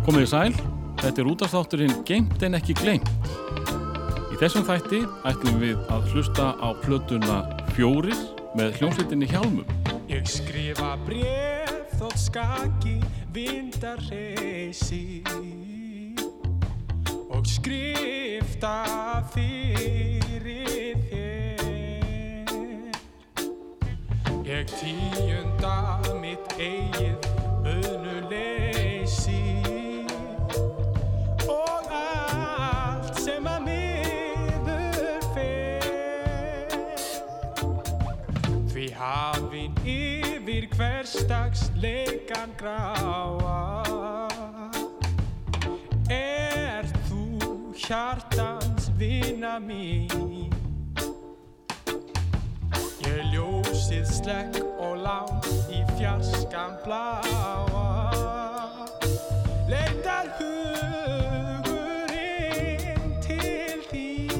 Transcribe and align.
Komið 0.00 0.22
í 0.24 0.28
sæl, 0.30 0.54
þetta 1.02 1.20
er 1.20 1.28
útastátturinn 1.28 1.98
Geimt 2.08 2.40
en 2.46 2.56
ekki 2.56 2.72
gleimt. 2.78 3.08
Í 4.32 4.38
þessum 4.40 4.64
þætti 4.64 5.02
ætlum 5.28 5.58
við 5.60 5.76
að 5.92 6.06
hlusta 6.14 6.46
á 6.56 6.68
plötuna 6.80 7.42
Fjórir 7.76 8.16
með 8.56 8.78
hljómsveitinni 8.78 9.28
Hjálmum. 9.28 9.68
Ég 10.08 10.24
skrifa 10.24 10.94
bref 11.04 11.92
þótt 12.00 12.16
skaki 12.22 12.96
vindar 13.34 14.00
reysi 14.08 15.20
og 17.28 17.44
skrifta 17.46 18.72
fyrir 19.34 20.96
þér. 21.10 22.88
Ég 24.48 24.64
tíunda 24.80 26.00
mitt 26.24 26.56
eigið 26.56 27.30
auðnuleysi 27.68 28.59
yfir 40.80 40.86
hverstags 40.86 41.70
leikan 41.76 42.50
gráa. 42.56 44.28
Er 46.08 46.84
þú 47.08 47.72
hjartans 47.76 48.90
vina 48.96 49.58
mín? 49.60 50.50
Ég 53.04 53.22
ljósið 53.32 54.06
slekk 54.08 54.56
og 54.78 54.96
lán 55.04 55.40
í 55.68 55.84
fjarskan 55.98 56.76
bláa. 56.84 57.84
Leitar 59.68 60.26
hugurinn 60.40 61.60
til 63.20 63.82
þín. 63.90 64.30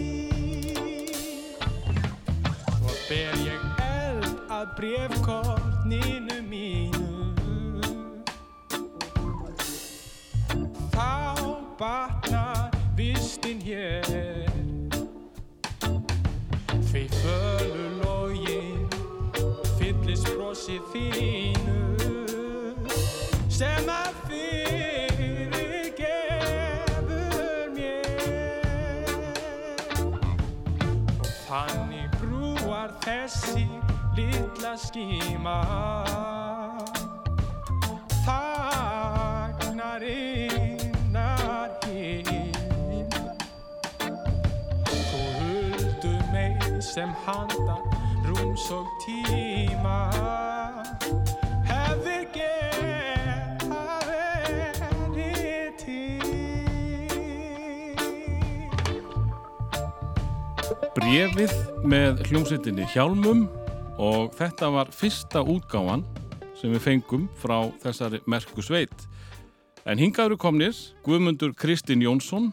Svo 2.78 2.92
ber 3.08 3.34
ég 3.44 3.60
eld 3.84 4.40
að 4.48 4.66
brefkorninu 4.76 5.09
batnar 11.90 12.70
vistin 12.96 13.60
hér. 13.60 14.04
Því 16.90 17.04
fölu 17.18 17.88
login 18.02 18.86
fyllist 19.78 20.28
brosið 20.34 20.82
þínu 20.92 21.78
sem 23.50 23.90
að 23.90 24.20
fyrir 24.28 25.90
gefur 25.98 27.66
mér. 27.74 29.10
Og 31.18 31.32
þannig 31.48 32.10
brúar 32.22 32.90
þessi 33.06 33.66
litla 34.18 34.76
skíma 34.78 35.58
sem 46.90 47.10
handa 47.24 47.76
rúms 48.26 48.64
og 48.74 48.86
tíma. 49.04 50.10
Hefði 51.68 52.16
geta 52.34 53.82
verið 54.06 55.76
til. 55.78 56.18
Brefið 60.96 61.54
með 61.86 62.24
hljómsveitinni 62.26 62.88
Hjálmum 62.90 63.46
og 64.00 64.34
þetta 64.34 64.72
var 64.74 64.90
fyrsta 64.90 65.44
útgáfan 65.46 66.02
sem 66.58 66.74
við 66.74 66.82
fengum 66.88 67.30
frá 67.38 67.70
þessari 67.84 68.18
merku 68.26 68.66
sveit. 68.66 69.06
En 69.86 69.98
hingaður 70.02 70.36
komnir 70.42 70.74
Guðmundur 71.06 71.54
Kristinn 71.54 72.02
Jónsson 72.02 72.50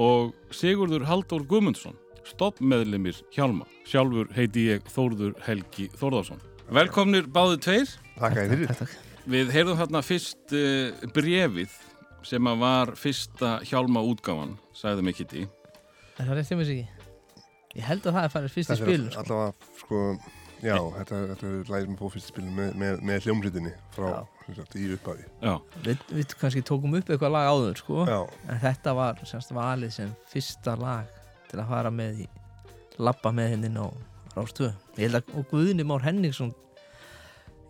og 0.00 0.32
Sigurður 0.48 1.04
Halldór 1.08 1.44
Guðmundsson, 1.48 1.94
stoppmeðlimir 2.32 3.18
Hjálma. 3.34 3.66
Sjálfur 3.86 4.30
heiti 4.36 4.66
ég 4.70 4.86
Þórður 4.92 5.34
Helgi 5.46 5.88
Þórðarsson. 5.98 6.40
Velkomnir 6.74 7.28
báðu 7.30 7.58
tveir. 7.62 7.90
Takk 8.18 8.40
að 8.42 8.54
þið 8.54 8.64
fyrir. 8.66 8.96
Við 9.26 9.52
heyrðum 9.54 9.78
þarna 9.80 10.00
fyrst 10.06 10.54
uh, 10.54 11.06
brefið 11.14 11.74
sem 12.26 12.48
að 12.50 12.60
var 12.62 12.92
fyrsta 12.98 13.52
Hjálma 13.66 14.02
útgáfan, 14.06 14.56
sagði 14.74 15.04
mig 15.06 15.18
Kitty. 15.20 15.44
Er 16.16 16.24
það 16.30 16.38
rétt 16.40 16.50
hjá 16.50 16.58
mér 16.58 16.72
ekki? 16.74 16.86
Ég 17.76 17.84
held 17.90 18.06
að 18.08 18.16
það 18.16 18.24
er 18.26 18.32
farið 18.32 18.54
fyrst 18.56 18.70
í 18.70 18.72
Þetta 18.72 18.86
er 18.86 18.90
spilun 18.90 19.10
sko. 19.12 19.22
allavega, 19.22 19.70
sko, 19.82 19.98
já, 20.64 20.76
þetta, 20.96 21.18
þetta 21.32 21.48
er 21.50 21.70
lægir 21.74 21.90
með 21.92 21.98
fófyrst 22.00 22.30
spilin 22.32 22.54
með, 22.56 22.70
með, 22.80 23.02
með 23.10 23.26
hljómsveitinni 23.26 23.72
frá, 23.94 24.08
sagt, 24.56 24.76
í 24.80 24.86
upphafi. 24.96 25.26
Já, 25.44 25.52
Við, 25.84 26.06
við 26.16 26.34
kannski 26.40 26.62
tókum 26.70 26.96
upp 26.96 27.12
eitthvað 27.12 27.34
lag 27.36 27.50
áður 27.52 27.82
sko. 27.82 28.06
Já, 28.08 28.18
En 28.48 28.62
þetta 28.64 28.94
var 28.96 29.20
semst 29.28 29.52
valið 29.58 29.92
sem 29.98 30.14
fyrsta 30.32 30.74
lag 30.80 31.15
til 31.50 31.60
að 31.62 31.70
fara 31.72 31.92
með 31.94 32.24
í 32.24 32.28
labba 33.02 33.32
með 33.36 33.52
henni 33.54 33.72
á 33.76 33.86
Rástöð 34.36 34.72
Ég 34.96 35.06
held 35.06 35.20
að 35.20 35.34
og 35.38 35.50
Guðni 35.52 35.84
Már 35.88 36.04
Henningsson 36.04 36.54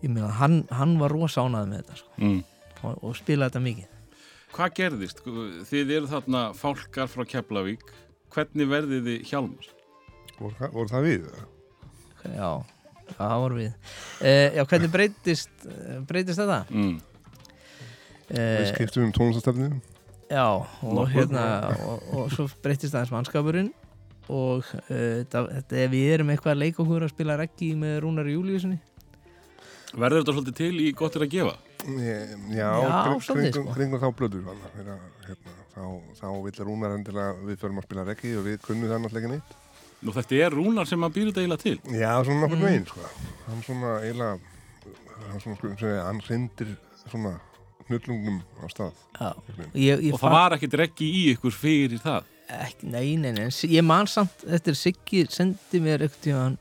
ég 0.03 0.11
meina 0.13 0.31
hann, 0.39 0.63
hann 0.71 0.97
var 1.01 1.15
rosa 1.15 1.45
ánæði 1.47 1.71
með 1.73 1.83
þetta 1.83 2.01
sko. 2.01 2.11
mm. 2.21 2.41
og, 2.83 2.97
og 3.03 3.17
spilaði 3.19 3.51
þetta 3.51 3.65
mikið 3.67 3.93
Hvað 4.57 4.77
gerðist? 4.79 5.19
Þið 5.69 5.91
eru 5.99 6.09
þarna 6.09 6.43
fálkar 6.57 7.11
frá 7.13 7.27
Keflavík. 7.29 7.83
Hvernig 8.33 8.71
verðið 8.71 9.09
þið 9.11 9.27
hjálmar? 9.29 9.67
voru, 10.39 10.71
voru 10.73 10.93
það 10.93 11.07
við? 11.07 11.27
Já, 12.37 12.49
það 13.11 13.35
voru 13.43 13.59
við 13.59 13.69
uh, 13.69 14.49
Já, 14.57 14.63
hvernig 14.71 14.93
breytist 14.95 15.67
eh, 15.69 15.99
breytist 16.09 16.43
þetta? 16.43 16.63
Mm. 16.73 16.97
Við 18.27 18.41
Uh, 18.57 18.65
skiptum 18.73 19.05
um 19.07 19.13
tónlistastefninu. 19.15 19.77
Já, 20.27 20.47
og 20.83 21.05
hérna 21.13 21.43
og, 21.87 22.07
og 22.19 22.31
svo 22.35 22.49
breytist 22.65 22.95
aðeins 22.97 23.13
mannskapurinn 23.15 23.69
og 24.27 24.65
uh, 24.67 25.23
það, 25.31 25.51
þetta, 25.61 25.85
við 25.93 26.07
erum 26.17 26.33
eitthvað 26.35 26.57
að 26.57 26.63
leika 26.65 26.83
okkur 26.83 27.05
að 27.07 27.13
spila 27.15 27.37
reggi 27.39 27.69
með 27.79 28.01
Rúnar 28.03 28.27
Júliusinni 28.33 28.81
Verður 29.97 30.19
þetta 30.25 30.35
svolítið 30.35 30.57
til 30.59 30.81
í 30.83 30.89
gott 30.99 31.15
er 31.17 31.25
að 31.25 31.31
gefa? 31.37 31.53
Já, 31.87 32.17
Já, 32.51 32.71
kring, 33.07 33.21
svolítið, 33.23 33.69
kringum, 33.77 34.01
sko. 34.01 34.03
þá 34.03 34.19
blöður 34.19 34.49
hérna, 34.75 34.97
hérna, 35.29 35.55
þá, 35.77 35.85
þá 36.19 36.27
vill 36.49 36.59
Rúnar 36.67 36.97
endilega 36.97 37.37
við 37.47 37.61
förum 37.63 37.79
að 37.81 37.87
spila 37.87 38.05
reggi 38.09 38.33
og 38.37 38.45
við 38.49 38.59
kunnum 38.67 38.91
það 38.91 39.01
náttúrulega 39.05 39.31
neitt. 39.37 39.55
Nú 40.03 40.13
þetta 40.13 40.41
er 40.43 40.57
Rúnar 40.59 40.91
sem 40.91 41.07
að 41.07 41.15
býra 41.15 41.31
þetta 41.31 41.45
eiginlega 41.45 41.63
til. 41.63 41.77
Já, 41.95 42.11
svona 42.27 42.43
nokkur 42.43 42.59
Mm. 42.59 42.65
mm. 42.65 42.67
veginn, 42.67 42.87
sko. 42.91 43.01
Hann 43.47 43.63
svona 43.69 43.93
eiginlega, 44.03 44.35
hann 45.31 45.45
svona, 45.47 45.57
sko, 45.63 45.95
hann 46.11 46.21
hrindir 46.27 46.75
svona 47.07 47.33
hnullungum 47.89 48.41
á 48.61 48.65
stað. 48.73 48.93
Já, 49.21 49.29
ég, 49.75 50.01
ég 50.09 50.15
Og 50.17 50.21
það 50.21 50.35
var 50.37 50.57
ekkit 50.57 50.75
reggi 50.83 51.09
í 51.09 51.23
ykkur 51.35 51.55
fyrir 51.55 52.01
það. 52.03 52.25
ekki, 52.47 52.87
nei, 52.93 53.17
nei, 53.19 53.33
nei, 53.35 53.49
ég 53.75 53.83
man 53.83 54.07
samt 54.07 54.45
eftir 54.55 54.77
Siggi 54.79 55.25
sendi 55.35 55.81
mér 55.83 56.05
eitthvað 56.07 56.57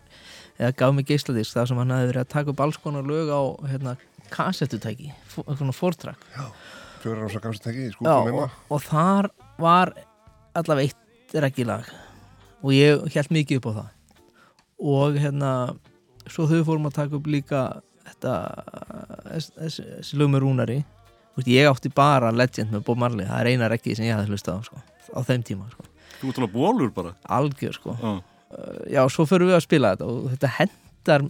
eða 0.58 0.72
gaf 0.80 0.94
mér 0.98 1.06
geisladisk 1.06 1.54
þar 1.54 1.68
sem 1.70 1.78
hann 1.78 1.92
hefði 1.94 2.08
verið 2.14 2.24
að 2.24 2.32
taka 2.34 2.50
upp 2.56 2.64
alls 2.66 2.78
konar 2.82 3.04
lög 3.06 3.30
á 3.30 3.42
hérna, 3.70 3.94
kassettutæki, 4.34 5.12
svona 7.94 8.16
heima. 8.26 8.48
og, 8.48 8.50
og 8.72 8.82
þar 8.82 9.30
var 9.62 9.92
allavega 10.58 10.90
eitt 10.90 11.36
reggilag 11.44 11.86
og 12.66 12.72
ég 12.74 13.04
held 13.14 13.30
mikið 13.36 13.60
upp 13.62 13.68
á 13.70 13.74
það 13.76 13.92
og 14.96 15.20
hérna 15.22 15.52
svo 16.26 16.48
þau 16.50 16.64
fórum 16.66 16.90
að 16.90 16.96
taka 16.98 17.20
upp 17.20 17.28
líka 17.30 17.62
þetta 18.10 18.34
þess- 19.30 19.54
þessi 19.60 19.86
þessi 20.00 20.18
lög 20.20 20.32
með 20.34 20.44
rúnari 20.48 20.80
veist, 21.36 21.48
ég 21.52 21.68
átti 21.70 21.92
bara 21.96 22.32
Legend 22.32 22.72
með 22.76 22.84
Bob 22.88 22.98
Marley 23.02 23.26
það 23.28 23.42
er 23.44 23.52
eina 23.54 23.70
reggi 23.72 23.96
sem 23.98 24.06
ég 24.08 24.16
hafði 24.18 24.32
hlustað 24.34 24.60
á 24.60 24.62
sko, 24.68 24.82
á 25.16 25.20
þeim 25.28 25.44
tíma 25.48 25.70
sko. 25.72 25.84
Þú 26.22 26.30
ert 26.32 26.38
alveg 26.40 26.54
bólur 26.56 26.92
bara. 26.96 27.14
algjör 27.28 27.74
sko 27.76 27.96
Já. 28.02 28.14
já, 28.96 29.02
svo 29.12 29.26
förum 29.28 29.50
við 29.52 29.58
að 29.58 29.66
spila 29.66 29.94
þetta 29.96 30.06
og 30.12 30.30
þetta 30.36 30.52
hendar 30.60 31.26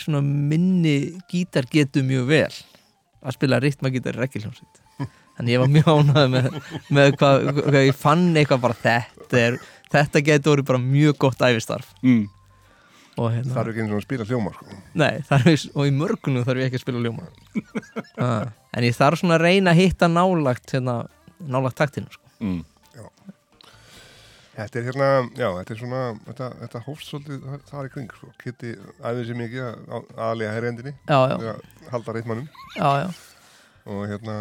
svona 0.00 0.20
minni 0.24 0.96
gítargetu 1.30 2.02
mjög 2.06 2.26
vel 2.28 2.52
að 3.24 3.34
spila 3.36 3.58
ritmagítar 3.60 4.16
í 4.16 4.20
rekkiljómsveit 4.22 4.82
þannig 5.38 5.52
ég 5.54 5.60
var 5.62 5.70
mjög 5.72 5.88
ánægð 5.92 6.30
með, 6.34 6.46
með 6.98 7.12
hvað, 7.20 7.48
hvað 7.58 7.84
ég 7.88 7.96
fann 7.98 8.24
eitthvað 8.36 8.62
bara 8.64 8.78
þetta 8.82 9.40
er, 9.42 9.58
þetta 9.92 10.22
getur 10.26 10.52
orðið 10.56 10.68
bara 10.72 10.82
mjög 10.84 11.18
gott 11.24 11.44
æfistarf 11.48 11.90
Mm. 12.02 12.24
Og 13.18 13.32
hérna, 13.34 13.52
Það 13.56 13.60
er 13.64 13.70
ekki 13.72 13.82
eins 13.84 13.92
og 13.92 13.98
að 13.98 14.06
spila 14.06 14.26
hljóma 14.30 14.52
sko. 14.54 14.78
nei, 15.02 15.12
þarf 15.28 15.64
og 15.74 15.84
í 15.90 15.94
mörgunum 15.98 16.44
þarf 16.46 16.62
ég 16.62 16.68
ekki 16.70 16.78
að 16.80 16.84
spila 16.86 17.04
ljóma 17.04 17.28
ah, 18.22 18.48
en 18.78 18.86
ég 18.88 18.96
þarf 18.98 19.20
svona 19.22 19.38
að 19.38 19.44
reyna 19.48 19.74
að 19.74 19.80
hitta 19.82 20.08
nálagt 20.12 20.74
hérna, 20.76 20.98
nálagt 21.42 21.78
taktinu 21.82 22.10
sko. 22.14 22.24
Mm. 22.44 22.60
Þetta 24.58 24.78
er 24.80 24.86
hérna, 24.88 25.08
já, 25.38 25.46
þetta 25.54 25.70
er 25.74 25.78
svona 25.78 25.98
þetta, 26.26 26.46
þetta 26.64 26.80
hófst 26.88 27.10
svolítið 27.12 27.44
þar- 27.68 27.86
í 27.86 27.90
kring 27.94 28.08
sko. 28.10 28.30
Kitty 28.42 28.72
æfði 29.06 29.26
sér 29.28 29.36
mikið 29.38 29.66
að 29.68 30.08
aðlega 30.28 30.54
herrendinni 30.56 30.92
já, 31.06 31.18
já, 31.30 31.34
að 31.52 31.92
halda 31.92 32.14
reitmannum 32.16 32.48
já, 32.74 32.88
já, 33.04 33.06
og 33.86 34.00
hérna 34.10 34.34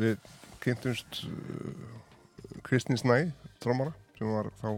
við 0.00 0.16
kynntumst 0.64 1.20
uh, 1.28 2.62
Kristins 2.64 3.04
Næ, 3.04 3.26
trómara, 3.60 3.92
sem 4.16 4.32
var 4.32 4.48
þá 4.62 4.70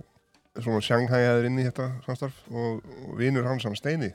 svona 0.65 0.81
sjanghæjaður 0.85 1.51
inn 1.51 1.61
í 1.61 1.69
þetta 1.69 1.91
samstarf 2.07 2.41
og, 2.51 2.81
og 3.07 3.15
vinur 3.21 3.47
hans 3.49 3.67
hann 3.69 3.79
Steini 3.79 4.11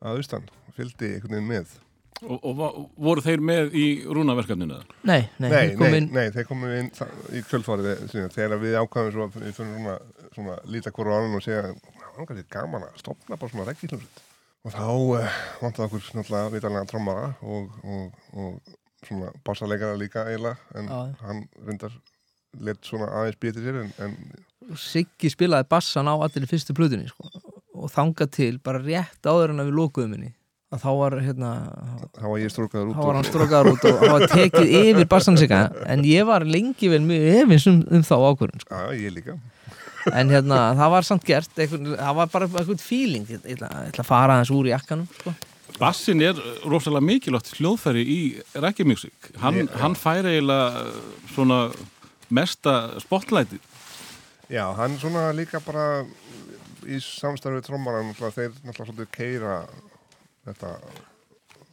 að 0.00 0.20
austan, 0.20 0.50
fylgdi 0.76 1.14
einhvern 1.16 1.36
veginn 1.36 1.50
með. 1.50 1.78
Og, 2.20 2.42
og 2.44 2.90
voru 3.00 3.22
þeir 3.24 3.40
með 3.44 3.74
í 3.76 3.84
rúnaverkefninu? 4.04 4.76
eða? 4.76 4.98
Nei, 5.08 5.22
nei, 5.40 5.48
Nei, 5.48 5.76
nei, 5.80 6.00
nei, 6.12 6.26
þeir 6.34 6.46
komu 6.48 6.68
inn 6.76 6.90
í 7.32 7.40
kvöldfarið 7.48 8.02
síðan, 8.12 8.32
þegar 8.34 8.60
við 8.60 8.76
ákvæðum 8.80 9.14
svo 9.14 9.28
við 9.28 9.38
fyrir 9.38 9.54
svona, 9.56 9.94
svona 10.34 10.56
líta 10.68 10.92
hvora 10.92 11.16
á 11.16 11.18
annan 11.20 11.38
og 11.38 11.44
segja 11.44 11.62
var 12.20 12.28
kannski 12.28 12.50
gaman 12.52 12.84
að 12.88 13.00
stopna 13.00 13.38
bara 13.40 13.52
svona 13.52 13.66
reggilhjómsveit 13.70 14.20
og 14.60 14.74
þá 14.74 14.86
uh, 14.90 15.38
vantaði 15.62 15.86
okkur 15.86 16.08
náttúrulega 16.18 16.52
vitalega 16.52 16.88
trommara 16.90 17.28
og, 17.40 17.70
og, 17.80 18.24
og 18.36 19.06
svona 19.06 19.30
bassarleikara 19.46 19.96
líka 19.96 20.26
eiginlega 20.28 20.76
en 20.76 20.90
Já. 20.90 20.98
hann 21.24 21.44
reyndar 21.64 21.94
lett 22.58 22.82
svona 22.86 23.10
aðeins 23.20 23.40
býti 23.40 23.64
sér 23.64 23.82
en, 23.84 23.92
en 24.02 24.16
Siggi 24.78 25.30
spilaði 25.32 25.66
bassan 25.70 26.10
á 26.10 26.14
allir 26.14 26.46
í 26.46 26.50
fyrstu 26.50 26.74
plutunni 26.76 27.08
sko. 27.10 27.30
og 27.74 27.90
þangað 27.90 28.34
til 28.36 28.52
bara 28.62 28.82
rétt 28.82 29.26
áður 29.26 29.54
en 29.54 29.62
að 29.62 29.70
við 29.70 29.78
lókuðum 29.80 30.16
henni 30.16 30.34
að 30.70 30.82
þá 30.84 30.90
var 31.00 31.16
hérna 31.24 31.52
þá 32.14 32.26
var 32.28 32.42
ég 32.42 32.52
strókaður 32.54 32.90
út 32.90 32.98
þá 32.98 33.06
var 33.06 33.16
hann 33.18 33.28
strókaður 33.30 33.70
út 33.72 33.86
og 33.88 34.02
hann 34.02 34.14
var 34.14 34.26
tekið 34.30 34.74
yfir 34.80 35.08
bassan 35.10 35.38
sig 35.40 35.54
en 35.54 36.04
ég 36.06 36.28
var 36.28 36.46
lengi 36.46 36.90
vel 36.92 37.02
mjög 37.06 37.40
efins 37.40 37.66
um, 37.70 37.80
um 37.90 38.04
þá 38.06 38.14
ákvörðun 38.18 38.62
sko. 38.62 38.78
Já, 38.78 39.00
ég 39.00 39.16
líka 39.16 39.38
en 40.08 40.32
hérna 40.32 40.60
það 40.78 40.92
var 40.94 41.06
samt 41.06 41.26
gert 41.28 41.58
einhvern, 41.60 41.94
það 41.98 42.18
var 42.20 42.32
bara 42.32 42.50
eitthvað 42.50 42.84
feeling 42.84 43.26
ég, 43.28 43.40
ég, 43.42 43.56
ætla, 43.56 43.70
ég 43.86 43.94
ætla 43.94 44.04
að 44.04 44.10
fara 44.10 44.36
aðeins 44.36 44.52
úr 44.54 44.70
jakkanum 44.70 45.08
sko. 45.18 45.34
Bassin 45.80 46.20
er 46.24 46.38
rosalega 46.68 47.06
mikilvægt 47.06 47.54
hljóðfæri 47.56 48.02
í 48.04 48.18
reggae 48.58 48.84
music. 48.84 49.30
Hann, 49.40 49.68
hann 49.80 49.94
fær 49.96 50.26
eiginlega 50.28 50.82
svona 51.32 51.60
mesta 52.30 53.00
spotlightið. 53.02 53.60
Já, 54.50 54.64
hann 54.74 54.96
svona 54.98 55.30
líka 55.36 55.60
bara 55.62 56.04
í 56.88 56.98
samstarfið 57.04 57.66
trommara 57.68 58.02
náttúrulega, 58.06 58.34
þeir 58.34 58.50
náttúrulega 58.64 58.88
svolítið 58.88 59.08
keira 59.14 59.54
þetta 60.48 60.70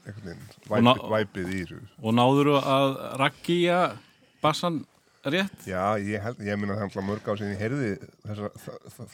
væpið, 0.07 0.37
væpið 1.11 1.47
í 1.47 1.49
þessu 1.63 1.79
Og 2.03 2.11
náður 2.15 2.47
að 2.59 2.87
raggja 3.21 3.79
bassan 4.43 4.75
rétt? 5.27 5.67
Já, 5.67 5.83
ég, 5.99 6.21
held, 6.23 6.37
ég 6.45 6.57
minna 6.59 6.75
það 6.77 6.83
náttúrulega 6.87 7.09
mörg 7.09 7.25
á 7.27 7.33
sem 7.39 7.49
ég 7.51 7.61
heyrði 7.61 7.89
þessa, 8.27 8.47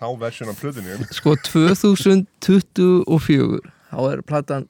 þá 0.01 0.07
versjun 0.25 0.51
af 0.51 0.57
plöðinu 0.61 0.91
sko 1.19 1.31
2024 1.47 3.59
þá 3.93 3.99
er 4.09 4.19
platan 4.27 4.65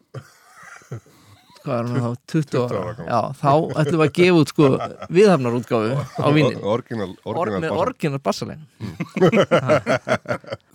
hvað 1.64 1.80
er 1.80 2.04
þá, 2.04 2.10
20 2.34 2.48
20 2.54 2.78
ára. 2.80 3.06
já, 3.08 3.20
þá 3.40 3.52
ætlum 3.82 4.00
við 4.02 4.06
að 4.06 4.14
gefa 4.20 4.40
út 4.44 4.52
sko 4.54 4.70
viðhafnarútgáfu 5.18 5.96
á 6.20 6.28
vínin 6.36 6.60
Orginal, 6.74 7.10
Or, 7.24 7.40
orginal 7.44 7.62
með 7.64 7.78
orginal 7.84 8.22
bassalegin 8.24 8.66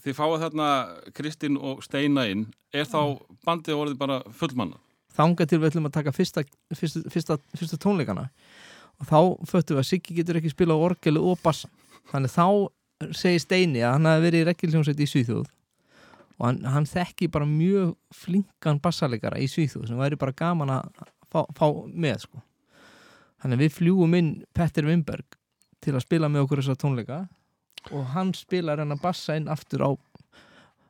Þið 0.04 0.16
fáið 0.16 0.44
þarna 0.46 0.68
Kristinn 1.16 1.58
og 1.60 1.82
Steina 1.84 2.24
inn. 2.30 2.46
Er 2.72 2.86
þá 2.88 3.18
bandið 3.46 3.76
orðið 3.82 3.98
bara 4.00 4.20
fullmanna? 4.32 4.78
þangað 5.18 5.48
til 5.50 5.58
við 5.58 5.72
ætlum 5.72 5.86
að 5.88 5.94
taka 5.96 6.12
fyrsta, 6.14 6.44
fyrsta, 6.78 7.00
fyrsta, 7.10 7.36
fyrsta 7.58 7.78
tónleikana. 7.82 8.28
Og 9.02 9.08
þá 9.08 9.18
föttum 9.50 9.74
við 9.74 9.82
að 9.82 9.88
Siggi 9.88 10.14
getur 10.14 10.38
ekki 10.38 10.52
spila 10.52 10.76
orgelu 10.78 11.22
og 11.32 11.40
bassa 11.42 11.66
þannig 12.12 12.30
þá 12.34 12.46
segir 13.18 13.42
Steini 13.42 13.82
að 13.82 13.96
hann 13.96 14.06
hafi 14.10 14.24
verið 14.28 14.44
í 14.44 14.46
rekkilsjónsveit 14.48 15.02
í 15.02 15.08
Svíþjóð 15.10 15.48
og 16.38 16.46
hann, 16.46 16.60
hann 16.64 16.86
þekki 16.88 17.30
bara 17.34 17.48
mjög 17.48 17.94
flinkan 18.14 18.80
bassalegara 18.82 19.40
í 19.42 19.48
Svíþjóð 19.50 19.88
sem 19.90 19.98
væri 19.98 20.18
bara 20.20 20.36
gaman 20.36 20.74
að 20.78 20.92
fá, 21.30 21.42
fá 21.58 21.66
með 21.90 22.24
sko. 22.26 22.42
þannig 23.42 23.58
að 23.58 23.64
við 23.64 23.74
fljúum 23.78 24.14
inn 24.18 24.30
Petter 24.54 24.86
Wimberg 24.86 25.38
til 25.84 25.94
að 25.94 26.06
spila 26.06 26.30
með 26.30 26.46
okkur 26.46 26.62
þessa 26.62 26.78
tónleika 26.78 27.18
og 27.94 28.06
hann 28.14 28.32
spilar 28.34 28.82
hann 28.82 28.94
að 28.94 29.02
bassa 29.02 29.36
inn 29.38 29.50
aftur 29.50 29.84
á 29.86 29.90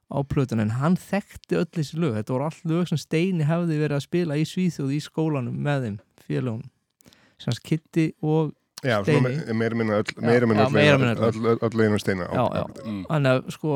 á 0.08 0.18
plötun 0.24 0.62
en 0.64 0.76
hann 0.80 0.96
þekkti 0.96 1.58
öll 1.60 1.68
þessi 1.76 1.98
lög 2.00 2.16
þetta 2.16 2.32
voru 2.34 2.46
allt 2.48 2.68
lög 2.68 2.88
sem 2.88 3.00
Steini 3.00 3.44
hefði 3.44 3.76
verið 3.82 3.98
að 3.98 4.06
spila 4.06 4.38
í 4.40 4.46
Svíþjóð 4.48 4.94
í 4.96 5.00
skólanum 5.04 5.58
með 5.64 5.84
þeim 5.84 5.98
félagum 6.24 6.62
sem 7.38 7.52
hans 7.52 7.60
Kitty 7.64 8.10
og 8.24 8.54
Já, 8.78 9.02
Steini. 9.02 9.34
meira 9.58 9.74
minna 9.74 9.98
öll, 9.98 11.74
leginu 11.74 11.98
steina. 11.98 12.28
Mm. 12.30 13.00
hann 13.10 13.26
að 13.26 13.48
sko 13.50 13.72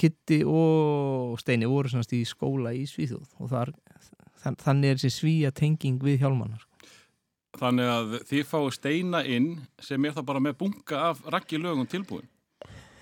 Kitty 0.00 0.40
og 0.48 1.36
Steini 1.42 1.68
voru 1.68 1.92
semast 1.92 2.14
í 2.16 2.22
skóla 2.28 2.72
í 2.76 2.86
Svíþjóð 2.88 3.36
og 3.40 3.52
þar, 3.52 3.74
þann, 4.40 4.58
þannig 4.64 4.94
er 4.94 5.00
þessi 5.02 5.20
svíja 5.20 5.54
tenging 5.56 6.00
við 6.02 6.22
hjálmannar 6.24 6.66
Þannig 7.60 7.88
að 7.90 8.12
þið 8.30 8.44
fáið 8.46 8.74
Steina 8.76 9.24
inn 9.26 9.48
sem 9.82 10.04
er 10.06 10.14
það 10.16 10.28
bara 10.28 10.42
með 10.44 10.60
bunga 10.60 11.00
af 11.10 11.24
raggi 11.34 11.58
lögum 11.58 11.88
tilbúin. 11.90 12.28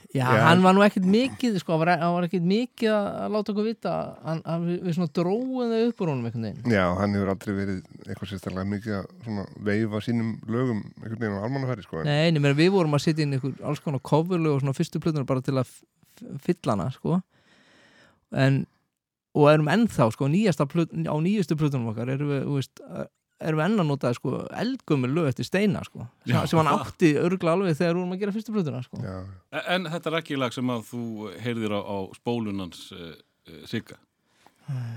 Já, 0.09 0.25
Já. 0.25 0.41
hann 0.47 0.62
var 0.65 0.73
nú 0.73 0.81
ekkert 0.81 1.05
mikið 1.05 1.59
sko, 1.61 1.75
hann 1.75 1.83
var, 1.83 1.91
hann 2.00 2.15
var 2.15 2.25
ekkert 2.25 2.47
mikið 2.49 2.95
að 2.97 3.35
láta 3.35 3.53
okkur 3.53 3.67
vita 3.67 3.91
hann, 4.25 4.39
hann, 4.47 4.62
við, 4.65 4.95
svona 4.97 5.11
dróðum 5.19 5.75
þau 5.75 5.83
upp 5.91 6.00
úr 6.00 6.12
honum 6.15 6.29
einhvern 6.31 6.47
veginn 6.49 6.73
Já, 6.73 6.85
hann 6.97 7.17
hefur 7.19 7.33
aldrei 7.35 7.53
verið 7.59 7.83
eitthvað 8.06 8.31
sérstaklega 8.31 8.71
mikið 8.71 8.95
að 9.03 9.11
svona 9.27 9.45
veifa 9.69 10.00
sínum 10.06 10.31
lögum 10.49 10.81
einhvern 11.03 11.21
veginn 11.21 11.37
á 11.37 11.45
almannafæri 11.45 11.85
sko. 11.85 12.06
Nei, 12.09 12.33
nema 12.33 12.55
við 12.56 12.73
vorum 12.79 12.97
að 12.97 13.05
setja 13.05 13.27
inn 13.27 13.37
einhver 13.37 13.61
alls 13.69 13.85
konar 13.85 14.00
coverlög 14.00 14.56
og 14.56 14.65
svona 14.65 14.77
fyrstu 14.81 15.05
plötunar 15.05 15.29
bara 15.29 15.45
til 15.45 15.59
að 15.61 15.77
f- 16.19 16.25
f- 16.35 16.43
fylla 16.49 16.75
hana, 16.76 16.91
sko 16.94 17.20
en 18.37 18.65
og 19.38 19.47
erum 19.53 19.69
ennþá, 19.70 20.09
sko, 20.12 20.26
plöt, 20.73 20.91
á 21.06 21.15
nýjustu 21.23 21.55
plötunum 21.56 21.93
okkar 21.93 22.11
erum 22.11 22.31
við, 22.32 22.47
veist 22.56 22.81
erum 23.38 23.61
við 23.61 23.65
enn 23.69 23.82
að 23.85 23.87
nota, 23.87 24.11
sko, 24.17 24.32
eldgömmur 24.50 25.12
lög 25.15 25.29
eftir 25.31 25.47
steina, 25.47 25.85
sko, 25.87 26.09
sem, 26.26 26.32
Já. 26.35 26.41
sem 26.50 26.59
hann 26.59 26.73
átti 26.73 27.12
örgla 27.23 27.53
alveg 27.55 27.76
þegar 27.79 27.93
við 27.94 28.00
vorum 28.00 28.17
að 28.17 28.23
gera 28.25 28.35
fyrstu 28.35 28.55
plötuna, 28.56 28.81
sko 28.82 28.99
Já, 29.05 29.19
En 29.76 29.87
þetta 29.93 30.11
raggilag 30.17 30.56
sem 30.56 30.73
að 30.75 30.82
þú 30.91 31.03
heyrðir 31.44 31.76
á, 31.79 31.81
á 31.87 31.97
spólunans 32.19 32.81
uh, 32.97 33.12
uh, 33.14 33.61
Sigga. 33.71 34.00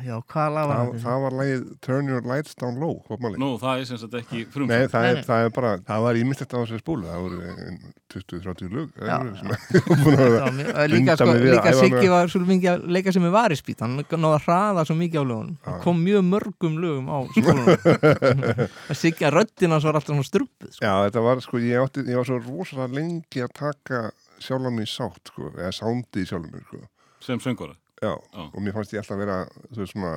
Já, 0.03 0.17
hvað 0.27 0.47
laga 0.57 0.73
það, 0.75 0.89
það 1.05 1.19
var 1.23 1.35
lagið 1.39 1.61
Turn 1.85 2.07
Your 2.11 2.25
Lights 2.27 2.55
Down 2.59 2.79
Low. 2.81 2.97
Nú, 3.39 3.47
það 3.61 3.79
er 3.79 3.85
sem 3.87 3.99
sagt 4.01 4.15
ekki 4.19 4.41
frum. 4.51 4.67
Nei, 4.67 4.81
það 4.91 5.05
er, 5.07 5.19
það 5.27 5.43
er 5.45 5.53
bara, 5.55 5.69
það 5.87 6.01
var 6.05 6.19
ímyndilegt 6.19 6.51
á 6.51 6.59
þessu 6.59 6.79
spúlu 6.81 7.07
það 7.07 7.21
voru 7.23 7.37
ein 7.47 7.77
20-30 8.11 8.73
lög 8.75 8.89
Já. 8.99 9.15
eða 9.15 9.37
sem 9.39 9.53
búin 10.01 10.17
að 10.17 10.33
vera 10.33 10.41
Það 10.41 10.41
var 10.41 10.57
mjög- 10.57 10.91
líka, 10.91 11.15
sko, 11.21 11.35
líka 11.45 11.73
Siggi 11.79 12.09
var 12.11 12.31
svo 12.33 12.41
mikið 12.49 12.69
að 12.73 12.83
leika 12.97 13.13
sem 13.15 13.27
er 13.29 13.33
varispít 13.37 13.83
hann 13.85 13.95
náði 14.01 14.33
að 14.33 14.45
hraða 14.49 14.85
svo 14.89 14.97
mikið 14.99 15.23
á 15.23 15.25
lögunum 15.31 15.55
Já. 15.55 15.69
hann 15.69 15.79
kom 15.85 16.01
mjög 16.03 16.25
mörgum 16.33 16.75
lögum 16.83 17.07
á 17.07 17.17
spólunum 17.31 18.35
Siggi 19.01 19.27
að 19.29 19.35
röddinn 19.39 19.71
hans 19.77 19.87
var 19.87 19.95
alltaf 20.01 20.11
svona 20.11 20.27
strumpuð 20.27 20.73
sko. 20.75 20.83
Já, 20.83 20.93
þetta 21.07 21.23
var 21.29 21.43
sko, 21.47 21.61
ég, 21.63 21.79
átti, 21.85 22.03
ég 22.11 22.19
var 22.19 22.27
svo 22.27 22.41
rosalega 22.43 22.97
lengi 22.99 23.45
að 23.47 23.55
taka 23.61 24.03
sjálfan 24.43 24.75
mig 24.81 24.91
sátt 24.91 25.31
sko, 25.31 25.47
eða 25.55 25.71
sándi 25.79 26.25
í 26.25 26.27
sjálfum 26.27 26.51
mér 26.57 26.67
sko. 26.67 26.83
Sem 27.23 27.39
söngvara. 27.39 27.77
Já, 28.01 28.15
Já. 28.33 28.41
og 28.49 28.59
mér 28.65 28.73
fannst 28.73 28.93
ég 28.95 29.01
alltaf 29.03 29.19
vera 29.21 29.37
þú 29.69 29.83
veist, 29.83 29.93
svona 29.93 30.13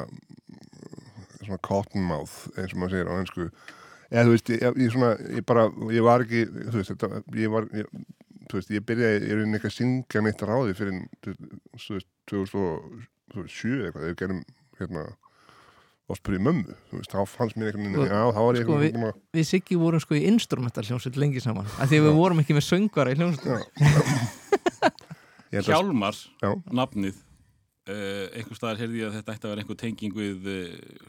svona 1.45 1.59
cottonmouth, 1.61 2.37
eins 2.57 2.73
og 2.73 2.79
maður 2.81 2.95
segir 2.95 3.11
á 3.13 3.15
ennsku 3.21 3.45
eða 4.15 4.23
þú 4.25 4.31
veist, 4.33 4.53
ég, 4.55 4.79
ég, 4.81 4.93
svona, 4.95 5.11
ég 5.37 5.45
bara 5.45 5.67
ég 5.93 6.05
var 6.07 6.25
ekki, 6.25 6.45
þú 6.71 6.79
veist, 6.79 6.93
þetta, 6.95 7.21
ég 7.43 7.53
var 7.53 7.67
ég, 7.77 7.91
þú 8.49 8.57
veist, 8.61 8.71
ég 8.73 8.87
byrjaði, 8.89 9.19
ég 9.21 9.35
er 9.35 9.43
einhvern 9.43 9.59
ekki 9.59 9.69
að 9.69 9.77
syngja 9.77 10.23
neitt 10.25 10.45
ráði 10.49 10.77
fyrir, 10.79 11.03
þú 11.27 11.99
veist, 11.99 12.09
2007 12.33 13.85
eitthvað, 13.85 14.01
þegar 14.01 14.09
við 14.15 14.19
gerum 14.23 14.41
hérna 14.81 15.05
og 16.05 16.19
spurði 16.21 16.41
mömmu, 16.45 16.75
þú 16.89 16.99
veist, 17.03 17.13
þá 17.13 17.21
fannst 17.35 17.57
mér 17.61 17.69
einhvern 17.77 17.93
Sko, 17.93 18.01
veginn, 18.01 18.17
já, 18.17 18.25
þá 18.33 18.41
var 18.49 18.57
ég 18.59 18.65
sko, 18.67 18.79
við- 18.81 18.87
veginn 18.89 19.07
að- 19.11 19.21
við 19.37 19.47
Siggi 19.51 19.77
vorum 19.85 20.01
sko 20.05 20.17
í 20.17 20.25
instrumental 20.33 20.85
hljómsveit 20.89 21.21
lengi 21.21 21.41
saman 21.45 21.69
af 21.77 21.89
því 21.93 22.01
að 22.01 22.09
við 22.09 22.17
vorum 22.23 22.41
ekki 22.41 22.57
með 22.57 22.67
söngvara 22.71 23.13
í 23.13 23.21
hljómsveit. 23.21 23.69
Að- 25.55 25.69
Hjálmar, 25.69 26.17
Já. 26.43 26.51
nafnið, 26.75 27.15
uh, 27.91 28.25
einhver 28.35 28.59
staðar 28.59 28.81
heyrði 28.83 29.03
ég 29.03 29.11
að 29.11 29.19
þetta 29.19 29.35
ætti 29.35 29.49
að 29.49 29.55
vera 29.55 29.65
einhver 29.65 29.81
tenging 29.81 30.17
við 30.17 30.49
uh, 30.51 30.65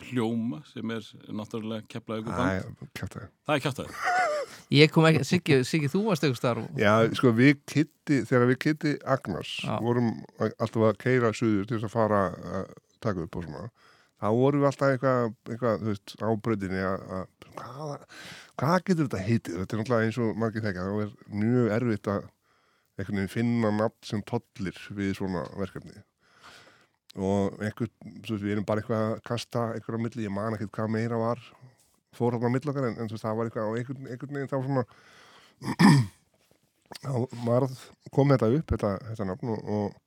hljóma 0.10 0.62
sem 0.72 0.96
er 0.96 1.08
náttúrulega 1.30 1.88
keflaði 1.92 2.26
ykkur 2.26 2.38
band. 2.40 2.84
Æ, 2.86 2.90
kjátaði. 3.00 3.30
Það 3.46 3.56
er 3.58 3.66
kjátaði. 3.66 3.98
ég 4.82 4.94
kom 4.94 5.08
ekki, 5.10 5.24
Siggi, 5.28 5.60
Siggi 5.68 5.90
þú 5.92 6.04
varst 6.10 6.26
eitthvað 6.26 6.40
starf 6.40 6.80
Já, 6.80 6.94
sko 7.18 7.32
við 7.38 7.58
kitti, 7.70 8.22
þegar 8.26 8.48
við 8.52 8.62
kitti 8.66 8.94
Agnars 9.16 9.52
Já. 9.64 9.76
vorum 9.84 10.12
alltaf 10.42 10.88
að 10.90 11.02
keira 11.02 11.34
suður 11.36 11.68
til 11.70 11.78
þess 11.78 11.90
að 11.90 11.94
fara 11.94 12.22
að 12.60 12.72
taka 13.04 13.26
upp 13.26 13.38
og 13.38 13.46
svona 13.46 13.66
þá 14.22 14.30
vorum 14.40 14.64
við 14.64 14.70
alltaf 14.72 14.94
eitthvað, 14.96 15.36
eitthvað 15.52 15.84
þú 15.84 15.92
veist, 15.92 16.16
á 16.18 16.30
bröðinni 16.48 16.86
að, 16.88 17.06
að 17.18 17.52
hvað, 17.60 17.94
hvað 18.62 18.78
getur 18.88 19.10
þetta 19.10 19.24
heitið? 19.28 19.60
Þetta 19.60 19.76
er 19.78 19.82
náttúrulega 19.82 20.10
eins 20.10 20.20
og 20.24 20.42
margir 20.42 20.66
þekka, 20.66 20.88
þá 20.88 21.04
er 21.06 21.40
mjög 21.44 21.72
erfitt 21.78 22.12
að 22.14 22.28
einhvern 22.96 23.20
veginn 23.20 23.34
finna 23.34 23.72
nafn 23.76 24.08
sem 24.08 24.24
tollir 24.26 24.82
við 24.96 25.18
svona 25.20 25.44
verkefni 25.60 25.98
og 27.16 27.62
einhver, 27.64 27.90
þú 28.26 28.34
veist, 28.36 28.44
við 28.44 28.56
erum 28.56 28.66
bara 28.68 28.82
eitthvað 28.84 29.06
að 29.14 29.22
kasta 29.30 29.70
einhver 29.76 29.96
á 29.96 30.04
milli, 30.04 30.26
ég 30.28 30.34
man 30.36 30.58
ekkert 30.58 30.74
hvað 30.76 30.92
meira 30.98 31.20
var 31.22 31.40
fór 32.16 32.36
hann 32.36 32.48
á 32.48 32.52
milli 32.52 32.72
okkar 32.72 32.90
en, 32.90 32.98
en 33.00 33.12
veist, 33.12 33.24
það 33.24 33.40
var 33.40 33.50
eitthvað 33.50 33.70
á 33.70 33.72
einhvern, 33.80 34.10
einhvern 34.12 34.38
veginn 34.38 34.52
þá 34.52 34.58
svona 34.66 34.86
þá 37.06 37.40
varð, 37.46 37.80
kom 38.14 38.34
þetta 38.34 38.52
upp 38.60 38.76
þetta, 38.76 38.92
þetta 39.10 39.28
nafn 39.32 39.52
og, 39.56 39.74
og, 39.78 39.98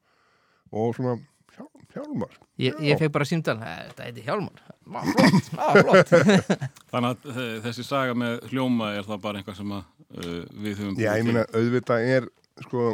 og 0.73 0.95
svona 0.97 1.17
hjál, 1.57 1.69
hjálmar. 1.95 2.39
Ég, 2.63 2.79
ég 2.85 3.01
fekk 3.01 3.15
bara 3.17 3.29
símtal, 3.29 3.57
"Eh, 3.65 3.79
þetta 3.91 4.09
heiti 4.09 4.25
Hjálmar. 4.27 4.65
Vá, 4.89 5.01
flott, 5.05 5.51
á, 5.65 5.69
flott. 5.83 6.13
Þannig 6.93 7.11
að 7.11 7.31
eh, 7.35 7.55
þessi 7.67 7.87
saga 7.87 8.17
með 8.19 8.41
hljóma 8.53 8.93
er 8.97 9.09
það 9.09 9.23
bara 9.27 9.41
eitthvað 9.43 9.61
sem 9.61 9.75
að, 9.79 9.87
uh, 10.17 10.43
við 10.65 10.83
höfum 10.83 10.99
Já, 11.03 11.11
ég 11.19 11.29
meina, 11.29 11.45
auðvitað 11.53 12.11
er 12.17 12.29
sko 12.65 12.91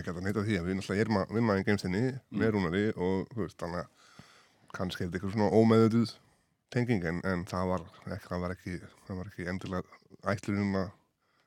ekki 0.00 0.12
að 0.12 0.18
það 0.18 0.26
neita 0.28 0.44
því 0.48 0.58
að 0.58 0.68
við 0.68 0.76
náttúrulega 0.78 1.04
erum 1.04 1.20
að 1.22 1.32
vinna 1.38 1.56
í 1.60 1.64
geimstinni 1.68 2.02
með 2.34 2.52
rúnari 2.56 2.84
og 2.94 3.32
þú 3.32 3.40
veist, 3.44 3.58
þannig 3.62 3.80
að 3.84 4.12
kannski 4.74 5.04
er 5.04 5.08
þetta 5.08 5.18
eitthvað 5.20 5.34
svona 5.36 5.50
ómeðutuð 5.60 6.14
tenging 6.74 7.04
en, 7.10 7.20
en 7.30 7.44
það 7.46 7.70
var 7.70 7.84
ekki, 8.16 8.28
það 8.28 8.44
var 8.44 8.54
ekki 8.56 8.76
það 9.06 9.18
var 9.20 9.30
ekki 9.32 9.48
endilega 9.52 10.00
ætlunum 10.34 10.78
að 10.80 10.88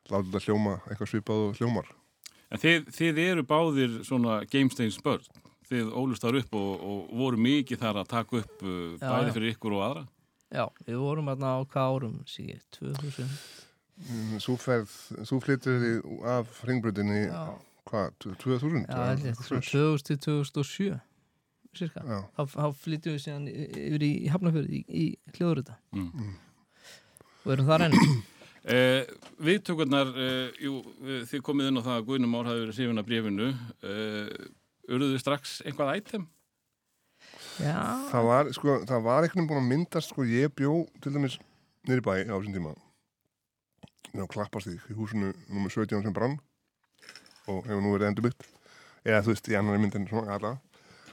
láta 0.08 0.28
þetta 0.30 0.44
hljóma 0.48 0.76
eitthvað 0.88 1.12
svipað 1.14 1.46
og 1.50 1.58
hljómar 1.62 1.94
En 2.48 2.62
þið, 2.64 2.86
þið 2.96 3.18
eru 3.26 3.42
báðir 3.44 3.96
svona 4.08 4.38
Gamesteins 4.48 4.96
börn. 5.04 5.26
Þið 5.68 5.90
ólust 6.00 6.24
þar 6.24 6.38
upp 6.40 6.54
og, 6.56 6.70
og 6.80 7.10
voru 7.20 7.40
mikið 7.44 7.82
þar 7.82 7.98
að 8.00 8.12
taka 8.14 8.38
upp 8.40 8.62
uh, 8.64 8.94
Já, 8.96 9.02
bæði 9.04 9.26
já. 9.28 9.34
fyrir 9.36 9.52
ykkur 9.52 9.76
og 9.76 9.82
aðra. 9.84 10.04
Já, 10.56 10.64
við 10.88 11.02
vorum 11.04 11.28
hérna 11.28 11.50
á 11.52 11.68
hvað 11.68 11.96
árum 11.98 12.14
síðan, 12.24 12.64
2000 12.80 13.34
Mm, 13.98 14.36
Svo 14.38 14.54
flyttir 15.42 15.80
þið 15.82 16.04
af 16.30 16.60
ringbröðinni, 16.70 17.24
Já, 17.32 17.56
hvað, 17.90 18.16
2000? 18.24 18.86
já 18.88 19.04
held 19.10 19.26
ég, 19.28 19.36
svona 19.48 19.62
2000 19.68 20.08
til 20.08 20.18
2007 20.26 21.00
cirka, 21.78 22.02
þá, 22.34 22.42
þá 22.56 22.64
flyttum 22.82 23.14
við 23.14 23.22
síðan 23.26 23.48
yfir 23.52 24.04
í 24.08 24.12
Hafnafjörði 24.34 24.80
í, 24.80 24.82
í 24.88 25.36
hljóðurita 25.38 25.76
Mm. 25.94 26.34
og 27.46 27.54
erum 27.54 27.70
þar 27.70 27.88
enn. 27.90 28.00
Eh, 28.68 29.06
viðtökurnar, 29.40 30.10
eh, 30.20 30.58
jú, 30.60 30.82
eh, 31.08 31.22
þið 31.30 31.40
komið 31.48 31.70
inn 31.70 31.80
á 31.80 31.84
það 31.86 31.94
að 32.02 32.08
Guðnum 32.10 32.34
Ár 32.36 32.48
hafi 32.50 32.64
verið 32.66 32.80
hrifin 32.82 33.00
af 33.00 33.06
bréfinu. 33.08 33.46
Eh, 33.80 34.50
Urðuðu 34.92 35.20
strax 35.22 35.54
eitthvað 35.64 35.92
ætem? 36.02 36.26
Já, 37.64 37.78
það 38.12 38.28
var, 38.28 38.50
sko, 38.58 38.76
það 38.90 39.06
var 39.06 39.24
einhvern 39.24 39.40
veginn 39.40 39.48
búin 39.54 39.62
að 39.62 39.70
myndast, 39.72 40.12
sko, 40.12 40.26
ég 40.28 40.52
bjó 40.60 40.74
til 41.00 41.14
dæmis 41.16 41.38
í 41.88 42.02
bæ 42.04 42.12
á 42.28 42.36
þessum 42.36 42.58
tíma. 42.58 42.74
Á 44.20 44.26
klappastík 44.36 44.84
í 44.92 44.98
húsinu 45.00 45.32
nummer 45.48 45.72
17 45.72 46.04
sem 46.04 46.12
brann 46.20 46.36
og 47.48 47.66
hefur 47.68 47.84
nú 47.84 47.94
verið 47.96 48.12
endurbyggt 48.12 48.48
eða 49.08 49.24
þú 49.26 49.34
veist, 49.34 49.50
í 49.52 49.58
annari 49.60 49.82
myndin 49.84 50.08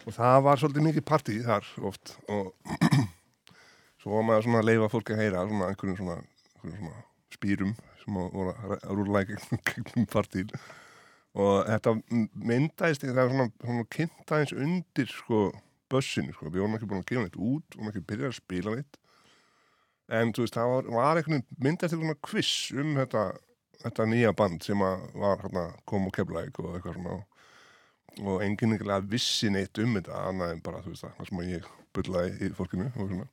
og 0.04 0.12
það 0.12 0.38
var 0.44 0.60
svolítið 0.60 0.86
mikið 0.88 1.06
partí 1.08 1.40
þar 1.44 1.68
oft 1.90 2.14
og 2.28 2.52
svo 4.02 4.14
var 4.18 4.28
maður 4.28 4.60
að 4.60 4.70
leifa 4.70 4.92
fólki 4.92 5.16
að 5.16 5.22
heyra 5.24 5.44
svona 5.48 5.70
einhverjum 5.72 6.00
svona, 6.00 6.16
einhverjum 6.54 6.80
svona 6.80 7.04
spýrum 7.34 7.76
sem 8.04 8.18
að 8.20 8.32
voru 8.36 8.54
að 8.54 8.74
að 8.76 8.96
rúlla 8.98 9.22
í 9.24 9.30
gegnum, 9.30 10.08
partín 10.14 10.50
og 11.34 11.54
þetta 11.66 11.94
myndaðist 12.34 13.06
það 13.06 13.20
var 13.22 13.32
svona, 13.32 13.48
svona 13.64 13.86
kynnt 13.96 14.34
aðeins 14.34 14.56
undir 14.66 15.10
sko 15.10 15.46
bössinu, 15.94 16.34
sko, 16.34 16.50
við 16.50 16.64
vorum 16.64 16.76
ekki 16.78 16.90
búin 16.90 17.02
að 17.02 17.10
gefa 17.10 17.24
neitt 17.24 17.38
út 17.38 17.74
við 17.74 17.80
vorum 17.80 17.90
ekki 17.92 18.04
byrjað 18.10 18.30
að 18.30 18.38
spila 18.38 18.76
neitt. 18.76 19.00
En 20.14 20.32
þú 20.36 20.44
veist, 20.44 20.56
það 20.56 20.70
var, 20.70 20.88
var 20.98 21.20
einhvern 21.20 21.44
myndast 21.64 21.96
eitthvað 21.96 22.22
quiz 22.28 22.52
um 22.76 22.92
þetta 22.98 23.24
þetta 23.82 24.06
nýja 24.10 24.32
band 24.36 24.62
sem 24.64 24.80
var 24.80 25.40
hérna, 25.42 25.64
kom 25.88 26.06
og 26.08 26.14
keflaðik 26.16 26.58
og 26.62 26.74
eitthvað 26.76 26.98
svona 26.98 27.16
og 28.24 28.42
enginn 28.46 28.76
einhverlega 28.76 29.08
vissi 29.10 29.48
neitt 29.50 29.78
um 29.82 29.96
þetta 29.98 30.20
annað 30.28 30.52
en 30.54 30.60
bara, 30.62 30.82
þú 30.84 30.92
veist 30.92 31.02
það, 31.02 31.14
það 31.18 31.30
sem 31.30 31.40
ég 31.50 31.64
bullaði 31.96 32.34
í 32.46 32.50
fólkinu 32.54 32.86
og 32.94 33.08
svona. 33.10 33.26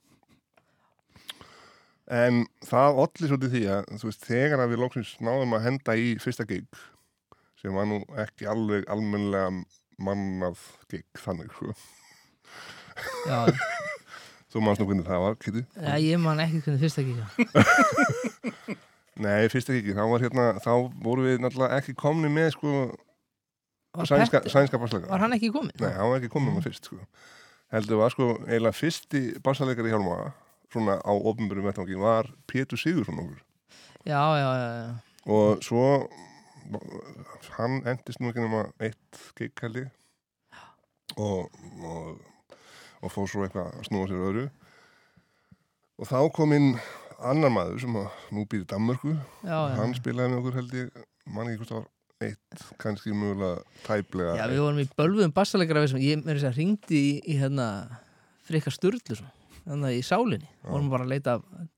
En 2.11 2.41
það 2.67 2.97
olli 3.03 3.27
svolítið 3.29 3.53
því 3.53 3.61
að 3.75 3.91
þú 4.01 4.09
veist, 4.09 4.25
þegar 4.27 4.63
að 4.65 4.71
við 4.73 4.81
lóksins 4.81 5.11
náðum 5.23 5.53
að 5.55 5.65
henda 5.67 5.95
í 6.01 6.07
fyrsta 6.23 6.47
gig 6.49 6.81
sem 7.61 7.77
var 7.77 7.85
nú 7.87 8.01
ekki 8.23 8.49
alveg 8.49 8.87
almennilega 8.91 9.51
mannað 10.01 10.57
gig 10.89 11.05
þannig, 11.21 11.53
sko. 11.53 11.75
Já, 13.29 13.45
Þú 14.51 14.59
manst 14.65 14.81
nú 14.81 14.85
hvernig 14.89 15.05
það 15.07 15.21
var, 15.23 15.35
Kitty? 15.39 15.61
já, 15.79 15.93
ég 16.03 16.17
man 16.19 16.41
ekki 16.43 16.59
hvernig 16.65 16.81
fyrst 16.81 16.99
að 16.99 17.05
kíka 17.07 17.29
Nei, 19.21 19.45
fyrst 19.53 19.69
ekki, 19.69 19.93
þá 19.97 20.03
var 20.09 20.23
hérna, 20.23 20.47
þá 20.63 20.71
voru 21.03 21.27
við 21.27 21.43
náttúrulega 21.43 21.77
ekki 21.77 21.93
komni 21.99 22.31
með, 22.33 22.49
sko, 22.55 22.71
sænska, 24.09 24.41
sænska 24.49 24.79
bassleika. 24.81 25.11
Var 25.11 25.23
hann 25.25 25.35
ekki 25.37 25.51
komin? 25.53 25.75
Nei, 25.81 25.91
hann 25.97 26.09
var 26.09 26.21
ekki 26.21 26.31
komið 26.33 26.57
með 26.57 26.67
fyrst, 26.69 26.89
sko. 26.89 26.97
Heldur 27.75 28.01
var, 28.01 28.15
sko, 28.15 28.31
eiginlega 28.47 28.77
fyrsti 28.79 29.21
bassleikari 29.45 29.93
hjálma, 29.93 30.33
svona 30.73 30.97
á 31.03 31.11
ofnbjörnum 31.13 31.69
vettvangi, 31.69 31.99
var 32.01 32.31
Pétur 32.49 32.81
Sigursson 32.81 33.21
okkur. 33.21 33.39
Já, 34.09 34.23
já, 34.41 34.49
já, 34.57 34.69
já. 34.81 34.91
Og 35.29 35.61
svo, 35.61 35.85
hann 37.57 37.81
endist 37.85 38.21
nú 38.21 38.31
ekki 38.31 38.41
nema 38.41 38.65
eitt 38.81 39.21
ég. 39.43 39.91
Og, 41.19 41.51
og, 41.83 42.17
og 43.03 43.11
fór 43.11 43.27
svo 43.29 43.45
eitthvað 43.45 43.69
að 43.69 43.87
snúa 43.89 44.09
sér 44.09 44.25
öðru. 44.29 44.45
Og 46.01 46.09
þá 46.09 46.17
kom 46.33 46.55
inn 46.55 46.69
annar 47.29 47.53
maður 47.53 47.81
sem 47.83 47.97
nú 48.35 48.45
býr 48.49 48.63
í 48.63 48.69
Danmörku. 48.69 49.15
Já, 49.45 49.57
hann 49.77 49.95
spilaði 49.97 50.33
með 50.33 50.39
okkur 50.41 50.59
held 50.59 50.77
ég 50.77 51.03
mann 51.31 51.51
ekki 51.51 51.61
hvort 51.61 51.73
það 51.73 51.81
var 51.81 51.89
eitt 52.21 52.63
kannski 52.81 53.13
mögulega 53.17 53.61
tæplega 53.85 54.37
Já, 54.37 54.45
við 54.51 54.61
vorum 54.61 54.81
í 54.81 54.87
við 55.17 55.89
sem 55.89 56.03
ég 56.05 56.21
með 56.21 56.37
þess 56.37 56.49
að 56.51 56.59
ringdi 56.59 56.99
í, 57.01 57.13
í 57.33 57.37
hérna 57.39 57.67
frika 58.45 58.73
Sturlu 58.73 59.17
svo, 59.17 59.29
þannig 59.65 59.97
í 59.99 60.01
sálinni 60.05 60.47
vorum 60.65 60.87
bara 60.91 61.05
að 61.05 61.11
leita, 61.13 61.33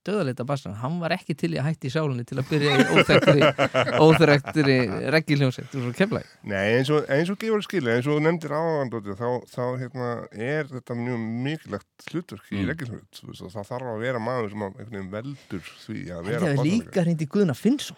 döðaleita 0.08 0.44
bassan 0.48 0.76
hann 0.80 0.96
var 1.02 1.12
ekki 1.16 1.34
til 1.36 1.50
í 1.54 1.58
að 1.60 1.66
hætti 1.68 1.90
í 1.90 1.92
sálinni 1.94 2.24
til 2.28 2.38
að 2.40 2.48
byrja 2.48 2.76
í 2.80 2.86
óþektri, 2.96 3.50
óþektri 4.06 4.76
reggiljónsett 5.14 5.74
og 5.76 5.84
svo 5.84 5.92
kemlaði 5.98 6.30
Nei, 6.48 6.62
eins 6.78 6.90
og, 6.94 7.04
eins 7.12 7.32
og 7.34 7.38
gefur 7.42 7.64
skilja, 7.66 7.96
eins 7.98 8.08
og 8.08 8.16
þú 8.16 8.24
nefndir 8.24 8.54
áðandóti 8.56 9.16
þá, 9.20 9.26
þá 9.52 9.62
hérna, 9.82 10.08
er 10.32 10.70
þetta 10.72 10.96
mjög 11.02 11.26
mikilvægt 11.48 12.08
hlutverk 12.12 12.50
í 12.52 12.62
Mm. 12.64 12.70
reglhlut 12.72 13.22
það 13.52 13.68
þarf 13.68 13.92
að 13.94 14.02
vera 14.06 14.22
maður 14.22 14.52
sem 14.54 14.64
að 14.68 15.08
veldur 15.12 15.72
því 15.84 16.00
að 16.08 16.22
vera 16.30 16.40
hef 16.40 16.56
bassalegari. 16.56 16.70
líka 16.70 17.04
hrindi 17.04 17.26
Guðna 17.34 17.54
Finnsson 17.58 17.96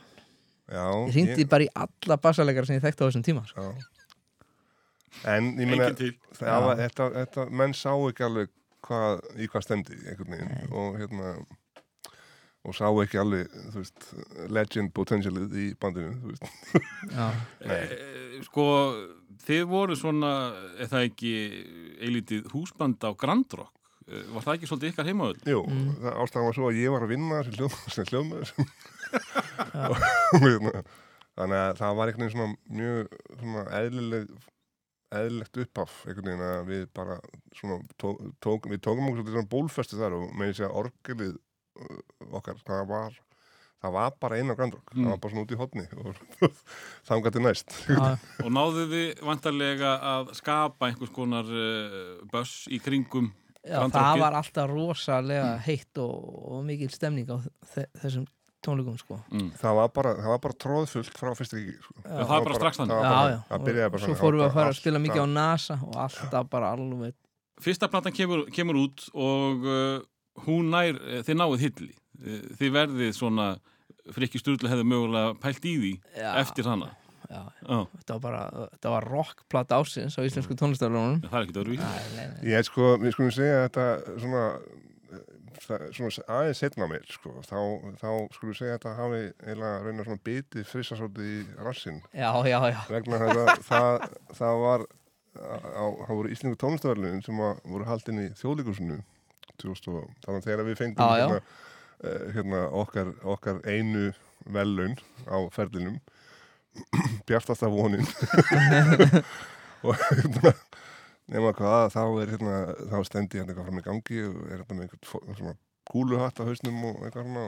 Já, 0.67 0.83
ég 1.07 1.13
hrindi 1.15 1.45
bara 1.47 1.63
í 1.63 1.69
alla 1.79 2.17
bassalegara 2.19 2.67
sem 2.67 2.81
ég 2.81 2.83
þekkti 2.83 3.05
á 3.05 3.07
þessum 3.07 3.23
tíma 3.27 3.45
sko. 3.47 3.63
já. 3.63 3.93
En 5.25 5.53
ég 5.57 6.17
það 6.37 6.65
var, 6.67 6.77
þetta, 6.83 7.07
þetta, 7.15 7.45
menn 7.51 7.73
sá 7.77 7.93
ekki 7.95 8.25
alveg 8.27 8.51
hvað, 8.89 9.23
í 9.43 9.49
hvað 9.53 9.65
stemdi 9.67 9.97
einhvern 10.07 10.35
veginn. 10.37 10.73
Og 10.73 10.99
hérna 11.01 11.37
og 12.67 12.75
sá 12.75 12.89
ekki 12.91 13.19
alveg, 13.23 13.53
veist 13.77 14.09
legend 14.51 14.91
potentialið 14.97 15.53
í 15.55 15.67
bandinu 15.79 16.35
Eh, 17.63 18.41
sko, 18.47 18.65
þið 19.47 19.63
voru 19.71 19.95
svona, 19.99 20.33
er 20.83 20.91
það 20.91 21.05
ekki 21.13 21.33
eilítið 22.03 22.49
húsband 22.55 22.99
á 23.07 23.11
Grand 23.15 23.55
Rock? 23.55 23.71
Eh, 24.11 24.25
Var 24.35 24.43
það 24.49 24.57
ekki 24.59 24.69
svolítið 24.71 24.93
ykkar 24.93 25.09
heimaöld? 25.13 25.47
Jú, 25.47 25.63
Mm. 25.67 25.95
það 26.03 26.19
ástæðan 26.25 26.49
var 26.49 26.59
svo 26.59 26.67
að 26.73 26.81
ég 26.83 26.91
var 26.97 27.07
að 27.07 27.13
vinna 27.15 27.39
sem 27.47 27.55
hljóð- 27.55 27.81
sem 27.95 28.05
hljóðmaður. 28.11 28.53
Hérna, 30.43 30.83
þannig 31.37 31.59
að 31.63 31.79
það 31.81 31.97
var 32.01 32.11
einhvern 32.11 32.27
veginn 32.27 32.35
svona 32.35 32.57
mjög 32.81 33.17
svona 33.39 33.65
eðlileg 33.81 34.31
eðlilegt 35.15 35.61
uppaf 35.63 36.01
einhvern 36.07 36.27
veginn 36.33 36.47
að 36.47 36.65
við 36.73 36.87
bara 36.97 37.19
svona 37.55 37.79
tók, 38.01 38.19
tók, 38.43 38.67
við 38.73 38.81
tókum 38.83 39.11
okkur 39.13 39.31
svona 39.31 39.51
bólfestu 39.53 40.01
þar 40.01 40.17
og 40.19 40.27
með 40.35 40.51
þess 40.53 40.65
að 40.67 40.77
orgelið 40.83 41.37
uh, 41.37 42.03
okkar, 42.41 42.59
það 42.67 42.83
var 42.91 43.17
það 43.87 43.93
var 43.95 44.15
bara 44.25 44.39
einn 44.41 44.51
á 44.51 44.57
grandrokk, 44.59 44.93
Mm. 44.97 45.05
það 45.05 45.11
var 45.13 45.19
bara 45.23 45.33
svona 45.35 45.45
út 45.47 45.53
í 45.53 45.59
hotni 45.61 45.85
og 46.01 46.53
þangar 47.09 47.35
til 47.37 47.43
næst. 47.45 47.75
Og 48.45 48.49
náðu 48.51 48.87
þið 48.91 49.21
vantarlega 49.29 49.91
að 50.17 50.31
skapa 50.39 50.89
einhvers 50.89 51.13
konar 51.15 51.45
uh, 51.45 52.23
buss 52.33 52.65
í 52.73 52.81
kringum 52.83 53.29
já 53.67 53.77
Grand 53.83 53.95
það 53.95 54.21
var 54.23 54.37
alltaf 54.39 54.71
rosalega 54.71 55.57
heitt 55.67 55.99
og, 55.99 56.17
og 56.57 56.65
mikil 56.67 56.91
stemning 56.95 57.27
á 57.31 57.37
þe 57.75 57.87
þessum 58.03 58.27
tónleikum 58.65 58.97
sko. 59.01 59.21
mm. 59.33 59.53
það 59.61 59.79
var 59.81 59.93
bara, 59.99 60.15
það 60.23 60.33
var 60.35 60.43
bara 60.47 60.59
tróðfullt 60.65 61.21
frá 61.21 61.31
fyrsta 61.39 61.61
ekki 61.61 61.77
sko. 61.77 61.95
Já. 62.01 62.11
það 62.17 62.33
var 62.33 62.49
bara 62.49 62.59
strax 62.63 62.83
þannig. 62.83 63.05
það 63.07 63.69
það 63.77 63.87
og 63.87 64.05
svo 64.07 64.19
fórum 64.19 64.41
við 64.41 64.47
það 64.47 64.51
að 64.51 64.59
fara 64.61 64.73
að 64.73 64.81
spila 64.81 65.05
mikið 65.05 65.23
á 65.23 65.29
NASA 65.37 65.79
og 65.83 66.03
alltaf 66.07 66.51
bara 66.53 66.75
alveg 66.77 67.17
Fyrsta 67.57 67.89
platan 67.89 68.13
kemur, 68.13 68.43
kemur 68.53 68.77
út 68.83 69.07
og 69.17 69.63
uh, 69.65 70.03
hún 70.45 70.67
nær, 70.69 70.99
eh, 71.09 71.23
þið 71.25 71.39
náið 71.41 71.63
hilli 71.63 71.95
Eh, 72.25 72.45
Þið 72.59 72.77
verðið 72.77 73.17
svona 73.17 73.49
frikki 74.15 74.41
Sturlu 74.41 74.71
hefði 74.71 74.87
mögulega 74.87 75.35
pælt 75.43 75.67
í 75.67 75.75
því 75.81 75.93
já, 76.15 76.31
eftir 76.41 76.69
hana 76.71 76.93
já, 77.27 77.41
Já, 77.67 77.79
þetta 77.99 78.15
var 78.15 78.21
bara, 78.23 78.43
þetta 78.77 78.93
var 78.95 79.07
rockplat 79.11 79.73
ásins 79.75 80.15
á 80.15 80.23
íslensku 80.23 80.55
tónlistarlunum 80.59 81.19
það 81.25 81.37
er 81.41 81.47
ekkert 81.49 81.61
öðru 81.65 81.79
nei. 81.81 82.53
Ég 82.53 82.69
sko, 82.69 82.93
við 83.03 83.17
skulum 83.17 83.35
segja 83.35 83.57
að 83.59 83.67
þetta 83.67 84.21
svona, 84.23 84.45
það, 84.47 84.77
svona 85.67 86.25
aðeins 86.39 86.61
setna 86.63 86.89
mér, 86.91 87.05
sko, 87.11 87.33
þá, 87.47 87.59
þá 88.01 88.09
skulum 88.35 88.53
við 88.53 88.59
segja 88.61 88.75
að 88.75 88.79
þetta 88.79 88.95
hafi 89.01 89.23
eiginlega 89.43 89.83
raunar 89.85 90.09
svona 90.09 90.25
bitið 90.29 90.69
frissa 90.71 90.99
svolítið 90.99 91.33
í 91.33 91.41
rassinn. 91.67 91.99
Já, 92.13 92.31
já, 92.47 92.59
já, 92.73 92.79
vegna 92.93 93.21
þess 93.23 93.41
að 93.41 93.51
það, 93.71 94.07
það 94.41 94.63
var 94.63 94.87
á, 95.37 95.85
það 96.07 96.15
voru 96.15 96.33
íslensku 96.35 96.61
tónlistöðarlunin 96.63 97.25
sem 97.27 97.43
að, 97.49 97.63
voru 97.73 97.89
haldin 97.91 98.23
í 98.23 98.29
þjóðlíkursinu 98.41 99.01
2000 99.63 99.97
og 99.97 100.07
þannig 100.25 100.39
að 100.41 100.49
þegar 100.51 100.69
við 100.69 100.81
fengum 100.81 101.13
hérna, 101.13 101.41
eh, 102.05 102.25
hérna 102.37 102.63
okkar, 102.83 103.13
okkar 103.37 103.61
einu 103.67 104.11
velun 104.53 104.97
á 105.27 105.39
ferlinum. 105.55 105.99
Bjartasta 107.29 107.71
vonin. 107.73 108.05
Og 109.87 109.97
hérna 109.97 110.53
nema 111.33 111.51
hvað, 111.59 111.83
þá 111.95 112.03
er 112.23 112.29
hérna, 112.35 112.55
þá 112.91 112.97
stendi 113.09 113.39
hérna 113.41 113.51
eitthvað 113.53 113.69
fram 113.71 113.81
í 113.81 113.87
gangi 113.87 114.19
og 114.29 114.37
er 114.47 114.59
hérna 114.61 114.75
með 114.79 114.85
einhvern 114.87 115.37
svona 115.41 115.55
kúluhatt 115.91 116.41
á 116.43 116.47
hausnum 116.49 116.79
og 116.91 116.97
eitthvað 117.07 117.27
svona 117.27 117.45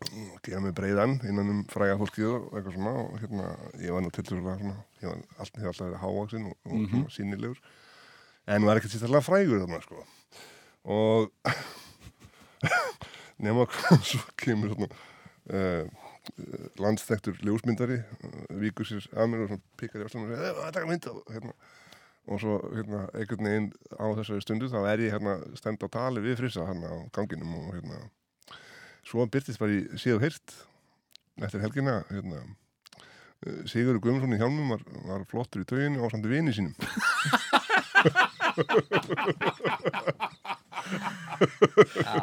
og 0.00 0.38
gera 0.46 0.60
mig 0.64 0.72
breiðan 0.78 1.12
innan 1.28 1.50
um 1.52 1.60
fræga 1.68 1.98
fólkið 2.00 2.28
og 2.32 2.42
eitthvað 2.56 2.76
svona 2.78 2.92
og 3.02 3.08
hérna, 3.20 3.44
ég 3.84 3.90
var 3.92 4.00
nú 4.06 4.10
til 4.16 4.24
þess 4.24 4.32
að 4.32 4.38
ég 5.02 5.06
var 5.10 5.18
alltaf, 5.44 5.60
alltaf 5.68 5.84
verið 5.86 6.02
hávaksin 6.04 6.44
og, 6.48 6.54
og 6.64 6.72
Mhm. 6.78 6.86
svona 6.90 7.10
sínilegur 7.16 7.58
en 8.50 8.64
var 8.66 8.74
ekkert 8.80 8.92
sérstæðlega 8.96 9.26
frægur 9.26 9.60
þarna 9.60 9.80
sko. 9.84 9.98
Og 10.90 11.22
nema 13.44 13.66
hvað 13.68 14.00
svo 14.10 14.20
kemur 14.40 14.72
svona 14.74 14.88
uh, 15.52 15.84
landstektur 16.80 17.36
ljósmyndari 17.44 17.98
uh, 18.00 18.04
víkur 18.62 18.86
sér 18.88 19.04
að 19.12 19.28
mér 19.32 19.40
og 19.44 19.48
svona 19.52 19.64
pikar 19.80 20.00
í 20.02 20.04
ástum 20.08 20.24
og 20.24 20.28
segir, 20.32 20.56
það 20.62 20.74
taka 20.78 20.90
mynd 20.90 21.04
og 21.12 21.18
hérna 21.34 21.52
og 22.30 22.38
svo 22.38 22.60
hérna 22.70 23.02
einhvern 23.10 23.46
veginn 23.48 23.68
á 23.98 24.06
þessari 24.20 24.44
stundu 24.44 24.70
þá 24.70 24.80
er 24.92 25.02
ég 25.02 25.14
hérna 25.16 25.34
stend 25.58 25.82
á 25.82 25.88
tali 25.90 26.22
við 26.22 26.38
frissa 26.38 26.66
hérna 26.68 26.86
á 26.86 26.96
ganginum 27.16 27.56
og 27.58 27.74
hérna 27.74 27.96
svo 29.06 29.26
byrtist 29.26 29.58
bara 29.60 29.74
í 29.74 29.80
síðu 29.98 30.22
heyrt 30.22 30.54
eftir 31.42 31.64
helgina 31.64 32.00
hérna 32.10 32.38
eh, 32.44 33.62
Sigurður 33.66 34.02
Guðmundsson 34.04 34.36
í 34.36 34.40
hjálmum 34.40 34.74
var, 34.76 34.86
var 35.08 35.26
flottur 35.30 35.64
í 35.64 35.68
tauginu 35.68 36.06
á 36.06 36.08
samt 36.12 36.30
vini 36.30 36.54
sínum 36.54 36.74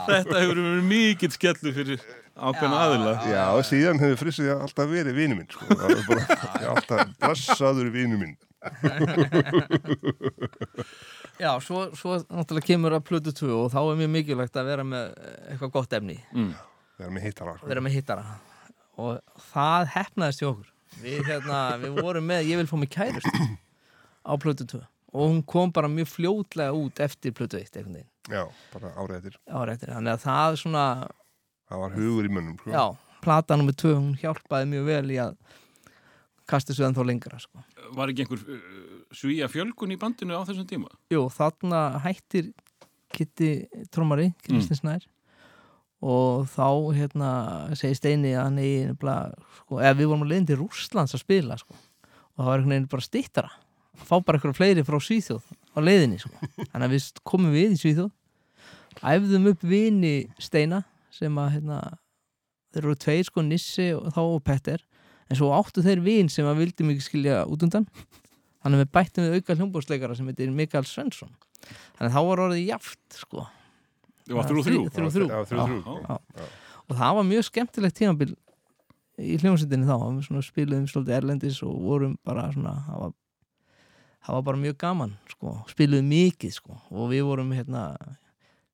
Þetta 0.07 0.41
hefur 0.41 0.59
verið 0.59 0.83
mikill 0.85 1.31
skellu 1.33 1.71
fyrir 1.73 2.01
ákveðna 2.35 2.81
aðila. 2.83 3.13
Já, 3.25 3.45
síðan 3.65 4.01
hefur 4.01 4.19
frissið 4.21 4.51
alltaf 4.53 4.89
verið 4.91 5.17
vini 5.17 5.37
minn 5.39 5.47
sko. 5.49 5.65
bara 5.73 6.73
alltaf 6.73 7.15
blessaður 7.21 7.89
vini 7.93 8.19
minn 8.19 8.35
Já, 11.37 11.51
svo, 11.61 11.83
svo 11.97 12.15
náttúrulega 12.33 12.65
kemur 12.65 12.95
að 12.97 13.03
plötu 13.05 13.31
2 13.35 13.49
og 13.53 13.67
þá 13.73 13.77
er 13.83 13.97
mjög 13.99 14.11
mikilvægt 14.15 14.55
að 14.57 14.69
vera 14.71 14.83
með 14.87 15.11
eitthvað 15.51 15.73
gott 15.75 15.93
efni, 15.99 16.15
Mm. 16.33 16.53
er 16.99 17.09
með 17.13 17.27
hittara. 17.27 17.53
Vera 17.69 17.81
með 17.85 17.93
hittara. 17.99 18.23
Og 18.97 19.19
það 19.53 19.85
hefnaðist 19.93 20.41
í 20.41 20.47
okkur. 20.49 20.71
Við, 21.03 21.19
hérna, 21.27 21.59
við 21.83 21.99
vorum 22.01 22.25
með 22.25 22.47
Ég 22.49 22.57
vil 22.57 22.65
fá 22.71 22.77
mig 22.79 22.89
kærust 22.89 23.27
á 24.25 24.33
plötu 24.41 24.65
2 24.65 24.81
og 25.13 25.29
hún 25.31 25.43
kom 25.45 25.71
bara 25.71 25.87
mjög 25.87 26.07
fljótlega 26.11 26.73
út 26.75 26.99
eftir 26.99 27.31
plötu 27.37 27.57
1 27.61 27.77
einhvern 27.77 27.93
veginn. 27.95 28.09
Já, 28.27 28.43
bara 28.73 28.89
ára 28.97 29.21
eftir, 29.21 29.37
þannig 29.93 30.11
að 30.17 30.23
það 30.25 30.57
svona 30.63 30.83
það 31.69 31.79
var 31.83 31.91
hugur 31.95 32.25
í 32.27 32.31
mönnum 32.33 32.57
sko. 32.59 32.71
já, 32.73 32.83
plata 33.23 33.55
nummer 33.55 33.73
2 33.77 33.93
hún 33.95 34.17
hjálpaði 34.19 34.67
mjög 34.73 34.85
vel 34.89 35.07
í 35.15 35.19
að 35.23 35.37
kasta 36.47 36.75
svo 36.75 36.87
ennþá 36.87 37.05
lengra 37.07 37.39
sko. 37.41 37.61
Var 37.97 38.13
ekki 38.13 38.25
einhver 38.25 38.41
uh, 38.43 39.03
svíja 39.15 39.49
fjölgun 39.51 39.93
í 39.95 39.99
bandinu 39.99 40.37
á 40.39 40.47
þessum 40.47 40.67
tíma? 40.69 40.89
Jú, 41.13 41.27
þarna 41.33 41.83
hættir 42.05 42.53
Kitty 43.13 43.51
Trómari, 43.93 44.31
Kristins 44.45 44.81
Snær 44.81 45.05
og 46.03 46.45
þá 46.53 46.67
hérna 46.93 47.29
segir 47.77 47.97
Steini 47.97 48.35
að 48.35 48.43
hann 48.43 48.59
nefnilega, 48.59 49.47
sko, 49.63 49.79
eða 49.81 49.95
við 49.97 50.09
vorum 50.11 50.25
að 50.25 50.33
leiðin 50.33 50.49
til 50.51 50.57
Rússlands 50.59 51.15
að 51.17 51.23
spila 51.23 51.57
sko. 51.57 51.73
og 51.73 52.43
það 52.43 52.49
var 52.49 52.59
einhvern 52.59 52.73
veginn 52.75 52.91
bara 52.91 53.05
stittara 53.07 53.53
að 53.97 54.03
fá 54.05 54.15
bara 54.21 54.37
einhverja 54.37 54.59
fleiri 54.59 54.83
frá 54.85 54.99
Svíþjóð 55.01 55.47
á 55.73 55.79
leiðinni 55.81 56.19
sko. 56.21 56.33
þannig 56.69 56.85
að 56.85 56.93
við 56.93 57.07
komum 57.23 57.55
við 57.55 57.73
í 57.73 57.79
Svíþjóð 57.81 58.11
æfðum 59.15 59.49
upp 59.53 59.65
vini 59.65 60.13
Steina 60.37 60.83
sem 61.13 61.41
að 61.41 61.55
hérna, 61.55 61.79
þeir 62.73 62.83
eru 62.83 62.99
tveir 63.01 63.25
sko 63.25 63.45
Nissi 63.45 63.89
og 63.97 64.11
þá 64.13 64.21
og 64.21 64.43
Petter 64.45 64.85
en 65.29 65.35
svo 65.39 65.51
áttu 65.57 65.83
þeir 65.85 66.01
vin 66.05 66.29
sem 66.31 66.45
að 66.47 66.61
vildi 66.63 66.87
mikið 66.87 67.03
skilja 67.07 67.41
út 67.49 67.63
undan 67.67 67.87
þannig 68.63 68.79
að 68.79 68.83
við 68.83 68.91
bættum 68.97 69.27
við 69.27 69.37
auka 69.41 69.55
hljómbóðsleikara 69.59 70.15
sem 70.17 70.27
heitir 70.31 70.51
Mikael 70.55 70.85
Svensson 70.87 71.31
þannig 71.97 72.09
að 72.09 72.15
þá 72.17 72.21
var 72.29 72.43
orðið 72.47 72.65
jaft 72.71 73.19
sko 73.21 73.45
Það 74.27 74.35
var 74.35 74.47
þrjú 74.49 74.63
þrjú. 74.65 74.79
þrjú- 74.91 74.91
þrjú, 74.91 75.09
þrjú. 75.13 75.27
Já, 75.31 75.37
þrjú, 75.47 75.65
þrjú, 75.67 75.93
Já, 75.95 76.01
já. 76.03 76.17
Já. 76.35 76.47
og 76.87 76.97
það 76.99 77.13
var 77.17 77.25
mjög 77.29 77.45
skemmtilegt 77.47 77.95
tímabil 77.95 78.33
í 79.17 79.37
hljómsveitinni 79.41 79.87
þá 79.87 79.95
við 80.03 80.25
svona 80.27 80.43
spiluðum 80.43 80.87
svolítið 80.91 81.15
erlendis 81.17 81.61
og 81.63 81.77
vorum 81.81 82.17
bara 82.27 82.49
svona 82.51 82.73
það 82.89 82.99
var, 83.05 83.13
það 84.27 84.35
var 84.37 84.43
bara 84.49 84.61
mjög 84.65 84.77
gaman 84.83 85.13
sko. 85.31 85.53
spiluðum 85.71 86.09
mikið 86.11 86.51
sko. 86.57 86.75
og 86.91 87.07
við 87.13 87.23
vorum 87.29 87.53
hérna 87.55 87.85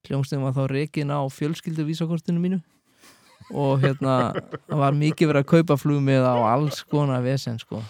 hljómsveitin 0.10 0.44
var 0.44 0.58
þá 0.58 0.64
reikin 0.74 1.14
á 1.14 1.22
fjölskyldu 1.32 1.86
vísakortinu 1.88 2.42
mínu 2.42 2.60
og 3.52 3.82
hérna 3.84 4.18
það 4.68 4.80
var 4.84 4.98
mikið 4.98 5.32
verið 5.32 5.44
að 5.44 5.52
kaupa 5.54 5.78
flugmið 5.82 6.26
á 6.26 6.36
alls 6.54 6.84
konar 6.90 7.24
vesen 7.26 7.60
sko. 7.60 7.82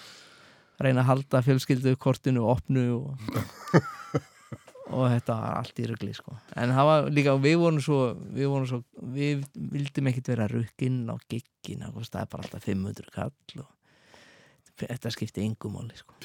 reyna 0.84 1.04
að 1.04 1.10
halda 1.12 1.42
fjölskyldu 1.46 1.96
kortinu 2.02 2.44
opnu 2.50 2.86
og 2.98 3.84
og 4.94 5.08
þetta 5.10 5.36
var 5.40 5.54
allt 5.62 5.80
í 5.80 5.86
rugli 5.90 6.14
sko. 6.14 6.36
en 6.60 6.74
það 6.76 6.90
var 6.90 7.08
líka, 7.14 7.36
við 7.42 7.56
vorum 7.62 7.80
svo 7.82 8.00
við 8.36 8.50
vorum 8.52 8.68
svo, 8.70 8.82
við 9.16 9.46
vildum 9.56 10.10
ekkit 10.12 10.34
vera 10.34 10.50
rukkinn 10.52 11.06
á 11.10 11.16
giggin 11.32 11.86
það 11.86 11.96
kostaði 12.00 12.30
bara 12.34 12.46
alltaf 12.48 12.68
500 12.68 13.14
kall 13.16 13.64
og 13.64 13.72
þetta 14.84 15.12
skipti 15.14 15.44
engum 15.46 15.78
máli 15.78 15.96
sko. 15.96 16.16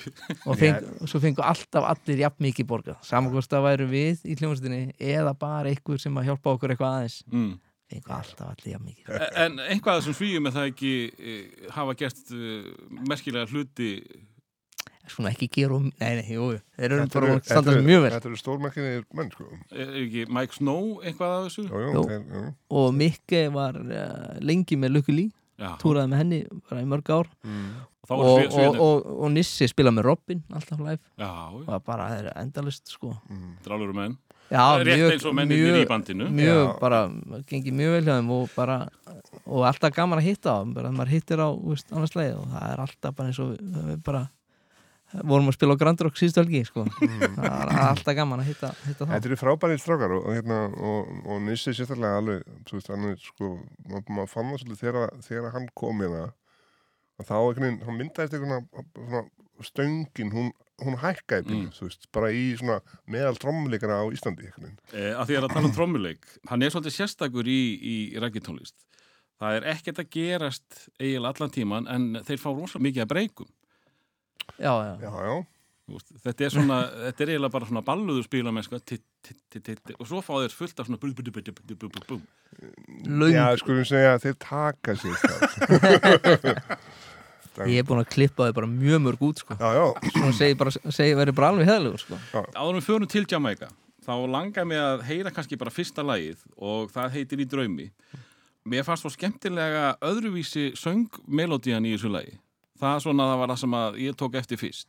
og, 0.49 0.57
feng, 0.61 0.81
og 0.99 1.09
svo 1.11 1.21
fengu 1.23 1.45
alltaf 1.45 1.87
allir 1.93 2.23
jafn 2.25 2.43
mikið 2.49 2.69
borgað, 2.69 2.99
saman 3.07 3.31
hvort 3.33 3.49
það 3.53 3.67
væru 3.69 3.89
við 3.93 4.25
í 4.27 4.37
hljómsveitinni 4.41 4.97
eða 5.15 5.35
bara 5.39 5.71
einhver 5.71 6.01
sem 6.03 6.17
að 6.19 6.31
hjálpa 6.33 6.57
okkur 6.57 6.75
eitthvað 6.75 6.99
aðeins 6.99 7.19
Mm. 7.31 7.57
Fengu 7.89 8.13
alltaf 8.15 8.51
allir 8.53 8.75
jafn 8.75 8.87
mikið. 8.89 9.27
En 9.45 9.59
einhvað 9.67 10.03
sem 10.07 10.17
svíjum 10.19 10.49
er 10.51 10.57
það 10.59 10.71
ekki 10.73 10.95
uh, 11.13 11.69
hafa 11.77 11.95
gert 12.03 12.35
uh, 12.37 12.73
merkilega 13.09 13.49
hluti? 13.53 13.91
Svona 15.09 15.31
ekki 15.33 15.47
gera 15.49 15.79
um, 15.79 15.87
nei, 16.03 16.11
nei, 16.19 16.27
jú, 16.35 16.51
þeir 16.77 16.93
eru 16.99 17.05
bara 17.15 17.29
að 17.39 17.47
standa 17.49 17.73
eru- 17.73 17.85
mjög 17.87 18.03
vel. 18.05 18.11
Þetta 18.13 18.29
eru 18.29 18.39
stórmækkinni 18.43 18.99
menn 19.17 19.31
sko. 19.33 19.47
er 19.73 19.95
ekki 20.03 20.25
Mike 20.37 20.59
Snow 20.59 20.99
eitthvað 21.01 21.37
af 21.39 21.47
þessu? 21.47 21.65
Jú, 21.71 21.81
jú, 21.81 21.93
Jú. 21.95 22.03
þeir, 22.11 22.27
jú. 22.37 22.43
og 22.83 22.89
Mikke 22.99 23.41
var 23.55 23.79
uh, 23.81 24.35
lengi 24.45 24.77
með 24.77 24.93
Lucky 24.99 25.15
Lee. 25.17 25.31
Já, 25.59 25.73
túraði 25.81 26.13
með 26.13 26.21
henni 26.21 26.37
bara 26.69 26.83
í 26.85 26.87
mörg 26.87 27.09
ár. 27.11 27.31
Var 28.09 28.21
og, 28.23 28.53
og, 28.55 28.77
og, 28.85 29.09
og 29.25 29.33
Nissi 29.35 29.67
spila 29.69 29.91
með 29.93 30.07
Robin 30.07 30.45
alltaf 30.55 30.79
live. 30.85 31.01
Já, 31.19 31.31
og 31.57 31.65
það 31.67 31.83
bara 31.89 32.07
er 32.21 32.29
endalist 32.45 32.93
sko. 32.93 33.11
Mm. 33.33 33.57
drálur 33.65 33.91
menn 33.97 34.15
já, 34.49 34.65
Rétt 34.85 35.05
eins 35.13 35.27
og 35.29 35.35
mennir 35.37 35.77
í 35.83 35.85
bandinu. 35.89 36.31
mjög 36.33 36.63
Já. 36.65 36.79
bara, 36.81 37.03
gengið 37.51 37.77
mjög 37.79 37.95
vel 37.99 38.05
hjá 38.09 38.15
þeim 38.19 38.33
og 38.39 38.49
bara, 38.57 38.79
og 39.45 39.67
alltaf 39.69 39.95
gaman 39.97 40.21
að 40.23 40.29
hitta 40.31 40.55
á 40.55 40.59
þeim, 40.63 40.75
bara 40.79 40.91
maður 40.95 41.15
hittir 41.17 41.43
á, 41.45 41.49
veist, 41.53 41.93
annars 41.93 42.17
leið 42.17 42.35
og 42.41 42.51
það 42.55 42.67
er 42.73 42.83
alltaf 42.87 43.17
bara 43.19 43.29
eins 43.33 43.41
og 43.45 43.55
við, 43.55 43.79
við 43.93 44.03
bara 44.09 44.25
vorum 45.25 45.49
að 45.49 45.55
spila 45.57 45.73
á 45.73 45.81
Grand 45.81 46.01
Rock 46.05 46.19
síðustu 46.21 46.43
helgi, 46.43 46.61
sko. 46.69 46.83
Það 47.01 47.47
er 47.49 47.71
alltaf 47.81 48.17
gaman 48.19 48.43
að 48.43 48.49
hitta, 48.51 48.69
hitta 48.85 49.07
þá. 49.07 49.13
Þetta 49.15 49.29
eru 49.31 49.39
frábærið 49.41 49.79
strákar 49.81 50.13
og, 50.19 50.27
hérna, 50.37 50.59
og, 50.77 51.13
og 51.25 51.39
Nissi 51.47 51.73
sérstaklega 51.73 52.19
alveg, 52.21 52.43
þú 52.69 52.77
veist, 52.77 52.91
hann 52.93 53.07
er 53.09 53.17
sko, 53.23 53.49
maður 53.89 54.13
maður 54.19 54.33
fann 54.35 54.51
það 54.53 54.61
svolítið 54.65 54.83
þegar, 54.85 55.15
þegar 55.25 55.55
hann 55.57 55.69
kom 55.81 55.97
með 56.03 56.13
það, 56.19 56.35
að 57.19 57.31
þá 57.31 57.37
veginn, 57.49 57.81
myndaðist 58.03 58.37
einhvern 58.37 58.69
svona 58.99 59.23
stöngin, 59.65 60.35
hún, 60.37 60.53
hún 60.85 60.99
hækkaði 61.01 61.55
mm. 61.55 61.63
Mm. 61.65 61.75
þú 61.77 61.89
veist, 61.89 62.09
bara 62.15 62.31
í 62.35 62.45
svona 62.59 62.79
meðal 63.11 63.37
trommuleikara 63.43 64.01
á 64.03 64.07
Íslandi 64.15 64.49
eh, 64.49 65.13
að 65.15 65.31
því 65.31 65.39
að 65.41 65.49
tala 65.55 65.67
um 65.67 65.75
trommuleik 65.75 66.33
hann 66.51 66.63
er 66.63 66.75
svolítið 66.75 66.97
sérstakur 66.99 67.51
í, 67.51 67.61
í 67.79 67.97
rækitónlist 68.23 68.77
það 69.39 69.59
er 69.59 69.69
ekkert 69.75 70.03
að 70.03 70.11
gerast 70.15 70.81
eiginlega 70.99 71.35
allan 71.35 71.55
tíman 71.55 71.93
en 71.93 72.11
þeir 72.27 72.43
fá 72.43 72.51
rosalega 72.51 72.87
mikið 72.89 73.05
að 73.05 73.15
breykum 73.15 73.55
já, 74.59 74.73
já, 74.73 74.93
Já, 75.03 75.13
já, 75.29 75.37
Þú 75.89 75.97
veist, 75.97 76.11
þetta 76.21 76.45
er 76.45 76.53
svona, 76.53 76.79
þetta 77.07 77.23
er 77.25 77.31
eiginlega 77.33 77.55
bara 77.55 77.67
svona 77.71 77.85
balluðu 77.87 78.25
spila 78.27 78.53
með 78.53 78.67
sko 78.67 78.81
og 79.97 80.09
svo 80.09 80.21
fá 80.25 80.35
þeir 80.43 80.57
fullt 80.57 80.83
af 80.83 80.89
svona 80.89 81.01
bú, 81.01 81.09
bú, 81.17 81.89
bú, 82.11 82.19
já, 83.33 83.45
skulum 83.61 83.87
segja 83.89 84.19
þeir 84.21 84.37
taka 84.43 84.95
sér 85.01 85.17
það. 85.25 86.77
Ég 87.67 87.83
er 87.83 87.89
búin 87.89 88.05
að 88.05 88.13
klippa 88.15 88.47
þau 88.47 88.57
bara 88.61 88.71
mjög 88.71 89.05
mörg 89.09 89.27
út, 89.29 89.43
sko. 89.43 89.59
Já, 89.59 89.69
já, 89.75 90.13
svona 90.15 90.39
segi 90.39 90.57
bara, 90.61 90.73
segi 90.95 91.19
verið 91.19 91.37
bara 91.41 91.53
alveg 91.53 91.71
heðalegur, 91.71 92.05
sko. 92.05 92.19
Áður 92.55 92.79
við 92.79 92.89
förum 92.89 93.11
til 93.11 93.27
Jamaica 93.29 93.73
þá 94.09 94.15
langar 94.33 94.65
mig 94.69 94.81
að 94.81 95.05
heyra 95.09 95.33
kannski 95.35 95.59
bara 95.61 95.73
fyrsta 95.75 96.05
lagið 96.07 96.41
og 96.57 96.93
það 96.95 97.15
heitir 97.19 97.43
í 97.45 97.49
draumi. 97.49 97.89
Mér 98.69 98.85
fannst 98.87 99.05
svo 99.05 99.13
skemmtilega 99.13 99.97
öðruvísi 100.05 100.71
söngmelodían 100.77 101.87
í 101.89 101.95
þessu 101.95 102.13
lagi. 102.13 102.39
Það 102.81 103.03
svona 103.05 103.27
það 103.29 103.41
var 103.43 103.53
það 103.53 103.61
sem 103.63 103.77
að 103.79 103.99
ég 104.05 104.17
tók 104.19 104.39
eftir 104.39 104.61
fyrst. 104.61 104.89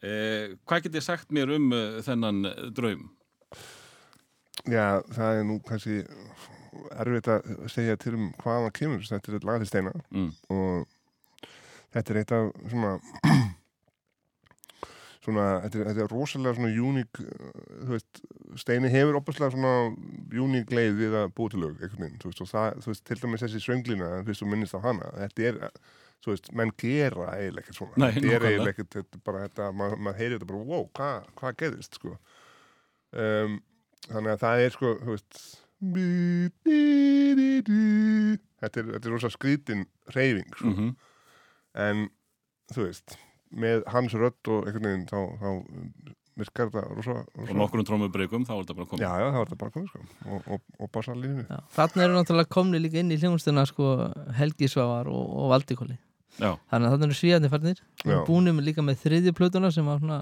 Eh, 0.00 0.56
hvað 0.64 0.86
get 0.86 0.96
ég 0.96 1.04
sagt 1.04 1.34
mér 1.34 1.52
um 1.56 1.72
uh, 1.76 1.98
þennan 2.04 2.46
eh, 2.48 2.62
draum? 2.72 3.10
Já, 4.64 5.02
það 5.12 5.40
er 5.40 5.44
nú 5.48 5.58
kannski 5.66 5.98
erfitt 7.00 7.28
að 7.28 7.50
segja 7.72 7.98
til 8.00 8.14
um 8.16 8.30
hvaðan 8.40 8.72
kemur, 8.76 9.04
þetta 9.04 9.36
er 9.36 9.44
laga 9.48 9.60
til 9.64 9.68
steina. 9.68 9.92
Mm. 10.14 10.30
og 10.54 10.88
þetta 11.94 12.12
er 12.12 12.20
eitt 12.22 12.36
af 12.36 12.52
svona 12.70 12.92
svona, 15.24 15.46
þetta 15.64 15.80
er, 15.80 15.86
þetta 15.90 16.04
er 16.04 16.12
rosalega 16.14 16.56
svona 16.56 16.88
uník, 16.90 17.22
uh, 17.22 17.30
þú 17.84 17.94
veist 17.94 18.22
Steini 18.60 18.90
hefur 18.92 19.20
opaslega 19.20 19.54
svona 19.54 19.74
uník 20.44 20.74
leið 20.74 20.94
við 20.98 21.16
að 21.20 21.32
búa 21.36 21.52
til 21.52 21.62
lög, 21.64 21.78
einhvern 21.78 22.06
veginn, 22.06 22.20
þú 22.22 22.30
veist 22.32 22.44
og 22.44 22.50
það, 22.50 22.68
þú 22.84 22.92
veist, 22.92 23.04
til 23.08 23.18
dæmis 23.22 23.44
þessi 23.44 23.64
sönglina, 23.64 24.12
fyrst 24.26 24.44
þú 24.44 24.50
minnist 24.50 24.76
á 24.76 24.80
hana, 24.84 25.10
þetta 25.18 25.48
er 25.50 25.60
þú 26.20 26.34
veist, 26.34 26.52
menn 26.56 26.72
gera 26.80 27.30
eiginlega 27.36 27.64
ekkert 27.64 27.78
svona. 27.78 27.96
Nei, 27.96 28.10
þetta 28.16 28.34
er 28.36 28.46
eiginlega 28.50 28.74
ekkert, 28.74 28.92
þetta 28.98 29.22
bara 29.24 29.42
þetta 29.46 29.70
maður 29.80 30.04
mað 30.06 30.20
heyrir 30.20 30.36
þetta 30.36 30.50
bara, 30.50 30.62
wow, 30.72 30.86
hvað 30.98 31.16
hva 31.40 31.52
gerðist 31.62 32.00
sko. 32.00 32.16
Um, 33.10 33.52
þannig 34.06 34.34
að 34.34 34.42
það 34.44 34.64
er 34.64 34.76
sko, 34.76 34.94
þú 35.00 35.16
veist 35.16 35.40
þetta 38.60 38.82
er, 38.82 38.90
þetta 38.90 39.00
er 39.00 39.14
rosa 39.14 39.30
skrítin 39.32 39.86
reyfing 40.12 40.50
sko. 40.52 40.74
mm 40.74 40.90
en 41.74 42.08
þú 42.74 42.86
veist 42.86 43.18
með 43.50 43.84
hans 43.90 44.14
rödd 44.14 44.50
og 44.52 44.66
einhvern 44.68 44.86
veginn 44.86 45.06
þá, 45.10 45.18
þá 45.40 45.48
virkar 46.40 46.70
þetta 46.70 46.82
rosa, 46.96 47.16
og 47.24 47.42
rosa 47.42 47.56
nokkrum 47.58 47.86
trómubreikum 47.86 48.44
þá 48.48 48.52
er 48.54 48.60
þetta 48.62 48.76
bara 48.78 48.90
komið. 48.90 49.02
Já, 49.04 49.10
já, 49.10 49.26
það 49.26 49.38
var 49.38 49.48
þetta 49.50 49.60
bara 49.62 49.74
komið 49.74 49.88
sko. 49.90 50.02
Og, 50.26 50.46
og, 50.54 50.62
og 50.78 50.92
bassalínu 50.94 51.44
Já, 51.44 51.58
þarna 51.76 52.04
eru 52.06 52.16
náttúrulega 52.16 52.52
komni 52.56 52.80
líka 52.80 53.00
inn 53.02 53.14
í 53.14 53.18
hljónstuna 53.20 53.66
sko, 53.68 53.90
Helgi 54.38 54.70
Svavar 54.70 55.10
og, 55.10 55.24
og 55.42 55.50
Valdikóli 55.54 55.98
Já, 56.38 56.54
þannig 56.70 56.86
að 56.86 56.94
þarna 56.94 57.08
eru 57.08 57.18
svíðarnir 57.18 57.52
farnir. 57.52 57.80
Já. 58.06 58.18
búinum 58.28 58.60
líka 58.64 58.84
með 58.86 59.02
þriðju 59.02 59.34
plötuna 59.36 59.72
sem 59.74 59.88
var, 59.90 59.98
svona, 60.00 60.20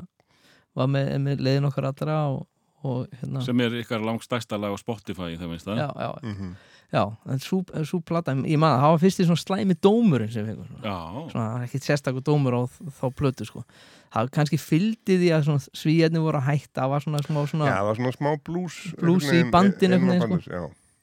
var 0.79 0.89
með, 0.91 1.13
með 1.27 1.45
leiðin 1.45 1.69
okkar 1.69 1.91
allra 1.93 2.17
og, 2.33 2.41
og 2.89 3.05
hérna. 3.21 3.45
Sem 3.45 3.63
er 3.63 3.77
ykkar 3.83 4.03
langstæsta 4.03 4.59
lag 4.59 4.75
á 4.75 4.79
Spotify 4.81 5.37
það 5.37 5.53
minnst 5.53 5.69
það. 5.69 5.85
Já, 5.85 5.89
já, 6.09 6.11
mm 6.25 6.57
já, 6.92 7.03
en 7.29 7.40
svo, 7.44 7.61
svo 7.85 8.01
plata 8.05 8.33
ég 8.48 8.61
maður, 8.61 8.81
það 8.83 8.92
var 8.94 9.03
fyrst 9.03 9.20
í 9.20 9.27
svona 9.29 9.42
slæmi 9.42 9.77
dómurinn 9.85 10.33
sem 10.33 10.46
við 10.46 10.55
fengum 10.55 10.68
svona, 10.70 10.83
Já, 10.88 11.29
svona 11.35 11.46
er 11.59 11.66
ekkert 11.66 11.88
sérstakur 11.88 12.24
dómur 12.24 12.57
á 12.57 12.62
þá 13.01 13.05
plötu 13.18 13.46
sko. 13.48 13.64
Það 14.14 14.31
kannski 14.38 14.59
fylgdi 14.62 15.18
því 15.20 15.31
að 15.37 15.51
svíðarnir 15.77 16.24
voru 16.24 16.40
að 16.40 16.48
hætta 16.48 16.81
það 16.81 16.92
var 16.94 17.05
svona 17.05 17.22
smá 17.27 17.40
svona 17.51 17.68
já, 17.68 17.74
það 17.77 17.88
var 17.90 18.01
svona 18.01 18.14
smá 18.16 18.31
blues 18.48 18.79
Blues 19.03 19.31
í 19.37 19.42
bandinu 19.53 20.01
sko. 20.01 20.62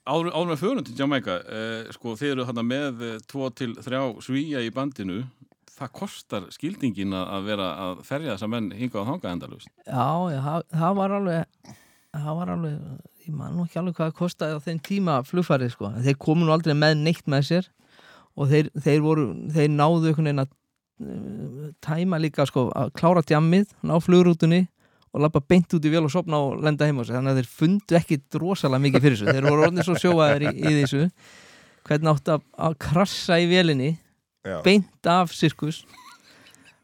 áður, 0.09 0.31
áður 0.33 0.51
með 0.51 0.61
förund 0.63 0.89
til 0.89 0.97
Jamaica 0.97 1.39
eh, 1.45 1.93
sko 1.93 2.15
þeir 2.17 2.31
eru 2.33 2.49
þarna 2.49 2.65
með 2.71 3.05
eh, 3.05 3.17
tvo 3.29 3.49
til 3.53 3.73
þrjá 3.77 4.01
svíja 4.25 4.65
í 4.65 4.73
bandinu. 4.73 5.23
Það 5.75 5.89
kostar 5.91 6.45
skildingin 6.55 7.11
að 7.13 7.31
að 7.35 7.47
vera 7.49 7.65
að 7.83 7.97
ferja 8.07 8.35
þessa 8.37 8.47
menn 8.47 8.69
hinga 8.71 9.01
á 9.03 9.07
þanga 9.11 9.31
endalust 9.35 9.67
Já, 9.83 10.05
já, 10.31 10.37
það, 10.45 10.61
það 10.71 10.93
var 11.01 11.15
alveg 11.17 11.73
það 12.15 12.37
var 12.39 12.51
alveg, 12.53 12.77
ég 13.25 13.33
man 13.33 13.55
nú 13.55 13.65
ekki 13.65 13.79
alveg 13.81 13.97
hvað 13.97 14.11
það 14.11 14.19
kostaði 14.19 14.57
á 14.57 14.65
þeim 14.65 14.83
tíma 14.85 15.15
flugfarið 15.25 15.73
sko. 15.73 15.89
En 15.89 16.05
þeir 16.05 16.19
komu 16.21 16.45
nú 16.45 16.53
aldrei 16.53 16.75
með 16.77 16.99
neitt 17.01 17.25
með 17.31 17.49
sér. 17.49 17.71
Og 18.35 18.51
þeir, 18.51 18.69
þeir 18.83 19.01
voru, 19.03 19.25
þeir 19.55 19.69
náðu 19.71 20.11
einhvern 20.11 20.29
veginn 20.29 20.43
að 20.43 20.49
uh, 20.51 21.67
tæma 21.85 22.19
líka 22.21 22.45
sko, 22.49 22.67
að 22.75 22.91
klára 22.99 23.23
djammið, 23.25 23.69
ná 23.87 23.95
flugrútunni 24.03 24.65
og 25.15 25.23
lappa 25.23 25.39
beint 25.39 25.71
út 25.71 25.85
í 25.87 25.91
vel 25.93 26.03
og 26.03 26.11
sopna 26.11 26.41
og 26.43 26.63
lenda 26.65 26.87
heim 26.87 26.99
á 26.99 27.03
sig, 27.07 27.15
þannig 27.15 27.31
að 27.31 27.37
þeir 27.39 27.51
fundu 27.61 27.97
ekki 28.01 28.17
rosalega 28.35 28.83
mikið 28.83 29.05
fyrir 29.05 29.21
þessu, 29.21 29.35
þeir 29.37 29.47
voru 29.47 29.63
orðin 29.69 29.87
svo 29.87 29.95
sjóaðir 30.01 30.49
í, 30.49 30.51
í 30.59 30.73
þessu. 30.81 31.05
Hvernig 31.87 32.11
átti 32.11 32.33
að, 32.35 32.43
að 32.67 32.75
krassa 32.83 33.37
í 33.39 33.47
velinni 33.47 33.93
Já. 34.43 34.57
beint 34.65 35.07
af 35.09 35.31
sirkus 35.31 35.85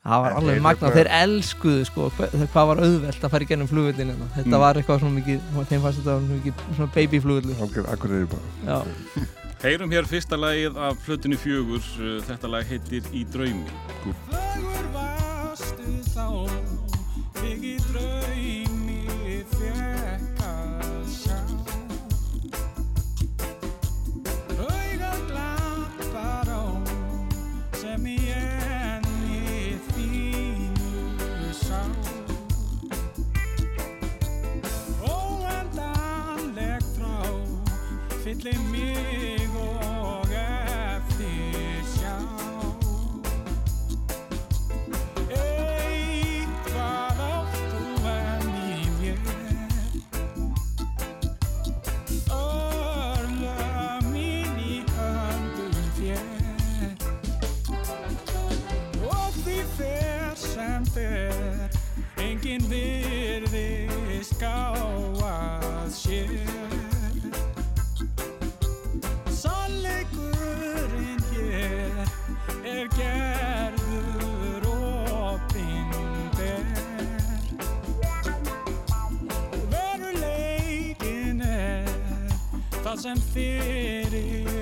það 0.01 0.23
var 0.23 0.31
alveg 0.39 0.55
þeir 0.55 0.63
magna, 0.65 0.89
þeir 0.95 1.09
elskuðu 1.17 1.83
sko, 1.85 2.07
hvað, 2.17 2.33
hvað 2.53 2.69
var 2.71 2.81
auðvelt 2.85 3.25
að 3.27 3.33
fara 3.35 3.45
í 3.45 3.49
gennum 3.51 3.69
flugvillin 3.69 4.15
þetta 4.35 4.47
Mm. 4.47 4.59
var 4.63 4.79
eitthvað 4.79 4.99
svona 5.03 5.19
mikið 5.19 5.39
þeim 5.69 5.81
fannst 5.85 5.99
þetta 6.01 6.15
svona 6.15 6.33
mikið 6.39 6.53
svona 6.75 6.91
baby 6.95 7.19
flugvillu 7.19 7.53
er 7.53 7.61
Heyrum 9.61 9.91
hér 9.93 10.07
fyrsta 10.09 10.37
lagið 10.41 10.77
af 10.81 10.97
plötinu 11.05 11.37
fjögur. 11.37 11.83
Eh, 12.01 12.17
þetta 12.25 12.49
lag 12.49 12.65
heitir 12.65 13.03
Í 13.13 13.21
draumi. 13.29 13.69
Fögur 14.01 14.87
varstu 14.95 15.85
þá 16.15 16.49
Þig 17.37 17.63
í 17.69 17.75
draumi 17.91 18.20
Enginn 62.51 62.67
virðist 62.67 64.33
gá 64.41 64.75
að 65.23 65.85
sér. 65.95 66.33
Sannleikurinn 69.31 71.23
hér 71.29 71.95
er 72.67 72.91
gerður 72.97 74.67
Og 74.67 75.39
veruleikin 79.71 81.39
er 81.47 81.87
það 82.81 82.97
sem 83.05 83.23
fyrir 83.31 84.60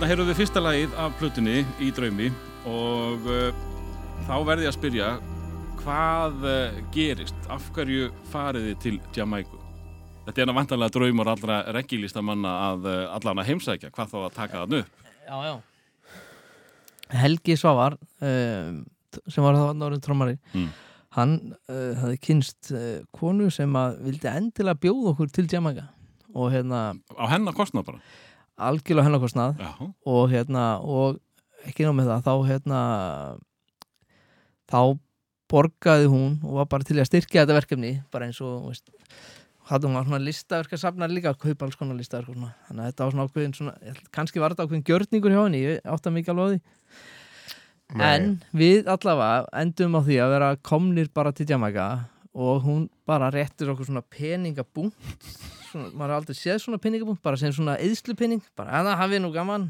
Þarna 0.00 0.14
heyrðum 0.14 0.28
við 0.30 0.38
fyrsta 0.38 0.60
lagið 0.64 0.92
af 0.96 1.16
plutunni 1.20 1.54
í 1.84 1.90
draumi 1.92 2.26
og 2.64 3.26
uh, 3.28 3.50
þá 4.24 4.30
verði 4.48 4.64
ég 4.64 4.70
að 4.70 4.76
spyrja 4.78 5.08
hvað 5.82 6.46
uh, 6.48 6.78
gerist, 6.94 7.42
af 7.52 7.66
hverju 7.76 8.06
farið 8.32 8.64
þið 8.70 8.78
til 8.80 8.92
Jamaica? 9.18 9.58
Þetta 10.24 10.42
er 10.46 10.52
vantarlega 10.56 10.94
draumur 10.94 11.28
allra 11.34 11.58
reggilistamanna 11.76 12.52
að 12.70 12.88
uh, 12.88 13.02
allan 13.18 13.42
að 13.42 13.50
heimsækja, 13.50 13.90
hvað 13.98 14.14
þá 14.14 14.16
að 14.22 14.38
taka 14.38 14.62
þann 14.62 14.78
upp? 14.78 15.04
Já, 15.26 15.36
já 15.50 17.20
Helgi 17.20 17.58
Svavar 17.60 17.98
sem 18.24 19.44
var 19.50 19.60
það 19.60 19.76
náður 19.82 20.00
trómari 20.08 20.38
Mm. 20.56 20.72
hann 21.18 21.36
hafði 21.68 22.22
kynst 22.24 22.72
konu 23.20 23.52
sem 23.52 23.76
að 23.76 24.00
vildi 24.08 24.32
endilega 24.32 24.80
bjóða 24.80 25.12
okkur 25.12 25.36
til 25.36 25.44
Jamaica 25.52 25.90
og 26.32 26.54
hérna 26.56 26.86
Á 27.20 27.24
hennar 27.36 27.52
kostnað 27.52 27.92
bara? 27.92 28.00
Algjörlega 28.68 29.06
hennarkostnað 29.08 29.60
Já, 29.60 29.70
og 30.12 30.22
hérna 30.32 30.64
og 30.80 31.20
ekki 31.68 31.86
ná 31.86 31.92
með 31.96 32.10
það 32.12 32.26
þá 32.26 32.34
hérna 32.50 32.80
þá 34.70 34.80
borgaði 35.50 36.08
hún 36.10 36.38
og 36.46 36.60
var 36.60 36.70
bara 36.70 36.86
til 36.86 36.98
að 37.00 37.08
styrkja 37.10 37.44
þetta 37.44 37.58
verkefni 37.58 37.92
bara 38.12 38.28
eins 38.28 38.40
og 38.44 38.68
veist, 38.70 38.92
hattum 39.70 39.96
var 39.96 40.06
svona 40.06 40.22
listaverk 40.22 40.74
að 40.76 40.82
safna 40.84 41.08
líka 41.10 41.32
að 41.32 41.40
kaupa 41.44 41.66
alls 41.66 41.78
konar 41.78 41.98
listaverk 41.98 42.30
og 42.30 42.38
svona. 42.38 42.52
þannig 42.68 42.84
að 42.84 42.92
þetta 42.92 43.04
var 43.04 43.14
svona 43.14 43.26
ákveðin 43.26 43.56
svona, 43.58 43.96
kannski 44.14 44.42
var 44.42 44.54
þetta 44.54 44.68
ákveðin 44.68 44.86
gjörningur 44.90 45.34
hjá 45.34 45.42
henni 45.42 45.64
ég 45.64 45.90
átta 45.94 46.14
mikið 46.14 46.32
alveg 46.34 46.46
á 46.46 46.50
því. 46.52 46.60
En 48.06 48.26
við 48.54 48.86
allavega 48.90 49.48
endum 49.58 49.96
á 49.98 50.00
því 50.06 50.18
að 50.22 50.32
vera 50.36 50.50
komnir 50.62 51.08
bara 51.14 51.32
til 51.34 51.48
Jamaica 51.50 51.86
og 52.30 52.62
hún 52.62 52.84
bara 53.06 53.32
réttir 53.34 53.72
okkur 53.72 53.88
svona 53.88 54.06
peningabúnt 54.06 54.94
svona, 55.70 55.88
maður 55.94 56.12
har 56.12 56.16
aldrei 56.20 56.36
séð 56.38 56.60
svona 56.64 56.80
peningabúnt 56.82 57.22
bara 57.24 57.40
sem 57.40 57.52
svona 57.56 57.78
eðslupenning, 57.80 58.42
bara 58.58 58.80
að 58.80 58.90
það 58.90 59.00
hafið 59.04 59.24
nú 59.24 59.32
gaman 59.34 59.68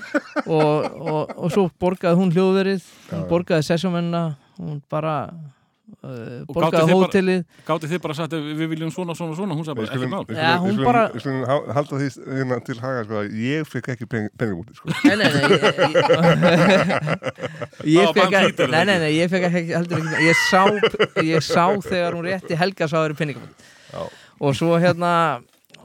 og, 0.56 0.90
og, 1.00 1.36
og 1.36 1.48
svo 1.54 1.68
borgaði 1.82 2.20
hún 2.22 2.34
hljóðverið 2.34 2.84
hún 3.14 3.24
borgaði 3.30 3.66
sessjómenna 3.70 4.24
hún 4.60 4.78
bara 4.92 5.14
uh, 5.30 6.44
borgaði 6.50 6.84
þið 6.84 6.92
bara- 6.92 6.98
hótelið 7.00 7.40
Gáti 7.66 7.90
þið 7.90 8.02
bara 8.04 8.16
sagt 8.18 8.34
að 8.36 8.48
við 8.60 8.70
viljum 8.74 8.92
svona, 8.94 9.14
svona, 9.18 9.34
svona, 9.38 9.56
hún 9.58 9.66
sagði 9.66 9.78
bara 9.80 9.96
ekki 9.96 10.10
mál. 10.12 10.24
hún 10.60 10.70
við 10.70 10.76
skulum, 10.76 11.40
bara- 11.46 11.74
halda 11.78 12.00
því 12.02 12.08
hérna, 12.38 12.60
til 12.68 12.78
haga 12.84 13.02
sko, 13.08 13.22
ég 13.46 13.70
fekk 13.72 13.90
ekki 13.96 14.08
peningabúti 14.10 14.76
sko. 14.78 14.94
Nei, 15.08 15.16
nei, 15.18 15.28
nei 15.34 16.70
Ég, 17.84 17.96
ég, 17.96 18.00
ég 18.00 18.14
fekk 18.14 18.34
ekki 18.40 18.66
Nei, 18.70 18.84
nei, 18.88 18.96
nei, 19.02 19.10
ég 19.16 19.30
fekk 19.32 19.46
ekki 19.50 19.74
heldur 19.74 20.00
ekki 20.04 20.26
Ég 20.28 20.40
sá, 20.48 20.62
ég 21.26 21.44
sá 21.44 21.64
þegar 21.84 22.16
hún 22.18 22.26
rétti 22.28 22.58
Helga 22.60 22.88
sáður 22.90 23.16
peningabúnt 23.18 23.68
Já. 23.90 24.04
Og 24.40 24.56
svo 24.56 24.78
hérna 24.80 25.12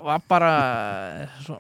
var 0.06 0.22
bara 0.30 0.52
svo, 1.44 1.58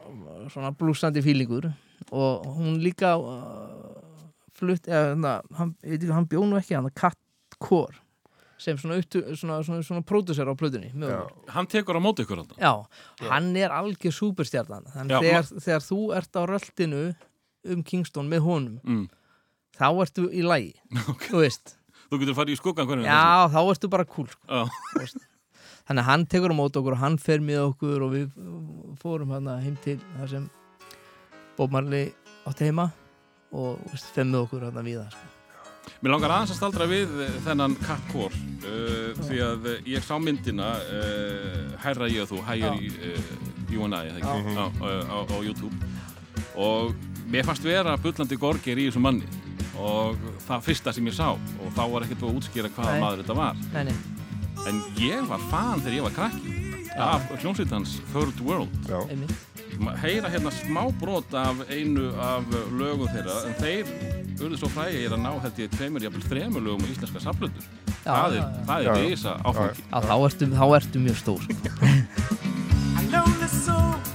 svona 0.53 0.71
blúsandi 0.77 1.21
fílingur 1.25 1.67
og 2.11 2.45
hún 2.57 2.77
líka 2.83 3.15
uh, 3.17 4.31
flutt 4.55 4.87
eða, 4.87 5.15
na, 5.19 5.35
hann, 5.57 5.73
hann 6.13 6.27
bjó 6.29 6.43
nú 6.47 6.59
ekki 6.59 6.77
hann 6.77 6.89
Kat 6.95 7.17
Kor 7.59 7.95
sem 8.61 8.77
svona, 8.79 9.01
svona, 9.35 9.57
svona, 9.67 9.81
svona 9.83 10.01
pródusser 10.07 10.47
á 10.47 10.55
plötunni. 10.55 10.93
Hann 11.51 11.67
tekur 11.67 11.97
á 11.99 12.01
móti 12.01 12.23
ykkur 12.23 12.39
alltaf. 12.39 12.55
Já, 12.61 12.71
hann 13.27 13.49
er 13.59 13.73
algjör 13.75 14.13
Já, 15.11 15.19
þegar, 15.19 15.49
þegar 15.65 15.83
þú 15.83 15.99
ert 16.15 16.39
á 16.39 16.41
röltinu 16.47 17.01
um 17.67 17.83
Kingston 17.83 18.29
með 18.31 18.45
honum 18.47 18.79
Mm. 18.85 19.09
þá 19.75 19.87
ertu 20.05 20.29
í 20.31 20.43
lagi 20.45 20.71
þú 21.27 21.41
veist, 21.43 21.75
Þú 22.05 22.19
getur 22.21 22.37
farið 22.37 22.53
í 22.55 22.59
skuggan 22.61 22.87
hvernig 22.87 23.09
já 23.09 23.49
þá 23.51 23.59
ertu 23.73 23.89
bara 23.91 24.05
cool 24.05 24.27
sko. 24.29 24.45
Já. 24.47 24.63
Þannig 25.85 26.03
að 26.03 26.09
hann 26.09 26.25
tekur 26.33 26.53
á 26.53 26.59
mót 26.59 26.79
okkur 26.79 26.97
og 26.97 27.03
hann 27.03 27.17
fer 27.21 27.43
með 27.45 27.61
okkur 27.69 28.05
og 28.05 28.13
við 28.15 28.27
fórum 29.01 29.33
hann 29.35 29.49
heim 29.61 29.77
til 29.83 29.99
þar 30.17 30.33
sem 30.33 30.49
Bob 31.55 31.71
Marley 31.71 32.11
átti 32.45 32.69
heima 32.69 32.89
og 33.55 33.79
veist, 33.91 34.11
fer 34.15 34.27
með 34.27 34.45
okkur 34.45 34.67
hann 34.67 34.83
við 34.85 35.01
það 35.03 35.15
sko. 35.15 35.31
Mér 36.01 36.15
langar 36.15 36.33
aðeins 36.33 36.53
að 36.53 36.57
staldra 36.59 36.87
við 36.89 37.11
þennan 37.45 37.75
Core 38.09 38.33
uh, 38.65 39.19
því 39.25 39.41
að 39.45 39.67
ég 39.89 40.05
sá 40.05 40.15
myndina 40.21 40.71
uh, 40.81 41.75
Hærra 41.83 42.09
ég 42.11 42.25
og 42.25 42.31
þú, 42.33 42.41
Higher 42.45 42.75
uh, 42.75 43.29
You 43.69 43.85
and 43.85 43.97
I, 43.97 44.09
eða 44.09 44.21
ekki, 44.21 44.65
á, 45.09 45.37
YouTube. 45.41 45.73
Og 46.61 46.93
mér 47.31 47.47
fannst 47.47 47.65
vera 47.65 47.95
bullandi 48.01 48.37
gorgir 48.39 48.79
í 48.79 48.87
þessum 48.89 49.05
manni. 49.07 49.29
Og 49.81 50.19
það 50.45 50.67
fyrsta 50.69 50.93
sem 50.95 51.09
ég 51.09 51.17
sá 51.17 51.33
og 51.33 51.71
þá 51.75 51.81
var 51.91 52.05
ekkert 52.05 52.23
að 52.23 52.37
útskýra 52.39 52.71
hvaða 52.75 52.99
maður 53.01 53.23
þetta 53.23 53.37
var. 53.41 53.63
Nei, 53.73 53.89
nei, 53.89 53.95
en 54.69 54.81
ég 55.01 55.25
var 55.29 55.41
fan 55.51 55.81
þegar 55.83 55.97
ég 55.99 56.05
var 56.07 56.15
krakki 56.19 56.53
af 56.95 57.25
hljómsveitans 57.41 57.97
Third 58.13 58.39
World. 58.45 58.71
Já, 58.87 59.01
einmitt. 59.11 59.33
Ma- 59.83 59.95
heyra 59.99 60.29
hérna 60.31 60.51
smá 60.55 60.85
brot 61.01 61.33
af 61.35 61.65
einu 61.69 62.07
af 62.23 62.45
lögum 62.71 63.09
þeirra. 63.11 63.35
En 63.49 63.57
þeir 63.59 63.89
urðu 64.39 64.59
svo 64.61 64.69
frægir 64.71 65.11
að 65.15 65.23
ná 65.25 65.33
held 65.43 65.59
ég 65.59 65.73
tveimur, 65.75 66.03
jafnvel 66.05 66.23
þremur 66.29 66.63
lögum 66.63 66.87
á 66.87 66.87
íslenska 66.93 67.19
saflötur 67.23 67.67
Já, 68.05 68.11
það 68.13 68.35
er, 68.37 68.49
það 68.69 68.87
er 68.89 68.99
risa 69.01 69.33
áfangi 69.43 69.85
þá 69.91 70.15
ertu, 70.15 70.49
þá 70.55 70.65
ertu 70.79 71.01
mjög 71.03 71.17
stór. 71.23 71.47
Sko. 71.49 71.91
A 72.95 73.05
lonely 73.11 73.49
soul 73.51 74.14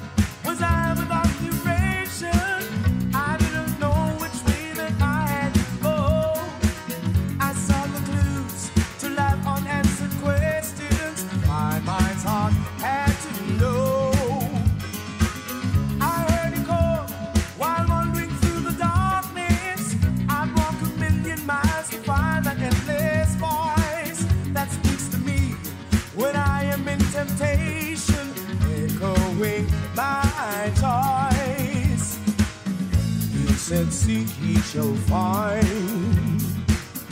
said, 33.70 33.92
Seek, 33.92 34.28
he 34.42 34.58
shall 34.62 34.92
find. 35.06 36.42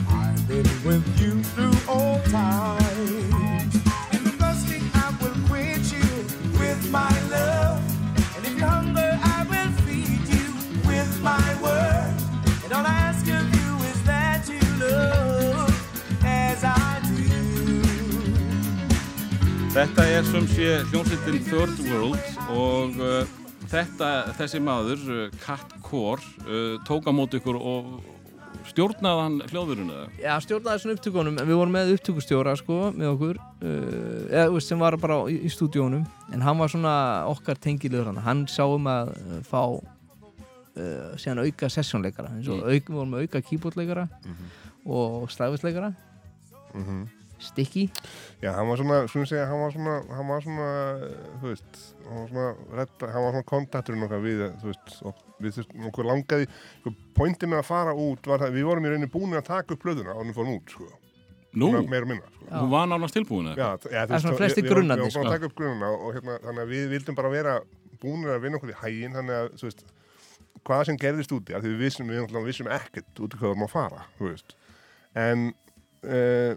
I've 0.09 0.45
been 0.45 0.67
with 0.83 1.07
you 1.21 1.41
through 1.41 1.77
all 1.87 2.19
times. 2.23 3.75
In 4.11 4.21
the 4.25 4.33
thirsting, 4.41 4.83
I 4.93 5.07
will 5.21 5.37
quench 5.47 5.93
you 5.93 6.09
with 6.59 6.81
my 6.91 7.15
love. 7.31 7.79
And 8.35 8.45
if 8.45 8.57
you 8.57 8.65
hunger, 8.65 9.17
I 9.23 9.45
will 9.49 9.71
feed 9.85 10.27
you 10.35 10.47
with 10.85 11.11
my 11.23 11.47
word. 11.63 12.13
And 12.65 12.73
all 12.73 12.85
I 12.85 12.95
ask 13.07 13.25
of 13.39 13.45
you 13.55 13.69
is 13.91 14.03
that 14.03 14.43
you 14.49 14.59
love 14.83 15.71
as 16.25 16.61
I 16.65 16.99
do. 17.15 17.39
Þetta 19.71 20.11
er 20.11 20.23
sem 20.27 20.47
sé 20.57 20.71
hljómsveitin 20.91 21.43
Third 21.47 21.79
World 21.87 22.19
og 22.51 22.99
uh, 22.99 23.38
þetta, 23.69 24.09
þessi 24.37 24.61
maður, 24.63 25.03
uh, 25.13 25.25
Cat 25.43 25.75
Core, 25.85 26.23
uh, 26.45 26.79
tók 26.87 27.09
á 27.09 27.11
móti 27.15 27.39
ykkur 27.39 27.59
og 27.59 27.99
stjórnaði 28.69 29.21
hann 29.23 29.37
hljóðurinn 29.49 29.91
eða? 29.93 30.07
Já, 30.21 30.33
stjórnaði 30.43 30.81
svona 30.83 30.95
upptökunum 30.97 31.37
en 31.39 31.47
við 31.47 31.59
vorum 31.59 31.75
með 31.77 31.93
upptökustjóra 31.95 32.55
sko, 32.59 32.79
með 32.95 33.11
okkur 33.13 33.39
uh, 33.39 34.25
eða, 34.41 34.63
sem 34.65 34.81
var 34.81 34.97
bara 35.01 35.21
í, 35.31 35.37
í 35.47 35.51
stúdíónum 35.53 36.03
en 36.33 36.43
hann 36.45 36.59
var 36.59 36.71
svona 36.73 36.95
okkar 37.29 37.59
tengilegur 37.61 38.09
hann 38.11 38.21
hann 38.25 38.43
sá 38.51 38.65
um 38.67 38.89
að 38.89 39.13
uh, 39.15 39.37
fá 39.47 39.61
uh, 39.69 41.13
síðan 41.19 41.45
auka 41.45 41.71
sessjónleikara 41.71 42.33
eins 42.35 42.49
og 42.51 42.59
Mm. 42.59 42.67
auk, 42.73 42.89
við 42.89 42.97
vorum 42.99 43.15
með 43.15 43.25
auka 43.27 43.45
keyboardleikara 43.47 44.09
og 44.89 45.31
stræfisleikara 45.31 45.93
mhm. 46.73 47.07
Sticky 47.39 47.85
Já, 48.41 48.51
hann 48.57 48.67
var 48.67 48.75
svona, 48.81 48.97
svona 49.07 49.27
segja, 49.29 49.45
hann 49.47 49.61
var 49.63 49.71
svona, 49.71 49.93
hann 50.15 50.27
var 50.27 50.41
svona, 50.43 50.69
eh, 51.07 51.53
svona, 52.09 52.47
redda, 52.79 53.09
hann 53.13 53.25
var 53.25 53.35
svona 53.35 53.49
kontakturinn 53.51 54.05
okkar 54.07 54.23
við, 54.23 54.41
þú 54.61 54.71
veist, 54.71 54.95
og 55.05 55.21
við 55.43 55.57
þurftum, 55.57 55.85
okkur 55.89 56.09
langaði, 56.09 56.47
sko, 56.79 56.93
pointið 57.19 57.51
með 57.53 57.61
að 57.61 57.67
fara 57.69 57.93
út 58.05 58.29
var 58.31 58.43
það, 58.43 58.57
við 58.57 58.67
vorum 58.69 58.87
í 58.87 58.93
rauninni 58.93 59.11
búin 59.13 59.37
að 59.39 59.47
taka 59.51 59.75
upp 59.75 59.83
plöðuna 59.83 60.15
og 60.15 60.23
hann 60.23 60.35
fórum 60.37 60.55
út, 60.57 60.73
sko, 60.75 60.89
Nú, 61.59 61.71
og 61.73 61.87
minna, 62.09 62.27
sko. 62.29 62.45
Já. 62.49 62.55
hún 62.61 62.73
var 62.73 62.89
nánast 62.89 63.15
tilbúin 63.17 63.51
eða? 63.51 63.57
Já, 63.57 63.69
þú 63.81 63.89
Það 64.09 64.15
er 64.17 64.23
svona 64.25 64.39
vorum 64.41 64.99
búin 65.01 65.13
sko. 65.15 65.23
að 65.23 65.33
taka 65.33 65.49
upp 65.49 65.55
grunnuna 65.57 65.89
og, 65.89 66.03
og 66.05 66.17
hérna, 66.17 66.35
þannig 66.45 66.65
að 66.65 66.73
við 66.75 66.91
vildum 66.93 67.17
bara 67.17 67.31
vera 67.33 67.55
búinir 68.03 68.33
að 68.35 68.43
vinna 68.45 68.59
okkur 68.59 68.73
í 68.73 68.77
hæginn, 68.83 69.17
þannig 69.17 69.39
að, 69.39 69.49
þú 69.59 69.69
veist, 69.69 69.83
hvað 70.69 70.85
sem 70.89 70.99
gerðist 71.01 71.33
úti, 71.35 71.55
af 71.55 71.63
því 71.63 71.73
við 71.73 71.83
vissum, 71.85 72.09
við 72.09 72.21
náttúrulega 72.21 72.49
vissum 72.51 72.71
ekkert 72.75 73.21
út 73.23 73.33
í 73.33 73.39
hvað 73.39 73.47
við 73.47 73.53
vorum 73.53 73.65
að 73.65 73.73
fara, 73.73 74.05
þú 74.19 74.29
veist, 74.29 74.55
en 75.19 75.45
uh, 76.05 76.53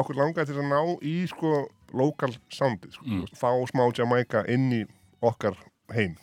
okkur 0.00 0.18
langaði 0.18 0.50
til 0.50 0.58
að 0.58 0.70
ná 0.72 0.80
í, 1.06 1.14
sko, 1.30 1.52
lokal 1.92 2.32
soundið, 2.50 2.92
sko, 2.92 3.04
Mm. 3.06 3.24
fá 3.34 3.50
smá 3.70 3.88
Jamaica 3.96 4.44
inn 4.48 4.70
í 4.72 4.84
okkar 5.22 5.56
heim, 5.94 6.16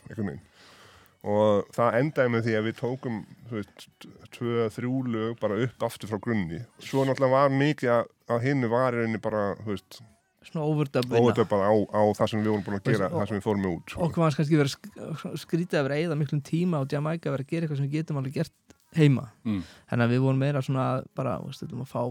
og 1.26 1.66
það 1.74 1.96
endaði 2.00 2.30
með 2.36 2.44
því 2.46 2.54
að 2.60 2.66
við 2.70 2.76
tókum 2.80 3.16
þú 3.50 3.56
veist, 3.60 3.88
tvö, 4.36 4.66
þrjú 4.76 4.98
lög 5.10 5.40
bara 5.42 5.58
upp 5.66 5.86
aftur 5.88 6.12
frá 6.12 6.20
grunni 6.22 6.60
svo 6.80 7.06
náttúrulega 7.06 7.32
var 7.34 7.50
mikið 7.50 7.90
að, 7.96 8.12
að 8.30 8.44
hinnu 8.46 8.70
var 8.70 8.94
í 8.94 9.00
rauninni 9.02 9.22
bara, 9.24 9.56
þú 9.64 9.72
veist, 9.74 10.02
svona 10.46 10.66
og 10.70 11.40
er 11.42 11.48
bara 11.50 11.66
á, 11.66 11.74
á 11.90 12.02
það 12.14 12.30
sem 12.30 12.44
við 12.44 12.52
vorum 12.54 12.66
búin 12.68 12.78
að 12.78 12.92
gera 12.92 13.08
Og- 13.10 13.16
það 13.18 13.28
sem 13.32 13.38
við 13.40 13.46
fórum 13.48 13.64
með 13.66 13.74
út 13.80 13.90
sko. 13.90 14.02
okkur 14.06 14.22
fannst 14.22 14.38
kannski 14.38 14.60
verið 14.62 14.76
sk- 14.76 15.40
skrítið 15.42 15.80
að 15.80 15.84
vera 15.88 15.96
að 15.96 16.04
eyða 16.06 16.20
miklum 16.22 16.42
tíma 16.46 16.78
á 16.78 16.84
Jamaica 16.94 17.30
að 17.30 17.34
vera 17.34 17.44
að 17.44 17.50
gera 17.50 17.66
eitthvað 17.66 17.78
sem 17.82 17.90
við 17.90 17.96
getum 17.98 18.18
alveg 18.22 18.34
gert 18.38 18.54
heima 18.98 19.28
Mm. 19.46 19.62
þannig 19.90 20.06
að 20.08 20.12
við 20.16 20.22
vorum 20.26 20.40
meira 20.42 20.62
svona 20.66 20.84
að 20.96 21.06
bara, 21.16 21.34
veist, 21.46 21.62
þetta 21.62 21.82
að 21.84 21.90
fá 21.92 22.04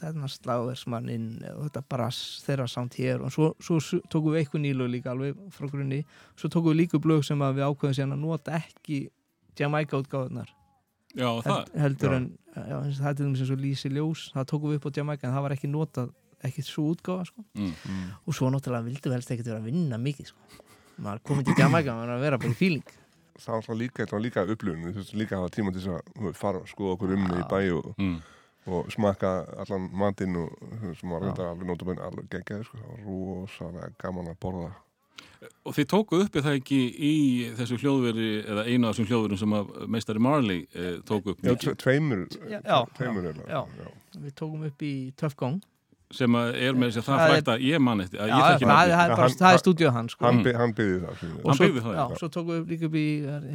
þennan 0.00 0.30
sláversmannin 0.32 1.26
og 1.54 1.64
þetta 1.68 1.82
bara 1.88 2.08
þeirra 2.10 2.66
samt 2.70 2.94
hér 2.98 3.20
og 3.24 3.32
svo, 3.34 3.54
svo 3.60 3.78
su- 3.80 4.00
tókum 4.08 4.32
við 4.34 4.42
eitthvað 4.44 4.62
nýlu 4.64 4.86
líka 4.90 5.10
alveg 5.12 5.36
frá 5.54 5.68
grunni 5.70 6.04
svo 6.36 6.48
tókum 6.48 6.72
við 6.72 6.80
líka 6.84 6.96
upp 6.98 7.04
lög 7.10 7.24
sem 7.24 7.38
að 7.44 7.58
við 7.58 7.66
ákveðum 7.68 7.96
síðan 7.98 8.14
að 8.16 8.22
nota 8.24 8.52
ekki 8.62 9.00
Jamaica 9.58 9.98
útgáðunar 10.02 10.48
Já, 11.16 11.28
það, 11.42 11.68
heldur 11.80 12.10
Já. 12.12 12.16
en 12.16 12.26
já, 12.54 12.76
eins 12.84 12.98
og 12.98 13.02
það 13.04 13.10
er 13.10 13.14
til 13.18 13.26
dæmis 13.26 13.40
eins 13.42 13.50
og 13.54 13.60
Lísi 13.62 13.90
Ljós 13.92 14.24
það 14.34 14.48
tókum 14.52 14.70
við 14.72 14.80
upp 14.80 14.88
á 14.88 14.96
Jamaica 14.98 15.26
en 15.28 15.34
það 15.34 15.42
var 15.48 15.54
ekki 15.56 15.70
notað 15.72 16.10
ekki 16.44 16.62
svo 16.62 16.84
útgáfa 16.94 17.24
sko. 17.26 17.44
mm. 17.54 17.72
og 18.26 18.34
svo 18.36 18.50
náttúrulega 18.52 18.84
vildu 18.86 19.08
við 19.10 19.16
helst 19.18 19.30
ekkert 19.34 19.48
vera 19.50 19.58
að 19.58 19.68
vinna 19.72 19.98
mikið 19.98 20.26
sko. 20.30 20.38
maður 21.02 21.22
komið 21.26 21.44
til 21.48 21.56
Jamaica 21.58 21.96
að 21.98 22.20
vera 22.20 22.38
bara 22.38 22.50
í 22.52 22.58
feeling 22.60 22.84
það 23.38 23.54
var 23.54 23.62
svona 23.66 23.78
líka, 23.82 24.02
þetta 24.04 24.16
var 24.18 24.24
líka 24.26 24.44
upplifun 24.54 24.84
við 24.88 24.96
þurftum 24.98 25.20
líka 25.22 25.36
að 25.36 25.42
hafa 25.44 25.54
tíma 25.58 25.72
til 25.72 25.80
þess 25.84 25.94
að 25.94 26.10
þú 26.18 26.26
veist, 26.28 26.40
fara 26.42 26.58
og 26.64 26.68
skoða 26.72 26.96
okkur 26.96 27.14
um 27.16 27.24
í 27.38 27.46
bæ 27.52 27.60
og, 27.78 27.94
Mm. 27.98 28.18
og 28.68 28.90
smakka 28.92 29.30
allan 29.62 29.86
matinn 29.96 30.36
og 30.36 30.50
þú 30.60 30.88
veist, 30.90 31.00
sem 31.00 31.10
var 31.10 31.20
Já. 31.22 31.24
reynda 31.28 31.46
alveg 31.52 31.70
nótabæn 31.70 32.02
alveg 32.04 32.28
geggjaði 32.34 32.64
sko. 32.68 32.76
það 32.82 32.90
var 32.90 33.00
rosalega 33.08 33.90
gaman 34.02 34.28
að 34.34 34.38
borða 34.40 34.70
Og 35.64 35.74
þið 35.74 35.86
tókuð 35.92 36.22
uppi 36.24 36.40
það 36.42 36.56
ekki 36.58 36.78
í 36.98 37.14
þessu 37.54 37.76
hljóðveri 37.78 38.28
eða 38.42 38.64
einu 38.66 38.88
af 38.88 38.96
þessum 38.96 39.06
hljóðverum 39.10 39.38
sem 39.38 39.52
að 39.54 39.68
meistari 39.94 40.18
Marley 40.18 40.66
eh, 40.74 40.96
tók 41.06 41.26
upp 41.30 41.38
já, 41.42 41.54
tveimur 41.78 42.26
Já, 42.50 42.58
já, 42.58 42.78
tveimur 42.98 43.22
já, 43.22 43.30
eiginlega, 43.30 43.66
já. 43.78 43.90
við 44.18 44.34
tókum 44.34 44.64
upp 44.66 44.82
í 44.82 44.92
Tough 45.16 45.36
Gong 45.38 45.60
sem 46.10 46.32
að 46.40 46.54
er 46.56 46.72
með 46.72 46.88
þess 46.94 47.02
að 47.02 47.08
það 47.08 47.18
Það 47.18 47.30
frækt 47.34 47.48
að 47.52 47.64
ég 47.68 47.80
man 47.84 48.00
eftir 48.00 48.20
að 48.24 48.28
ég 48.28 48.44
þekki 48.48 48.62
er 48.64 48.68
hann- 48.68 48.88
það 48.88 49.12
er 49.28 49.48
hann- 49.48 49.62
stúdíu 49.62 49.90
hans 49.92 50.12
sko. 50.12 50.24
hann, 50.24 50.38
hann 50.56 50.72
byggði 50.74 51.00
það 51.04 51.10
og 51.44 51.56
svo, 51.56 51.66
það, 51.68 51.94
já, 51.98 52.04
svo 52.18 52.28
tókum 52.28 52.52
við 52.64 52.68
líka 52.72 52.84
upp 52.88 52.94
í 52.96 53.06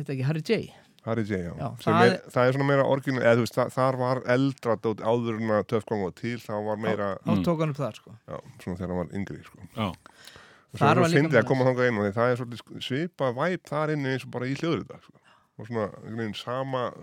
ekki 0.06 0.24
Harry 0.24 0.42
J 0.42 0.74
Harry 1.04 1.24
J, 1.28 1.36
já, 1.36 1.52
Já, 1.60 1.68
Sem 1.84 1.94
það 1.94 2.06
er, 2.08 2.20
það 2.32 2.48
er 2.48 2.54
svona 2.54 2.66
meira 2.70 2.84
orgin 2.88 3.18
eða 3.20 3.34
þú 3.36 3.42
veist, 3.44 3.56
það, 3.58 3.72
þar 3.76 3.98
var 4.00 4.22
eldra 4.38 4.76
dót 4.80 5.02
áður 5.04 5.40
en 5.42 5.50
að 5.52 5.66
töfkong 5.74 6.06
og 6.08 6.14
til, 6.16 6.38
þá 6.40 6.54
var 6.64 6.78
meira 6.78 7.08
þá 7.26 7.34
Mm. 7.34 7.44
tók 7.44 7.60
hann 7.60 7.70
upp 7.74 7.82
það 7.82 7.96
sko. 7.98 8.12
já, 8.30 8.38
svona 8.64 8.78
þegar 8.78 8.88
hann 8.88 9.02
var 9.04 9.10
yngri 9.20 9.44
sko. 9.44 9.58
Já, 9.76 9.88
og 9.90 10.78
svo 10.78 10.80
Þar 10.80 10.92
er 10.92 10.96
var 10.96 11.04
það 11.04 11.12
líka 11.12 11.20
fyndið 11.20 11.42
að 11.42 11.48
koma 11.50 11.66
þangað 11.68 11.88
inn 11.90 12.14
það 12.14 12.32
er 12.32 12.38
svolítið 12.40 12.82
svipa 12.88 13.34
væp 13.36 13.64
þar 13.68 13.90
inni 13.98 14.08
eins 14.14 14.24
og 14.24 14.32
bara 14.32 14.46
í 14.46 14.56
hljóður 14.56 14.86
sko. 15.04 15.18
og 15.60 15.68
svona, 15.68 15.90
einhvern 16.06 16.18
veginn, 16.18 16.36
sama 16.40 16.94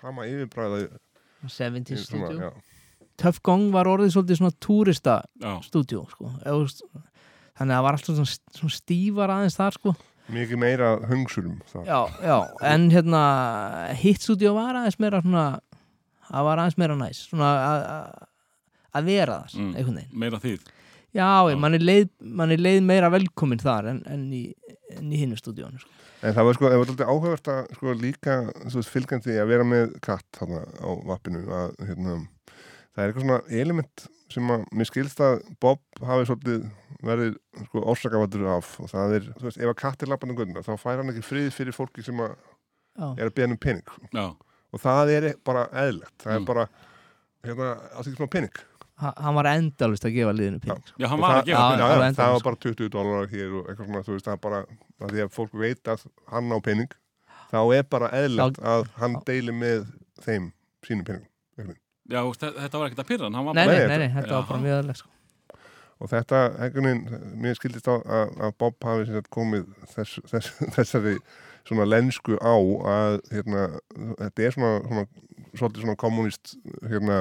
sama 0.00 0.22
yfirbræða 0.26 0.88
70 1.46 1.96
svona, 1.96 2.26
stúdíu 2.34 2.52
Tough 3.20 3.40
Gong 3.44 3.66
var 3.74 3.88
orðið 3.90 4.14
svolítið 4.14 4.38
svona 4.40 4.56
túrista 4.64 5.18
já, 5.42 5.52
stúdíu 5.66 6.06
sko. 6.08 6.30
Þannig 6.40 7.74
að 7.74 7.76
það 7.76 7.84
var 7.84 7.98
alltaf 7.98 8.16
svona, 8.16 8.36
svona 8.56 8.72
stífar 8.78 9.32
aðeins 9.34 9.58
þar 9.60 9.76
sko. 9.76 9.94
mikið 10.30 10.60
meira 10.62 10.88
hungsurum 11.10 11.56
þar. 11.72 11.84
já, 11.90 12.00
já, 12.22 12.36
en 12.70 12.84
hérna 12.92 13.22
hitt 13.98 14.22
stúdíu 14.22 14.52
var 14.54 14.76
aðeins 14.78 14.98
meira 15.02 15.20
svona 15.24 15.44
það 16.30 16.44
var 16.46 16.60
aðeins 16.62 16.78
meira 16.78 16.96
næs 17.00 17.22
svona 17.28 17.48
að- 17.58 17.86
að- 17.90 18.28
að 19.00 19.04
vera 19.10 19.38
þar 19.48 19.58
Mm. 19.58 20.06
meira 20.12 20.38
þið 20.38 20.60
já, 21.12 21.50
Já. 21.50 21.58
mann 21.58 21.74
er 21.74 21.78
leið, 21.82 22.08
man 22.22 22.50
er 22.52 22.56
leið 22.58 22.82
meira 22.86 23.10
velkomin 23.10 23.58
þar 23.58 23.88
en, 23.90 24.02
en 24.06 24.30
í, 24.30 24.54
í 25.00 25.16
hinnu 25.18 25.34
stúdíónu 25.36 25.80
sko. 25.80 25.90
En 26.22 26.34
það 26.34 26.44
var 26.44 26.54
sko, 26.54 26.64
það 26.70 26.78
var 26.78 26.86
alltaf 26.86 27.08
áhugavert 27.10 27.48
að 27.50 27.74
sko 27.74 27.94
líka, 27.94 28.34
fylgjandi 28.86 29.34
að 29.40 29.48
vera 29.48 29.64
með 29.64 30.00
katt 30.00 30.24
þarna 30.38 30.62
á 30.78 30.88
vappinu 31.10 31.42
að, 31.48 31.74
hérna, 31.88 32.28
það 32.94 33.02
er 33.04 33.10
eitthvað 33.12 33.26
svona 33.26 33.60
element 33.62 34.06
sem 34.30 34.50
að, 34.54 34.64
mér 34.78 34.86
skilst 34.90 35.20
að 35.26 35.40
Bob 35.62 35.80
hafi 36.06 36.26
svolítið 36.28 36.64
verið 37.06 37.34
sko 37.66 37.82
orsakavaldur 37.92 38.44
af 38.56 38.68
og 38.84 38.90
það 38.92 39.14
er, 39.16 39.28
þú 39.40 39.46
veist, 39.48 39.58
ef 39.60 39.70
að 39.72 39.78
katt 39.80 40.02
er 40.04 40.10
lappandi 40.12 40.34
um 40.36 40.40
gönduna, 40.42 40.62
þá 40.66 40.72
fær 40.78 41.00
hann 41.00 41.10
ekki 41.14 41.24
frið 41.26 41.48
fyrir 41.56 41.74
fólki 41.76 42.04
sem 42.06 42.20
að 42.22 42.34
já, 42.36 43.06
er 43.16 43.30
að 43.30 43.34
beða 43.38 43.50
um 43.56 43.60
pening 43.64 43.86
sko. 43.90 44.10
Já, 44.14 44.26
og 44.70 44.82
það 44.84 45.12
er 45.16 45.28
bara 45.44 45.64
eðlegt, 45.84 46.16
það 46.22 46.34
Mm. 46.34 46.42
er 46.42 46.46
bara 46.52 46.66
hérna, 47.46 47.70
að 47.96 48.04
því 48.06 48.16
smá 48.18 48.30
pening 48.30 48.60
Ha- 49.00 49.14
hann 49.16 49.34
var 49.34 49.46
endalust 49.48 50.04
að 50.04 50.12
gefa 50.18 50.32
liðinu 50.36 50.60
pening 50.60 50.82
sko. 50.84 50.96
já, 51.00 51.06
hann 51.08 51.20
var 51.24 51.30
það, 51.30 51.40
að 51.40 51.46
gefa 51.50 51.62
pening. 51.70 51.80
endalaust, 51.80 52.18
það 52.20 52.32
var 52.36 52.44
bara 52.50 52.60
20 52.66 52.88
dólarar 52.92 53.30
hér 53.32 53.54
og 53.56 53.66
eitthvað 53.70 53.86
svona, 53.88 54.04
þú 54.04 54.12
veist, 54.14 54.26
það 54.28 54.32
er 54.36 54.42
bara 54.44 54.58
að 55.00 55.14
því 55.14 55.22
að 55.24 55.32
fólk 55.38 55.54
veit 55.64 55.82
að 55.94 56.06
hann 56.34 56.52
á 56.52 56.58
pening 56.60 56.90
þá 57.50 57.60
er 57.78 57.82
bara 57.96 58.10
eðlert 58.20 58.60
að 58.60 58.86
hann 59.00 59.16
deili 59.26 59.52
með 59.56 59.86
þeim 60.20 60.52
sínum 60.84 61.04
peningum 61.08 61.29
Já, 62.10 62.20
þú 62.26 62.34
þetta 62.40 62.80
var 62.80 62.88
ekkert 62.90 63.02
að 63.04 63.10
pyrra 63.12 63.28
hann, 63.30 63.50
nei, 63.54 63.66
nei, 63.66 63.98
Nei, 64.02 64.08
þetta- 64.16 64.34
var 64.34 64.48
bara 64.48 64.62
mjög 64.64 64.78
aðlega 64.80 64.98
sko. 64.98 65.10
og 66.00 66.08
þetta, 66.10 66.38
einhvern 66.64 66.88
veginn, 66.88 67.28
mér 67.44 67.58
skildist 67.58 67.86
á 67.86 67.94
að, 68.00 68.32
að 68.40 68.54
Bob 68.58 68.86
hafi 68.88 69.22
komið 69.30 69.66
þess, 69.94 70.20
þess, 70.32 70.52
þessari 70.78 71.14
svona 71.68 71.86
lensku 71.86 72.38
á 72.40 72.56
að 72.56 73.18
hérna, 73.30 73.66
þetta 74.18 74.46
er 74.46 74.56
svona, 74.56 74.72
svona 74.88 75.06
svolítið 75.54 75.84
svona 75.84 75.96
kommunist 76.00 76.54
hérna, 76.88 77.18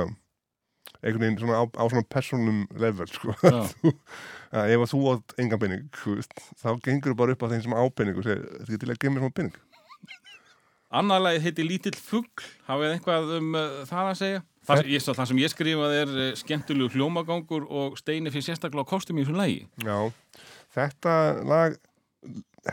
einhvern 1.04 1.26
veginn 1.26 1.40
svona 1.44 1.60
á, 1.60 1.64
á 1.70 1.84
svona 1.92 2.08
personum 2.10 2.64
level 2.80 3.08
sko. 3.12 3.36
Já, 3.44 3.60
að 4.64 4.74
ef 4.74 4.86
að 4.86 4.92
þú 4.96 5.02
átt 5.14 5.36
engan 5.44 5.62
pening 5.62 5.86
þú 6.02 6.16
veist, 6.18 6.34
þá 6.64 6.70
gengur 6.88 7.18
bara 7.20 7.36
upp 7.36 7.46
á 7.46 7.52
þeim 7.52 7.66
sem 7.68 7.76
á 7.78 7.84
pening 7.94 8.18
og 8.18 8.26
segir, 8.26 8.46
þetta 8.64 8.80
er 8.80 8.84
til 8.86 8.94
að 8.96 9.02
gefa 9.04 9.14
mér 9.14 9.26
svona 9.28 9.38
pening. 9.42 9.60
Annað 10.90 11.22
lagið 11.28 11.44
heiti 11.46 11.66
Lítill 11.68 11.98
fugg 12.02 12.46
hafið 12.66 12.96
eitthvað 12.96 13.36
um 13.38 13.52
uh, 13.54 13.68
það 13.86 14.08
að 14.08 14.18
segja 14.24 14.40
Það, 14.70 14.86
ég, 14.94 15.02
það 15.08 15.28
sem 15.32 15.42
ég 15.42 15.52
skrifaði 15.54 16.00
er 16.04 16.16
uh, 16.16 16.30
skemmtilegu 16.38 16.94
hljómagangur 16.94 17.66
og 17.70 17.98
Steini 18.00 18.30
fyrir 18.34 18.46
sérstaklega 18.46 18.86
á 18.86 18.92
kostum 18.92 19.18
í 19.18 19.26
þessu 19.26 19.38
lagi. 19.40 19.60
Já, 19.82 19.98
þetta 20.78 21.14
lag 21.50 21.78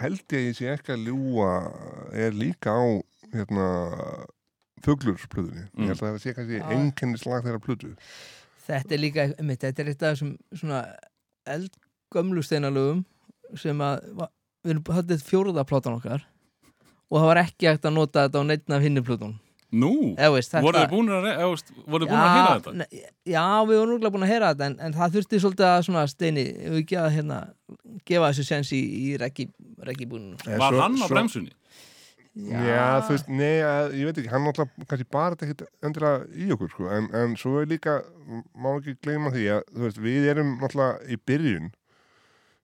held 0.02 0.34
ég 0.36 0.48
ég 0.50 0.56
sé 0.58 0.70
ekki 0.74 0.92
að 0.96 1.06
ljúa 1.08 1.50
er 2.12 2.34
líka 2.36 2.74
á 2.74 2.84
hérna 3.32 3.68
fuglursplutunni 4.84 5.64
Mm. 5.72 5.86
ég 5.86 5.92
held 5.92 6.02
að 6.02 6.10
það 6.10 6.22
sé 6.22 6.34
kannski 6.36 6.58
Já. 6.60 6.66
einkennislag 6.74 7.44
þeirra 7.46 7.62
plutu 7.62 7.92
þetta 8.66 8.94
er 8.94 9.00
líka, 9.00 9.26
einmitt, 9.38 9.60
þetta 9.62 9.82
er 9.82 9.88
eitt 9.92 10.02
af 10.02 10.14
þessum 10.16 10.32
svona 10.52 10.80
eldgömlu 11.46 12.42
steinalögum 12.44 13.04
sem 13.56 13.78
að 13.80 14.02
við 14.66 14.74
erum, 14.74 14.82
þetta 14.84 15.14
er 15.16 15.24
fjóruða 15.30 15.64
platan 15.68 15.96
okkar 16.00 16.26
og 17.06 17.20
það 17.20 17.28
var 17.30 17.42
ekki 17.44 17.70
hægt 17.70 17.86
að 17.86 17.96
nota 17.96 18.26
þetta 18.26 18.42
á 18.42 18.48
neittn 18.50 18.76
af 18.76 18.82
hinni 18.84 19.04
plötunum 19.06 19.38
Nú, 19.76 19.90
veist, 20.16 20.52
þetta, 20.52 20.62
voruð 20.64 20.82
þið 20.82 20.92
búin 20.94 21.10
að, 21.12 21.26
búin 21.90 22.06
að 22.16 22.32
heyra 22.36 22.54
þetta? 22.56 22.86
já, 23.32 23.44
við 23.68 23.80
vorum 23.80 23.92
núglega 23.94 24.14
búin 24.14 24.26
að 24.26 24.32
heyra 24.32 24.50
þetta 24.54 24.68
en, 24.70 24.76
en 24.86 24.96
það 24.96 25.16
þurfti 25.18 25.40
svolítið 25.42 25.68
að 25.70 25.84
svona 25.88 26.04
steini 26.12 26.44
við 26.56 26.78
ekki 26.82 26.98
að 27.02 27.08
hérna, 27.16 27.38
gefa 28.08 28.30
þessu 28.32 28.46
sens 28.48 28.72
í, 28.76 28.80
í 28.80 29.16
reggi, 29.20 29.48
reggibúninu? 29.90 30.38
En 30.46 30.60
Var 30.62 30.72
svo- 30.76 30.82
hann 30.84 30.96
á 30.96 31.04
svo- 31.04 31.12
bremsunni? 31.14 31.52
Já, 32.36 33.00
þú 33.06 33.14
veist, 33.14 33.28
nei, 33.32 33.54
að, 33.64 33.94
ég 33.96 34.10
veit 34.10 34.18
ekki 34.20 34.28
hann 34.28 34.42
náttúrulega 34.44 34.86
kannski 34.90 35.06
bara 35.16 35.38
þetta 35.40 35.66
endilega 35.88 36.26
í 36.36 36.50
okkur 36.52 36.68
sko, 36.74 36.88
en, 36.92 37.06
en 37.16 37.32
svo 37.40 37.62
er 37.62 37.70
líka 37.70 37.94
má 38.52 38.74
ekki 38.74 38.92
gleyma 39.06 39.32
því 39.32 39.46
að 39.54 39.62
veist, 39.86 40.00
við 40.04 40.26
erum 40.34 40.50
náttúrulega 40.60 41.08
í 41.08 41.16
byrjun 41.30 41.70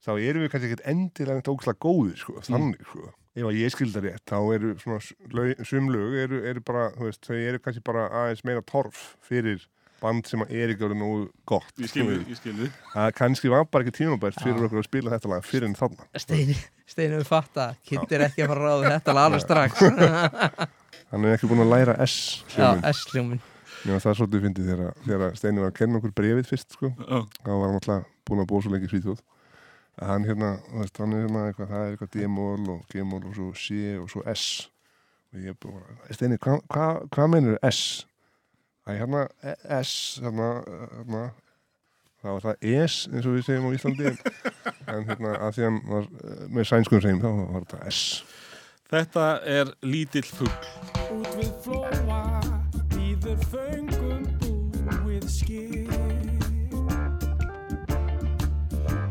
þá 0.05 0.11
erum 0.18 0.44
við 0.44 0.53
kannski 0.53 0.68
ekkit 0.68 0.85
endilega 0.92 1.38
neitt 1.38 1.48
ógslag 1.55 1.79
góðir 1.81 2.20
sko, 2.20 2.37
þannig 2.44 2.85
sko 2.85 3.09
ef 3.37 3.45
að 3.49 3.59
ég 3.62 3.73
skilda 3.73 4.03
rétt, 4.05 4.25
þá 4.29 4.38
eru 4.55 4.73
svona 4.83 4.99
s- 5.01 5.14
lög- 5.33 5.62
sum 5.68 5.87
lög 5.92 6.16
eru, 6.27 6.42
eru 6.51 6.61
bara, 6.61 6.90
þú 6.97 7.07
veist, 7.09 7.23
þau 7.25 7.37
eru 7.38 7.59
kannski 7.64 7.83
bara 7.87 8.09
aðeins 8.23 8.45
meira 8.45 8.62
torf 8.68 9.16
fyrir 9.25 9.62
band 10.03 10.27
sem 10.27 10.40
er 10.49 10.73
ekki 10.75 10.83
orðið 10.83 10.99
nógu 10.99 11.29
gott 11.47 11.77
Ég 11.79 11.88
skilði, 11.92 12.16
ég 12.27 12.38
skilði 12.40 12.68
að 12.99 13.12
kannski 13.14 13.49
var 13.53 13.64
bara 13.71 13.85
ekki 13.87 13.95
tímabært 14.01 14.40
fyrir 14.42 14.59
Já. 14.59 14.64
okkur 14.66 14.81
að 14.83 14.88
spila 14.88 15.12
þetta 15.14 15.31
lag 15.31 15.45
fyrir 15.47 15.68
en 15.71 15.77
þarna. 15.79 16.09
Steini, 16.18 16.57
steini 16.90 17.21
við 17.21 17.29
fatta. 17.31 17.68
Er 18.11 18.25
ekki 18.27 18.42
að 18.42 18.51
fara 18.51 18.66
ráða 18.66 18.90
þetta 18.99 19.14
alveg 19.23 19.45
strax. 19.47 19.81
Hann 21.12 21.25
er 21.29 21.37
ekki 21.37 21.49
búin 21.51 21.62
að 21.64 21.71
læra 21.73 21.95
S 22.07 22.42
já, 22.57 22.73
hljóminn. 22.73 22.88
S-hljómin 22.92 23.40
Já, 23.83 23.97
það 23.99 24.11
er 24.12 24.16
svolítið 24.18 24.42
fyndið 24.47 24.68
þegar, 24.73 24.92
þegar 25.07 25.33
Steini 25.38 25.59
var 25.62 25.71
að 25.73 25.79
kenna 25.81 25.99
okkur 25.99 26.12
brefið 26.18 26.47
fyrst, 26.53 26.74
sko. 26.76 26.91
Já, 27.03 27.18
þá 27.43 27.49
var 27.51 27.64
hann 27.66 27.78
alltaf 27.80 28.05
búin 28.28 28.43
að 28.43 28.47
búa 28.53 28.62
svo 28.62 28.70
lengi 28.74 28.87
í 28.87 28.93
Svíþjóð. 28.93 29.18
Að 29.18 29.41
hann 30.09 30.24
hérna, 30.26 30.53
veist, 30.76 30.98
hann 30.98 31.12
er 31.16 31.24
hérna 31.26 31.46
eitthvað, 31.48 31.70
það 31.72 31.84
er 31.84 31.94
eitthvað 31.94 32.12
D-mól 32.16 32.70
og 32.74 32.82
G-mól 32.92 33.22
og 33.28 33.36
svo 33.36 33.50
C 33.59 33.78
og 34.00 34.11
svo 34.12 34.24
S. 34.32 34.46
Og 35.32 35.46
ég 35.46 35.59
bara, 35.62 35.96
Steini, 36.11 36.38
hvað 36.42 36.61
hva, 36.72 36.88
hva 37.14 37.28
meinur 37.30 37.59
S? 37.70 38.07
Æ, 38.86 38.98
hérna, 38.98 39.26
e- 39.46 39.59
S, 39.80 40.20
hérna, 40.22 40.50
hérna, 40.98 41.24
það 42.22 42.36
var 42.36 42.46
það 42.46 42.68
S, 42.86 43.00
eins 43.12 43.26
og 43.26 43.36
við 43.36 43.44
segjum 43.48 43.68
á 43.70 43.74
Íslandi, 43.78 44.11
en, 44.11 44.18
en 44.96 45.11
hérna, 45.11 45.36
að 45.38 45.59
því 45.59 45.68
hann 45.68 45.82
var 45.90 46.09
eh, 46.11 46.46
með 46.50 46.70
sænskum 46.72 47.05
segjum, 47.05 47.22
þá 47.22 47.30
var 47.32 47.66
þetta 47.66 47.92
S. 47.92 48.03
Þetta 48.92 49.26
er 49.48 49.70
Lítill 49.88 50.26
fugg 50.28 50.66
Út 51.14 51.30
við 51.38 51.53
flóa 51.64 52.18
Býður 52.92 53.40
föngum 53.48 54.26
búið 54.84 55.24
skip 55.32 55.88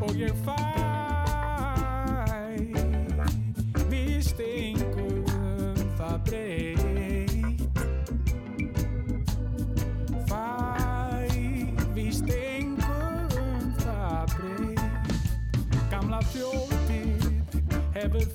Og 0.06 0.14
ég 0.22 0.38
fæ 0.46 0.81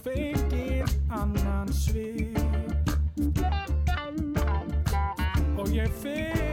fengið 0.06 0.92
annan 1.10 1.72
svip. 1.74 2.38
Og 5.56 5.72
ég 5.74 5.90
finn 6.02 6.45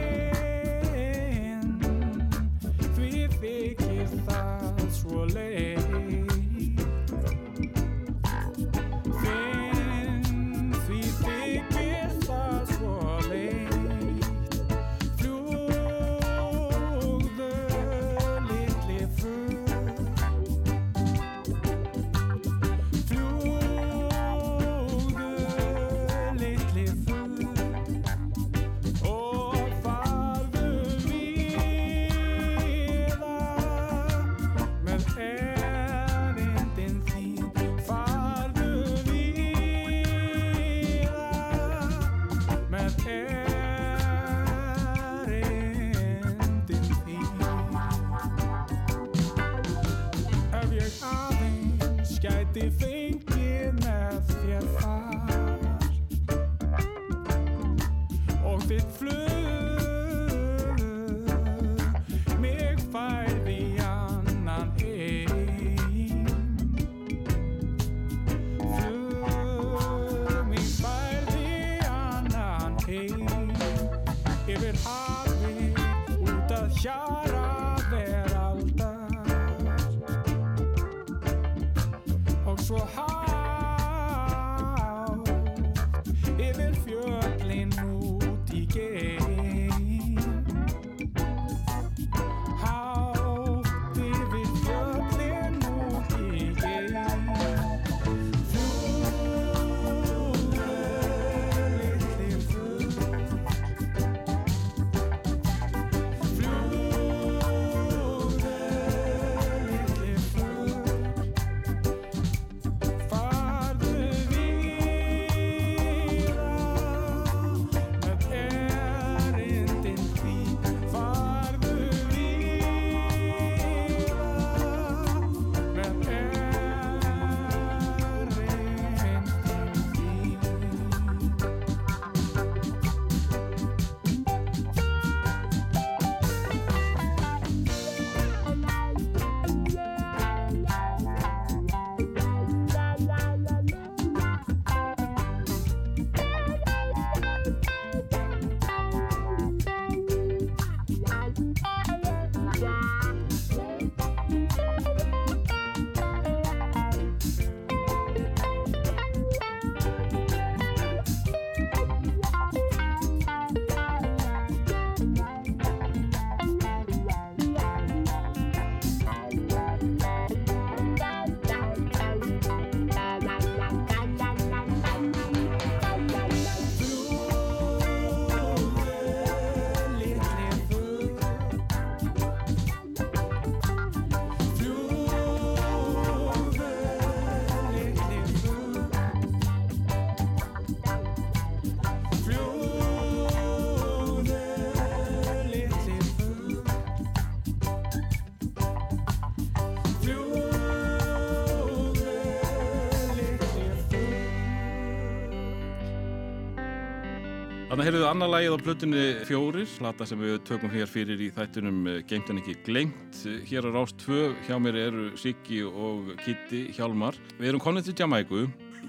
Þannig 207.64 207.88
heyrðuðu 207.88 208.06
annar 208.06 208.30
lagið 208.30 208.54
á 208.54 208.58
plötunni 208.60 209.04
Fjórir, 209.26 209.68
plata 209.80 210.06
sem 210.06 210.20
við 210.20 210.34
tökum 210.46 210.70
hér 210.70 210.86
fyrir 210.90 211.22
í 211.24 211.30
þættunum 211.34 211.78
eh, 211.90 211.96
Geimt 212.06 212.28
en 212.30 212.38
ekki 212.42 212.54
glengt. 212.66 213.22
Hér 213.48 213.66
á 213.66 213.70
Rást 213.74 213.96
2, 214.04 214.18
hjá 214.46 214.58
mér 214.62 214.76
eru 214.82 215.06
Siggi 215.18 215.62
og 215.66 216.12
Kitti 216.22 216.66
Hjálmar. 216.76 217.16
Við 217.40 217.50
erum 217.50 217.62
konið 217.64 217.88
til 217.88 217.96
Jamaiku. 218.04 218.44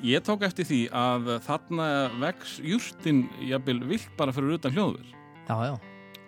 Ég 0.05 0.21
tók 0.27 0.43
eftir 0.45 0.67
því 0.69 0.79
að 0.93 1.31
þarna 1.47 1.87
vex 2.21 2.57
júrtin 2.61 3.23
jafnvel 3.47 3.79
vilt 3.89 4.11
bara 4.19 4.35
fyrir 4.35 4.59
utan 4.59 4.75
hljóður. 4.75 5.07
já, 5.47 5.55
já, 5.71 5.75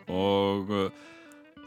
Og 0.07 0.71
uh, 0.71 0.87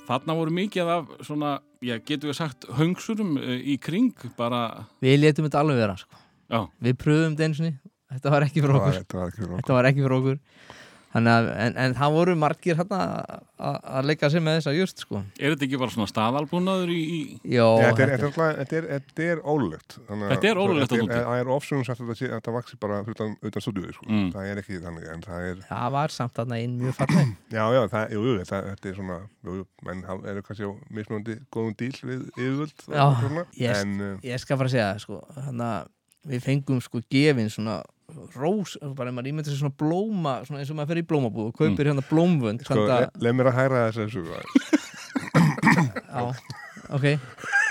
þarna 0.09 0.39
voru 0.41 0.57
mikið 0.57 0.91
af 0.97 1.13
svona, 1.29 1.53
já, 1.85 1.99
getur 2.01 2.33
við 2.33 2.41
sagt, 2.41 2.67
höngsurum 2.81 3.37
uh, 3.37 3.53
í 3.61 3.77
kring 3.79 4.17
bara, 4.41 4.89
við 5.05 5.21
letum 5.21 5.47
þetta 5.47 5.61
alveg 5.61 5.83
vera 5.85 5.97
sko. 6.01 6.17
já, 6.51 6.65
við 6.81 6.99
pröfum 7.05 7.37
þetta 7.37 7.47
eins 7.51 7.61
og 7.61 7.69
þetta 7.69 7.80
Það 8.11 8.19
þetta 8.19 8.35
var 8.35 8.47
ekki 8.49 8.65
fyrir 8.65 8.79
okkur 8.81 9.01
þetta 9.01 9.77
var 9.79 9.91
ekki 9.93 10.05
fyrir 10.05 10.19
okkur 10.19 10.41
Þannig 11.11 11.33
að, 11.35 11.49
en, 11.59 11.77
en 11.83 11.95
það 11.99 12.13
voru 12.15 12.35
margir 12.39 12.77
hérna 12.79 12.99
að 13.59 13.87
að 13.91 14.07
leika 14.09 14.29
sér 14.31 14.43
með 14.45 14.61
þessa 14.61 14.75
just 14.77 15.03
sko 15.03 15.19
er 15.41 15.53
þetta 15.57 15.67
ekki 15.67 15.81
bara 15.83 15.93
svona 15.93 16.07
staðalbúnaður 16.09 16.93
í, 16.95 17.01
Já, 17.51 17.65
þetta 17.83 18.05
er, 18.05 18.13
þetta 18.15 18.31
þetta 18.31 18.47
er, 18.47 18.57
þetta 18.61 18.79
er, 18.79 18.87
þetta 19.01 19.27
er 19.27 19.43
ólulegt 19.43 19.97
Þetta 19.99 20.51
er 20.53 20.61
þarna 20.61 20.87
úti. 20.87 21.01
er- 21.19 21.27
Það 21.27 21.43
er 21.43 21.51
ofsögum 21.57 21.85
sagt 21.89 21.99
að 21.99 22.13
þetta, 22.13 22.19
sé- 22.23 22.31
þetta 22.37 22.55
vaxi 22.55 22.81
bara 22.87 23.03
utan, 23.03 23.35
utan 23.51 23.67
stúdíu 23.67 23.93
sko. 23.97 24.07
Mm. 24.07 24.31
Það 24.37 24.51
er 24.53 24.63
ekki 24.63 24.81
þannig 24.87 25.11
en 25.11 25.27
það 25.27 25.51
er, 25.51 25.61
það 25.69 25.93
var 25.99 26.15
samt 26.15 26.37
þarna 26.39 26.63
inn 26.63 26.79
mjög 26.79 26.99
falleg 27.03 27.37
já, 27.59 27.65
já, 27.75 27.83
það, 27.91 28.15
jú, 28.15 28.25
jú, 28.31 28.39
þetta, 28.45 28.65
þetta 28.71 28.93
er 28.93 28.99
svona 29.03 29.21
jú, 29.51 29.61
menn 29.91 30.05
það 30.07 30.29
eru 30.31 30.47
kannski 30.47 30.71
á 30.71 30.73
mismunandi 31.01 31.41
góðum 31.51 31.79
díl 31.83 31.97
við 32.07 32.27
yfirvöld 32.39 32.87
yes. 33.59 33.83
en 33.83 33.99
uh, 33.99 34.13
Ég 34.23 34.39
skal 34.39 34.61
fara 34.63 34.71
að 34.71 34.77
segja 34.79 34.93
það 34.95 35.03
sko 35.09 35.25
Þannig 35.41 35.67
að 35.75 35.97
við 36.29 36.43
fengum 36.45 36.81
sko 36.85 37.01
gefin 37.11 37.49
svona 37.53 37.81
rós, 38.35 38.75
bara 38.99 39.11
ef 39.13 39.15
maður 39.17 39.31
ímyndir 39.31 39.53
sér 39.55 39.61
svona 39.63 39.77
blóma 39.79 40.33
svona 40.45 40.61
eins 40.61 40.71
og 40.73 40.77
maður 40.81 40.91
fer 40.93 41.01
í 41.03 41.07
blómabúð 41.07 41.51
og 41.53 41.59
kaupir 41.61 41.91
hérna 41.91 42.03
blómvönd 42.11 42.65
sko, 42.67 42.83
leið 43.23 43.37
mér 43.39 43.51
að 43.53 43.59
hæra 43.61 43.83
þess 43.95 44.19
að 44.19 44.31
já, 46.11 46.25
ok. 46.91 47.05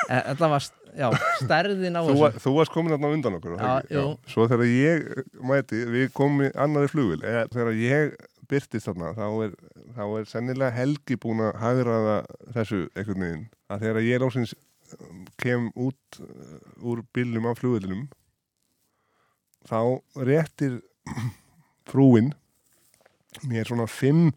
Eh, 0.09 0.21
Þetta 0.31 0.49
var, 0.49 0.65
já, 0.97 1.07
stærðin 1.43 1.99
á 1.99 2.01
Þú, 2.07 2.15
var- 2.17 2.37
þú 2.41 2.53
varst 2.55 2.73
komin 2.73 2.95
á 2.95 2.97
undan 2.97 3.37
okkur 3.37 3.57
Já, 3.59 3.73
jú. 3.93 4.05
Svo 4.31 4.47
þegar 4.49 4.65
ég 4.71 5.23
mæti, 5.43 5.83
við 5.85 6.11
komum 6.15 6.47
í 6.47 6.51
annari 6.55 6.89
flugvil 6.89 7.21
eða 7.21 7.45
þegar 7.53 7.75
ég 7.77 8.15
byrtist 8.49 8.87
þarna 8.89 9.11
þá 9.13 9.25
er, 9.45 9.51
þá 9.93 10.03
er 10.17 10.25
sennilega 10.31 10.71
Helgi 10.73 11.19
búin 11.21 11.43
að 11.45 11.59
hagraða 11.61 12.15
þessu 12.55 12.79
einhvern 12.97 13.21
veginn. 13.27 13.45
Að 13.69 13.83
þegar 13.85 14.01
ég 14.07 14.23
lósins 14.23 14.55
kem 15.37 15.67
út 15.77 16.17
uh, 16.23 16.57
úr 16.81 17.03
bílnum 17.13 17.45
á 17.45 17.53
flugvilinum 17.53 18.07
þá 19.67 19.79
réttir 20.27 20.79
frúin 21.89 22.31
mér 23.49 23.67
svona 23.69 23.87
fimm 23.89 24.29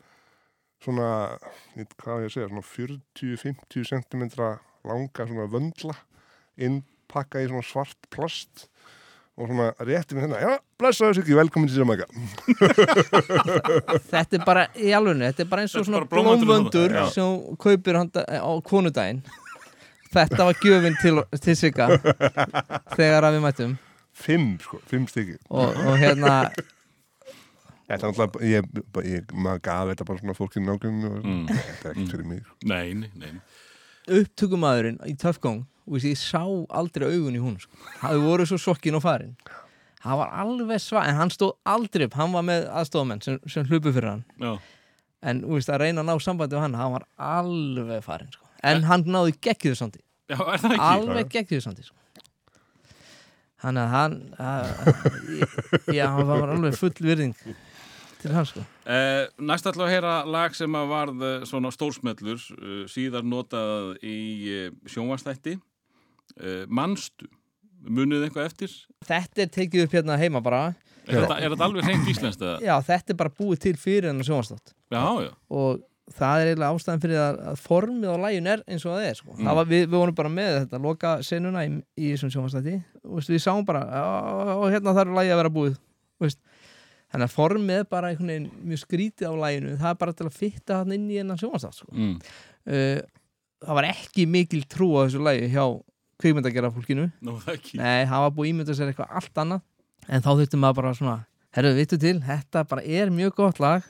svona, 0.83 1.39
ég 1.77 1.85
veit 1.85 1.97
hvað 2.01 2.19
á 2.19 2.23
ég 2.23 2.29
að 2.29 2.35
segja 2.35 2.51
svona 2.51 2.67
40-50 2.67 3.89
cm 3.93 4.25
langa 4.89 5.27
svona 5.29 5.49
vöndla 5.51 5.97
innpakka 6.61 7.43
í 7.43 7.49
svona 7.51 7.67
svart 7.67 8.11
plast 8.13 8.67
og 9.39 9.49
svona 9.49 9.71
rétti 9.81 10.17
mér 10.17 10.27
hérna, 10.27 10.41
já, 10.43 10.59
blessaðu 10.81 11.15
sig 11.17 11.23
ekki, 11.23 11.37
velkomin 11.39 11.71
til 11.71 11.79
Jamaica. 11.81 12.05
Þetta 14.13 14.37
er 14.37 14.43
bara 14.45 14.67
í 14.77 14.91
alvegni, 14.93 15.31
þetta 15.31 15.47
er 15.47 15.49
bara 15.49 15.65
eins 15.65 15.73
og 15.73 15.81
er 15.81 15.87
svona 15.89 16.03
bara 16.03 16.25
blómvöndur 16.27 16.97
sem 17.15 17.39
kaupir 17.63 17.97
handa, 17.97 18.27
á 18.29 18.53
konudaginn. 18.67 19.23
Þetta 20.13 20.51
var 20.51 20.61
gjöfin 20.61 20.99
til, 21.01 21.23
til 21.41 21.57
Sigga 21.57 21.89
þegar 22.99 23.31
að 23.31 23.39
við 23.39 23.45
mættum 23.47 23.73
fimm, 24.13 24.59
sko, 24.63 24.79
fimm 24.87 25.07
stykki 25.11 25.39
og, 25.51 25.77
og 25.87 25.99
hérna 26.01 26.37
Þetta 27.93 28.07
er 28.07 28.13
náttúrulega, 28.15 28.47
ég, 28.47 28.69
ég, 29.11 29.33
maður 29.35 29.59
gaf 29.67 29.89
þetta 29.91 30.05
bara 30.09 30.21
svona 30.23 30.35
fólkinu 30.39 30.69
nákvæmum 30.71 31.09
og 31.11 31.25
Mm. 31.27 31.41
þetta 31.51 31.89
er 31.91 31.97
ekkert 31.97 32.13
fyrir 32.15 32.29
mig 32.31 32.45
Nei, 32.65 32.95
nei, 32.95 33.11
nei. 33.21 33.33
upptökumadurinn 34.09 35.01
í 35.09 35.15
Töfgóng 35.21 35.65
og 35.87 35.99
ég 36.07 36.17
sá 36.17 36.41
aldrei 36.71 37.09
augun 37.11 37.37
í 37.37 37.43
hún 37.43 37.59
sko. 37.61 37.75
það 38.01 38.23
voru 38.25 38.47
svo 38.49 38.59
sokkin 38.59 38.97
og 38.99 39.03
farin 39.05 39.35
hann 40.03 40.19
var 40.19 40.31
alveg 40.45 40.81
svað, 40.83 41.09
en 41.11 41.19
hann 41.21 41.31
stóð 41.35 41.53
aldrei 41.69 42.07
upp 42.09 42.15
hann 42.19 42.33
var 42.35 42.43
með 42.47 42.69
aðstofamenn 42.71 43.23
sem, 43.23 43.39
sem 43.47 43.67
hlupu 43.69 43.93
fyrir 43.95 44.09
hann 44.15 44.25
Já, 44.41 44.55
en 45.23 45.43
þú 45.45 45.59
veist, 45.59 45.71
að 45.75 45.83
reyna 45.85 46.03
að 46.03 46.09
ná 46.11 46.17
sambandi 46.23 46.57
við 46.57 46.65
hann 46.65 46.75
hann 46.81 46.95
var 46.97 47.05
alveg 47.19 48.03
farin 48.07 48.31
sko. 48.33 48.47
en 48.63 48.83
hann 48.89 49.05
náði 49.07 49.37
geggjuðu 49.43 49.77
sandi 49.83 50.01
já 50.33 50.39
er 50.39 50.63
það 50.65 50.77
ekki? 50.79 50.87
alveg 50.89 51.29
geggjuðu 51.37 51.67
sandi 51.67 51.83
sko. 51.87 51.97
Hann 53.63 53.79
að 53.81 53.93
hann 53.93 54.17
að, 54.43 54.71
já, 55.99 56.07
hann 56.15 56.29
var 56.29 56.55
alveg 56.55 56.79
full 56.79 56.95
virðing 57.03 57.35
til 58.23 58.31
hans 58.35 58.53
sko. 58.53 58.63
Eh, 58.87 59.25
næst 59.43 59.67
ætla 59.67 59.87
að 59.89 59.93
heyra 59.97 60.15
lag 60.31 60.55
sem 60.55 60.79
að 60.79 60.91
varð 60.93 61.25
eh, 61.27 61.45
svona 61.49 61.73
stórsmellur 61.75 62.39
uh, 62.39 62.83
síðar 62.91 63.27
notað 63.27 63.97
í 64.07 64.17
sjónvastætti 64.91 65.57
uh, 65.59 66.65
Manstu, 66.71 67.27
munið 67.83 68.29
eitthvað 68.29 68.51
eftir? 68.53 68.75
þetta 69.09 69.43
er 69.47 69.55
tekið 69.59 69.87
upp 69.87 69.97
hérna 69.99 70.19
heima 70.21 70.43
bara. 70.45 70.69
Er 71.03 71.25
þetta, 71.25 71.39
er 71.43 71.51
þetta 71.51 71.67
alveg 71.67 71.89
hreint 71.89 72.11
íslenskt 72.13 72.45
eða? 72.47 72.59
já, 72.63 72.77
þetta 72.87 73.11
er 73.11 73.17
bara 73.25 73.33
búið 73.35 73.65
til 73.65 73.73
fyrir 73.81 74.13
hennar 74.13 74.27
sjónvastátt 74.29 74.71
Já, 74.93 75.03
já, 75.25 75.33
og 75.51 75.81
það 76.11 76.41
er 76.43 76.51
eiginlega 76.51 76.75
ástæðan 76.75 77.03
fyrir 77.03 77.21
að, 77.23 77.39
að 77.53 77.61
formið 77.63 78.11
á 78.11 78.17
lægin 78.25 78.49
er 78.51 78.63
eins 78.67 78.85
og 78.87 78.97
það 78.97 79.05
er 79.07 79.19
sko. 79.19 79.37
það 79.39 79.59
var, 79.59 79.69
við, 79.71 79.85
við 79.87 79.97
vorum 80.01 80.17
bara 80.19 80.33
með 80.33 80.57
þetta 80.57 80.81
loka 80.83 81.13
senuna 81.27 81.63
í, 81.67 81.71
í 81.95 82.11
þessum 82.11 82.33
veist, 82.43 83.31
við 83.31 83.43
sáum 83.43 83.67
bara 83.69 83.83
"Já, 83.87 84.03
og 84.57 84.67
hérna 84.73 84.97
þarf 84.99 85.15
lægi 85.17 85.33
að 85.33 85.41
vera 85.43 85.55
búið 85.55 85.79
veist. 86.23 86.41
þannig 87.13 87.29
að 87.29 87.37
formið 87.37 87.79
er 87.79 87.89
bara 87.95 88.11
einhvern 88.11 88.33
veginn 88.33 88.51
mjög 88.67 88.83
skrítið 88.83 89.31
á 89.31 89.35
læginu 89.45 89.79
það 89.79 89.91
er 89.93 89.99
bara 90.03 90.13
til 90.19 90.27
að 90.27 90.39
fitta 90.43 90.79
hann 90.81 90.93
inn 90.97 91.09
í 91.11 91.19
hennan 91.21 91.39
sjónvastátt 91.41 91.79
sko. 91.79 91.91
mm. 91.93 92.15
uh, 92.67 93.01
það 93.63 93.79
var 93.79 93.91
ekki 93.93 94.27
mikil 94.27 94.63
trú 94.67 94.93
á 94.99 95.07
þessu 95.07 95.23
lægi 95.23 95.51
hjá 95.55 95.65
kvikmyndagjara 96.23 96.73
fólkinu 96.75 97.11
ekki 97.55 97.79
nei, 97.79 98.07
það 98.11 98.27
var 98.27 98.35
búið 98.35 98.49
að 98.49 98.53
ímynda 98.53 98.75
sér 98.79 98.91
eitthvað 98.91 99.19
allt 99.23 99.43
annað 99.45 99.63
en 100.09 100.23
þá 100.23 100.31
þurftum 100.35 100.63
maður 100.63 100.81
bara 100.83 100.95
svona 100.99 101.19
herru, 101.53 101.75
vittu 101.77 101.99
til, 102.01 102.19
þetta 102.25 102.67
bara 102.67 102.83
er 102.83 103.13
mjög 103.15 103.37
gott 103.39 103.61
lag 103.63 103.87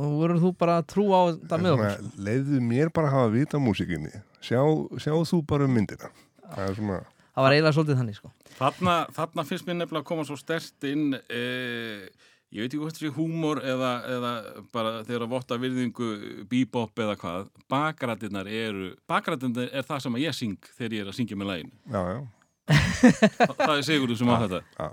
og 0.00 0.16
voru 0.22 0.38
þú 0.42 0.50
bara 0.64 0.78
að 0.80 0.88
trú 0.94 1.04
á 1.12 1.20
þetta 1.34 1.58
með 1.60 1.76
okkur. 1.76 2.10
Leiðu 2.30 2.60
mér 2.64 2.90
bara 2.96 3.10
að 3.10 3.16
hafa 3.18 3.32
vita 3.36 3.60
á 3.60 3.64
músikinni 3.64 4.12
sjá, 4.40 4.60
sjá 5.02 5.12
þú 5.28 5.42
bara 5.52 5.68
um 5.68 5.76
myndina. 5.76 6.08
Það 6.50 6.66
er 6.70 6.78
svona 6.80 6.98
það 7.30 7.44
var 7.46 7.54
eiginlega 7.54 7.76
svolítið 7.76 8.00
þannig 8.00 8.16
sko. 8.18 8.32
Þarna, 8.58 8.96
þarna 9.16 9.44
finnst 9.48 9.68
mér 9.68 9.76
nefnilega 9.80 10.02
að 10.04 10.08
koma 10.10 10.24
svo 10.28 10.36
stert 10.40 10.86
inn 10.90 11.14
eh, 11.30 12.08
ég 12.50 12.64
veit 12.64 12.72
ekki 12.72 12.80
hvort 12.82 12.96
þessi 12.98 13.12
húmor 13.14 13.60
eða, 13.62 13.90
eða 14.16 14.32
bara 14.74 14.92
þegar 15.06 15.24
að 15.28 15.30
votta 15.36 15.58
virðingu 15.62 16.08
bebop 16.50 16.98
eða 17.04 17.14
hvað. 17.20 17.46
Bakrættirnar 17.70 18.50
eru 18.50 18.90
bakrættirnar 19.08 19.70
er 19.70 19.86
það 19.86 20.02
sem 20.04 20.18
að 20.18 20.24
ég 20.26 20.36
syng 20.40 20.70
þegar 20.74 20.96
ég 20.98 21.04
er 21.06 21.12
að 21.12 21.18
syngja 21.20 21.38
með 21.38 21.52
lægin 21.52 21.72
já, 21.86 22.02
já, 22.10 22.20
Þa, 22.70 23.52
það 23.62 23.76
er 23.76 23.86
Sigurður 23.86 24.18
sem 24.20 24.30
á 24.30 24.36
þetta. 24.42 24.60
já. 24.80 24.88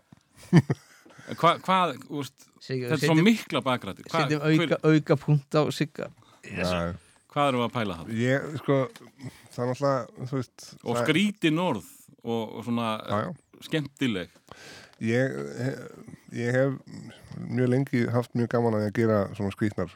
Hva, 1.36 1.58
hvað, 1.60 1.98
úst, 2.08 2.48
Sigur, 2.64 2.94
þetta 2.94 3.04
er 3.04 3.12
svo 3.12 3.26
mikla 3.26 3.62
bakrættir 3.66 4.08
Hva, 4.08 4.24
setjum 4.24 4.44
hver, 4.46 4.74
auka, 4.78 4.80
auka 4.88 5.18
punkt 5.20 5.58
á 5.60 5.62
sigga 5.76 6.10
já. 6.48 6.96
hvað 7.34 7.50
erum 7.52 7.64
við 7.64 7.68
að 7.68 7.76
pæla 7.76 7.98
það? 8.00 8.14
ég, 8.22 8.48
sko 8.62 8.80
það 9.56 9.74
er 9.74 9.82
þú 10.24 10.40
veist 10.40 10.68
og 10.84 10.90
það- 10.96 11.04
skrítin 11.04 11.62
orð 11.64 11.90
og, 12.24 12.44
og 12.58 12.68
svona 12.68 12.90
já, 13.04 13.18
já. 13.28 13.62
skemmtileg 13.70 14.36
Ég, 14.98 15.34
ég 16.34 16.56
hef 16.56 16.78
mjög 17.38 17.68
lengi 17.70 18.00
haft 18.10 18.32
mjög 18.34 18.48
gaman 18.56 18.80
að 18.80 18.88
gera 18.98 19.20
svona 19.38 19.52
skrýtnar 19.54 19.92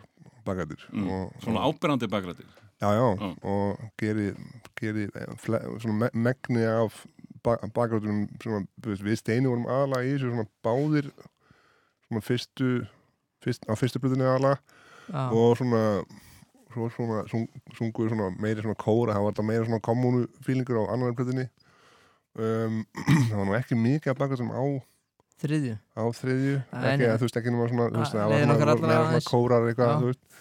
bakættir 0.45 0.83
mm. 0.91 1.07
og, 1.09 1.31
svona 1.41 1.63
ábyrrandi 1.65 2.09
bakrættir 2.11 2.45
já, 2.81 2.91
já, 2.93 3.07
Já. 3.17 3.31
og 3.41 3.79
geri, 3.97 4.31
geri 4.77 5.07
fle, 5.37 5.59
svona 5.79 5.97
me 5.97 6.09
megni 6.13 6.65
af 6.65 7.05
bakgrátunum 7.43 8.25
sem 8.43 8.67
við 8.85 9.19
steinu 9.19 9.51
vorum 9.51 9.69
aðalega 9.69 10.07
í 10.07 10.11
þessu 10.15 10.31
svona 10.31 10.47
báðir 10.65 11.07
svona 12.07 12.23
fyrstu, 12.25 12.69
fyrst, 13.43 13.65
á 13.65 13.73
fyrstu 13.79 14.01
blutinni 14.03 14.27
aðalega 14.27 14.59
Já. 15.11 15.23
og 15.31 15.57
svona 15.59 15.81
svo 16.71 16.87
svona, 16.93 17.23
sung, 17.31 17.47
sunguður 17.75 18.13
svona 18.13 18.29
meiri 18.39 18.63
svona 18.63 18.79
kóra, 18.79 19.15
það 19.15 19.25
var 19.25 19.33
þetta 19.33 19.47
meira 19.49 19.67
svona 19.67 19.83
kommunu 19.83 20.27
fílingur 20.45 20.79
á 20.87 20.93
annar 20.93 21.17
blutinni 21.17 21.47
um, 22.39 22.79
það 23.27 23.35
var 23.35 23.49
nú 23.49 23.57
ekki 23.57 23.79
mikið 23.79 24.13
að 24.13 24.21
bakgrátum 24.21 24.53
á 24.55 24.63
þriðju. 25.41 25.75
á 25.97 26.03
þriðju, 26.15 26.55
ekki 26.91 27.09
að 27.09 27.17
þú 27.17 27.27
veist 27.27 27.41
ekki 27.41 27.51
Ah, 27.51 28.11
það 28.13 28.31
var 28.31 28.45
svona, 28.45 29.23
kórar 29.27 29.67
eitthvað, 29.67 29.95
þú 29.97 30.11
veist 30.11 30.40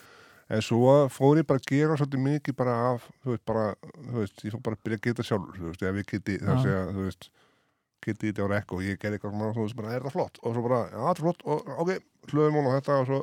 en 0.51 0.63
svo 0.67 0.95
fór 1.15 1.39
ég 1.41 1.47
bara 1.47 1.61
að 1.63 1.69
gera 1.71 1.97
svolítið 2.01 2.23
mikið 2.25 2.57
bara 2.59 2.73
af, 2.93 3.05
þú 3.23 3.35
veist, 3.35 3.45
bara 3.47 3.67
þú 4.09 4.17
veist, 4.19 4.41
ég 4.47 4.55
fór 4.57 4.63
bara 4.67 4.79
að 4.79 4.83
byrja 4.89 4.99
að 5.01 5.05
geta 5.07 5.27
sjálfur, 5.29 5.61
þú 5.61 5.69
veist, 5.71 5.85
ef 5.87 6.01
ég 6.01 6.09
geti 6.11 6.39
það 6.43 6.63
sé 6.65 6.75
að, 6.81 6.91
þú 6.97 7.05
veist 7.07 7.31
geti 8.01 8.31
þetta 8.33 8.47
á 8.49 8.53
rekk 8.55 8.73
og 8.75 8.83
ég 8.87 8.99
gerði 8.99 9.19
eitthvað 9.21 9.35
svona, 9.37 9.53
þú 9.55 9.65
veist, 9.67 9.77
bara, 9.79 9.95
er 9.95 10.05
það 10.09 10.15
flott? 10.17 10.41
Og 10.43 10.55
svo 10.57 10.65
bara, 10.67 10.81
já, 10.91 10.99
þetta 11.05 11.15
er 11.21 11.25
flott, 11.27 11.47
og 11.47 11.73
ok 11.85 11.91
hlöðum 12.33 12.59
hún 12.61 12.69
á 12.69 12.73
þetta 12.81 12.99
og 13.03 13.09
svo 13.11 13.21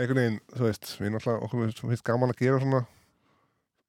einhvern 0.00 0.20
veginn, 0.22 0.40
þú 0.54 0.66
veist, 0.68 0.90
við 1.00 1.12
náttúrulega 1.16 1.44
okkur 1.48 1.62
finnst- 1.64 1.84
finnst 1.90 2.06
gaman 2.06 2.34
að 2.34 2.42
gera 2.44 2.60
svona 2.62 2.82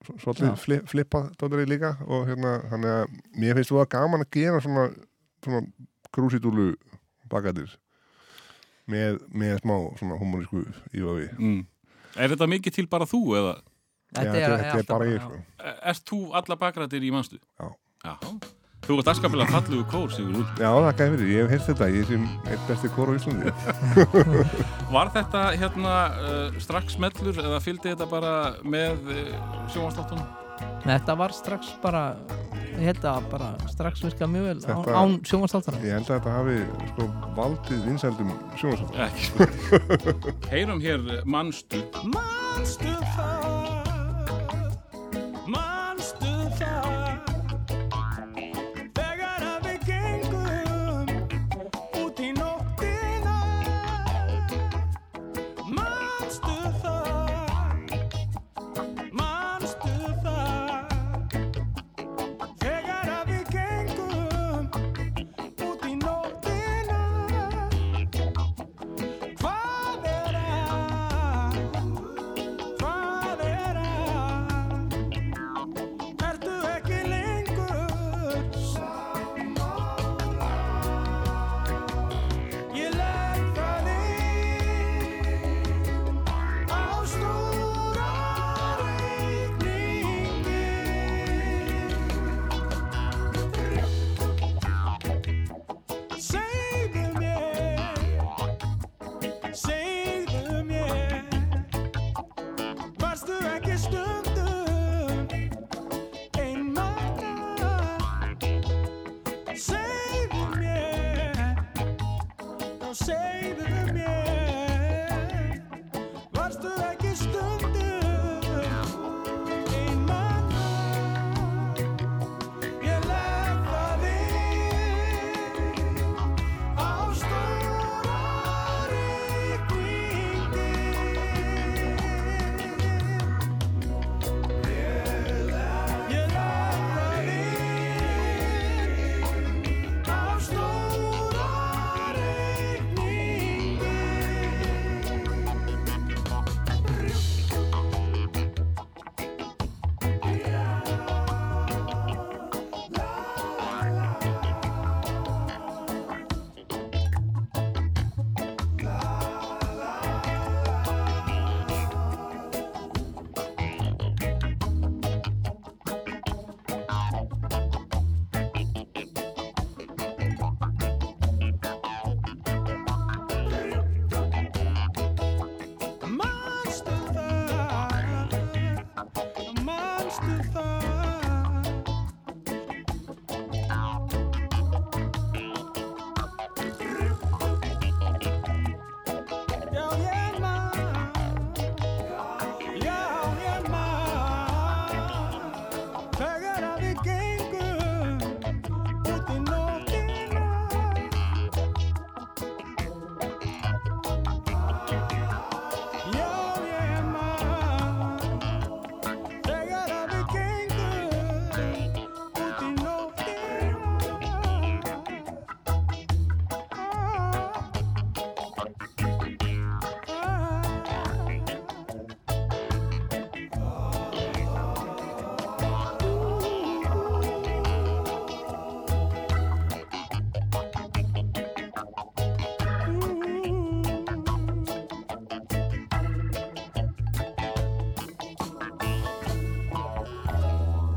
svolítið 0.01 0.55
flip, 0.57 0.87
flippa 0.89 1.21
dóttir 1.37 1.67
líka 1.69 1.91
og 2.07 2.25
hérna, 2.29 2.55
þannig 2.71 2.93
að 2.95 3.19
mér 3.43 3.57
finnst 3.59 3.69
þú 3.71 3.81
að 3.83 3.89
gaman 3.93 4.23
að 4.25 4.31
gera 4.33 4.61
svona, 4.63 4.87
svona 5.45 5.61
krúsitúlu 6.15 6.71
bakættir 7.29 7.75
með, 8.89 9.19
með 9.29 9.59
smá 9.61 9.75
svona 9.99 10.17
humorísku 10.19 10.63
ívafi 10.97 11.27
mm. 11.37 11.59
Er 12.19 12.33
þetta 12.33 12.47
mikið 12.51 12.75
til 12.79 12.87
bara 12.91 13.05
þú 13.09 13.21
eða? 13.39 13.53
þetta 14.11 14.39
er, 14.39 14.55
þetta 14.65 14.79
er 14.81 14.87
bara 14.89 15.05
ég 15.11 15.21
sko. 15.23 15.37
Er- 15.61 15.77
Ert 15.93 16.09
þú 16.11 16.19
alla 16.41 16.57
bakrættir 16.59 17.05
í 17.07 17.11
mannstu? 17.13 17.39
Já. 17.61 17.69
Já. 18.03 18.15
Þú 18.81 18.95
ert 18.97 19.09
aðskapilega 19.11 19.53
fallugu 19.53 19.83
kór, 19.91 20.07
Sigurður. 20.11 20.47
Já, 20.57 20.69
það 20.73 20.95
gæði 20.97 21.11
fyrir, 21.13 21.27
ég 21.31 21.43
hef 21.43 21.51
heyrt 21.53 21.67
þetta 21.69 21.89
ég 21.93 22.07
sem 22.09 22.23
eitt 22.49 22.63
besti 22.67 22.89
kór 22.95 23.11
á 23.11 23.13
Íslandi 23.13 23.51
Var 24.95 25.11
þetta 25.13 25.43
hérna 25.61 25.93
uh, 26.17 26.57
strax 26.65 26.95
smellur 26.97 27.37
eða 27.45 27.59
fylgdi 27.61 27.91
þetta 27.93 28.07
bara 28.09 28.31
með 28.65 29.05
uh, 29.05 29.35
sjónvastáttunum? 29.69 30.25
Þetta 30.85 31.15
var 31.19 31.33
strax 31.35 31.73
bara 31.83 32.03
ég 32.71 32.87
held 32.87 33.03
að 33.05 33.27
bara 33.33 33.49
strax 33.69 34.01
virka 34.05 34.27
mjög 34.31 34.47
vel 34.49 34.59
Þetta- 34.65 34.95
án 34.97 35.17
sjónvastáttar 35.27 35.79
Ég 35.85 35.93
held 35.97 36.09
að 36.09 36.15
þetta 36.17 36.35
hafi 36.37 36.57
sko, 36.93 37.07
valdið 37.39 37.83
vinsældum 37.89 38.31
sjónvarsáttar 38.61 39.03
Ekki 39.07 39.23
sko. 39.29 39.49
Heyrum 40.53 40.81
hér 40.83 40.99
uh, 41.05 41.21
mannstu. 41.25 41.83
Manstu 42.13 42.95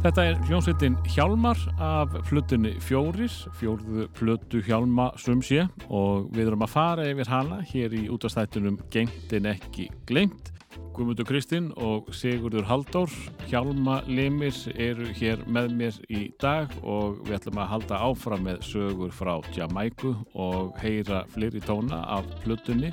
Þetta 0.04 0.24
er 0.28 0.40
hljómsveitin 0.44 0.96
Hjálmar 1.14 1.56
af 1.80 2.12
flutunni 2.28 2.74
Fjóris, 2.84 3.38
fjórðu 3.56 4.02
flutu 4.12 4.58
Hjálma 4.66 5.06
sumsé 5.16 5.62
og 5.88 6.26
við 6.36 6.50
erum 6.50 6.64
að 6.66 6.74
fara 6.74 7.06
yfir 7.08 7.30
hana 7.32 7.62
hér 7.70 7.94
í 7.96 8.02
útastættunum 8.12 8.76
Gengt 8.92 9.32
en 9.32 9.48
ekki 9.54 9.86
glemt. 10.04 10.50
Guðmundur 10.92 11.24
Kristinn 11.24 11.70
og 11.80 12.10
Sigurður 12.12 12.68
Halldór, 12.68 13.16
Hjálma 13.48 14.02
Limir 14.04 14.52
eru 14.76 15.08
hér 15.16 15.40
með 15.48 15.72
mér 15.80 15.96
í 16.12 16.26
dag 16.36 16.68
og 16.82 17.22
við 17.24 17.38
ætlum 17.38 17.62
að 17.64 17.72
halda 17.72 18.02
áfram 18.04 18.44
með 18.44 18.60
sögur 18.74 19.16
frá 19.16 19.38
Jamaiku 19.56 20.12
og 20.36 20.76
heyra 20.84 21.24
fleiri 21.32 21.64
tóna 21.64 22.04
af 22.18 22.28
flutunni 22.44 22.92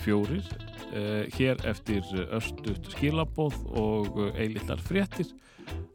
Fjóris. 0.00 0.48
Eh, 0.88 1.26
hér 1.36 1.60
eftir 1.68 2.04
östut 2.32 2.88
skilabóð 2.94 3.58
og 3.76 4.20
eilillar 4.34 4.80
fréttir. 4.80 5.34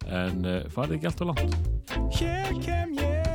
En 0.05 0.43
farið 0.69 0.99
ekki 0.99 1.09
allt 1.09 1.23
og 1.25 1.31
langt. 1.31 1.55
Hér 2.19 2.51
kem 2.61 2.93
ég, 3.01 3.32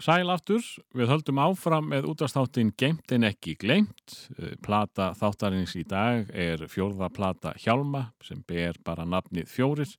Sæl 0.00 0.30
aftur, 0.32 0.64
við 0.96 1.10
höldum 1.12 1.38
áfram 1.42 1.90
með 1.92 2.06
útastáttin 2.08 2.70
Geimt 2.80 3.12
en 3.12 3.26
ekki 3.28 3.52
gleimt. 3.60 4.14
Eh, 4.38 4.54
Plata 4.64 5.10
þáttarins 5.18 5.74
í 5.76 5.82
dag 5.84 6.30
er 6.32 6.64
fjórða 6.72 7.10
plata 7.12 7.52
Hjálma 7.60 8.06
sem 8.24 8.40
ber 8.48 8.80
bara 8.84 9.04
nafnið 9.04 9.50
fjórir. 9.52 9.92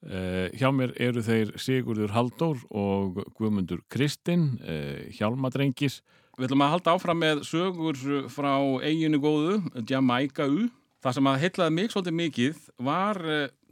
Uh, 0.00 0.48
hjá 0.56 0.70
mér 0.72 0.94
eru 0.96 1.20
þeir 1.20 1.50
Sigurður 1.60 2.14
Halldór 2.14 2.62
og 2.72 3.18
Guðmundur 3.36 3.82
Kristinn, 3.92 4.54
uh, 4.64 5.02
Hjálmadrengis. 5.12 5.98
Við 6.38 6.46
ætlum 6.48 6.64
að 6.64 6.72
halda 6.78 6.94
áfram 6.96 7.20
með 7.20 7.42
sögur 7.44 8.00
frá 8.32 8.54
eiginu 8.80 9.20
góðu, 9.20 9.60
Jamaica 9.84 10.48
U. 10.48 10.70
Það 11.04 11.18
sem 11.18 11.28
að 11.28 11.40
heitlaði 11.44 11.76
mig 11.76 11.92
svolítið 11.92 12.16
mikið 12.22 12.66
var 12.88 13.20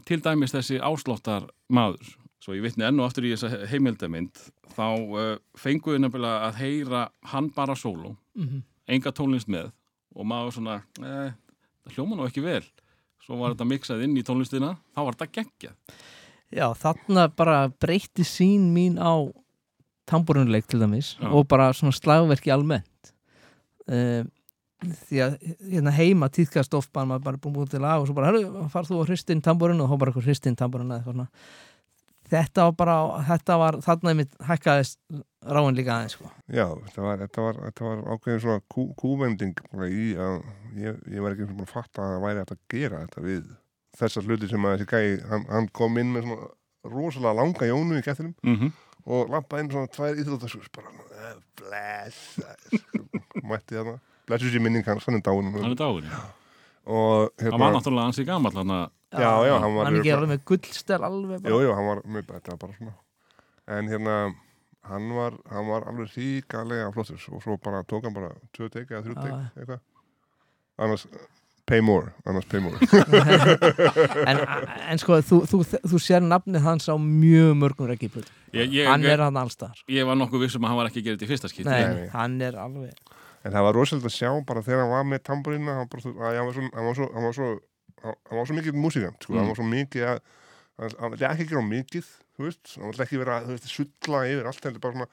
til 0.04 0.20
dæmis 0.20 0.52
þessi 0.52 0.82
ásláttar 0.84 1.48
maður. 1.72 2.12
Svo 2.38 2.54
ég 2.54 2.62
vitni 2.62 2.84
enn 2.86 3.00
og 3.00 3.08
aftur 3.08 3.26
í 3.26 3.32
þessa 3.34 3.66
heimildamind, 3.66 4.38
þá 4.76 4.84
uh, 4.94 5.38
fenguðu 5.58 5.98
nefnilega 6.04 6.48
að 6.48 6.60
heyra 6.62 7.00
hann 7.32 7.48
bara 7.56 7.74
sóló, 7.74 8.16
Mhm. 8.38 8.62
enga 8.88 9.10
tónlist 9.12 9.48
með 9.50 9.72
og 10.14 10.24
maður 10.26 10.52
svona, 10.54 10.76
eh, 11.02 11.32
það 11.84 11.94
hljóma 11.96 12.16
nú 12.16 12.26
ekki 12.28 12.42
vel. 12.42 12.62
Svo 13.26 13.36
var 13.38 13.52
þetta 13.54 13.66
miksað 13.68 14.04
inn 14.04 14.16
í 14.16 14.22
tónlistina, 14.24 14.76
þá 14.96 15.04
var 15.04 15.14
þetta 15.18 15.32
geggjað. 15.32 15.74
Já, 16.54 16.66
þarna 16.74 17.26
bara 17.36 17.68
breytti 17.68 18.24
sín 18.24 18.70
mín 18.72 18.96
á 18.96 19.28
tamburunleik 20.08 20.66
til 20.66 20.80
dæmis 20.80 21.16
Já. 21.20 21.28
og 21.30 21.46
bara 21.48 21.72
svona 21.76 21.92
slagverki 21.92 22.48
almennt 22.54 23.12
uh, 23.90 24.24
því 24.80 25.18
að 25.20 25.34
hérna 25.74 25.92
heima 25.92 26.28
týðkast 26.32 26.72
oft 26.78 26.92
bara 26.94 27.04
maður 27.10 27.24
bara 27.26 27.36
búin 27.44 27.68
til 27.68 27.80
lag 27.84 28.00
og 28.00 28.06
svo 28.08 28.14
bara, 28.16 28.30
herru, 28.30 28.68
farð 28.72 28.88
þú 28.94 29.02
að 29.02 29.10
hristinn 29.12 29.42
tamburun 29.44 29.82
og 29.84 29.90
þá 29.90 29.98
bara 29.98 30.12
hristinn 30.24 30.56
tamburun 30.56 30.88
eða 30.88 31.02
eitthvað 31.02 31.18
svona 31.18 31.28
þetta 32.30 32.64
var 32.68 32.74
bara, 32.78 32.96
þetta 33.28 33.56
var 33.62 33.78
þarna 33.84 34.12
einmitt 34.12 34.34
hækkaðist 34.48 34.98
ráin 35.48 35.76
líka 35.78 35.94
aðeins 35.96 36.16
sko. 36.18 36.30
Já, 36.52 36.66
þetta 36.86 37.04
var, 37.06 37.22
þetta 37.24 37.44
var, 37.46 37.60
þetta 37.68 37.86
var 37.88 38.02
ákveðin 38.14 38.42
svona 38.44 38.64
kú, 38.74 38.84
kúvending 38.98 39.62
bara 39.72 39.88
í 39.88 40.08
að 40.18 40.36
ég, 40.82 40.98
ég 41.14 41.24
var 41.24 41.36
ekki 41.36 41.48
búin 41.52 41.64
að 41.66 41.72
fatta 41.72 42.02
að 42.04 42.12
það 42.16 42.24
væri 42.26 42.42
hægt 42.44 42.54
að 42.56 42.62
gera 42.74 43.02
þetta 43.06 43.24
við 43.28 43.48
þessar 43.98 44.28
hluti 44.28 44.50
sem 44.50 44.68
að 44.68 44.76
þessi 44.76 44.90
gæi, 44.92 45.22
hann, 45.30 45.46
hann 45.52 45.70
kom 45.80 45.98
inn 46.02 46.12
með 46.14 46.26
svona 46.28 46.50
rosalega 46.88 47.38
langa 47.40 47.70
jónu 47.72 47.98
í 47.98 48.04
gættinum 48.06 48.36
Mm 48.46 48.76
og 49.08 49.30
lappa 49.32 49.56
inn 49.62 49.70
svona 49.72 49.88
tvær 49.88 50.18
íþrótasús 50.20 50.66
bara, 50.74 50.90
bless 51.56 52.18
mætti 53.48 53.78
þarna, 53.78 53.94
blessu 54.28 54.50
sér 54.52 54.60
minning 54.60 54.84
hans 54.84 55.06
hann 55.08 55.16
er 55.16 55.22
dáin 55.24 55.48
Hann 55.54 55.70
er 55.72 55.78
dáin. 55.78 56.10
og 56.12 56.37
Það 56.88 57.52
var 57.52 57.58
hérna, 57.60 57.70
náttúrulega 57.76 58.08
hansi 58.08 58.24
gammal 58.28 58.54
hann 58.56 58.74
að 58.78 58.86
Já, 59.08 59.30
já, 59.48 59.54
hann 59.56 59.74
var 59.74 59.86
hann 59.88 59.96
alveg 60.02 60.28
með 60.28 60.42
gullstel 60.48 61.00
alveg 61.00 61.40
bara. 61.40 61.52
Jú, 61.54 61.60
jú, 61.64 61.70
hann 61.76 61.86
var 61.88 62.00
mjög 62.04 62.26
þetta 62.34 62.52
var 62.52 62.58
bara 62.60 62.74
svona. 62.76 62.92
En 63.78 63.88
hérna, 63.88 64.16
hann 64.90 65.08
var 65.16 65.38
hann 65.52 65.70
var 65.70 65.86
alveg 65.88 66.12
ríkalega 66.16 66.90
flottur 66.92 67.24
og 67.32 67.42
svo 67.44 67.56
bara 67.64 67.80
tók 67.88 68.04
hann 68.04 68.16
bara 68.16 68.34
tvö 68.56 68.68
teik 68.72 68.92
eða 68.92 69.02
þrjú 69.06 69.16
teik, 69.16 69.56
eitthvað. 69.56 69.80
Annars, 70.78 71.06
pay 71.68 71.80
more 71.84 72.12
annars 72.28 72.48
pay 72.52 72.60
more. 72.60 72.76
En, 74.28 74.42
en 74.92 75.00
sko, 75.00 75.18
þú, 75.24 75.40
þú, 75.48 75.62
þú 75.88 76.00
sér 76.04 76.24
nafnið 76.24 76.64
hans 76.68 76.88
á 76.92 76.94
mjög 77.00 77.56
mörgum 77.64 77.92
ég, 78.52 78.84
hann 78.88 79.04
er 79.04 79.24
hann 79.24 79.36
allstar 79.40 79.76
ég 79.88 80.04
var 80.08 80.16
nokkuð 80.20 80.46
vissum 80.46 80.64
að 80.64 80.72
hann 80.72 80.80
var 80.82 80.90
ekki 80.92 81.04
þetta 81.04 81.24
í 81.24 81.30
fyrsta 81.32 81.48
skipti. 81.52 81.68
Nei, 81.68 81.80
Nei, 81.84 81.94
nei. 82.04 82.08
hann 82.12 82.40
er 82.44 82.60
alveg 82.60 83.16
En 83.44 83.52
það 83.54 83.64
var 83.68 83.76
rosalega 83.78 84.10
að 84.10 84.16
sjá 84.18 84.30
bara 84.48 84.62
þegar 84.66 84.80
hann 84.82 84.90
var 84.96 85.04
með 85.12 85.22
tamburina, 85.28 85.74
hann, 85.78 85.88
bara, 85.92 86.02
að, 86.10 86.36
hann, 86.38 86.46
var 86.48 86.54
svo, 86.58 86.68
hann, 86.74 86.84
var 86.88 86.96
svo, 86.98 87.08
hann 87.14 87.24
var 87.28 87.36
svo 87.38 87.48
hann 88.02 88.38
var 88.38 88.52
mikið 88.58 88.76
músikant, 88.78 89.22
sko, 89.22 89.32
Mm. 89.32 89.38
hann 89.38 89.48
var 89.52 89.58
svo 89.58 89.66
mikið 89.68 90.04
að 90.08 90.20
hann 90.78 90.94
hann 91.00 91.10
vildi 91.14 91.26
ekki 91.28 91.46
gera 91.50 91.62
mikið 91.66 92.10
veist, 92.38 92.74
hann 92.78 92.90
vildi 92.92 93.02
ekki 93.06 93.18
vera, 93.22 93.40
veist, 93.46 93.66
sulla 93.72 94.20
yfir 94.30 94.46
allt, 94.50 94.62
heldur 94.68 94.82
bara 94.84 94.94
svona 94.94 95.08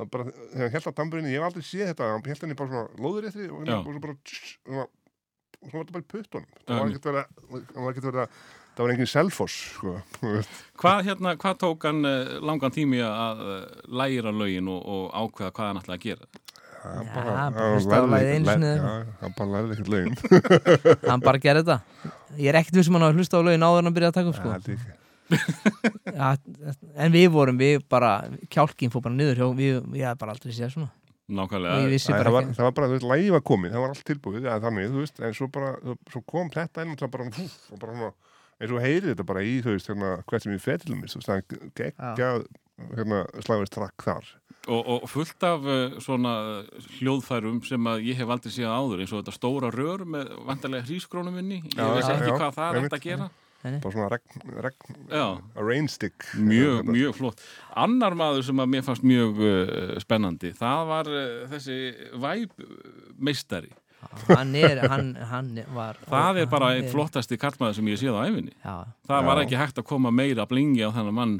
að 0.00 0.10
bara, 0.14 0.24
þegar 0.30 0.62
hann 0.64 0.74
held 0.76 0.86
að 0.90 0.96
tamburinni, 1.00 1.32
ég 1.34 1.40
hef 1.42 1.48
aldrei 1.50 1.66
séð 1.66 1.90
þetta 1.90 2.08
hann 2.12 2.24
held 2.30 2.44
henni 2.46 2.56
bara 2.60 2.70
svona 2.70 3.04
lóður 3.04 3.28
eftir 3.28 3.50
og, 3.52 3.68
og 3.68 3.90
svo 3.90 4.00
bara 4.00 4.16
og 5.60 5.68
svo 5.68 5.82
var 5.82 5.90
bara 5.92 6.04
í 6.04 6.08
puttunum 6.08 6.46
Já, 6.48 6.70
það 6.70 6.80
var 6.80 6.88
ekkert 6.90 7.08
verið 7.10 7.20
að- 7.20 7.66
það 7.74 7.82
var 7.84 7.92
ekkert 7.92 8.08
verið 8.08 8.22
að 8.24 8.40
það 8.70 8.84
var 8.86 8.92
engin 8.94 9.10
selfoss, 9.10 9.56
sko. 9.74 9.92
Hvað, 10.80 11.00
hérna, 11.10 11.34
hvað 11.36 11.56
tók 11.60 11.84
hann 11.84 12.04
uh, 12.08 12.38
langan 12.40 12.72
tími 12.72 13.00
að 13.04 13.42
uh, 13.44 13.58
læra 13.92 14.32
lögin 14.32 14.70
og, 14.72 14.80
og 14.80 15.10
ákveða 15.12 15.52
hvað 15.58 15.66
hann 15.72 15.80
ætlaði 15.82 15.98
að 15.98 16.06
gera? 16.06 16.30
Hann 16.80 17.08
bara- 17.12 17.34
hann 19.20 19.34
bara 19.36 19.50
lærði 19.54 19.74
ekkert 19.76 19.90
lögin 19.92 20.14
hann 21.10 21.20
bara 21.24 21.42
gerði 21.42 21.64
þetta 21.66 22.14
ég 22.40 22.48
er 22.54 22.58
ekkert 22.62 22.78
vissum 22.80 22.96
hann 22.96 23.04
að 23.10 23.18
hlusta 23.20 23.36
á 23.36 23.44
lögin 23.44 23.66
áður 23.66 23.82
en 23.82 23.90
hann 23.90 23.96
byrjaði 23.98 24.12
að 24.14 24.18
taka 24.20 24.32
upp 24.32 24.38
sko. 24.40 24.54
ég 24.54 24.56
ekki. 24.78 24.96
ja, 26.16 26.30
en 27.04 27.12
við 27.14 27.28
vorum, 27.34 27.58
við 27.60 27.84
bara 27.92 28.14
kjálkin 28.50 28.90
fór 28.94 29.04
bara 29.04 29.14
niður 29.18 29.42
hjá 29.42 29.46
við, 29.60 29.76
ég 30.00 30.08
hef 30.08 30.18
bara 30.22 30.34
aldrei 30.34 30.54
séð 30.56 30.72
svona 30.74 30.88
ég 30.90 31.36
Nákvæmlega. 31.38 31.74
það, 32.10 32.32
var, 32.34 32.48
var 32.66 32.72
bara, 32.74 32.88
þú 32.90 32.96
veist, 32.96 33.06
lægi 33.12 33.28
var 33.36 33.42
komið, 33.46 33.70
það 33.76 33.84
var 33.84 33.92
allt 33.94 34.02
tilbúið, 34.08 34.48
ja, 34.48 34.56
þannig, 34.64 34.88
þú 34.90 35.04
veist, 35.04 35.20
en 35.22 35.36
svo 35.38 35.46
bara, 35.54 35.68
svo 36.10 36.22
kom 36.26 36.50
þetta 36.50 36.82
inn 36.82 36.96
og 36.96 36.98
það 37.04 37.12
bara, 37.14 37.26
fúf, 37.36 37.54
og 37.70 37.78
bara 37.84 37.94
svona, 37.94 38.10
eins 38.58 38.74
og 38.74 38.82
heyrið 38.82 39.12
þetta 39.12 39.26
bara 39.28 39.44
í, 39.46 39.52
þú 39.62 39.76
veist, 39.76 39.92
hérna, 39.92 40.10
hvert 40.26 40.42
sem 40.48 40.56
við 40.56 40.64
fettilum 40.64 41.04
við, 41.04 41.12
þú 41.14 41.20
veist, 41.20 41.30
það 41.30 41.70
geggjað, 41.78 42.42
hérna, 42.96 43.24
slagveist 43.44 43.74
trakk 43.76 44.06
þar. 44.06 44.30
Og, 44.70 44.80
og 44.92 45.06
fullt 45.08 45.44
af 45.48 45.64
uh, 45.64 45.98
svona 46.04 46.32
hljóðfærum 46.98 47.62
sem 47.64 47.86
að 47.90 48.02
ég 48.10 48.18
hef 48.20 48.32
aldrei 48.32 48.52
séð 48.52 48.68
áður 48.68 49.00
eins 49.02 49.14
og 49.14 49.22
þetta 49.22 49.36
stóra 49.36 49.70
rör 49.72 50.04
með 50.04 50.34
vantarlega 50.48 50.84
hrískrónum 50.88 51.38
minni. 51.40 51.62
Ég 51.64 51.78
Já, 51.80 51.86
veist 51.96 52.10
já, 52.10 52.16
ekki 52.18 52.28
já, 52.28 52.36
hvað 52.36 52.58
það 52.58 52.68
er 52.76 52.84
hægt 52.84 52.98
að 52.98 53.06
gera. 53.06 53.30
Bara 53.60 53.92
svona 53.92 54.06
regn, 54.08 54.44
regn, 54.64 55.00
a 55.12 55.64
rain 55.64 55.88
stick. 55.92 56.24
Mjög, 56.36 56.78
Hérna, 56.78 56.94
mjög 56.96 57.16
flott. 57.18 57.42
Annar 57.76 58.14
maður 58.16 58.46
sem 58.46 58.62
að 58.62 58.70
mér 58.72 58.84
fannst 58.86 59.04
mjög 59.04 59.42
uh, 59.44 59.92
spennandi, 60.00 60.52
það 60.56 60.84
var 60.88 61.10
uh, 61.12 61.26
þessi 61.50 61.76
væpmeistari. 62.24 63.72
Hann 64.30 64.54
er, 64.58 64.80
hann, 64.90 65.10
hann 65.30 65.50
var 65.76 65.98
Það 66.08 66.40
er 66.42 66.48
bara 66.50 66.70
einn 66.76 66.88
flottasti 66.90 67.36
karlmaður 67.40 67.76
sem 67.78 67.90
ég 67.92 67.98
séð 68.00 68.16
á 68.16 68.22
æfinni. 68.26 68.54
já, 68.64 68.74
Það 69.06 69.26
var 69.28 69.40
ekki 69.44 69.58
hægt 69.60 69.78
að 69.82 69.86
koma 69.90 70.10
meira 70.14 70.46
blingi 70.50 70.82
á 70.86 70.90
þennan 70.94 71.16
mann 71.16 71.34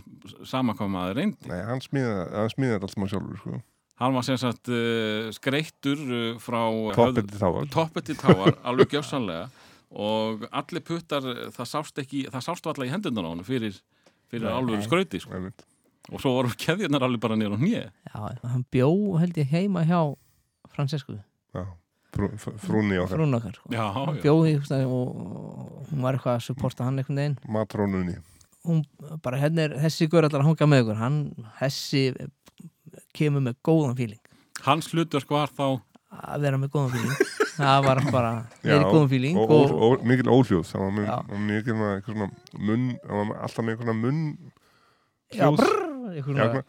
sama 0.45 0.75
hvað 0.79 0.93
maður 0.93 1.19
reyndi. 1.23 1.49
Nei, 1.51 1.61
hann 1.67 1.81
smíðaði, 1.85 2.27
hann 2.37 2.53
smíðaði 2.55 2.87
allt 2.89 2.97
maður 3.01 3.13
sjálfur, 3.15 3.41
sko. 3.45 3.61
Hann 4.01 4.15
var 4.17 4.25
sem 4.25 4.39
sagt 4.41 4.71
uh, 4.73 5.31
skreittur 5.37 5.99
uh, 6.05 6.39
frá 6.41 6.61
távar. 6.97 7.67
toppið 7.75 8.07
til 8.11 8.17
táar, 8.23 8.55
alveg 8.69 8.95
gjössanlega 8.97 9.49
og 9.91 10.45
allir 10.55 10.85
puttar, 10.87 11.25
það 11.51 11.67
sást 11.67 11.99
ekki 11.99 12.23
það 12.31 12.45
sást 12.47 12.69
alltaf 12.71 12.87
í 12.87 12.93
hendunar 12.93 13.27
á 13.27 13.31
hann 13.35 13.43
fyrir, 13.45 13.75
fyrir 14.31 14.47
Nei. 14.47 14.55
alveg 14.55 14.85
skrauti 14.87 15.19
sko. 15.21 15.41
Og 16.11 16.23
svo 16.23 16.31
voru 16.39 16.53
keðjarnar 16.57 17.03
alveg 17.05 17.21
bara 17.23 17.37
nýra 17.37 17.59
á 17.59 17.61
hnið 17.61 17.75
já, 17.83 18.21
hann 18.47 18.63
bjó 18.73 18.89
held 19.21 19.37
ég 19.43 19.51
heima 19.53 19.83
hjá 19.85 19.99
Francesku, 20.71 21.19
Já, 21.53 21.65
frú, 22.15 22.29
fr- 22.43 22.57
frúnni 22.65 22.99
okkar, 23.03 23.17
frún 23.19 23.37
okkar 23.39 23.55
sko. 23.59 23.71
Já, 23.75 23.85
já. 23.95 24.15
bjó 24.25 24.35
í 24.45 24.51
einhvers 24.53 24.69
staðar 24.71 24.95
og, 24.97 25.21
og 25.21 25.91
hún 25.93 26.03
var 26.07 26.19
eitthvað 26.19 26.37
að 26.39 26.45
supporta 26.49 26.87
hann 26.89 26.99
einhvern 27.03 27.21
veginn 27.23 27.37
matrónunni. 27.57 28.17
hún 28.67 28.83
bara, 29.25 29.39
hérna 29.41 29.69
er 29.69 29.77
þessi 29.85 30.09
gaur 30.13 30.27
allar 30.29 30.43
að 30.45 30.49
hanga 30.51 30.67
með 30.73 30.83
ykkur 30.85 30.99
hann, 31.01 31.21
þessi 31.61 32.03
kemur 33.17 33.45
með 33.47 33.59
góðan 33.67 33.97
fíling 33.99 34.21
Hans 34.67 34.91
hlutverk 34.93 35.31
var 35.33 35.49
þá 35.57 35.67
að 36.11 36.43
vera 36.45 36.59
með 36.61 36.73
góðan 36.75 36.93
fíling 36.97 37.37
það 37.61 37.85
var 37.87 38.01
bara 38.13 38.33
verið 38.67 38.87
góðan 38.91 39.11
fíling 39.15 39.39
Og, 39.41 39.51
og, 39.55 39.71
og, 39.71 39.95
og 40.01 40.05
mikil 40.11 40.31
óhljóð, 40.35 40.67
það 40.69 40.85
var, 40.99 41.09
var 41.31 41.45
mikil 41.47 41.77
með 41.79 41.95
eitthvað 41.95 42.17
svona 42.17 42.31
munn, 42.69 42.87
það 43.07 43.21
var 43.23 43.41
alltaf 43.47 43.65
með 43.65 43.73
eitthvað 43.75 43.89
svona 43.89 44.01
munn 44.05 44.23
já, 45.31 45.45
hljóð. 45.47 45.61
brrr, 45.63 45.83
eitthvað 46.11 46.35
svona, 46.35 46.65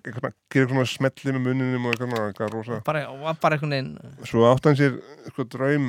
gerir 0.00 0.14
eitthvað 0.14 0.72
svona 0.72 0.86
smelli 0.90 1.32
með 1.36 1.42
munninum 1.46 1.86
og 1.86 1.92
eitthvað, 1.94 2.22
eitthvað 2.32 2.52
rosa. 2.56 2.80
bara, 2.86 3.02
bara 3.42 3.56
einhvern 3.58 3.74
veginn 3.76 4.26
Svo 4.28 4.46
átti 4.48 4.68
hann 4.70 4.78
sér 4.80 4.96
sko, 5.32 5.44
draum 5.52 5.88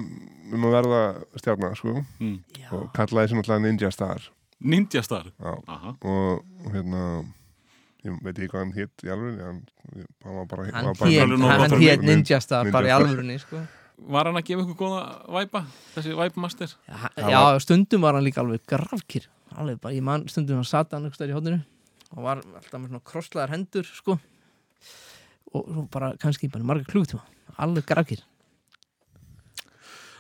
um 0.54 0.66
að 0.68 0.76
verða 0.78 1.02
stjarnar 1.42 1.78
sko, 1.80 1.96
mm, 2.20 2.38
og 2.72 2.90
kallaði 2.98 3.32
sér 3.32 3.40
náttúrulega 3.42 3.64
Ninja 3.68 3.92
Star 3.96 4.28
Ninja 4.64 5.04
Star 5.04 5.30
Já. 5.40 5.54
Aha. 5.68 5.96
og 6.02 6.44
hérna 6.74 7.04
ég 8.04 8.18
veit 8.24 8.36
ekki 8.38 8.50
hvað 8.52 8.60
hann 8.66 8.74
hitt 8.76 9.04
í 9.08 9.12
alveg 9.14 9.40
hann, 9.44 9.62
hann 10.24 11.80
hét 11.80 12.04
Ninja- 12.04 12.42
Star 12.44 12.70
bara 12.72 12.88
í 12.88 12.92
alvörunni 12.92 13.40
sko. 13.40 13.62
Var 14.04 14.26
hann 14.26 14.36
að 14.36 14.44
gefa 14.48 14.64
ykkur 14.66 14.76
góða 14.80 15.02
væpa? 15.32 15.62
Þessi 15.96 16.16
væpmaster? 16.18 16.72
já, 16.90 17.30
já, 17.30 17.40
var- 17.40 17.60
stundum 17.62 18.02
var 18.02 18.14
hann 18.18 18.24
líka 18.26 18.42
alveg 18.42 18.62
grafkýr 18.68 19.28
alveg 19.56 19.80
bara, 19.80 19.94
ég 19.94 20.02
man 20.02 20.28
stundum 20.28 20.58
hann 20.60 20.66
sat 20.66 20.92
hann 20.92 21.04
einhvers 21.06 21.16
staðar 21.20 21.32
í 21.32 21.38
hóttinu 21.38 21.60
og 22.14 22.26
var 22.26 22.44
alltaf 22.44 22.80
með 22.80 22.92
svona 22.92 23.08
krosslaðar 23.10 23.56
hendur 23.56 23.88
sko. 23.90 24.18
Og 25.54 25.66
svo 25.70 25.88
bara 25.94 26.14
kannski 26.22 26.50
bara 26.50 26.66
marga 26.66 26.88
klugtíma 26.90 27.26
alveg 27.62 27.86
grafkýr 27.86 28.24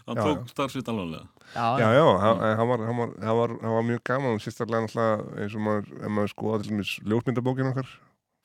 Hann 0.04 0.20
Já, 0.20 0.24
tók 0.24 0.50
starfsitt 0.52 0.90
alveg 0.92 1.22
Já, 1.56 1.78
já, 1.78 2.18
hann, 2.20 2.40
hann, 2.58 2.68
var, 2.68 2.80
hann, 2.80 2.98
var, 2.98 3.10
hann, 3.22 3.38
var, 3.38 3.54
var 3.62 3.86
mjög 3.88 4.02
gaman 4.04 4.36
og 4.36 4.42
sérstaklega 4.42 4.88
náttúrulega 4.88 5.44
eins 5.44 5.56
og 5.56 5.62
maður, 5.62 5.92
ef 6.00 6.14
maður 6.18 6.32
skoða 6.32 6.60
til 6.62 6.72
dæmis 6.72 6.94
ljósmyndabókin 7.06 7.70
okkar 7.70 7.92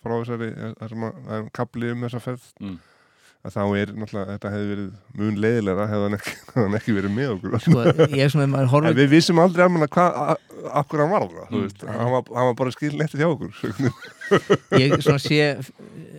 frá 0.04 0.14
þessari, 0.18 0.48
það 0.78 0.92
sem 0.92 1.06
að, 1.08 1.22
það 1.24 1.38
er 1.38 1.48
kapli 1.58 1.92
um 1.94 2.04
þessa 2.04 2.20
ferð. 2.22 2.44
Mm. 2.60 2.76
Að 3.46 3.54
þá 3.54 3.60
er 3.78 3.92
náttúrulega, 3.94 4.34
þetta 4.34 4.50
hefði 4.52 4.68
verið 4.72 4.88
mun 5.20 5.36
leiðilega 5.44 5.84
hefði 5.92 6.06
hann 6.08 6.16
ekki, 6.18 6.32
hann 6.58 6.78
ekki 6.78 6.94
verið 6.96 7.12
með 7.14 7.28
okkur 7.36 7.54
sko, 7.64 7.84
ég 8.16 8.24
er 8.24 8.32
svona, 8.34 8.64
horfir 8.72 8.96
við 8.98 9.12
vissum 9.14 9.40
aldrei 9.42 9.64
alveg 9.66 9.92
hvað, 9.94 10.42
akkur 10.82 11.04
hann 11.04 11.12
var 11.14 11.28
Mm. 11.48 11.62
veist, 11.62 11.84
hann 11.86 12.10
var, 12.12 12.26
hann 12.34 12.48
var 12.50 12.56
bara 12.58 12.72
skil 12.74 12.90
eftir 13.00 13.22
hjá 13.22 13.28
okkur. 13.30 13.54
ég 14.82 14.96
svona 15.00 15.22
sé 15.22 15.38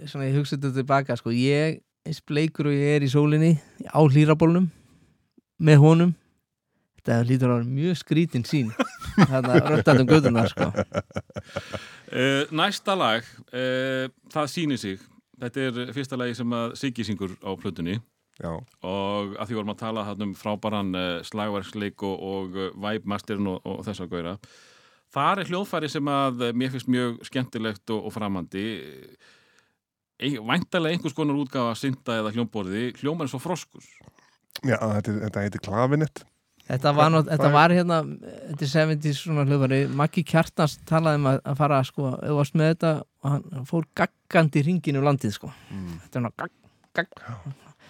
svona 0.09 0.29
ég 0.29 0.39
hugsa 0.39 0.55
þetta 0.55 0.71
tilbaka 0.79 1.17
sko, 1.19 1.33
ég 1.35 1.81
eins 2.07 2.21
bleikur 2.25 2.71
og 2.71 2.73
ég 2.77 2.95
er 2.97 3.05
í 3.05 3.11
sólinni 3.11 3.51
á 3.91 3.99
hlýrabólnum 3.99 4.69
með 5.59 5.83
honum 5.83 6.15
þetta 6.99 7.19
lítur 7.27 7.51
að 7.51 7.59
vera 7.59 7.73
mjög 7.75 7.99
skrítin 7.99 8.47
sín 8.47 8.71
þetta 9.19 9.59
röndandum 9.67 10.09
gödunar 10.09 10.49
sko 10.51 10.71
Uh, 12.09 12.47
næsta 12.49 12.95
lag, 12.97 13.21
uh, 13.53 14.07
það 14.33 14.47
sýnir 14.49 14.79
sig. 14.81 15.01
Þetta 15.39 15.65
er 15.65 15.93
fyrsta 15.95 16.19
lagi 16.19 16.35
sem 16.37 16.55
að 16.55 16.73
Siggi 16.79 17.05
syngur 17.07 17.35
á 17.39 17.51
plötunni 17.59 17.99
Já, 18.39 18.53
og 18.87 19.33
að 19.35 19.49
því 19.49 19.57
vorum 19.57 19.73
að 19.73 19.81
tala 19.81 20.03
um 20.15 20.33
frábæran 20.37 20.93
uh, 20.95 21.07
slagverksleik 21.27 22.03
og, 22.07 22.21
og 22.23 22.55
uh, 22.55 22.69
væpmasterinn 22.79 23.49
og, 23.51 23.59
og 23.67 23.81
þess 23.87 24.05
að 24.05 24.13
gauðra. 24.13 24.35
Það 25.11 25.41
er 25.41 25.51
hljóðfæri 25.51 25.89
sem 25.91 26.11
að 26.13 26.45
uh, 26.47 26.53
mér 26.55 26.71
finnst 26.71 26.91
mjög 26.91 27.17
skemmtilegt 27.27 27.91
og, 27.91 28.07
og 28.07 28.15
framandi. 28.15 28.63
Væntalega 30.19 30.95
einhvers 30.95 31.15
konar 31.15 31.39
útgafa 31.39 31.75
synda 31.79 32.15
eða 32.21 32.31
hljómborði, 32.35 32.89
hljómar 33.01 33.27
er 33.27 33.33
svo 33.33 33.43
froskur. 33.43 33.83
já 34.63 34.75
þetta, 34.75 35.19
þetta 35.25 35.43
heitir 35.45 35.63
klafinett 35.63 36.23
Þetta 36.69 36.91
var, 36.93 37.07
not, 37.09 37.25
þetta 37.31 37.49
var 37.53 37.73
hérna 37.73 37.95
þetta 38.05 38.65
er 38.67 38.71
70 38.75 39.15
svona 39.17 39.45
hljóðfæri 39.49 39.79
Maggi 39.97 40.21
Kjartans 40.29 40.75
talaði 40.89 41.17
um 41.21 41.29
að, 41.31 41.39
að 41.49 41.55
fara 41.63 41.79
sko, 41.87 42.11
ef 42.19 42.27
þú 42.29 42.35
varst 42.37 42.59
með 42.61 42.69
þetta 42.75 42.91
og 43.01 43.31
hann 43.33 43.47
hann 43.55 43.65
fór 43.71 43.87
gaggandi 43.97 44.61
hringin 44.67 44.99
um 45.01 45.07
landið 45.07 45.33
sko. 45.39 45.49
þetta 46.05 46.21
er 46.21 46.25
ná 46.27 46.29
gagg, 46.37 46.53
gagg 46.99 47.17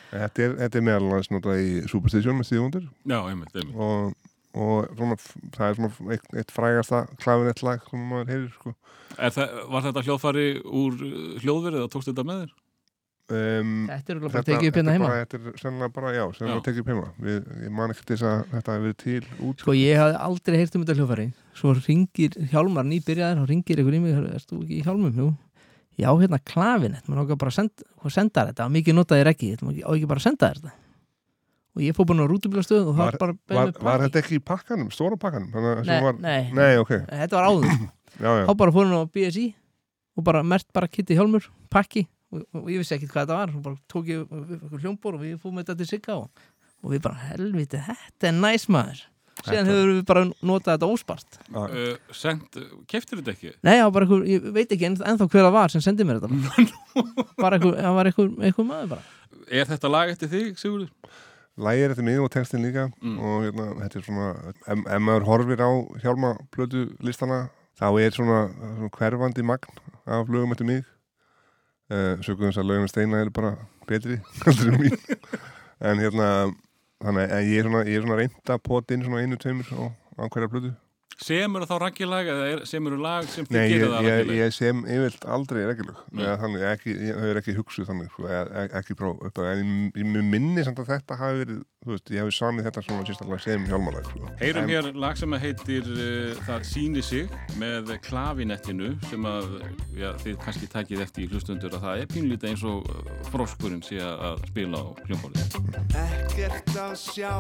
Þetta 0.09 0.41
er, 0.41 0.53
þetta 0.63 0.80
er 0.80 0.86
meðal 0.88 1.03
annars 1.05 1.27
notað 1.30 1.59
í 1.61 1.73
Superstation 1.91 2.39
með 2.39 2.47
stíðundir 2.49 2.86
Já, 3.05 3.19
einmitt, 3.30 3.51
einmitt. 3.53 3.75
og, 3.77 4.15
og 4.57 4.88
svona, 4.97 5.17
það 5.53 5.65
er 5.67 5.77
svona 5.77 6.15
eitt, 6.15 6.32
eitt 6.41 6.55
frægasta 6.55 7.03
klafinett 7.21 7.61
lag 7.67 7.84
sem 7.86 8.07
maður 8.09 8.32
heyrir 8.34 8.49
sko. 8.55 8.73
Er 9.19 9.36
það, 9.36 9.53
var 9.75 9.86
þetta 9.86 10.03
hljóðfæri 10.07 10.47
úr 10.65 10.97
hljóðverið 11.43 11.84
eða 11.84 11.91
tókst 11.93 12.09
þetta 12.09 12.25
með 12.25 12.41
þér? 12.45 12.55
Um, 13.36 13.73
Þetta 13.89 14.13
er 14.13 14.21
bara 14.23 14.41
tekið 14.47 14.69
upp 14.69 14.80
hérna 14.80 14.95
heima. 14.95 15.09
Þetta 15.21 15.38
er 15.39 15.59
sennilega 15.61 15.93
bara, 15.95 16.13
já, 16.15 16.23
sennilega 16.38 16.63
tekið 16.65 16.82
upp 16.84 16.89
heima. 16.93 17.05
Við, 17.25 17.38
Ég 17.65 17.75
man 17.80 17.93
ekki 17.93 18.05
til 18.07 18.15
þess 18.17 18.27
að 18.30 18.41
þetta 18.55 18.75
hefur 18.75 18.88
verið 18.88 18.97
til 19.03 19.45
út 19.49 19.63
Sko 19.63 19.75
ég 19.77 20.01
hafði 20.01 20.17
aldrei 20.30 20.57
heyrt 20.59 20.75
um 20.77 20.84
þetta 20.86 20.97
hljóðfæri. 20.99 21.27
Svo 21.59 21.75
ringir 21.77 22.38
Hjálmar 22.53 22.89
nýbyrjaður 22.89 23.43
og 23.43 23.49
ringir 23.53 23.84
ykkur 23.84 23.97
í 23.97 24.01
mig, 24.03 24.19
erst 24.34 24.51
þú 24.51 24.59
ekki 24.63 24.80
í 24.80 24.84
Hjálmum? 24.88 25.15
Jú, 25.19 25.30
já 25.99 26.09
hérna 26.11 26.41
klafinett 26.51 27.09
maður 27.09 27.25
okkar 27.25 27.41
bara 27.45 27.53
að 27.53 27.57
senda, 27.59 27.89
senda 28.15 28.45
þetta? 28.51 28.69
Mikið 28.75 28.97
notaðir 28.99 29.32
ekki, 29.34 29.53
þetta 29.55 29.73
á 29.84 29.91
ekki 29.93 30.09
bara 30.09 30.23
að 30.23 30.27
senda 30.30 30.51
þetta. 30.53 30.75
Og 31.77 31.84
ég 31.86 31.95
fór 31.95 32.07
bara 32.09 32.25
á 32.25 32.32
rútubílastöð 32.32 32.88
og 32.89 32.95
það 32.97 33.05
Var, 33.05 33.17
var 33.21 33.34
var, 33.55 33.73
var 33.86 34.03
þetta 34.07 34.19
ekki 34.23 34.39
í 34.39 34.43
pakkanum, 34.43 34.89
stóra 34.91 35.19
pakkanum? 35.21 35.51
Þannig 35.53 35.69
að 35.69 35.84
sem 35.86 35.91
Nei, 35.93 36.05
var, 36.07 36.15
nei, 36.23 36.39
nei, 36.57 36.71
ok, 36.82 36.93
þetta 37.07 37.38
var 37.38 37.49
áður. 37.51 37.67
Sko. 37.75 37.89
já, 38.25 38.30
já. 38.39 38.45
Þá 38.49 38.53
bara 38.63 38.73
fór 38.75 38.88
hann 38.89 38.97
á 38.99 39.11
BSI 39.13 39.45
og 40.19 40.25
bara 40.27 40.41
mert 40.43 40.67
bara 40.75 40.89
Kitty 40.91 41.15
Hjálmur, 41.15 41.45
pakki 41.71 42.07
og, 42.32 42.43
og 42.55 42.67
ég 42.71 42.82
vissi 42.84 42.95
ekkit 42.97 43.11
hvað 43.13 43.25
þetta 43.27 43.38
var. 43.39 43.53
Og 43.55 43.63
bara 43.65 43.80
tók 43.91 44.09
ég 44.11 44.82
hljómbor 44.84 45.17
og 45.19 45.23
við 45.25 45.38
fórum 45.43 45.61
þetta 45.61 45.77
til 45.82 45.88
Sigga 45.89 46.17
og, 46.23 46.43
og 46.84 46.93
við 46.95 47.01
bara 47.07 47.30
helviti, 47.32 47.80
þetta 47.88 48.30
er 48.32 48.38
næs 48.43 48.67
maður. 48.71 49.05
Síðan 49.39 49.69
hefur 49.71 49.89
við 49.93 49.99
bara 50.09 50.21
notað 50.43 50.73
þetta 50.75 50.88
óspart. 50.91 51.38
Uh, 51.55 51.93
send, 52.11 52.57
keftir 52.91 53.21
þetta 53.21 53.32
ekki? 53.38 53.53
Nei, 53.63 53.77
bara 53.95 54.03
einhver, 54.03 54.25
ég 54.27 54.49
veit 54.51 54.73
ekki 54.75 54.89
enn, 54.89 54.97
ennþá 54.99 55.30
hver 55.32 55.45
það 55.47 55.53
var 55.55 55.71
sem 55.71 55.84
sendið 55.86 56.09
mér 56.09 56.19
þetta 56.19 56.65
bara. 57.39 57.55
Einhver, 57.55 57.77
það 57.80 57.95
var 57.95 58.09
einhver, 58.11 58.30
einhver 58.49 58.67
maður 58.67 58.91
bara. 58.97 59.07
Er 59.47 59.69
þetta 59.71 59.91
lag 59.93 60.11
eftir 60.11 60.32
þig, 60.34 60.49
Sigurður? 60.59 60.91
Lægir 61.59 61.91
eftir 61.95 62.05
mig 62.07 62.19
og 62.23 62.30
textin 62.36 62.61
líka 62.63 62.86
Mm. 62.99 63.15
og 63.19 63.41
hérna, 63.47 63.69
þetta 63.82 63.97
er 63.99 64.03
svona 64.05 64.27
ef, 64.43 64.84
ef 64.84 65.01
maður 65.07 65.25
horfir 65.32 65.63
á 65.63 65.69
hjálma 66.03 66.34
plötu 66.55 66.84
listana, 67.03 67.39
þá 67.80 67.88
er 68.03 68.15
svona, 68.15 68.38
svona 68.51 68.91
hverfandi 68.99 69.43
magn 69.47 69.82
af 70.07 70.27
lögum 70.32 70.51
eftir 70.55 70.67
mig 70.67 70.84
sögum 71.90 72.50
þess 72.50 72.62
að 72.62 72.70
lögum 72.70 72.90
steina 72.92 73.22
eru 73.24 73.34
bara 73.34 73.56
betri 73.90 74.20
en 75.90 76.02
hérna 76.04 76.28
þannig 77.00 77.34
að 77.34 77.50
ég 77.50 77.62
er 77.62 77.70
svona, 77.70 77.82
er 77.88 78.04
svona 78.04 78.20
reynda 78.20 78.60
pot 78.62 78.92
inn 78.94 79.06
svona 79.06 79.24
einu, 79.24 79.40
tveimur 79.40 79.70
á, 79.74 80.24
hverja 80.28 80.52
plötu 80.52 80.74
Semur 81.20 81.65
þá 81.67 81.74
raggilag 81.84 82.30
eða 82.32 82.43
er, 82.53 82.61
semur 82.70 82.95
lag 83.01 83.28
sem 83.28 83.47
þið 83.47 83.57
Nei, 83.57 83.65
gerir 83.74 83.89
það 83.91 84.05
ég, 84.05 84.13
raggilag? 84.13 84.38
ég 84.39 84.53
sem 84.55 84.84
yfirlt 84.88 85.26
aldrei 85.36 85.59
Nei. 86.15 86.24
eða 86.24 86.38
þannig, 86.43 86.63
ekki, 86.70 86.93
ég 86.95 87.20
hefur 87.20 87.39
ekki 87.41 87.55
hugsuð 87.57 87.89
þannig 87.89 88.13
sko, 88.13 88.28
eða, 88.30 88.45
e- 88.63 88.72
ekki 88.80 88.95
próf 88.99 89.26
upp 89.28 89.41
á 89.41 89.43
en 89.51 89.74
ég, 89.99 90.07
minni 90.30 90.63
samt 90.63 90.80
að 90.80 90.93
þetta 90.93 91.17
hafi 91.20 91.41
verið 91.43 91.59
þú 91.80 91.93
veist, 91.93 92.11
ég 92.11 92.24
hefði 92.24 92.36
samið 92.36 92.65
þetta 92.70 92.84
svona 92.86 93.05
sérstaklega 93.07 93.43
sem 93.43 93.67
hjálmalag 93.70 94.07
sko. 94.09 94.32
Heyrum 94.39 94.63
En- 94.63 94.72
hér 94.74 94.89
lag 94.99 95.20
sem 95.20 95.36
að 95.36 95.43
heitir 95.45 95.91
uh, 95.95 96.41
Það 96.49 96.65
síni 96.70 97.03
sig 97.03 97.36
með 97.59 97.93
klavinettinu 98.07 98.89
sem 99.09 99.28
að 99.30 99.47
já, 99.99 100.09
þið 100.24 100.39
kannski 100.43 100.72
takið 100.72 101.03
eftir 101.05 101.24
í 101.26 101.30
hlustundur 101.34 101.76
að 101.78 101.86
það 101.88 102.03
er 102.03 102.11
pínlítið 102.15 102.51
eins 102.53 102.65
og 102.67 102.89
froskurinn 103.32 103.84
sé 103.86 103.99
að 104.03 104.26
að 104.30 104.41
spila 104.51 104.82
á 104.84 104.86
hljómborðið. 105.07 105.59
Ekkert 106.03 106.76
að 106.80 106.95
sjá 106.99 107.34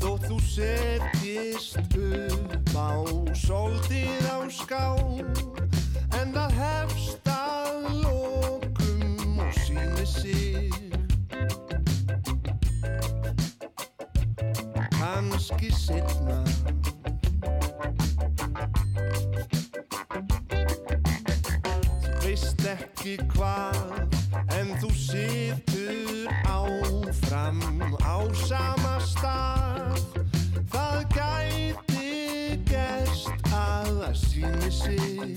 Þótt 0.00 0.26
þú 0.28 0.36
setjist 0.44 1.78
upp 1.96 2.49
á 2.74 3.04
Soldið 3.34 4.26
á 4.30 4.38
ská 4.50 4.86
En 6.18 6.32
það 6.34 6.56
hefst 6.58 7.30
að 7.30 7.86
lokum 8.02 9.38
og 9.40 9.52
síni 9.64 10.06
sig. 10.06 10.74
Kanski 14.98 15.70
setna 15.74 16.40
veist 22.24 22.66
ekki 22.74 23.16
hvað 23.34 24.18
En 24.58 24.74
þú 24.80 24.90
situr 24.94 26.26
áfram 26.44 27.60
á 28.02 28.18
sama 28.46 28.96
stað. 29.04 30.02
Það 30.72 30.98
að 31.16 31.89
það 33.98 34.14
síni 34.14 34.70
sig 34.70 35.36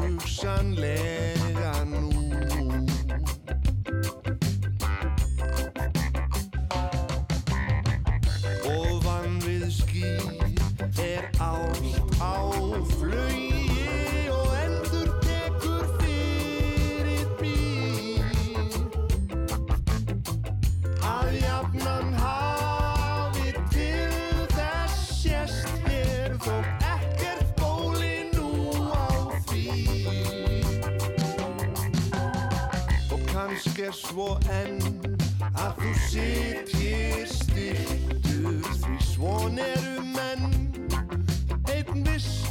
Hugsanlega 0.00 1.74
nú. 1.88 2.08
Ofan 8.74 9.38
við 9.44 9.64
ský 9.72 10.12
er 11.00 11.24
á 11.40 11.73
er 33.84 33.92
svo 33.92 34.26
enn 34.48 34.78
að 35.60 35.80
þú 35.80 35.90
sitjir 36.08 37.26
styrtur 37.28 38.68
því 38.80 38.94
svon 39.04 39.58
eru 39.60 40.04
menn. 40.14 40.54
Einn 41.74 42.04
viss, 42.06 42.46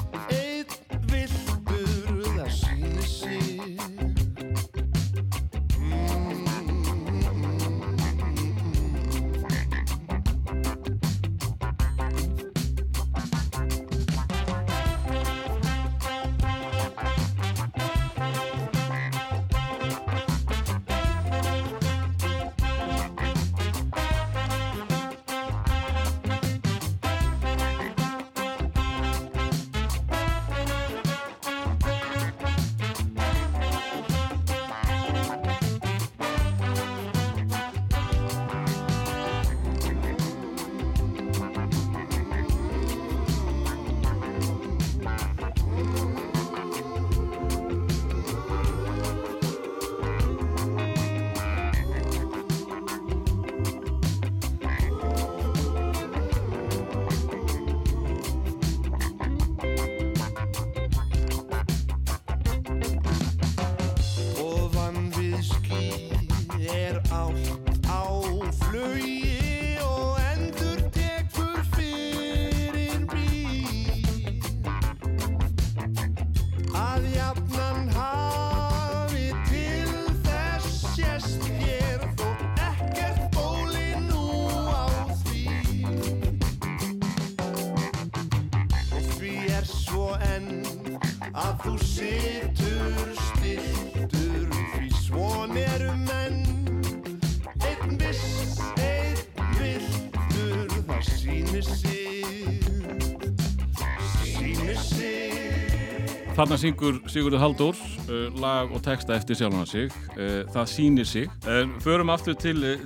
Þarna 106.34 106.55
syngur 106.57 106.95
Sigurður 107.13 107.41
Halldór 107.43 107.77
uh, 108.09 108.38
lag 108.41 108.71
og 108.73 108.81
texta 108.81 109.13
eftir 109.13 109.38
sjálfan 109.38 109.67
sig. 109.69 109.91
Uh, 110.15 110.39
það 110.49 110.69
sýnir 110.71 111.05
sig. 111.05 111.27
Uh, 111.45 111.67
Förum 111.84 112.09
aftur 112.09 112.34
til 112.41 112.57
uh, 112.65 112.79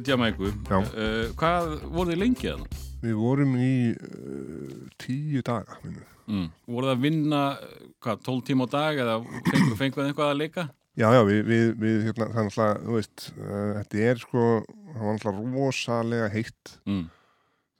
Hvað 1.39 1.69
voru 1.87 2.11
þið 2.11 2.19
lengi 2.19 2.51
að 2.51 2.65
Við 2.97 3.13
vorum 3.15 3.53
í 3.61 3.71
tíu 4.99 5.43
daga 5.45 5.77
mm. 5.85 6.47
Voru 6.67 6.89
það 6.89 6.95
að 6.95 7.03
vinna 7.05 7.41
hvað, 8.03 8.23
12 8.25 8.43
tíma 8.49 8.67
á 8.67 8.73
dag 8.73 9.01
eða 9.05 9.17
fengu, 9.47 9.77
fengu 9.79 10.01
þið 10.01 10.09
eitthvað 10.09 10.31
að 10.33 10.39
leika? 10.41 10.67
Já, 10.97 11.07
já, 11.13 11.21
við, 11.29 11.41
við, 11.45 11.67
við 11.77 12.07
hérna, 12.09 12.27
það 12.33 12.41
er 12.41 12.47
náttúrulega, 12.49 12.79
þú 12.83 12.95
veist, 12.97 13.27
þetta 13.37 14.03
er 14.09 14.23
sko, 14.23 14.45
það 14.89 15.03
var 15.05 15.19
náttúrulega 15.19 15.53
rosalega 15.55 16.29
heitt, 16.33 16.73
Mm. 16.89 17.03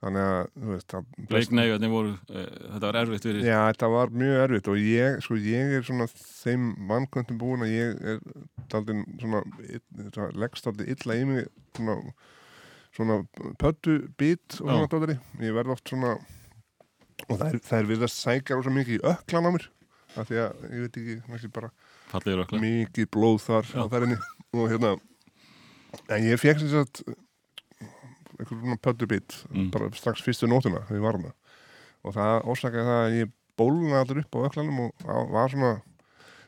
Þannig 0.02 0.24
að, 0.24 0.40
þú 0.54 0.70
veist, 0.70 0.86
það... 0.92 1.06
Bleikneiðarnir 1.32 1.90
voru, 1.90 2.12
uh, 2.30 2.48
þetta 2.74 2.84
var 2.84 2.98
erfitt 3.00 3.26
fyrir 3.26 3.46
Já, 3.48 3.58
þetta 3.66 3.90
var 3.94 4.12
mjög 4.14 4.42
erfitt 4.44 4.70
og 4.70 4.80
ég, 4.82 5.18
sko, 5.24 5.38
ég 5.42 5.74
er 5.78 5.86
svona 5.88 6.06
þeim 6.14 6.68
vannkvöntum 6.90 7.40
búin 7.40 7.66
að 7.66 7.74
ég 7.74 8.02
er 8.14 8.20
daldinn 8.70 9.04
svona, 9.18 9.42
þetta 9.98 10.28
leggst 10.38 10.68
daldið 10.68 10.92
illa 10.94 11.18
í 11.18 11.26
mig, 11.32 11.50
svona, 11.78 11.98
svona 12.94 13.18
pöttu 13.58 13.98
bít 14.20 14.60
og 14.60 14.70
svona 14.70 14.90
daldari. 14.94 15.18
Ég 15.42 15.58
verð 15.58 15.74
oft 15.74 15.90
svona, 15.90 16.14
og 17.26 17.34
það 17.34 17.48
er, 17.50 17.60
það 17.66 17.78
er 17.82 17.92
við 17.92 18.06
að 18.06 18.14
sækja 18.14 18.58
rosa 18.60 18.74
mikið 18.78 19.00
í 19.00 19.04
öklan 19.14 19.50
á 19.50 19.54
mér, 19.58 19.70
af 20.14 20.30
því 20.30 20.42
að, 20.46 20.66
ég 20.68 20.86
veit 20.86 21.02
ekki, 21.02 21.20
kannski 21.26 21.54
bara 21.58 21.72
mikið 22.62 23.10
blóð 23.18 23.40
þar 23.48 23.72
Já. 23.74 23.80
á 23.82 23.84
ferðinni 23.90 24.22
og 24.54 24.68
hérna, 24.70 24.94
en 26.06 26.28
ég 26.30 26.38
fekk 26.38 26.62
sem 26.62 26.70
sagt 26.78 27.02
einhver 28.38 28.60
svona 28.62 28.76
pöttu 28.82 29.06
bít, 29.10 29.44
Mm. 29.52 29.70
bara 29.70 29.90
strax 29.92 30.22
fyrstu 30.22 30.46
nótuna 30.48 30.84
þegar 30.86 30.96
ég 30.98 31.02
var 31.06 31.16
hana 31.18 31.32
og 32.04 32.14
það 32.14 32.44
orsakaði 32.44 32.86
það 32.88 33.04
að 33.04 33.16
ég 33.20 33.32
bóluna 33.58 34.00
allur 34.02 34.18
upp 34.22 34.34
á 34.34 34.46
öklanum 34.48 34.80
og 34.80 34.92
á- 35.04 35.30
var 35.32 35.48
svona 35.50 35.80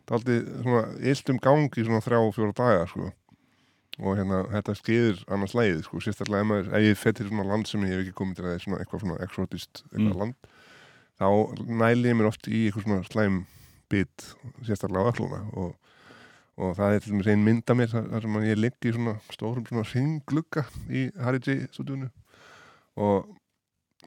daldið 0.07 0.62
svona 0.62 0.82
illt 1.11 1.30
um 1.30 1.38
gangi 1.38 1.84
svona 1.86 2.01
þrjá 2.05 2.18
og 2.26 2.34
fjóra 2.34 2.55
daga 2.55 2.86
sko 2.91 3.11
og 4.01 4.16
hérna 4.16 4.38
þetta 4.49 4.74
skeiður 4.78 5.18
annars 5.28 5.53
lægið 5.55 5.82
sko 5.84 6.01
sérstaklega 6.01 6.41
ef 6.41 6.47
maður, 6.51 6.68
ef 6.72 6.82
ég 6.88 6.97
fettir 6.97 7.28
svona 7.28 7.45
land 7.51 7.66
sem 7.68 7.82
ég 7.82 7.91
hef 7.93 8.01
ekki 8.07 8.14
komið 8.16 8.36
til 8.36 8.45
að 8.45 8.49
það 8.49 8.55
er 8.55 8.64
svona 8.64 8.78
eitthvað 8.80 9.01
svona 9.05 9.20
exotist 9.26 9.82
eitthvað 9.93 10.14
Mm. 10.14 10.18
land 10.18 10.34
þá 11.20 11.26
næli 11.66 12.09
ég 12.09 12.16
mér 12.16 12.26
oft 12.30 12.47
í 12.49 12.70
eitthvað 12.70 12.84
svona 12.86 13.05
slæm 13.11 13.47
bit 13.91 14.34
sérstaklega 14.64 15.05
á 15.05 15.11
ökluna 15.12 15.41
og, 15.57 15.74
og 16.61 16.76
það 16.76 16.94
er 16.94 17.02
til 17.02 17.12
dæmis 17.14 17.28
ein 17.32 17.44
mynd 17.44 17.72
af 17.72 17.78
mér 17.78 17.92
þar, 17.92 18.24
sem 18.24 18.38
ég 18.44 18.58
ligg 18.61 18.88
í 18.88 18.94
svona 18.94 19.16
stórum 19.32 19.66
svona 19.68 19.84
ringglugga 19.90 20.64
í 20.92 21.06
Harry 21.20 21.40
J. 21.40 21.66
stúdíunu 21.74 22.11
og 23.00 23.30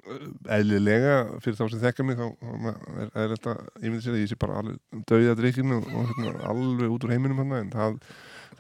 uh, 0.06 0.28
eðlilega 0.58 1.16
fyrir 1.44 1.58
þá 1.58 1.64
sem 1.66 1.82
þekka 1.84 2.06
mig 2.08 2.20
þá 2.20 2.28
er, 2.28 3.10
er 3.10 3.34
þetta, 3.36 3.56
ég 3.82 3.90
myndi 3.90 4.06
sér 4.06 4.18
að 4.18 4.24
ég 4.24 4.32
sé 4.32 4.40
bara 4.44 4.60
alveg 4.62 5.02
döðið 5.10 5.34
að 5.34 5.42
drikkinu 5.42 5.80
og, 5.80 5.90
og 5.90 6.14
hérna, 6.14 6.36
alveg 6.52 6.96
út 6.98 7.08
úr 7.08 7.16
heiminum 7.16 7.42
hann 7.42 7.58
en 7.62 7.74
það, 7.74 7.98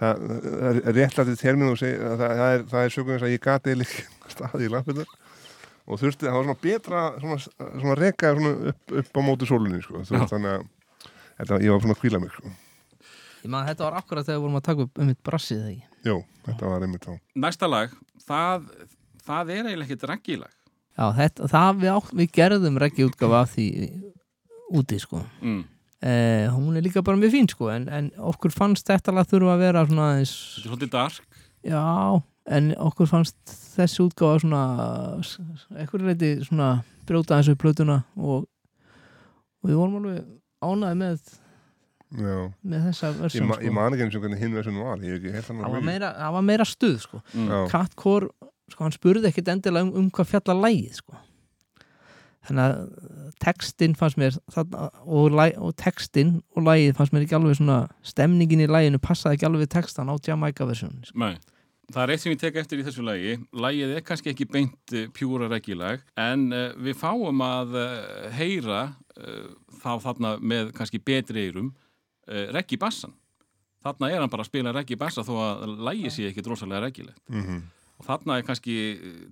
það, 0.01 0.25
það 0.47 0.81
er 0.81 0.97
rétt 0.99 1.19
að 1.19 1.33
þetta 1.33 1.43
termin 1.45 1.73
og 1.73 1.81
segja 1.83 2.13
að 2.13 2.23
það, 2.23 2.37
það 2.39 2.55
er, 2.57 2.87
er 2.87 2.97
sögum 2.97 3.15
þess 3.15 3.27
að 3.29 3.35
ég 3.35 3.45
gati 3.45 3.75
eða 3.77 3.89
staði 4.33 4.69
í 4.69 4.73
lampinnar 4.73 5.19
og 5.83 5.99
þurfti, 5.99 6.27
það 6.27 6.37
var 6.37 6.45
svona 6.47 6.61
betra 6.63 7.01
svona, 7.19 7.39
svona 7.73 7.95
reka 7.99 8.31
svona 8.37 8.53
upp, 8.71 8.93
upp 9.01 9.19
á 9.19 9.21
móti 9.27 9.49
sólunni 9.49 9.81
sko. 9.83 10.03
Þannig 10.07 10.53
að 10.53 10.61
þetta, 11.41 11.59
ég 11.65 11.73
var 11.73 11.83
svona 11.83 11.97
að 11.97 12.03
kvíla 12.03 12.21
mig 12.23 12.31
sko. 12.37 12.53
Ég 13.43 13.51
maður 13.51 13.73
þetta 13.73 13.83
var 13.83 13.99
akkurat 13.99 14.27
þegar 14.27 14.37
við 14.37 14.43
vorum 14.45 14.59
að 14.59 14.65
taka 14.69 14.85
upp 14.87 14.99
um 14.99 15.09
mitt 15.11 15.21
brassið 15.27 15.61
þegar 15.61 15.71
ekki 15.73 16.09
Jó, 16.09 16.15
þetta 16.47 16.71
var 16.71 16.85
einmitt 16.85 17.07
þá 17.07 17.13
Næsta 17.43 17.69
lag, 17.69 17.95
það, 18.23 18.67
það 19.27 19.53
er 19.55 19.69
eiginlega 19.69 19.87
ekkert 19.89 20.09
reggilag 20.13 20.53
Já, 20.93 21.05
þetta, 21.17 21.49
það 21.51 21.79
við, 21.81 21.91
átt, 21.93 22.15
við 22.19 22.33
gerðum 22.37 22.79
reggi 22.83 23.07
útgafa 23.07 23.41
af 23.43 23.53
því 23.55 23.67
úti 24.79 24.99
sko 25.01 25.19
mm. 25.41 25.61
eh, 26.05 26.45
hún 26.53 26.77
er 26.77 26.85
líka 26.85 27.03
bara 27.05 27.19
mjög 27.19 27.35
fín 27.35 27.49
sko 27.51 27.71
en, 27.73 27.89
en 27.91 28.11
okkur 28.31 28.53
fannst 28.53 28.87
þetta 28.89 29.15
lag 29.15 29.27
þurfa 29.29 29.57
að 29.57 29.65
vera 29.65 29.83
svona 29.89 30.09
aðeins 30.13 30.33
Þetta 30.37 30.63
er 30.63 30.69
svolítið 30.69 30.93
dark 30.95 31.41
já, 31.63 31.83
en 32.57 32.71
okkur 32.87 33.11
fannst 33.11 33.55
þessi 33.73 34.03
útgafa 34.05 34.43
svona 34.45 34.63
eitthvað 35.75 36.07
leiti 36.11 36.33
svona 36.47 36.71
brjóta 37.07 37.41
og 37.41 37.59
plötuna 37.59 38.03
og, 38.15 38.45
og 39.63 39.71
við 39.71 39.79
vorum 39.79 39.99
alveg 39.99 40.23
ánæði 40.63 40.99
með, 41.01 41.23
Já. 41.23 41.42
Með 42.13 42.87
þessa 42.89 43.09
Ég, 43.09 43.19
versjón 43.19 43.51
ég 43.53 43.59
sko. 43.59 43.73
man 43.75 43.95
ekki 43.95 44.05
eins 44.05 44.17
og 44.17 44.23
hvernig 44.23 44.41
hinn 44.43 44.57
versun 44.57 44.79
var 44.83 45.03
Ég 45.05 45.27
það 45.47 45.61
var 45.73 45.85
meira, 45.85 46.41
meira 46.45 46.67
stuð 46.67 46.97
sko 47.01 47.21
mm. 47.33 47.47
Já. 47.49 47.59
Kat 47.71 47.95
Kór, 47.99 48.27
sko, 48.71 48.85
hann 48.85 48.95
spurði 48.95 49.29
ekkit 49.29 49.53
endilega 49.53 49.87
um, 49.87 49.93
um 50.03 50.09
hvað 50.13 50.33
fjalla 50.33 50.57
lægið, 50.67 50.99
sko. 51.01 51.21
Þannig 52.43 52.63
að 52.63 53.31
textinn 53.39 53.95
fannst 53.95 54.19
mér 54.19 54.35
þarna, 54.51 54.89
og, 55.07 55.37
og 55.63 55.73
textinn 55.79 56.35
og 56.57 56.67
lægið 56.67 56.97
fannst 56.97 57.15
mér 57.15 57.25
ekki 57.25 57.37
alveg 57.39 57.57
svona 57.59 57.79
stemningin 58.03 58.65
í 58.65 58.69
læginu 58.69 58.99
passaði 59.03 59.39
ekki 59.39 59.47
alveg 59.47 59.71
textan 59.71 60.11
á 60.11 60.15
Jamaica 60.27 60.67
versjónu. 60.67 61.05
Sko. 61.07 61.19
Nei. 61.23 61.37
Það 61.93 62.03
er 62.03 62.11
eitt 62.13 62.23
sem 62.23 62.31
ég 62.31 62.39
tek 62.39 62.57
eftir 62.61 62.79
í 62.79 62.83
þessu 62.85 63.03
lagi. 63.05 63.33
Lagið 63.59 63.91
er 63.97 64.03
kannski 64.07 64.31
ekki 64.31 64.47
beint 64.49 64.93
uh, 64.95 65.07
pjúra 65.15 65.49
reggilag, 65.51 66.03
en 66.19 66.45
uh, 66.55 66.69
við 66.79 66.99
fáum 66.99 67.43
að 67.43 67.79
uh, 67.79 68.27
heyra 68.35 68.83
þá 69.83 69.91
þarna 70.01 70.29
með 70.41 70.71
kannski 70.73 70.97
betri 70.97 71.43
eirum 71.45 71.67
uh, 72.27 72.47
reggi 72.55 72.79
bassan. 72.79 73.13
Þarna 73.83 74.09
er 74.11 74.23
hann 74.23 74.31
bara 74.31 74.45
að 74.45 74.51
spila 74.51 74.73
reggi 74.75 74.97
bassa 74.99 75.25
þó 75.27 75.33
að 75.43 75.73
lagi 75.83 76.11
sé 76.13 76.29
ekki 76.29 76.43
drosalega 76.45 76.85
reggilegt. 76.85 77.23
mm 77.29 77.41
-hmm. 77.41 77.63
Og 77.99 78.05
þarna 78.05 78.37
er 78.37 78.43
kannski 78.43 78.75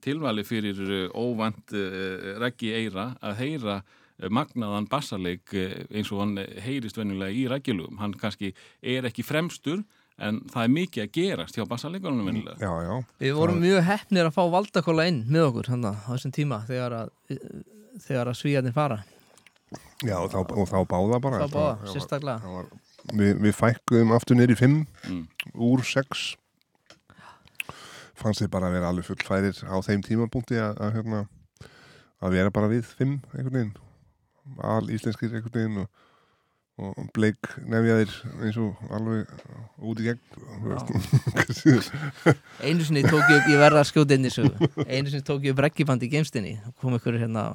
tilvæli 0.01 0.43
fyrir 0.43 0.77
uh, 0.81 1.09
óvænt 1.15 1.73
uh, 1.73 2.39
reggi 2.39 2.73
eira 2.73 3.15
að 3.21 3.37
heyra 3.37 3.81
magnaðan 4.29 4.87
bassaleik 4.87 5.53
uh, 5.53 5.81
eins 5.89 6.11
og 6.11 6.19
hann 6.19 6.37
heyrist 6.37 6.97
venjulega 6.97 7.31
í 7.31 7.47
reggilugum. 7.47 7.97
Hann 7.97 8.13
kannski 8.13 8.53
er 8.81 9.03
ekki 9.05 9.23
fremstur 9.23 9.83
en 10.21 10.41
það 10.51 10.63
er 10.63 10.73
mikið 10.75 11.03
að 11.03 11.11
gerast 11.15 11.57
hjá 11.57 11.65
bassaleikunum 11.69 12.27
venjulega. 12.29 12.57
Já, 12.61 12.71
já 12.85 13.23
Við 13.23 13.37
vorum 13.37 13.61
mjög 13.63 13.81
heppnir 13.87 14.29
að 14.29 14.35
fá 14.37 14.43
valdakóla 14.53 15.07
inn 15.09 15.23
með 15.31 15.47
okkur 15.49 15.71
hana, 15.73 15.95
á 16.05 16.09
þessum 16.13 16.35
tíma 16.35 16.61
þegar 16.67 16.97
að, 16.99 17.13
þegar 18.05 18.31
að 18.31 18.39
svíjarnir 18.41 18.75
fara. 18.75 19.01
Já, 20.03 20.17
og 20.17 20.31
þá, 20.33 20.37
og 20.57 20.65
þá 20.67 20.77
báða 20.89 21.19
bara 21.23 21.39
Það 21.43 21.51
Það 21.51 21.55
báða, 21.57 21.91
sérstaklega. 21.93 22.63
við, 23.21 23.33
við 23.45 23.53
fækkuðum 23.59 24.15
aftur 24.17 24.35
neyri 24.39 24.55
fimm 24.59 24.79
Mm. 25.07 25.23
úr 25.55 25.83
sex 25.87 26.35
fannst 28.21 28.41
þið 28.43 28.51
bara 28.53 28.67
að 28.69 28.75
vera 28.77 28.89
alveg 28.91 29.07
fullfærir 29.07 29.61
á 29.65 29.75
þeim 29.81 30.03
tímapunkti 30.05 30.59
að, 30.61 30.77
að, 30.77 30.91
hérna, 30.99 31.21
að 32.21 32.35
vera 32.35 32.51
bara 32.53 32.69
við 32.69 32.83
fimm 32.85 33.15
einhvern 33.33 33.55
veginn 33.55 33.73
al 34.61 34.85
íslenskir 34.93 35.31
einhvern 35.33 35.55
veginn 35.57 35.79
og, 35.81 35.87
og 36.81 37.09
bleik 37.15 37.49
nefjaðir 37.65 38.13
eins 38.45 38.57
og 38.61 38.77
alveg 38.93 39.31
út 39.81 40.01
í 40.01 40.07
gegn. 40.11 40.21
Einu 42.61 42.83
sinni 42.85 43.03
tók 43.05 43.25
ég 43.25 43.37
upp, 43.39 43.49
ég 43.49 43.59
verða 43.61 43.81
að 43.83 43.89
skjóta 43.91 44.15
inn 44.17 44.27
í 44.29 44.31
sögu 44.33 44.69
Einu 44.85 45.09
sinni 45.11 45.25
tók 45.25 45.45
ég 45.45 45.53
upp 45.55 45.61
reggiband 45.65 46.03
í 46.05 46.09
geimstinni 46.11 46.55
kom 46.81 46.95
ykkur 46.97 47.17
hérna, 47.21 47.47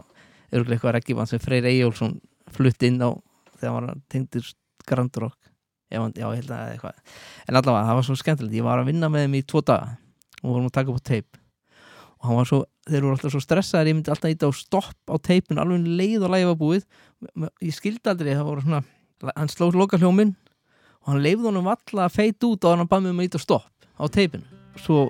örgulega 0.53 0.76
eitthvað 0.76 0.97
reggiband 0.99 1.30
sem 1.30 1.42
Freyr 1.42 1.68
Eyjólfsson 1.70 2.18
flutt 2.55 2.86
inn 2.86 3.01
á 3.03 3.11
þegar 3.57 3.72
hann 3.72 3.88
var 3.90 4.01
tengdur 4.12 4.53
Grand 4.86 5.20
Rock. 5.22 5.38
Hann, 5.94 6.14
já, 6.18 6.26
ég 6.26 6.42
held 6.42 6.53
að 6.55 6.72
eitthvað. 6.74 7.03
En 7.47 7.59
allavega, 7.59 7.86
það 7.88 7.99
var 7.99 8.07
svo 8.07 8.16
skemmtilegt, 8.20 8.57
ég 8.59 8.66
var 8.66 8.82
að 8.82 8.90
vinna 8.90 9.11
með 9.11 9.26
þeim 9.26 9.36
í 9.38 9.42
tvo 9.47 9.62
daga. 9.66 9.97
Og 10.42 10.49
vorum 10.51 10.70
að 10.70 10.76
taka 10.78 10.92
upp 10.92 11.03
á 11.03 11.09
teip 11.12 11.42
og 12.16 12.30
hann 12.30 12.38
var 12.38 12.47
svo, 12.49 12.59
þeir 12.88 13.03
voru 13.05 13.12
alltaf 13.12 13.32
svo 13.34 13.40
stressaðir 13.44 13.90
ég 13.90 13.97
myndi 13.99 14.11
alltaf 14.11 14.32
íta 14.32 14.49
á 14.49 14.53
stopp 14.57 15.11
á 15.12 15.16
teipinu 15.20 15.61
alveg 15.61 15.84
leið 15.84 16.24
og 16.24 16.32
lægi 16.32 16.47
var 16.49 16.57
búið. 16.62 16.86
Ég 17.61 17.76
skildi 17.76 18.09
aldrei, 18.09 18.32
það 18.32 18.49
voru 18.49 18.64
svona 18.64 18.80
hann 19.36 19.53
sló 19.53 19.70
loka 19.72 19.99
hljóminn 20.01 20.34
og 21.05 21.12
hann 21.12 21.22
leifði 21.24 21.49
honum 21.49 21.70
alla 21.72 22.09
feit 22.12 22.42
út 22.44 22.64
og 22.64 22.76
hann 22.76 22.88
bæði 22.90 23.07
mig 23.07 23.14
um 23.14 23.22
að 23.22 23.28
íta 23.28 23.40
á 23.40 23.47
stopp 23.47 23.86
á 23.97 24.05
teipinu 24.12 24.44
svo 24.80 25.07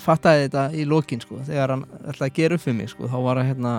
fattaði 0.00 0.46
þetta 0.46 0.62
í 0.74 0.86
lokin 0.88 1.20
sko, 1.22 1.38
þegar 1.46 1.74
hann 1.74 1.84
ætlaði 2.02 2.30
að 2.30 2.38
gera 2.38 2.56
upp 2.56 2.64
fyrir 2.64 2.78
mig 2.80 2.90
sko, 2.90 3.08
þá 3.10 3.18
var 3.22 3.40
hann 3.40 3.50
hérna 3.52 3.74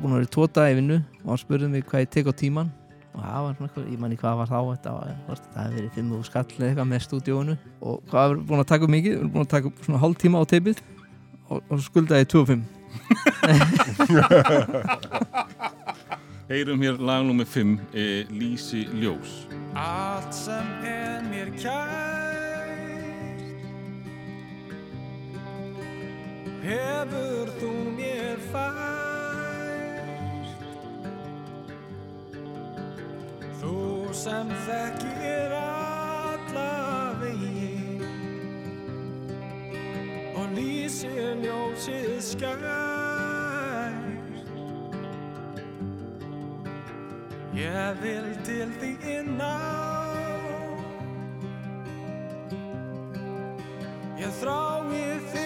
búin 0.00 0.14
að 0.14 0.18
vera 0.22 0.34
tvo 0.36 0.44
daga 0.48 0.72
í 0.72 0.78
vinnu 0.78 0.98
og 1.02 1.28
hann 1.32 1.42
spurði 1.42 1.68
mig 1.72 1.82
hvað 1.88 2.04
ég 2.04 2.12
tek 2.14 2.26
á 2.30 2.32
tíman 2.42 2.68
og 3.12 3.20
það 3.20 3.40
var 3.44 3.52
svona 3.56 3.68
eitthvað, 3.68 3.90
ég 3.92 3.98
manni 4.00 4.16
hvað 4.20 4.38
var 4.40 4.48
þá 4.48 4.60
þetta 4.70 4.90
var, 4.96 5.06
hvort 5.26 5.42
þetta 5.46 5.60
hefði 5.66 5.76
verið 5.78 5.92
5 5.98 6.04
skall 6.28 6.52
eða 6.56 6.68
eitthvað 6.68 6.90
með 6.92 7.00
stúdíónu 7.06 7.54
og 7.80 7.94
hvað 8.08 8.22
var 8.22 8.36
búin 8.48 8.62
að 8.62 8.70
taka 8.72 8.84
upp 8.86 8.94
mikið 8.94 9.12
við 9.12 9.18
erum 9.18 9.32
búin 9.34 9.44
að 9.44 9.52
taka 9.52 9.66
upp 9.68 9.78
svona 9.86 10.02
hálf 10.02 10.16
tíma 10.22 10.36
á 10.40 10.44
teipið. 10.48 10.78
Og, 11.52 11.58
og 11.68 11.76
skuldaði 11.84 12.24
25 12.32 12.62
Heyrum 16.52 16.80
hér 16.84 16.96
lag 17.00 17.24
nummer 17.24 17.46
5 17.48 17.80
e, 17.92 18.26
Lísi 18.32 18.88
Ljós. 19.00 19.30
Allt 19.76 20.34
sem 20.36 20.66
er 20.84 21.22
mér 21.28 21.48
kært 21.60 22.32
Hefur 26.62 27.48
þú 27.58 27.72
mér 27.96 28.38
fært 28.52 29.11
Þú 33.62 34.10
sem 34.10 34.48
þekkir 34.66 35.52
alla 35.54 36.70
vegi 37.20 38.00
Og 40.34 40.56
lýsir 40.56 41.38
ljósið 41.44 42.16
skært. 42.32 44.02
Ég 47.54 48.02
vil 48.02 48.28
til 48.48 48.68
þín 48.82 49.36
ná 49.38 49.54
Ég 54.18 54.34
þrái 54.40 55.06
þig 55.30 55.41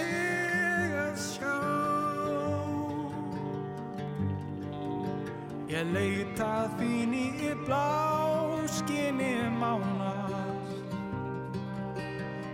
Ég 5.77 5.91
leita 5.93 6.71
þín 6.79 7.11
í 7.13 7.51
bláskinni 7.67 9.35
mánast 9.61 10.81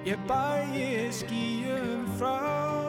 Ég 0.02 0.18
bæi 0.26 1.06
skýjum 1.14 2.02
frá 2.18 2.81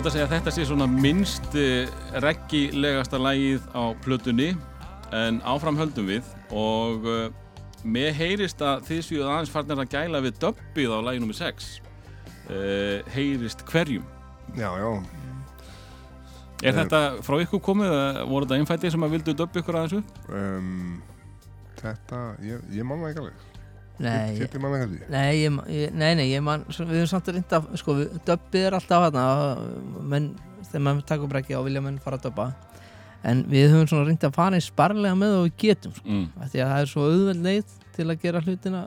Ótt 0.00 0.06
að 0.08 0.14
segja 0.14 0.26
að 0.30 0.32
þetta 0.32 0.52
sé 0.56 0.62
svona 0.64 0.84
minnst 0.88 1.56
reggilegasta 2.24 3.18
lagið 3.20 3.66
á 3.76 3.92
plötunni 4.00 4.46
en 5.12 5.42
áfram 5.44 5.76
höldum 5.76 6.06
við 6.08 6.30
og 6.56 7.04
uh, 7.04 7.26
mér 7.84 8.14
heyrist 8.16 8.64
að 8.64 8.86
þið 8.88 9.02
séu 9.04 9.26
aðeins 9.26 9.52
farnir 9.52 9.82
að 9.82 9.90
gæla 9.92 10.22
við 10.24 10.38
döbbið 10.40 10.94
á 10.96 10.98
lagi 11.04 11.20
nr. 11.20 11.36
6 11.36 11.68
uh, 11.84 13.12
heyrist 13.12 13.66
hverjum 13.68 14.08
Já, 14.56 14.70
já, 14.80 14.88
Er 16.64 16.72
Eh, 16.72 16.78
þetta 16.80 17.02
frá 17.28 17.36
ykkur 17.44 17.60
komið 17.68 17.92
eða 17.92 18.24
voru 18.32 18.48
þetta 18.48 18.62
einfætti 18.62 18.96
sem 18.96 19.04
að 19.04 19.18
vildu 19.18 19.36
döbbi 19.36 19.60
ykkur 19.60 19.82
aðeins 19.82 19.98
upp? 20.00 20.18
um, 20.32 20.96
þetta, 21.84 22.22
ég, 22.48 22.64
ég 22.72 22.88
man 22.88 23.04
það 23.04 23.12
ekki 23.12 23.26
alveg 23.26 23.59
Nei, 24.00 24.30
ég, 24.40 24.50
nei, 25.10 25.74
ég, 25.76 25.92
nei, 25.92 26.14
nei, 26.16 26.26
ég 26.32 26.42
man 26.42 26.64
svo- 26.72 26.86
við 26.88 27.02
höfum 27.02 27.10
samt 27.12 27.26
reynda, 27.34 27.60
sko, 27.76 27.94
við, 27.98 28.14
döbbið 28.24 28.66
er 28.66 28.76
alltaf 28.78 29.06
hana 29.12 29.24
menn, 30.12 30.30
þegar 30.70 30.84
maður 30.86 31.04
takur 31.10 31.28
bara 31.28 31.42
ekki 31.44 31.56
á 31.58 31.62
vilja 31.66 31.82
menn 31.84 31.98
fara 32.00 32.16
að 32.18 32.28
döbba. 32.30 32.46
En 33.22 33.44
við 33.44 33.68
höfum 33.74 33.88
svona 33.90 34.06
reynda 34.08 34.30
að 34.30 34.34
fara 34.38 34.56
í 34.56 34.64
sparlega 34.64 35.16
með 35.20 35.36
og 35.38 35.44
við 35.50 35.56
getum, 35.66 35.92
sko, 35.98 36.08
Mm. 36.08 36.28
af 36.40 36.48
því 36.52 36.60
að 36.64 36.70
það 36.72 36.80
er 36.80 36.90
svo 36.94 37.02
auðveld 37.10 37.42
leið 37.44 37.64
til 37.96 38.06
að 38.06 38.20
gera 38.22 38.40
hlutina 38.40 38.86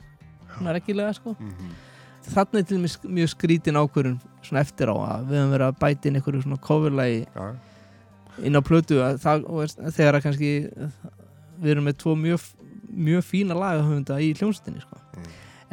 svona 0.57 0.73
reggilega, 0.80 1.14
sko. 1.14 1.35
Mhm. 1.40 1.73
þannig 2.23 2.60
er 2.60 2.64
til 2.64 2.77
mér 2.80 2.98
mjög 3.03 3.30
skrítin 3.35 3.76
ákvörun 3.76 4.19
svona 4.41 4.61
eftir 4.64 4.88
á 4.88 4.95
að 4.95 5.27
við 5.27 5.35
höfum 5.38 5.52
verið 5.53 5.68
að 5.68 5.80
bæta 5.80 6.06
inn 6.07 6.15
einhverju 6.15 6.44
svona 6.45 6.60
coverlagi 6.64 7.26
Já, 7.35 7.56
inn 8.48 8.56
á 8.56 8.61
plötu. 8.64 8.95
Að 9.03 9.19
það, 9.19 9.91
þegar 9.91 10.15
að 10.15 10.23
kannski 10.23 10.52
við 11.61 11.69
erum 11.73 11.84
með 11.84 11.98
tvo 11.99 12.15
mjög, 12.15 12.41
mjög 12.95 13.23
fína 13.27 13.53
lagahöfunda 13.60 14.15
í 14.23 14.31
hljómsveitinni 14.40 14.81
sko. 14.81 14.98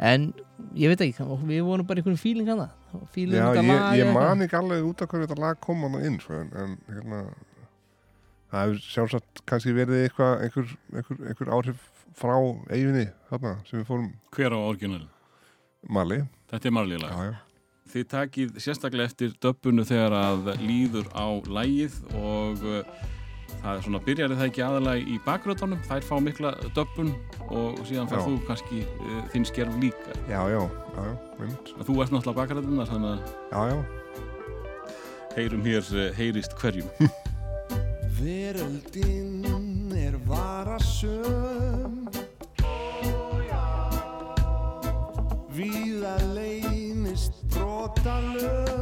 En 0.01 0.31
ég 0.73 0.89
veit 0.89 1.01
ekki, 1.05 1.25
við 1.45 1.61
vorum 1.67 1.85
bara 1.85 2.01
einhvern 2.01 2.17
fíling 2.17 2.47
hana 2.49 2.69
fíling 3.13 3.37
Já, 3.37 3.45
þetta 3.51 3.61
ég, 3.61 3.69
lag 3.69 3.95
ég 3.95 4.05
eitthvað. 4.07 4.17
man 4.17 4.41
ekki 4.47 4.57
alveg 4.57 4.87
út 4.89 5.03
af 5.05 5.11
hverju 5.11 5.27
þetta 5.29 5.41
lag 5.43 5.59
kom 5.61 5.83
hann 5.85 5.97
inn 6.07 6.17
sko, 6.23 6.39
en, 6.41 6.49
en 6.57 6.73
hérna 6.89 7.19
það 8.51 8.65
hefur 8.65 8.81
sjálfsagt 8.87 9.43
kannski 9.47 9.75
verið 9.77 10.01
eitthvað 10.07 10.41
einhver, 10.47 10.73
einhver, 10.95 11.21
einhver 11.29 11.53
áhrif 11.55 11.85
frá 12.17 12.33
eiginni 12.73 13.05
þarna 13.29 13.53
sem 13.69 13.79
við 13.79 13.87
fórum 13.91 14.09
Hver 14.35 14.57
á 14.57 14.59
orginal? 14.59 15.05
mali 15.87 16.21
Þetta 16.51 16.67
er 16.67 16.75
marlílag. 16.75 17.13
já, 17.15 17.29
já. 17.31 17.39
Þið 17.91 18.03
takið 18.11 18.57
sérstaklega 18.63 19.09
eftir 19.11 19.31
döbbunu 19.43 19.83
þegar 19.87 20.13
að 20.15 20.49
líður 20.63 21.07
á 21.15 21.27
lægið 21.47 21.95
og 22.15 22.61
uh, 22.63 22.83
það 23.61 23.71
er 23.77 23.81
svona, 23.85 24.01
byrjar 24.07 24.33
það 24.35 24.45
ekki 24.47 24.63
aðalega 24.65 25.05
í 25.13 25.17
bakröðunum, 25.25 25.81
þær 25.89 26.05
fá 26.07 26.15
mikla 26.23 26.51
döbbun 26.77 27.11
og 27.49 27.81
síðan 27.89 28.09
fær 28.11 28.21
Já. 28.21 28.25
þú 28.27 28.35
kannski 28.47 28.83
uh, 28.85 29.21
þinn 29.33 29.45
skerf 29.49 29.73
líka. 29.81 30.11
já, 30.29 30.41
já, 30.53 30.61
já, 30.61 31.01
já, 31.07 31.13
mynd 31.41 31.73
Þú 31.87 31.97
ert 32.03 32.13
náttúrulega 32.15 32.39
bakröðunar, 32.41 32.87
þannig 32.91 33.09
að 33.11 33.19
já, 33.51 33.61
já, 33.71 33.77
heyrum 35.37 35.65
hér 35.67 35.83
uh, 35.95 36.07
heyrist 36.19 36.53
hverjum. 36.61 36.89
Veröldin 38.21 39.93
er 39.97 40.15
varasöm 40.29 41.95
Víða 45.51 46.13
leynist 46.35 47.33
brotalöm 47.53 48.80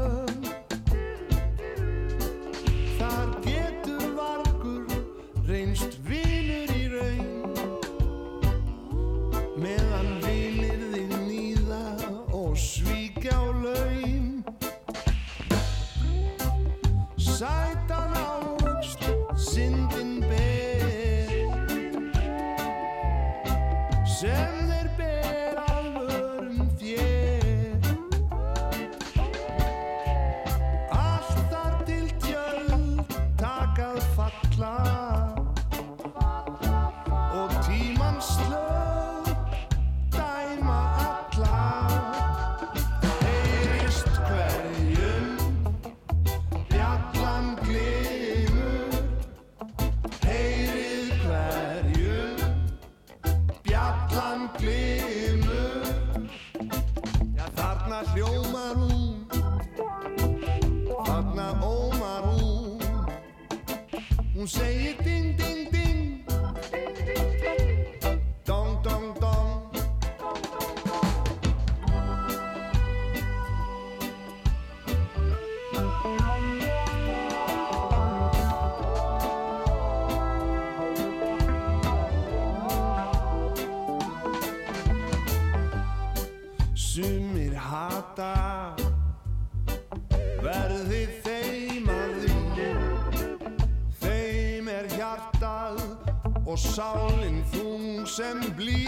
sálinn 96.69 97.39
þung 97.49 98.05
sem 98.05 98.41
blý 98.57 98.85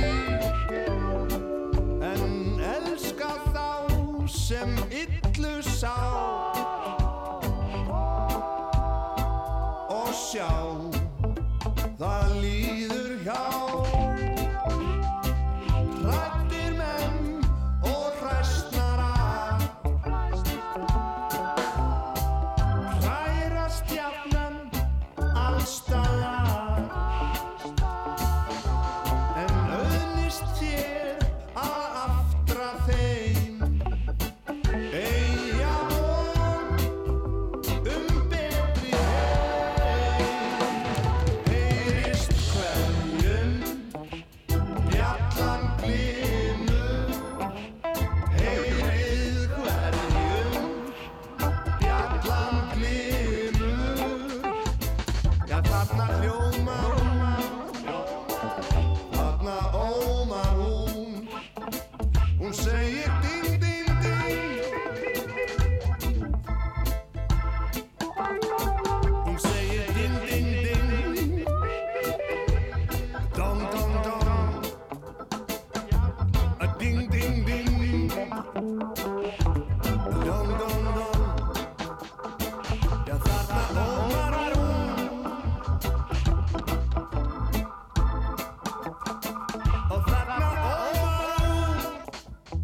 En 2.06 2.60
elska 2.62 3.32
þá 3.56 4.28
sem 4.30 4.76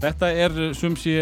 Þetta 0.08 0.28
er 0.40 0.54
sumsi 0.78 1.14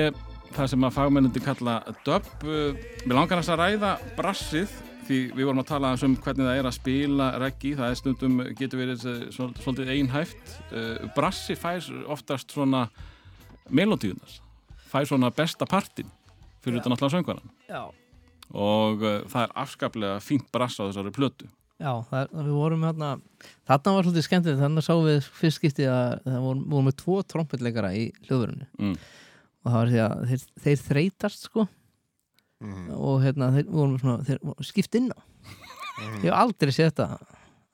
það 0.56 0.68
sem 0.72 0.84
að 0.86 0.94
fagmennundi 0.94 1.42
kalla 1.42 1.80
dub. 2.06 2.28
Uh, 2.46 2.76
Mér 3.10 3.18
langar 3.18 3.40
þess 3.42 3.54
að 3.56 3.62
ræða 3.64 3.94
brassið 4.18 4.76
því 5.06 5.18
við 5.38 5.46
vorum 5.48 5.62
að 5.62 5.68
tala 5.70 5.92
um 6.06 6.14
hvernig 6.18 6.46
það 6.48 6.60
er 6.60 6.68
að 6.70 6.76
spila 6.80 7.26
reggi, 7.42 7.72
það 7.78 7.92
er 7.92 7.98
stundum 8.00 8.38
getur 8.58 8.80
verið 8.82 9.04
eh, 9.06 9.20
svol- 9.36 9.52
svolítið 9.62 9.92
einhæft. 9.94 10.54
Brassi 11.14 11.54
fær 11.62 11.86
oftast 12.10 12.56
svona 12.56 12.88
melodíunar, 13.70 14.34
fær 14.90 15.06
svona 15.06 15.30
besta 15.30 15.68
partin 15.70 16.10
fyrir 16.66 16.82
utan 16.82 16.96
allan 16.96 17.14
söngvaran 17.14 17.54
já, 17.70 17.84
og 18.50 19.06
það 19.30 19.44
er 19.44 19.54
afskaplega 19.62 20.18
fínt 20.26 20.50
brass 20.54 20.80
á 20.82 20.90
þessari 20.90 21.14
plötu. 21.14 21.46
Já 21.82 21.92
það, 22.10 22.20
er- 22.22 22.30
við 22.46 22.54
vorum 22.56 22.84
hérna 22.88 23.10
þarna 23.68 23.94
var 23.98 24.04
svolítið 24.08 24.26
skemmtilegt, 24.30 24.62
þannig 24.64 24.86
sáum 24.88 25.06
við 25.10 25.30
fyrst 25.42 25.60
skipti 25.60 25.88
að 25.92 26.20
það 26.26 26.40
vorum, 26.46 26.66
vorum 26.72 26.86
með 26.90 26.98
tvo 27.02 27.18
trompetleikara 27.34 27.94
í 27.98 28.06
hljóðurinu 28.28 28.68
Mm. 28.80 28.96
og 29.66 29.72
það 29.72 29.80
var 29.80 29.92
því 29.94 30.00
að 30.06 30.14
þeir, 30.30 30.46
þeir 30.66 30.84
þreytast 30.90 31.50
sko. 31.50 31.68
Mhm. 32.64 32.92
og 32.96 33.18
hérna 33.22 33.50
þeir 33.52 33.66
vorum 33.70 33.98
svona, 34.00 34.24
þeir 34.26 34.40
voru 34.42 34.64
skipt 34.64 34.96
inn 34.96 35.10
á. 35.12 35.20
Ég 36.24 36.30
hef 36.30 36.34
aldrei 36.40 36.72
séð 36.72 36.88
þetta 36.94 37.20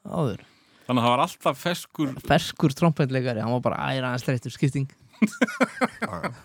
áður. 0.10 0.42
Þannig 0.88 1.02
að 1.02 1.06
það 1.06 1.12
var 1.14 1.22
alltaf 1.24 1.58
feskur 1.62 2.10
ferskur 2.26 2.74
trompetleikari, 2.76 3.40
hann 3.46 3.54
var 3.54 3.62
bara 3.62 3.78
æra 3.94 4.10
aðeins 4.10 4.26
þreyttur 4.26 4.52
skipting. 4.56 4.90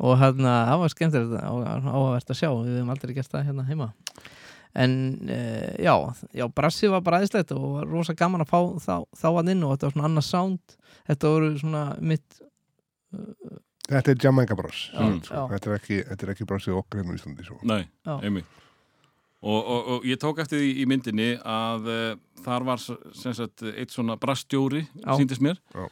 Og 0.00 0.16
hérna, 0.16 0.52
það 0.66 0.78
var 0.82 0.92
skemmtilegt 0.94 1.42
áhugavert 1.44 2.30
að 2.32 2.38
sjá, 2.40 2.48
við 2.56 2.76
hefum 2.78 2.92
aldrei 2.94 3.14
gert 3.18 3.30
það 3.34 3.46
hérna 3.50 3.66
heima 3.68 3.88
en 4.74 4.92
uh, 5.26 5.74
já, 5.82 5.94
já, 6.36 6.44
brassi 6.54 6.88
var 6.92 7.00
bara 7.02 7.18
aðeinslegt 7.18 7.50
og 7.56 7.64
var 7.78 7.88
rosa 7.90 8.14
gaman 8.14 8.44
að 8.44 8.52
fá 8.52 8.60
þá, 8.84 8.94
þá 9.18 9.26
að 9.32 9.50
inn 9.54 9.64
og 9.66 9.72
þetta 9.74 9.88
var 9.88 9.96
svona 9.96 10.08
annað 10.10 10.26
sound 10.28 10.76
þetta 11.10 11.32
voru 11.34 11.50
svona 11.58 11.84
mitt 12.00 12.40
uh, 13.14 13.58
Þetta 13.90 14.12
er 14.12 14.20
Jamaica 14.22 14.54
Bros 14.54 14.84
Mm. 14.94 15.16
sko. 15.26 15.48
Þetta, 15.50 15.70
er 15.72 15.78
ekki, 15.80 15.96
þetta 16.06 16.26
er 16.26 16.30
ekki 16.36 16.44
brosið 16.46 16.76
okkar 16.78 17.00
hérna 17.00 17.10
á 17.10 17.18
Íslandi 17.18 17.42
svo. 17.48 17.56
Nei, 17.66 17.80
einmitt 18.22 18.46
og, 19.40 19.56
og, 19.64 19.88
og 19.96 20.04
ég 20.06 20.18
tók 20.20 20.38
eftir 20.44 20.60
því 20.60 20.68
í 20.82 20.84
myndinni 20.86 21.30
að 21.48 21.88
uh, 21.90 22.18
þar 22.44 22.66
var 22.68 22.78
sagt 22.84 23.64
eitt 23.72 23.90
svona 23.90 24.14
brastjóri 24.20 24.84
Já. 25.00 25.14
síndist 25.16 25.40
mér 25.42 25.56
Já. 25.74 25.88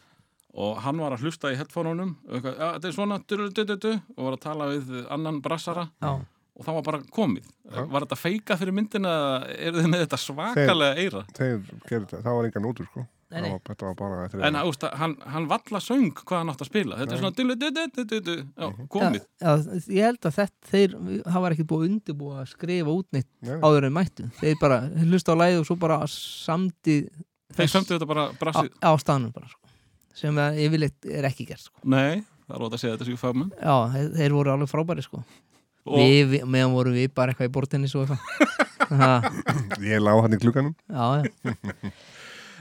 og 0.55 0.79
hann 0.85 1.01
var 1.01 1.17
að 1.17 1.25
hlusta 1.27 1.51
í 1.51 1.57
headphone-unum 1.59 2.13
og 2.29 2.37
eitthvað, 2.39 2.59
ja, 2.61 2.69
þetta 2.77 2.89
er 2.93 2.97
svona 3.01 3.19
du, 3.25 3.37
du, 3.57 3.65
du, 3.75 3.91
og 4.15 4.25
var 4.29 4.37
að 4.37 4.43
tala 4.45 4.69
við 4.77 4.93
annan 5.17 5.41
brassara 5.43 5.89
Já, 6.05 6.13
og 6.59 6.65
það 6.67 6.75
var 6.79 6.83
bara 6.89 6.99
komið 7.15 7.45
Já. 7.47 7.85
var 7.93 8.05
þetta 8.07 8.17
feika 8.19 8.57
fyrir 8.59 8.75
myndina 8.75 9.13
eða 9.15 9.53
eru 9.69 9.83
þið 9.85 9.93
með 9.93 10.03
þetta 10.07 10.19
svakalega 10.25 10.97
eira 11.05 11.23
Þeir 11.39 11.61
gerðu 11.87 12.07
þetta, 12.09 12.23
það 12.25 12.37
var 12.39 12.49
engan 12.51 12.67
útur 12.73 12.89
sko. 12.91 13.05
Nei, 13.29 13.37
Það 13.39 13.43
nei. 13.45 13.51
var, 13.53 13.61
Þetta 13.69 13.85
var 13.85 13.97
bara 14.01 14.47
en 14.49 14.57
úst, 14.65 14.85
hann, 14.97 15.15
hann 15.35 15.47
valla 15.51 15.81
söng 15.85 16.07
hvað 16.17 16.39
hann 16.41 16.49
átt 16.55 16.63
að 16.65 16.69
spila 16.71 16.97
þetta 16.97 17.13
er 17.13 17.21
svona 17.21 17.37
du, 17.37 17.43
du, 17.45 17.71
du, 17.77 17.83
du, 17.93 18.05
du, 18.09 18.21
du, 18.25 18.37
já, 18.57 18.69
Mhm. 18.71 18.87
komið 18.89 19.21
já, 19.21 19.51
ég 19.93 20.07
held 20.09 20.23
að 20.31 20.37
þetta 20.39 20.71
þeir 20.73 20.95
hafa 21.35 21.51
ekki 21.53 21.67
búið 21.69 21.83
að 21.85 21.91
undirbúa 21.93 22.39
að 22.41 22.49
skrifa 22.55 22.95
út 22.95 23.07
neitt 23.13 23.29
Nei, 23.45 23.59
áður 23.61 23.85
en 23.91 23.93
mættu 23.99 24.31
þeir 24.41 24.57
bara 24.63 24.79
hlusta 25.05 25.37
á 25.37 25.41
læði 25.43 25.61
og 25.61 25.67
svo 25.69 25.77
bara 25.85 26.01
samdi 26.09 26.97
þeir 27.53 27.69
sömdu 27.75 27.99
þetta 27.99 28.09
bara 28.09 28.25
á, 28.33 28.37
brassið 28.41 28.73
á 28.81 28.91
staðnum 28.97 29.35
bara 29.37 29.49
sko. 29.53 29.61
sem 30.17 30.35
að 30.41 30.59
yfirleitt 30.65 31.07
er 31.13 31.29
ekki 31.29 31.47
gert 31.53 31.67
sko. 31.69 31.77
nei, 31.85 32.25
það 32.49 32.57
er 32.57 32.65
rót 32.65 32.73
að 32.73 32.81
segja 32.81 32.97
þetta 32.97 33.11
sér 33.13 33.21
fagmenn 33.21 33.53
já, 33.61 33.77
þeir, 33.93 34.09
þeir 34.17 34.33
voru 34.41 34.55
alveg 34.57 34.73
frábæri 34.73 35.05
sko. 35.05 35.21
Við, 35.97 36.23
við, 36.35 36.45
meðan 36.55 36.75
vorum 36.77 36.97
við 36.99 37.09
bara 37.17 37.33
eitthvað 37.33 37.49
í 37.51 37.55
bortinni 37.59 37.91
svo 37.91 38.05
eitthvað. 38.05 38.21
Ha, 38.89 39.09
Ég 39.85 40.01
lá 40.01 40.15
hann 40.17 40.33
í 40.33 40.39
klukkanum 40.41 40.71
já, 40.89 41.25
já, 41.27 41.91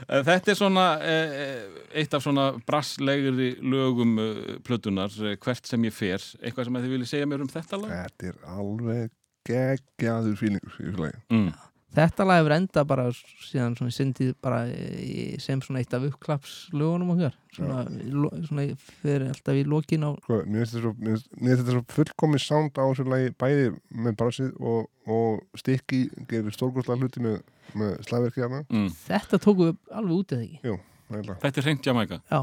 Eh, 0.08 0.20
Þetta 0.22 0.52
er 0.52 0.56
svona 0.58 0.82
eh, 1.02 1.62
eitt 1.98 2.12
af 2.14 2.22
svona 2.22 2.44
brasslegri 2.68 3.48
lögum 3.66 4.12
eh, 4.22 4.58
plötunar, 4.62 5.10
eh, 5.26 5.34
hvert 5.42 5.66
sem 5.66 5.82
ég 5.88 5.94
fer. 5.96 6.22
Eitthvað 6.38 6.68
sem 6.68 6.78
þið 6.78 6.92
viljið 6.92 7.10
segja 7.10 7.26
mér 7.32 7.42
um 7.42 7.50
þetta 7.50 7.80
lag? 7.82 7.90
Þetta 7.96 8.28
er 8.30 8.36
alveg 8.54 9.08
geggjaður 9.48 10.36
fílingur 10.38 10.76
í 10.78 10.84
þessu 10.86 11.02
lagi 11.02 11.18
Mm. 11.34 11.48
Þetta 11.96 12.24
lag 12.28 12.38
hefur 12.42 12.52
enda 12.54 12.82
bara 12.84 13.04
síðan 13.14 13.76
svona 13.78 13.94
syndið 13.94 14.34
bara 14.44 14.58
í, 14.68 15.38
sem 15.40 15.60
svona 15.64 15.80
eitt 15.80 15.94
af 15.96 16.04
uppklapslögunum 16.08 17.14
okkar 17.14 17.34
svona, 17.56 17.78
lo- 18.12 18.32
svona 18.44 18.66
fyrir 19.02 19.24
alltaf 19.30 19.56
í 19.56 19.64
lokin 19.66 20.04
á 20.04 20.10
sko, 20.20 20.42
Mér 20.44 20.66
finnst 20.68 21.30
þetta 21.40 21.72
svo, 21.74 21.84
fullkomið 21.96 22.44
sound 22.44 22.76
á 22.76 22.84
þessu 22.90 23.08
lagi 23.08 23.32
bæði 23.40 23.70
með 24.04 24.18
brassið 24.20 24.52
og, 24.60 24.90
og 25.08 25.40
stikki 25.58 26.02
gerir 26.28 26.52
stórgóðslega 26.54 27.00
hluti 27.02 27.24
með, 27.24 27.40
með 27.74 27.96
slagverki 28.08 28.44
hérna 28.44 28.62
Mm. 28.68 28.90
þetta 29.08 29.40
tóku 29.48 29.70
við 29.70 29.76
alveg 29.92 30.20
út 30.20 30.36
eða 30.36 30.44
ekki 30.44 30.78
Nægilega. 31.08 31.38
Þetta 31.40 31.58
er 31.60 31.64
hreint 31.64 31.86
Jamaica 31.88 32.18
já, 32.28 32.40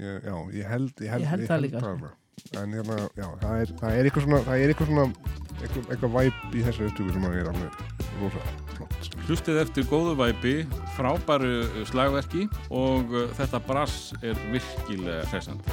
ég, 0.00 0.24
Já, 0.24 0.36
ég 0.56 0.66
held 0.72 0.92
Ég 1.04 1.10
held, 1.12 1.22
Ég 1.22 1.28
held 1.30 1.48
það 1.50 1.60
líka, 1.68 1.78
sko. 1.80 1.90
alveg. 1.94 2.12
En 2.60 2.74
hérna, 2.74 2.98
já, 3.18 3.26
það 3.40 3.62
er, 3.62 3.72
það 3.80 3.96
er 3.96 4.08
eitthvað 4.08 4.26
svona 4.28 4.42
það 4.44 4.62
er 4.62 4.72
eitthvað 4.72 4.92
svona 4.92 5.06
eitthvað, 5.64 5.88
eitthvað 5.94 6.14
væp 6.18 6.54
í 6.54 6.64
þessu 6.66 6.88
upptöku 6.88 7.14
sem 7.14 7.26
er 7.30 7.50
alveg 7.50 7.78
rosa 8.20 8.44
flott 8.74 8.98
sko. 9.06 9.22
Hlustið 9.28 9.60
eftir 9.62 9.88
góðu 9.90 10.16
væpi, 10.18 10.54
frábæru 10.98 11.54
eh, 11.64 11.80
slagverki 11.90 12.48
og 12.74 13.14
uh, 13.14 13.24
þetta 13.38 13.62
brass 13.68 14.12
er 14.22 14.38
virkilega 14.52 15.24
hressand. 15.32 15.64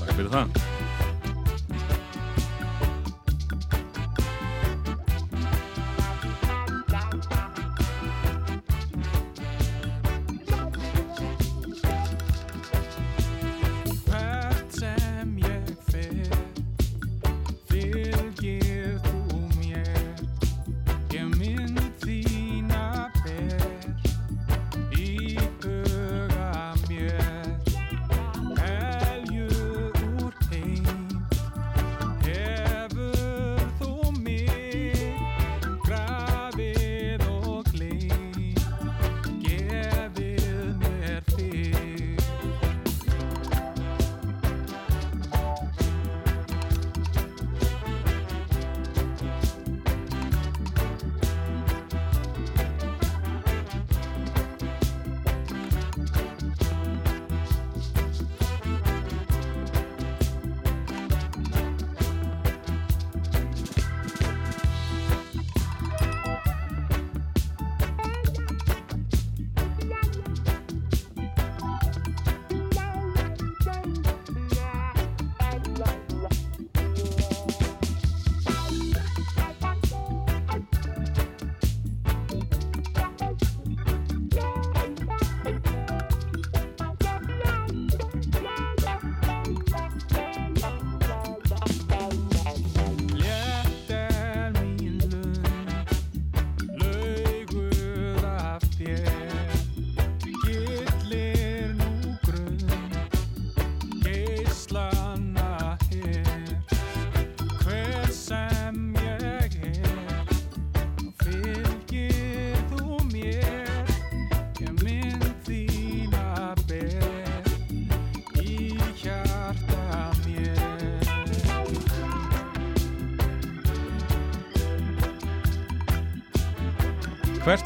Takk 0.00 0.14
fyrir 0.14 0.32
það. 0.32 0.79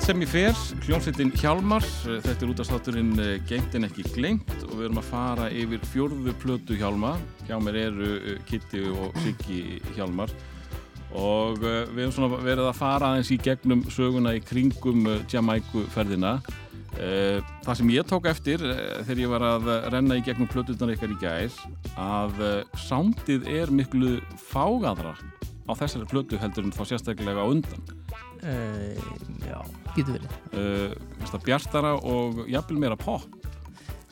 Hvert 0.04 0.18
sem 0.18 0.20
ég 0.20 0.28
fer, 0.28 0.58
hljómsveitin 0.84 1.30
Hjálmar, 1.32 1.84
eh, 2.04 2.18
þetta 2.20 2.44
er 2.44 2.50
útastátturinn 2.52 3.12
Gengt 3.48 3.72
en 3.78 3.86
ekki 3.86 4.02
glengt 4.12 4.50
og 4.66 4.74
við 4.74 4.82
erum 4.90 4.98
að 5.00 5.06
fara 5.08 5.46
yfir 5.48 5.80
fjórðu 5.88 6.34
plötu 6.42 6.76
Hjálma. 6.76 7.14
Hjá 7.48 7.56
mér 7.56 7.78
eru 7.86 8.10
eh, 8.18 8.42
Kitty 8.44 8.82
og 8.92 9.16
Siggi 9.24 9.78
Hjálmar 9.96 10.28
og 11.16 11.64
eh, 11.64 11.88
við 11.88 12.02
erum 12.02 12.12
svona 12.18 12.36
verið 12.36 12.68
að 12.68 12.76
fara 12.82 13.14
aðeins 13.14 13.30
í 13.32 13.38
gegnum 13.48 13.86
söguna 13.88 14.34
í 14.36 14.44
kringum 14.44 15.08
eh, 15.08 15.24
Jamaiku 15.32 15.86
ferðina. 15.96 16.34
Eh, 17.00 17.40
Það 17.64 17.80
sem 17.80 17.96
ég 17.96 18.04
tók 18.12 18.28
eftir 18.28 18.60
eh, 18.60 19.00
þegar 19.08 19.24
ég 19.24 19.32
var 19.32 19.48
að 19.54 19.72
eh, 19.72 19.88
renna 19.96 20.20
í 20.20 20.26
gegnum 20.28 20.52
plötunar 20.52 20.92
ykkar 20.98 21.16
í 21.16 21.20
gær 21.24 21.56
að 21.96 22.44
eh, 22.44 22.78
soundið 22.90 23.48
er 23.56 23.72
miklu 23.72 24.18
fágaðra 24.52 25.16
á 25.64 25.72
þessari 25.72 26.04
plötu 26.12 26.36
heldur 26.36 26.68
en 26.68 26.76
þá 26.76 26.84
sérstaklega 26.92 27.48
undan. 27.48 27.88
Uh, 28.44 29.04
já, 29.48 29.58
getur 29.96 30.16
verið 30.18 30.34
uh, 30.54 30.96
það 31.30 31.44
bjartara 31.48 31.94
og 32.00 32.42
jafnvel 32.50 32.80
meira 32.84 32.96
pop 33.00 33.24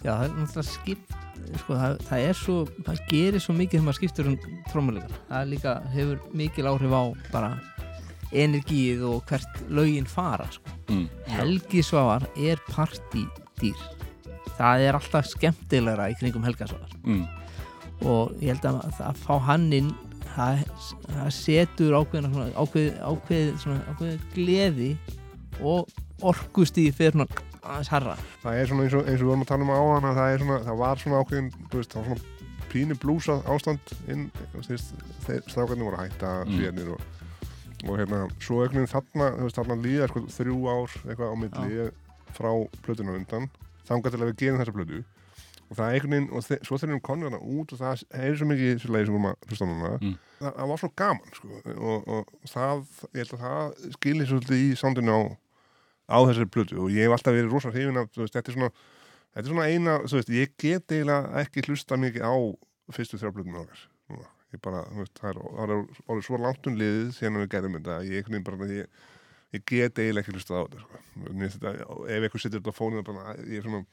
já, 0.03 0.13
það 0.13 0.25
er 0.29 0.33
náttúrulega 0.39 0.69
skipt 0.71 1.19
sko, 1.59 1.75
það, 1.77 1.97
það 2.09 2.25
er 2.31 2.39
svo, 2.39 2.57
það 2.87 3.01
gerir 3.11 3.43
svo 3.43 3.55
mikið 3.59 3.77
þegar 3.79 3.87
maður 3.89 3.99
skiptur 4.01 4.31
um 4.33 4.37
trómuleikar 4.71 5.17
það 5.29 5.51
líka, 5.53 5.77
hefur 5.93 6.23
mikil 6.43 6.69
áhrif 6.71 6.95
á 6.97 7.03
bara 7.35 7.53
energið 8.33 9.03
og 9.05 9.27
hvert 9.29 9.59
lögin 9.69 10.07
fara 10.09 10.47
sko. 10.55 10.71
mm. 10.89 11.05
Helgi 11.35 11.83
Svavar 11.85 12.25
er 12.41 12.63
partydýr 12.71 13.77
það 14.57 14.85
er 14.87 14.97
alltaf 14.97 15.29
skemmtilegra 15.35 16.07
í 16.13 16.17
kringum 16.21 16.45
Helga 16.47 16.69
Svavar 16.71 16.95
Mm. 17.03 17.25
og 18.07 18.33
ég 18.41 18.53
held 18.55 18.65
að, 18.71 18.77
að 19.03 19.17
fá 19.27 19.35
hann 19.49 19.69
inn 19.75 19.89
það, 20.37 20.63
setur 21.37 21.97
ákveðina 22.01 22.33
svona, 22.33 22.51
ákveð, 22.57 22.91
ákveð, 23.07 23.49
svona, 23.63 23.81
ákveð 23.93 24.27
gleði 24.35 24.91
og 25.63 25.89
orkustíði 26.23 26.93
fyrir 26.97 27.17
svona 27.17 27.29
aðeins 27.63 27.91
herra 27.93 28.19
það 28.43 28.59
er 28.59 28.71
svona 28.71 28.87
eins 28.87 28.97
og, 28.99 29.07
eins 29.07 29.21
og 29.21 29.27
við 29.27 29.31
vorum 29.33 29.45
að 29.45 29.51
tala 29.53 29.67
um 29.67 29.73
á 29.73 29.81
hana 29.93 30.15
það, 30.19 30.35
er 30.35 30.45
svona, 30.45 30.61
það 30.67 30.79
var 30.83 31.03
svona 31.03 31.23
ákveðin 31.23 31.51
veist, 31.73 31.95
það 31.95 31.99
var 32.03 32.09
svona 32.13 32.31
pínu 32.73 32.97
blúsa 33.03 33.39
ástand 33.53 33.97
inn, 34.11 34.29
þeir 35.27 35.43
strákarnir 35.47 35.87
voru 35.87 35.99
að 35.99 36.07
hætta 36.09 36.31
Mm. 36.49 36.63
mm. 36.73 36.95
og, 36.95 37.91
og 37.91 37.99
hérna, 37.99 38.23
svo 38.41 38.63
einhvern 38.63 38.83
veginn 38.83 38.93
þarna 38.95 39.29
veist, 39.43 39.59
þarna 39.59 39.77
líða 39.83 40.09
sko, 40.11 40.25
þrjú 40.39 40.59
ár 40.71 40.97
eitthvað 41.03 41.35
á 41.35 41.37
milli 41.43 41.91
frá 42.33 42.51
plötuna 42.87 43.17
undan 43.19 43.51
þangað 43.89 44.15
til 44.15 44.23
að 44.23 44.31
við 44.31 44.39
gerum 44.43 44.63
þessa 44.63 44.77
plötu 44.77 45.03
og 45.73 45.79
það 45.79 45.87
er 45.89 45.97
einhvern 45.97 46.13
veginn, 46.13 46.31
og 46.37 46.45
svo 46.69 46.79
þegar 46.79 46.93
við 46.99 47.03
konum 47.09 47.27
þarna 47.29 47.39
út 47.57 47.73
og 47.73 47.81
það 47.81 48.03
er 48.23 48.35
svo 48.37 48.49
mikið 48.51 48.73
þessu 48.77 48.91
leið 48.93 49.07
sem 49.09 49.15
vorum 49.17 49.29
að 49.31 49.47
hlusta 49.49 49.69
núna 49.71 49.93
Mm. 50.03 50.17
það, 50.43 50.51
það 50.59 50.71
var 50.73 50.81
svo 50.83 50.91
gaman 51.01 51.37
sko, 51.39 51.61
og, 51.73 52.09
og 52.13 52.51
það, 52.53 52.83
ég 53.17 53.23
held 53.23 53.33
að 53.37 53.45
það 53.47 53.93
skilir 53.97 54.29
svolítið 54.29 54.65
í 54.67 54.73
sándinu 54.83 55.15
á 55.17 55.21
á 56.13 56.19
þessari 56.29 56.51
plötu 56.53 56.81
og 56.83 56.91
ég 56.93 57.07
hef 57.07 57.15
alltaf 57.17 57.37
verið 57.39 57.55
rosa 57.55 57.73
hrifin 57.73 58.01
af, 58.03 58.11
þetta 58.13 58.43
er 58.43 58.57
svona 58.59 58.71
þetta 59.33 59.45
er 59.47 59.49
svona 59.53 59.69
eina, 59.71 59.97
þú 60.05 60.19
veist, 60.19 60.35
ég 60.35 60.53
get 60.61 60.93
eiginlega 60.93 61.41
ekki 61.43 61.65
hlusta 61.69 61.99
mikið 62.01 62.27
á 62.29 62.35
fyrstu 62.93 63.21
þrjá 63.23 63.33
núna, 64.13 64.29
ég 64.53 64.61
bara 64.61 64.85
þú 64.91 65.01
veist, 65.01 65.17
það 65.23 65.31
er, 65.33 65.41
er 65.65 65.75
orðið 66.11 66.27
svo 66.29 66.43
langt 66.43 66.69
um 66.69 66.77
liðið 66.77 67.15
síðan 67.17 67.41
við 67.41 67.51
gerðum 67.55 67.79
þetta, 67.79 67.99
ég 68.11 68.31
bara 68.45 68.69
ég, 68.69 68.87
ég 69.57 69.65
get 69.69 69.99
eiginlega 70.03 70.27
ekki 70.27 70.37
hlusta 70.37 70.59
á 70.59 70.63
þetta, 70.67 70.83
sko. 70.83 71.01
Ef 72.09 72.27
eitthvað 72.27 72.43
sittur 72.45 72.61
þetta 72.61 72.75
á 72.75 72.81
fóninu 72.81 73.05
bara, 73.07 73.37
ég 73.47 73.63
er 73.63 73.67
svona 73.67 73.85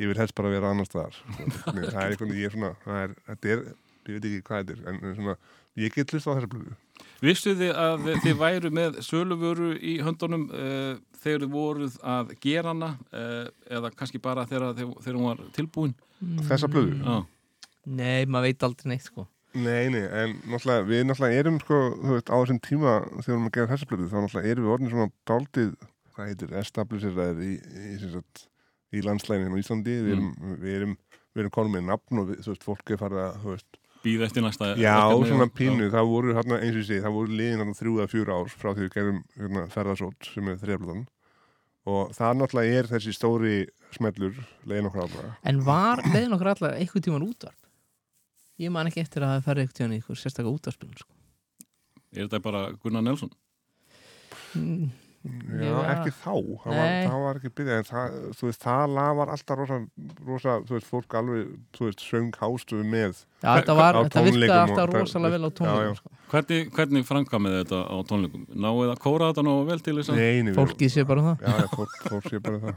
ég 0.00 0.10
vil 0.10 0.18
helst 0.18 0.36
bara 0.38 0.52
vera 0.52 0.70
annars 0.72 0.90
staðar 0.90 1.16
sko. 1.16 1.48
Það 1.74 2.00
er 2.04 2.14
veginn, 2.14 2.38
ég 2.38 2.48
er 2.48 2.54
svona 2.54 2.72
það 2.84 3.02
er, 3.02 3.18
þetta 3.28 3.52
er, 3.54 3.66
ég 4.04 4.16
veit 4.16 4.28
ekki 4.30 4.46
hvað 4.48 4.62
þetta 4.62 4.76
er 4.76 4.88
en, 4.90 5.02
en 5.02 5.18
svona, 5.18 5.36
ég 5.80 5.98
get 5.98 6.14
hlusta 6.14 6.32
á 6.32 6.36
þessa 6.38 6.52
plötu 6.54 6.80
Vissu 7.24 7.54
þið 7.58 7.76
að 7.80 8.08
þið 8.22 8.40
væru 8.40 8.70
með 8.74 8.98
söluvöru 9.02 9.74
í 9.82 9.94
höndunum 10.04 10.48
uh, 10.54 10.96
þegar 11.22 11.44
þið 11.44 11.54
voruð 11.54 12.00
að 12.14 12.34
gera 12.42 12.74
hana 12.74 12.90
uh, 13.10 13.46
eða 13.70 13.92
kannski 13.94 14.20
bara 14.22 14.46
þegar, 14.50 14.74
þegar, 14.78 14.98
þegar 15.06 15.20
hún 15.20 15.30
var 15.30 15.46
tilbúin? 15.56 15.94
þessa 16.48 16.70
plötu 16.70 16.98
Já, 17.00 17.22
Nei, 17.84 18.24
maður 18.24 18.48
veit 18.48 18.66
aldrei 18.68 18.92
neitt 18.94 19.08
sko 19.08 19.26
Nei, 19.54 19.86
nei, 19.86 20.02
en 20.02 20.32
náttúrulega, 20.50 20.82
við 20.88 21.04
náttúrulega 21.06 21.42
erum 21.44 21.58
sko, 21.62 21.76
þú 21.94 22.14
veist, 22.16 22.30
á 22.30 22.36
þessum 22.40 22.58
tíma 22.64 22.94
þegar 23.04 23.22
við 23.22 23.34
erum 23.34 23.44
að 23.46 23.52
gera 23.54 23.70
þessa 23.70 23.86
blödu, 23.90 24.06
þá 24.10 24.16
náttúrulega 24.16 24.50
erum 24.50 24.64
við 24.64 24.72
orðin 24.74 24.90
svona 24.90 25.12
daldið, 25.30 25.68
hvað 26.16 26.30
heitir, 26.30 26.54
establiseraðir 26.58 27.44
í, 27.44 27.50
í, 27.54 27.92
sem 28.00 28.10
sagt, 28.16 28.42
í 28.94 29.02
landslæginu 29.04 29.48
hérna 29.48 29.58
á 29.58 29.62
Íslandi, 29.62 29.96
við 30.04 30.16
erum, 30.16 30.28
við 30.62 30.76
erum, 30.78 30.98
við 31.34 31.44
erum 31.44 31.54
konum 31.54 31.74
með 31.76 31.88
nafn 31.90 32.22
og 32.22 32.30
þú 32.34 32.52
veist, 32.52 32.66
fólk 32.66 32.94
er 32.94 33.00
farið 33.00 33.24
að, 33.24 33.40
þú 33.42 33.54
veist, 33.54 33.80
býð 34.04 34.26
eftir 34.26 34.44
næsta 34.44 34.70
já, 34.76 34.96
svona 35.24 35.48
pínu, 35.48 35.88
það 35.92 36.10
voru 36.10 36.36
hérna, 36.36 36.60
eins 36.60 36.78
og 36.78 36.86
segi, 36.86 37.02
það 37.04 37.16
voru 37.16 37.38
liðin 37.38 37.62
hérna 37.62 37.76
þrjú 37.78 37.94
eða 37.98 38.12
fjúra 38.12 38.38
ár 38.38 38.52
frá 38.52 38.70
því 38.70 38.86
við 38.86 38.94
gerum 38.98 39.20
hérna, 39.38 39.66
ferðarsótt 39.72 40.30
sem 40.30 40.50
er 40.50 40.58
þriðablöðan 40.60 41.04
og 41.94 42.14
það 42.16 42.38
náttúrulega 42.40 42.80
er 42.80 42.90
þessi 42.92 43.14
stóri 43.16 43.56
smellur, 43.94 44.36
leiðin 44.68 44.88
okkur 44.88 45.04
allra. 45.04 45.32
En 45.46 45.60
var 45.66 46.02
leiðin 46.08 46.36
okkur 46.36 46.52
allar 46.54 46.76
einhvern 46.78 47.04
tíman 47.04 47.26
útvarp? 47.26 47.60
Ég 48.60 48.72
man 48.72 48.88
ekki 48.88 49.02
eftir 49.02 49.24
að 49.26 49.44
það 49.44 49.62
einhvern 49.64 49.78
tíman 49.78 49.94
í 49.94 50.00
einhver 50.00 50.20
sérstakka 50.20 50.52
útvarpspilun 50.52 51.00
sko. 51.00 51.10
Er 52.14 52.26
þetta 52.26 52.40
bara 52.44 52.64
Gunnar 52.80 53.04
Nelson? 53.04 53.32
Mm, 54.54 54.92
Já, 55.24 55.64
Já. 55.64 55.76
ekki 55.94 56.10
þá, 56.20 56.32
það 56.60 56.74
var, 56.76 56.88
það 57.08 57.20
var 57.24 57.38
ekki 57.38 57.50
byrjað 57.56 57.78
en 57.80 57.86
það, 57.88 58.16
þú 58.36 58.48
veist, 58.50 58.58
það 58.64 58.90
lag 58.98 59.12
var 59.16 59.30
alltaf 59.32 59.56
rosa, 59.60 59.78
rosa, 60.28 60.56
þú 60.68 60.74
veist, 60.76 60.88
fólk 60.90 61.16
alveg, 61.20 61.54
þú 61.78 61.86
veist, 61.88 62.02
söng 62.04 62.34
hástuðu 62.42 62.84
með 62.92 63.14
Já, 63.40 63.48
þetta, 63.56 63.76
var, 63.78 63.98
þetta 64.04 64.24
virkaði 64.26 64.58
alltaf 64.58 64.76
það- 64.82 64.92
rosalega 64.98 65.32
vel 65.38 65.40
á 65.40 65.48
Já, 65.48 65.54
já. 65.54 65.56
tónleikum 65.62 65.96
sko. 66.02 66.12
Hvernig, 66.34 66.68
hvernig 66.76 67.06
framkvæmið 67.08 67.56
þetta 67.62 67.80
á 67.88 67.96
tónleikum? 68.10 68.44
Náið 68.52 68.92
að 68.92 69.00
kóra 69.06 69.30
þetta 69.32 69.46
nú 69.48 69.54
vel 69.70 69.80
til 69.80 69.96
þess 69.96 70.12
að? 70.12 70.20
Nei, 70.20 70.42
nei, 70.42 70.52
Fólkið 70.60 70.92
sé 70.98 71.06
bara 71.08 71.24
það 71.30 71.48
Já, 71.48 71.56
já, 71.56 71.66
fólk, 71.78 71.96
fólk 72.12 72.28
sé 72.34 72.42
bara 72.44 72.60
það. 72.66 72.76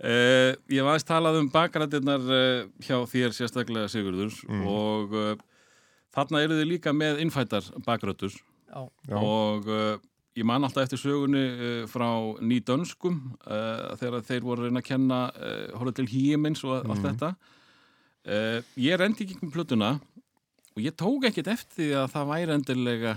Uh, 0.00 0.56
ég 0.72 0.82
var 0.82 0.94
aðeins 0.96 1.06
talað 1.06 1.36
um 1.38 1.48
bakrættirnar 1.52 2.22
uh, 2.24 2.66
hjá 2.82 2.96
þér 3.06 3.34
sérstaklega 3.36 3.86
Sigurður 3.92 4.32
Mm. 4.48 4.62
og 4.66 5.12
uh, 5.14 5.34
þarna 6.16 6.40
eru 6.42 6.56
þið 6.58 6.66
líka 6.72 6.90
með 6.96 7.20
innfættar 7.22 7.62
bakrættur 7.86 8.34
og 8.74 9.68
uh, 9.70 9.98
ég 10.38 10.44
man 10.46 10.62
alltaf 10.64 10.84
eftir 10.86 11.00
sögunni 11.02 11.40
uh, 11.50 11.86
frá 11.90 12.06
nýdönskum 12.40 13.16
uh, 13.46 13.96
þegar 14.00 14.22
þeir 14.28 14.44
voru 14.46 14.62
að 14.62 14.68
reyna 14.70 14.82
að 14.84 14.88
kenna 14.90 15.18
uh, 15.34 15.78
horfa 15.78 15.96
til 16.00 16.06
hímins 16.12 16.62
og 16.64 16.76
allt 16.84 17.00
Mhm. 17.00 17.06
þetta. 17.08 17.32
Uh, 18.20 18.60
ég 18.76 18.98
rendi 19.00 19.24
ekki 19.24 19.38
um 19.42 19.50
plötuna 19.50 19.94
og 20.76 20.82
ég 20.84 20.92
tók 20.94 21.24
ekkert 21.30 21.48
eftir 21.48 21.80
því 21.80 21.90
að 22.02 22.10
það 22.14 22.28
væri 22.34 22.54
endilega 22.58 23.14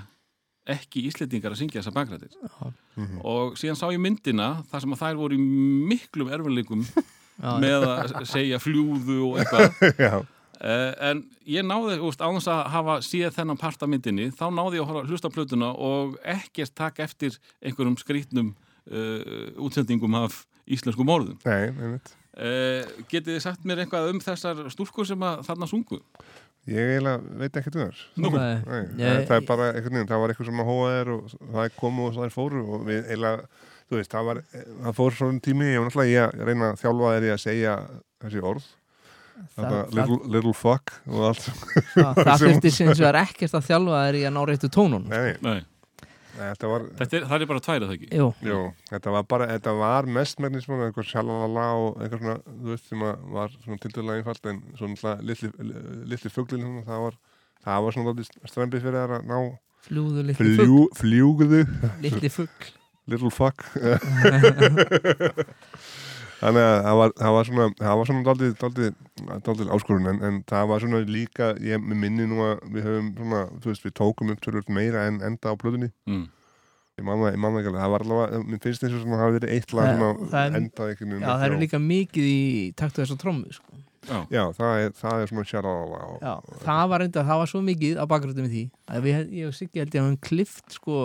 ekki 0.73 1.02
íslendingar 1.10 1.52
að 1.52 1.60
syngja 1.60 1.81
þessa 1.81 1.91
bakrættir 1.91 2.31
já, 2.40 2.72
mhm. 2.95 3.18
og 3.27 3.57
síðan 3.60 3.76
sá 3.76 3.90
ég 3.91 3.99
myndina 3.99 4.64
þar 4.72 4.80
sem 4.85 4.94
að 4.95 5.02
þær 5.03 5.18
voru 5.19 5.35
í 5.35 5.44
miklum 5.91 6.30
erfinleikum 6.31 6.85
með 7.64 7.84
að 7.90 8.14
segja 8.30 8.60
fljúðu 8.64 9.18
og 9.27 9.41
eitthvað. 9.41 9.81
Já, 10.07 10.14
en 10.64 11.23
ég 11.49 11.65
náði, 11.68 11.98
úst, 12.07 12.22
á 12.23 12.27
þess 12.31 12.48
að 12.53 12.61
hafa 12.72 12.98
síð 13.03 13.30
þennan 13.35 13.60
part 13.60 13.84
af 13.84 13.90
myndinni, 13.91 14.30
þá 14.31 14.45
náði 14.56 14.80
ég 14.80 14.85
að 14.85 14.91
horfa- 14.94 15.07
hlusta 15.11 15.27
á 15.31 15.35
plötuna 15.35 15.72
og 15.76 16.18
ekkert 16.23 16.72
taka 16.76 17.03
eftir 17.03 17.35
einhverjum 17.61 17.98
skrítnum 17.99 18.53
uh, 18.88 19.52
útsendingum 19.60 20.15
af 20.22 20.45
íslenskum 20.68 21.10
orðum. 21.11 21.40
nei, 21.45 21.69
einmitt 21.72 22.14
Uh, 22.34 22.81
getið 23.11 23.35
þið 23.35 23.41
sagt 23.44 23.61
mér 23.69 23.84
eitthvað 23.84 24.07
um 24.10 24.18
þessar 24.18 24.64
stúlkur 24.73 25.06
sem 25.06 25.22
að 25.22 25.44
þarna 25.45 25.68
sungu? 25.69 25.99
Ég 26.65 26.95
eiginlega 26.95 27.38
veit 27.38 27.60
ekkert 27.60 27.76
um 27.77 27.84
þær 27.84 27.99
Nú, 28.23 28.31
Nei. 28.34 28.80
Nei, 28.98 29.19
það 29.27 29.35
er 29.35 29.45
bara 29.52 29.68
einhvern 29.69 29.99
veginn, 29.99 30.07
það 30.10 30.22
var 30.23 30.34
eitthvað 30.34 30.49
sem 30.49 30.64
að 30.64 30.69
hóa 30.72 30.88
þær 30.95 31.11
og 31.14 31.27
það 31.35 31.60
er 31.68 31.76
komu 31.77 32.07
og 32.07 32.15
það 32.15 32.26
er 32.26 32.34
fóru 32.34 32.64
og 32.65 32.88
við 32.88 33.03
eiginlega, 33.03 33.45
þú 33.85 33.99
veist, 33.99 34.15
það 34.15 34.30
var 34.31 34.41
það 34.56 34.98
fór 34.98 35.19
svona 35.19 35.45
tími, 35.45 35.68
ég 35.69 35.77
var 35.84 35.91
náttúrulega 35.91 36.10
ég 36.15 36.26
að 36.26 36.49
reyna 36.49 36.72
að 36.72 36.81
þjálfa 36.81 37.11
little, 39.93 40.19
little 40.30 40.53
fuck 40.55 40.95
og 41.10 41.30
allt 41.31 41.45
það, 41.93 42.23
það 42.23 42.41
þurfti 42.45 42.73
sinns 42.73 42.99
vegar 42.99 43.19
ekkert 43.23 43.60
að 43.60 43.69
þjálfa 43.69 44.01
þær 44.07 44.18
í 44.19 44.26
að 44.27 44.35
ná 44.35 44.41
réttu 44.49 44.69
tónun 44.73 45.07
Nei, 45.10 45.35
nei, 45.43 45.60
Nei, 46.34 46.47
var 46.65 46.85
þetta 46.97 47.18
er, 47.19 47.26
það 47.30 47.43
er 47.43 47.49
bara 47.51 47.61
tværið 47.61 47.84
það 47.85 47.91
ekki. 47.93 48.07
Jú, 48.18 48.27
Jú, 48.41 48.55
þetta 48.89 49.11
var 49.14 49.26
bara, 49.30 49.45
þetta 49.51 49.73
var 49.77 50.07
mest 50.15 50.39
megnis 50.41 50.65
svona 50.65 50.88
eitthvað 50.88 51.05
sjalalala 51.11 51.65
og 51.77 51.99
eitthvað 52.01 52.23
svona, 52.23 52.38
þú 52.47 52.72
veist, 52.72 52.88
sem 52.89 53.03
að 53.05 53.27
var 53.35 53.53
svona 53.53 53.81
tildurlega 53.84 54.22
einfalt 54.22 54.49
en 54.49 54.61
svona 54.80 55.14
litli, 55.30 55.51
litli 56.10 56.31
fuglin 56.34 56.65
svona, 56.65 56.81
það 56.88 57.03
var, 57.05 57.19
það 57.68 57.85
var 57.85 57.97
svona 57.97 58.26
strempið 58.49 58.88
fyrir 58.88 58.97
þær 58.97 59.14
að 59.19 59.30
ná 59.30 59.38
fljúðu 59.84 60.26
litli 60.31 60.49
fugg 60.49 60.64
fljú, 60.64 60.80
fljúguðu, 61.01 61.61
Litli 62.01 62.34
fugg 62.34 62.57
little 63.11 63.34
fuck 63.34 63.60
þannig 66.44 66.65
að 66.68 66.78
það 66.86 66.98
var, 67.02 67.14
það 67.24 67.34
var 67.38 67.48
svona 67.49 67.65
það 67.80 67.98
var 68.02 68.10
svona 68.11 68.24
daldið, 68.28 68.53
daldið, 68.61 68.94
daldið 69.48 69.74
áskorun 69.78 70.10
en, 70.14 70.22
en 70.30 70.40
það 70.52 70.68
var 70.74 70.84
svona 70.86 71.02
líka 71.07 71.49
ég 71.64 71.84
minni 71.84 72.28
nú 72.30 72.40
að 72.45 72.64
við 72.76 72.88
höfum 72.90 73.10
svona 73.18 73.41
þú 73.64 73.72
veist, 73.72 73.86
við 73.88 73.95
tókum 74.02 74.34
upp 74.36 74.41
tölvöld 74.44 74.72
meira 74.76 75.07
en 75.10 75.22
enda 75.30 75.53
á 75.53 75.60
plöðunni 75.60 75.91
Mm. 76.07 76.26
ég 76.99 77.06
man 77.07 77.18
það, 77.24 77.32
ég 77.34 77.40
man 77.41 77.53
það 77.56 77.60
ekki 77.64 77.70
alveg, 77.72 77.82
það 77.84 77.94
var 77.95 78.03
allavega 78.06 78.41
mér 78.52 78.60
finnst 78.68 78.84
eins 78.86 78.94
og 78.98 79.02
svona 79.06 79.22
hafi 79.24 79.38
verið 79.40 79.53
eitt 79.56 79.72
lag 79.74 79.88
Það- 79.88 79.95
svona 79.98 80.30
það 80.34 80.57
endað 80.60 80.90
einhvern 80.91 81.10
veginn 81.14 81.24
Já, 81.26 81.32
það 81.34 81.45
eru 81.48 81.56
á- 81.57 81.61
líka 81.64 81.80
mikið 81.88 82.28
í 82.34 82.41
taktu 82.78 83.02
þessar 83.02 83.20
trommu 83.24 83.53
sko. 83.56 83.80
Já, 84.03 84.18
Já, 84.36 84.44
það 84.60 84.74
er, 84.84 84.90
það 84.99 85.22
er 85.24 85.28
svona 85.32 85.45
og, 85.72 86.20
Já, 86.22 86.34
það 86.68 86.90
var 86.91 86.99
reynda, 87.06 87.24
það 87.24 87.38
var 87.41 87.48
svo 87.53 87.61
mikið 87.64 87.98
á 87.98 88.06
bakgröndum 88.11 88.45
í 88.45 88.52
því 88.53 88.64
að 88.94 89.02
við, 89.07 89.32
ég 89.40 89.48
og 89.48 89.53
Siggi 89.57 89.80
held 89.80 89.94
ég 89.95 90.02
að 90.03 90.10
við 90.11 90.20
klift 90.28 90.76
sko, 90.76 90.98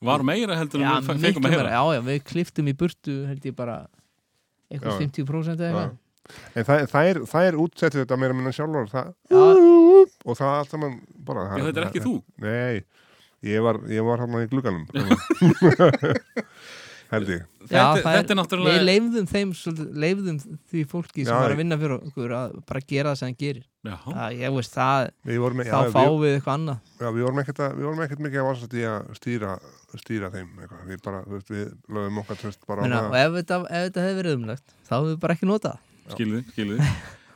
var 0.00 0.22
meira 0.26 0.56
heldur 0.56 0.80
en 0.80 0.88
já, 0.88 0.94
við 1.14 1.40
meira, 1.44 1.68
já, 1.70 1.82
já, 1.94 2.00
við 2.08 2.22
kliftum 2.32 2.66
í 2.72 2.74
burtu 2.74 3.14
held 3.28 3.44
ég 3.44 3.54
bara 3.54 3.76
eitthvað 4.72 4.94
Já. 4.94 4.98
50% 5.04 5.54
eða 5.54 5.68
eitthvað. 5.68 5.92
En 6.56 6.64
það, 6.64 6.86
það 6.88 7.08
er, 7.10 7.18
er 7.50 7.58
útsettið 7.60 8.00
þetta 8.00 8.16
meira 8.22 8.36
minna 8.36 8.52
sjálfur 8.56 8.88
það, 8.88 9.10
og 10.24 10.38
það 10.38 10.52
allt 10.54 10.72
saman 10.72 10.94
bara 11.26 11.44
Já, 11.52 11.66
þetta 11.66 11.82
er 11.82 11.88
ekki 11.90 12.04
þú. 12.04 12.14
Nei, 12.44 12.78
ég 13.44 13.66
var, 13.66 13.82
ég 13.92 14.06
var 14.08 14.24
hann 14.24 14.38
í 14.40 14.48
glugganum 14.48 14.86
held 17.14 17.30
ég. 17.34 17.44
Þetta, 17.64 17.84
það 18.04 18.16
þetta 18.18 18.34
er 18.34 18.38
náttúrulega... 18.40 18.74
Við 18.74 18.84
leifðum 18.88 19.28
þeim, 19.30 19.52
leifðum 20.04 20.40
því 20.72 20.82
fólki 20.90 21.24
sem 21.24 21.30
Já, 21.30 21.36
var 21.38 21.46
ég- 21.48 21.54
að 21.56 21.62
vinna 21.62 21.78
fyrir 21.80 21.94
okkur 21.96 22.34
að 22.38 22.58
bara 22.68 22.82
gera 22.92 23.12
það 23.12 23.20
sem 23.20 23.30
hann 23.30 23.38
gerir. 23.40 23.64
Já, 23.84 23.94
það, 24.04 24.36
ég 24.40 24.54
veist, 24.58 24.74
það, 24.74 25.08
Við 25.30 25.40
vorum, 25.44 25.62
þá 25.64 25.70
já, 25.70 25.78
við, 25.80 25.96
fáum 25.96 26.20
við 26.20 26.36
eitthvað 26.36 26.54
annað. 26.58 26.92
Já, 27.00 27.08
við 27.08 27.26
vorum 27.26 27.42
ekkert, 27.44 27.64
að, 27.64 27.74
við 27.78 27.88
vorum 27.88 28.04
ekkert 28.04 28.22
mikið 28.26 28.42
að 28.42 28.48
vansast 28.50 28.76
í 28.76 28.84
að 28.90 29.10
stýra, 29.18 29.56
stýra 30.04 30.30
þeim 30.34 30.54
eitthvað. 30.60 30.86
Við 30.92 31.02
bara, 31.08 31.24
veist, 31.32 31.50
við 31.52 31.66
lögum 31.98 32.22
okkar 32.24 32.40
tröst 32.40 32.64
bara 32.68 32.86
Meina, 32.86 33.02
á 33.02 33.08
og 33.08 33.18
ef 33.20 33.36
þetta, 33.40 33.60
ef 33.64 33.88
þetta 33.88 34.06
hefði 34.06 34.20
verið 34.22 34.38
umlegt 34.38 34.78
þá 34.88 34.94
hefur 34.94 35.10
við 35.10 35.20
bara 35.24 35.36
ekki 35.38 35.50
notað 35.50 35.82
skilðið, 36.14 36.48
skilðið. 36.54 36.88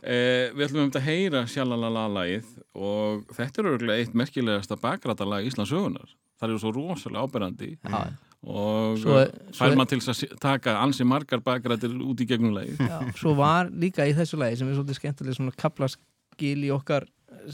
Eh, 0.09 0.52
við 0.55 0.68
ætlum 0.68 0.84
um 0.84 0.90
þetta 0.92 1.00
að 1.00 1.09
heyra 1.09 1.40
sjalalala-lagið 1.50 2.50
og 2.78 3.24
þetta 3.34 3.60
er 3.60 3.68
örgulega 3.72 4.05
eitt 4.05 4.12
merkilegasta 4.16 4.76
bakrætalag 4.78 5.48
Íslands 5.48 5.72
sögunar. 5.72 6.12
Það 6.38 6.46
eru 6.48 6.60
svo 6.62 6.70
rosalega 6.76 7.24
áberandi. 7.26 7.70
Já, 7.82 7.96
og 8.47 9.02
fær 9.56 9.74
maður 9.74 9.97
til 9.97 10.12
að 10.12 10.36
taka 10.43 10.77
ansi 10.78 11.06
margar 11.09 11.43
bakrættir 11.43 11.94
út 11.98 12.20
í 12.23 12.27
já, 12.28 12.98
svo 13.19 13.35
var 13.35 13.70
líka 13.70 14.06
í 14.06 14.15
þessu 14.15 14.39
lagi 14.39 14.60
sem 14.60 14.69
er 14.69 14.78
svolítið 14.78 15.01
skemmtileg 15.01 15.35
svona 15.35 15.56
kaplaskil 15.59 16.59
í 16.62 16.70
okkar 16.70 17.09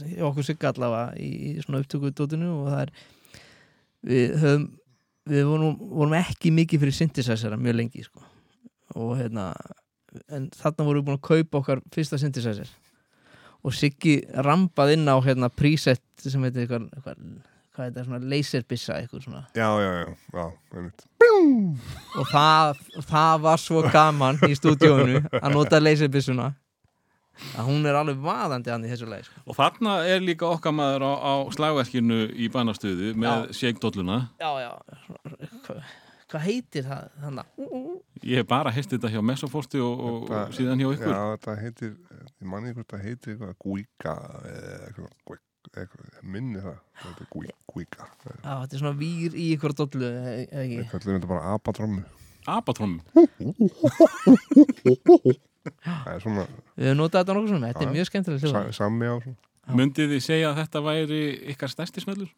í 0.05 0.21
okkur 0.21 0.45
sigga 0.45 0.73
allavega 0.75 1.17
í, 1.17 1.31
í 1.57 1.65
svona 1.65 1.81
upptökudótinu 1.81 2.51
og 2.53 2.69
það 2.69 2.83
er 2.83 2.93
við 4.05 4.37
höfum 4.43 4.67
við 5.25 5.47
vorum, 5.49 5.79
vorum 5.81 6.19
ekki 6.19 6.53
mikið 6.53 6.83
fyrir 6.83 6.97
synthesizera 6.99 7.57
mjög 7.57 7.79
lengi 7.79 8.05
sko. 8.05 8.21
og 8.95 9.17
hérna 9.19 9.55
en 10.29 10.51
þarna 10.53 10.85
vorum 10.85 11.01
við 11.01 11.07
búin 11.09 11.19
að 11.19 11.29
kaupa 11.31 11.61
okkar 11.63 11.81
fyrsta 11.95 12.21
synthesizer 12.21 12.69
og 13.65 13.73
Siggi 13.73 14.19
rambað 14.45 14.99
inn 14.99 15.09
á 15.09 15.17
hérna 15.25 15.49
preset 15.49 16.05
sem 16.21 16.43
heitir 16.45 16.67
eitthvað, 16.67 16.91
eitthvað 16.93 17.23
hvað 17.75 17.87
er 17.87 17.93
þetta, 17.93 18.05
svona 18.09 18.33
laserbissa 18.33 18.99
eitthvað 19.01 19.25
svona. 19.27 19.45
Já, 19.59 19.69
já, 19.83 19.91
já, 19.99 20.13
já, 20.39 20.45
einmitt. 20.75 21.07
Og 22.21 22.29
það, 22.31 22.85
það 23.11 23.41
var 23.49 23.63
svo 23.63 23.83
gaman 23.95 24.39
í 24.47 24.55
stúdíónu 24.59 25.25
að 25.41 25.57
nota 25.57 25.81
laserbissuna 25.83 26.53
að 27.59 27.67
hún 27.67 27.89
er 27.89 27.99
alveg 27.99 28.21
vaðandi 28.23 28.71
hann 28.71 28.87
í 28.87 28.91
þessu 28.93 29.09
leið 29.11 29.27
sko. 29.27 29.43
Og 29.51 29.59
þarna 29.59 29.97
er 30.07 30.23
líka 30.23 30.47
okkar 30.47 30.75
maður 30.77 31.07
á, 31.11 31.13
á 31.19 31.33
slagverkinu 31.57 32.21
í 32.31 32.49
banastuðu 32.55 33.13
með 33.19 33.51
shake-dolluna. 33.59 34.21
já, 34.39 34.51
já. 34.63 34.71
Hvað, 35.67 35.81
hvað 36.31 36.47
heitir 36.47 36.87
það 36.87 37.09
þannig 37.25 37.51
Ég 38.25 38.41
hef 38.41 38.47
bara 38.49 38.73
heist 38.73 38.95
þetta 38.95 39.11
hjá 39.13 39.21
Messoforti 39.27 39.83
og, 39.85 40.05
og, 40.09 40.31
og 40.31 40.55
síðan 40.57 40.81
hjá 40.81 40.93
ykkur. 40.95 41.11
Já, 41.11 41.25
þetta 41.35 41.57
heitir, 41.61 41.91
ég 42.23 42.49
manni 42.49 42.73
hvort 42.77 42.95
það 42.95 43.05
heitir 43.09 43.35
eitthvað 43.35 43.59
gúika 43.67 44.15
eða 44.49 44.79
eitthvað, 44.87 45.43
minni 46.23 46.61
það, 46.65 46.77
þetta 47.05 47.25
er 47.25 48.37
Já, 48.45 48.53
þetta 48.61 48.75
er 48.75 48.83
svona 48.83 48.99
vír 48.99 49.35
í 49.35 49.49
ykkur 49.57 49.75
dollu 49.81 50.11
eða 50.11 50.37
ekki? 50.65 50.77
Við 50.83 50.93
kallum 50.93 51.17
þetta 51.19 51.33
bara 51.33 51.55
apatrömmu 51.57 52.05
Abatrómmu. 52.45 53.01
Það 55.65 56.13
er 56.13 56.21
svona 56.21 56.45
Við 56.77 56.89
höfum 56.91 56.99
notað 57.01 57.23
þetta 57.23 57.37
nokkuð 57.37 57.53
svona, 57.55 57.69
þetta 57.73 57.85
er 57.87 57.93
mjög 57.95 58.09
skemmtileg 58.11 58.43
sa, 58.43 58.49
hljóð 58.53 58.75
sami 58.77 59.09
á. 59.09 59.17
Mundið 59.73 60.11
þið 60.13 60.25
segja 60.27 60.51
að 60.51 60.59
þetta 60.61 60.83
væri 60.85 61.21
ykkar 61.55 61.73
stærsti 61.73 62.05
smellur? 62.05 62.33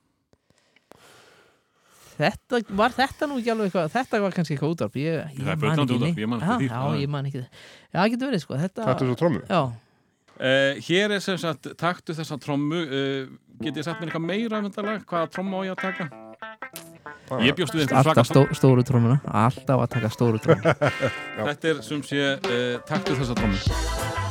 Þetta 2.17 2.61
var 2.79 2.95
þetta 2.97 3.27
nú 3.29 3.41
ekki 3.41 3.51
alveg 3.53 3.67
eitthvað 3.69 3.91
Þetta 3.93 4.21
var 4.23 4.37
kannski 4.37 4.55
eitthvað 4.55 4.77
útvarp. 4.77 4.95
Ég, 5.03 5.35
ég 5.37 5.43
Það 5.43 5.65
man 5.67 5.83
ekki 5.83 5.99
neitt. 6.05 6.21
ég 6.23 6.31
man 6.31 6.45
Já, 6.47 6.55
já. 6.63 6.79
ég 7.03 7.11
man 7.13 7.27
ekki. 7.29 7.43
Það 7.43 7.51
Já, 7.91 7.99
það 7.99 8.13
getur 8.15 8.31
verið 8.31 8.45
sko. 8.45 8.61
Þetta, 8.63 8.87
Þetta 8.87 9.05
er 9.05 9.11
svo 9.11 9.19
trömmu 9.21 9.43
Já, 9.51 9.61
Uh, 10.37 10.77
hér 10.85 11.17
er 11.17 11.23
sem 11.25 11.39
sagt 11.41 11.71
taktu 11.81 12.13
þessa 12.17 12.37
trommu. 12.41 12.83
Uh, 12.85 13.29
get 13.63 13.79
ég 13.79 13.87
sagt 13.87 14.03
mér 14.03 14.11
eitthvað 14.11 14.27
meira 14.29 14.61
um 14.61 14.69
þetta 14.69 14.85
lag? 14.85 15.07
Hvaða 15.09 15.33
trommu 15.33 15.61
á 15.61 15.61
ég 15.65 15.77
að 15.77 15.85
taka? 15.87 16.09
Ég 17.43 17.57
bjóst 17.57 17.75
við 17.75 17.91
alltaf 17.97 18.29
stó, 18.29 18.45
stóru 18.55 18.85
trómuna 18.87 19.17
Alltaf 19.27 19.81
að 19.83 19.89
taka 19.97 20.11
stóru 20.15 20.39
trómuna 20.39 20.77
Þetta 21.49 21.73
er 21.73 21.83
sem 21.89 22.05
sé 22.07 22.23
uh, 22.37 22.79
taktu 22.87 23.19
þessa 23.19 23.39
trommu. 23.41 24.26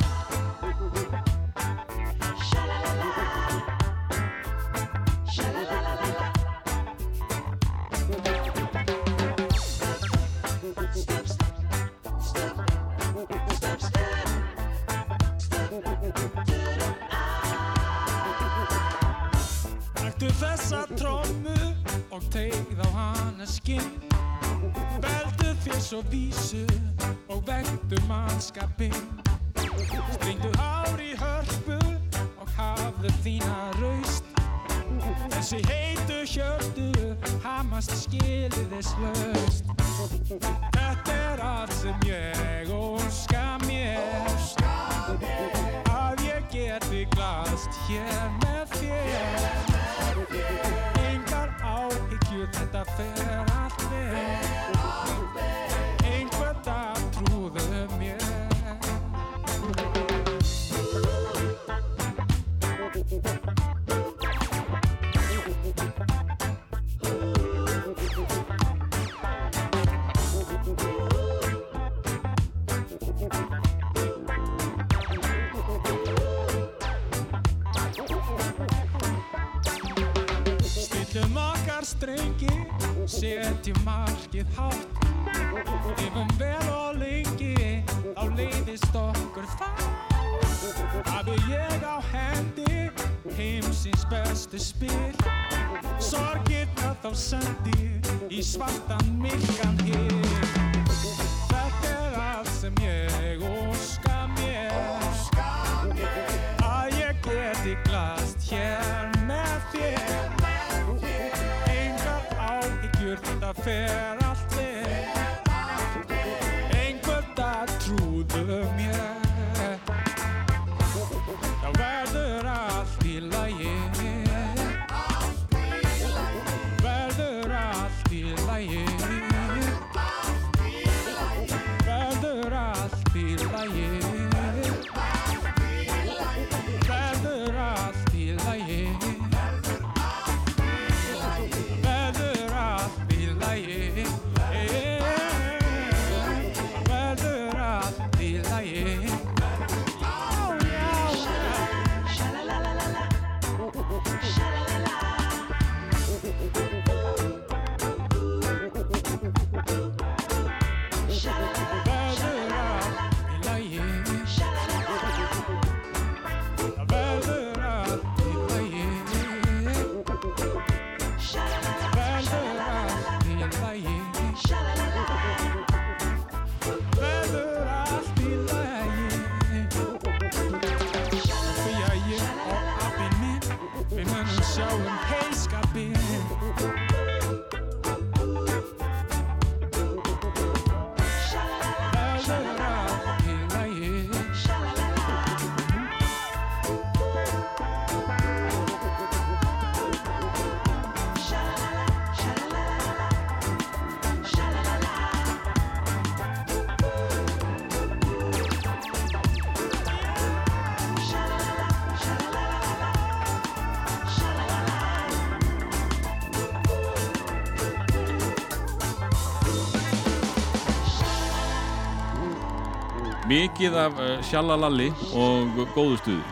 Mikið 223.36 223.74
af 223.76 223.98
uh, 224.00 224.10
sjallalalli 224.24 224.86
og 225.12 225.58
góðu 225.74 225.96
stuði. 226.00 226.22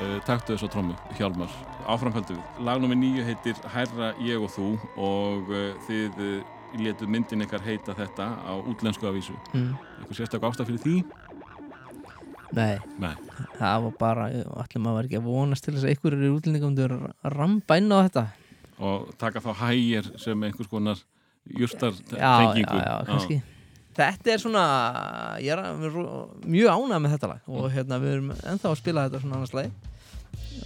Uh, 0.00 0.14
taktu 0.24 0.54
þessu 0.54 0.68
trommu, 0.72 0.94
Hjálmar. 1.18 1.52
Áframhaldum 1.84 2.38
við. 2.38 2.62
Lag 2.64 2.80
nummer 2.80 2.96
nýju 2.96 3.24
heitir 3.26 3.58
Herra 3.74 4.14
ég 4.24 4.40
og 4.40 4.48
þú 4.54 4.68
og 4.96 5.50
uh, 5.52 5.66
þið 5.84 6.22
letu 6.80 7.08
myndin 7.12 7.44
ykkar 7.44 7.60
heita 7.66 7.92
þetta 7.98 8.28
á 8.40 8.52
útlensku 8.56 9.04
avísu. 9.10 9.36
mm. 9.52 9.74
Eitthvað 9.98 10.20
sérstak 10.22 10.46
ástaf 10.48 10.70
fyrir 10.70 10.80
því? 10.80 10.94
Nei, 12.56 12.78
Nei. 13.02 13.12
það 13.58 13.84
var 13.88 13.98
bara 14.00 14.28
allir 14.30 14.80
maður 14.80 14.96
var 14.96 15.08
ekki 15.10 15.18
að 15.20 15.28
vonast 15.28 15.66
til 15.66 15.74
þess 15.74 15.84
að 15.84 15.92
einhverjur 15.92 16.24
í 16.24 16.30
útlendingum 16.38 16.78
að 16.80 17.34
rampa 17.36 17.76
inn 17.82 17.92
á 17.92 17.98
þetta 18.06 18.24
Og 18.86 19.12
taka 19.20 19.42
þá 19.44 19.50
hægir 19.60 20.08
sem 20.20 20.46
einhvers 20.46 20.70
konar 20.70 21.04
jústar 21.44 21.92
já, 22.12 22.54
já, 22.56 22.64
já, 22.64 22.96
kannski 23.10 23.42
Þetta 23.96 24.32
er 24.34 24.38
svona, 24.42 24.62
ég 25.40 25.52
er 25.56 25.60
mjög 26.44 26.68
ánægð 26.68 27.00
með 27.06 27.12
þetta 27.16 27.28
lag 27.32 27.40
Mm. 27.46 27.56
og 27.56 27.70
hérna 27.72 27.98
við 28.02 28.10
erum 28.16 28.30
ennþá 28.36 28.68
að 28.70 28.76
spila 28.82 29.04
þetta 29.08 29.20
svona 29.22 29.36
annars 29.38 29.54
lagi 29.54 29.70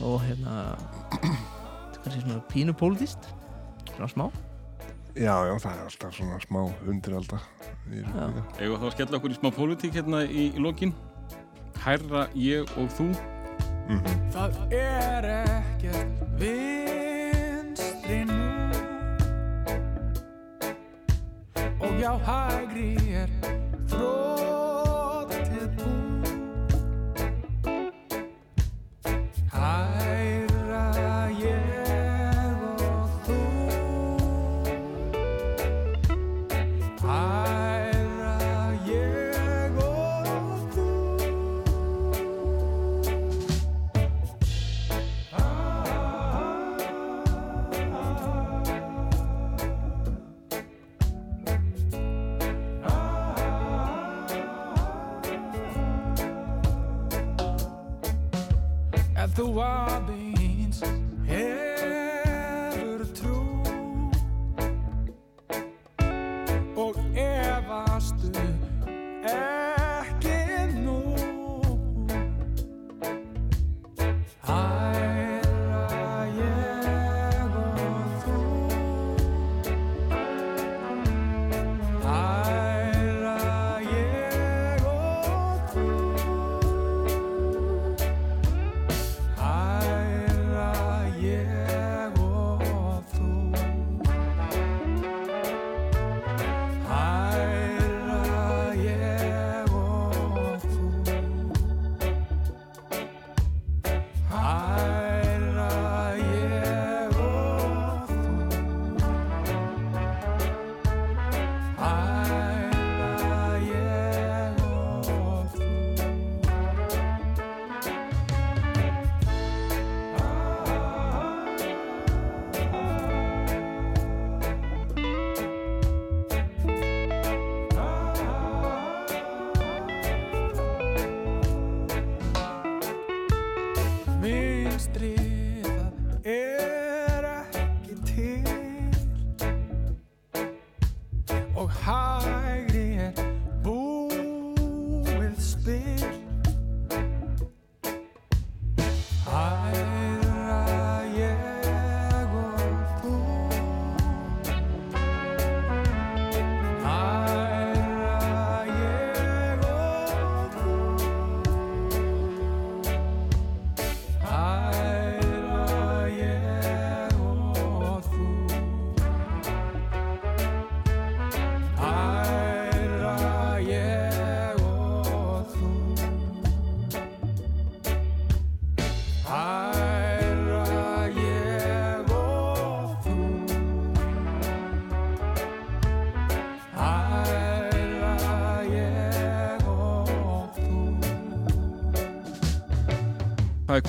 og 0.01 0.17
hérna 0.25 0.55
þetta 1.21 1.95
er 1.95 2.03
kannski 2.05 2.23
svona 2.25 2.43
pínu 2.51 2.73
pólitíst 2.81 3.23
svona 3.95 4.09
smá 4.11 4.27
Já, 5.15 5.35
já, 5.47 5.55
það 5.59 5.73
er 5.75 5.85
alltaf 5.85 6.13
svona 6.15 6.37
smá 6.41 6.61
Já. 6.71 7.39
líka. 7.91 8.45
Eða 8.63 8.77
þá 8.79 8.91
skella 8.95 9.19
okkur 9.19 9.31
í 9.35 9.39
smá 9.41 9.51
pólitík 9.57 9.93
hérna 9.99 10.21
í, 10.27 10.45
í 10.55 10.59
lokin. 10.63 10.93
Herra 11.83 12.29
ég 12.39 12.63
og 12.79 12.89
þú. 12.95 13.09
Mhm. 13.91 14.31
Það 14.31 14.51
er 14.71 15.25
ekkert 15.35 16.17
vinstri 16.39 18.21
Og 21.81 22.01
já, 22.01 22.13
hægri 22.27 23.15
er 23.23 23.31
þróttið 23.89 24.50
Ef 59.51 59.57
þú 59.57 59.90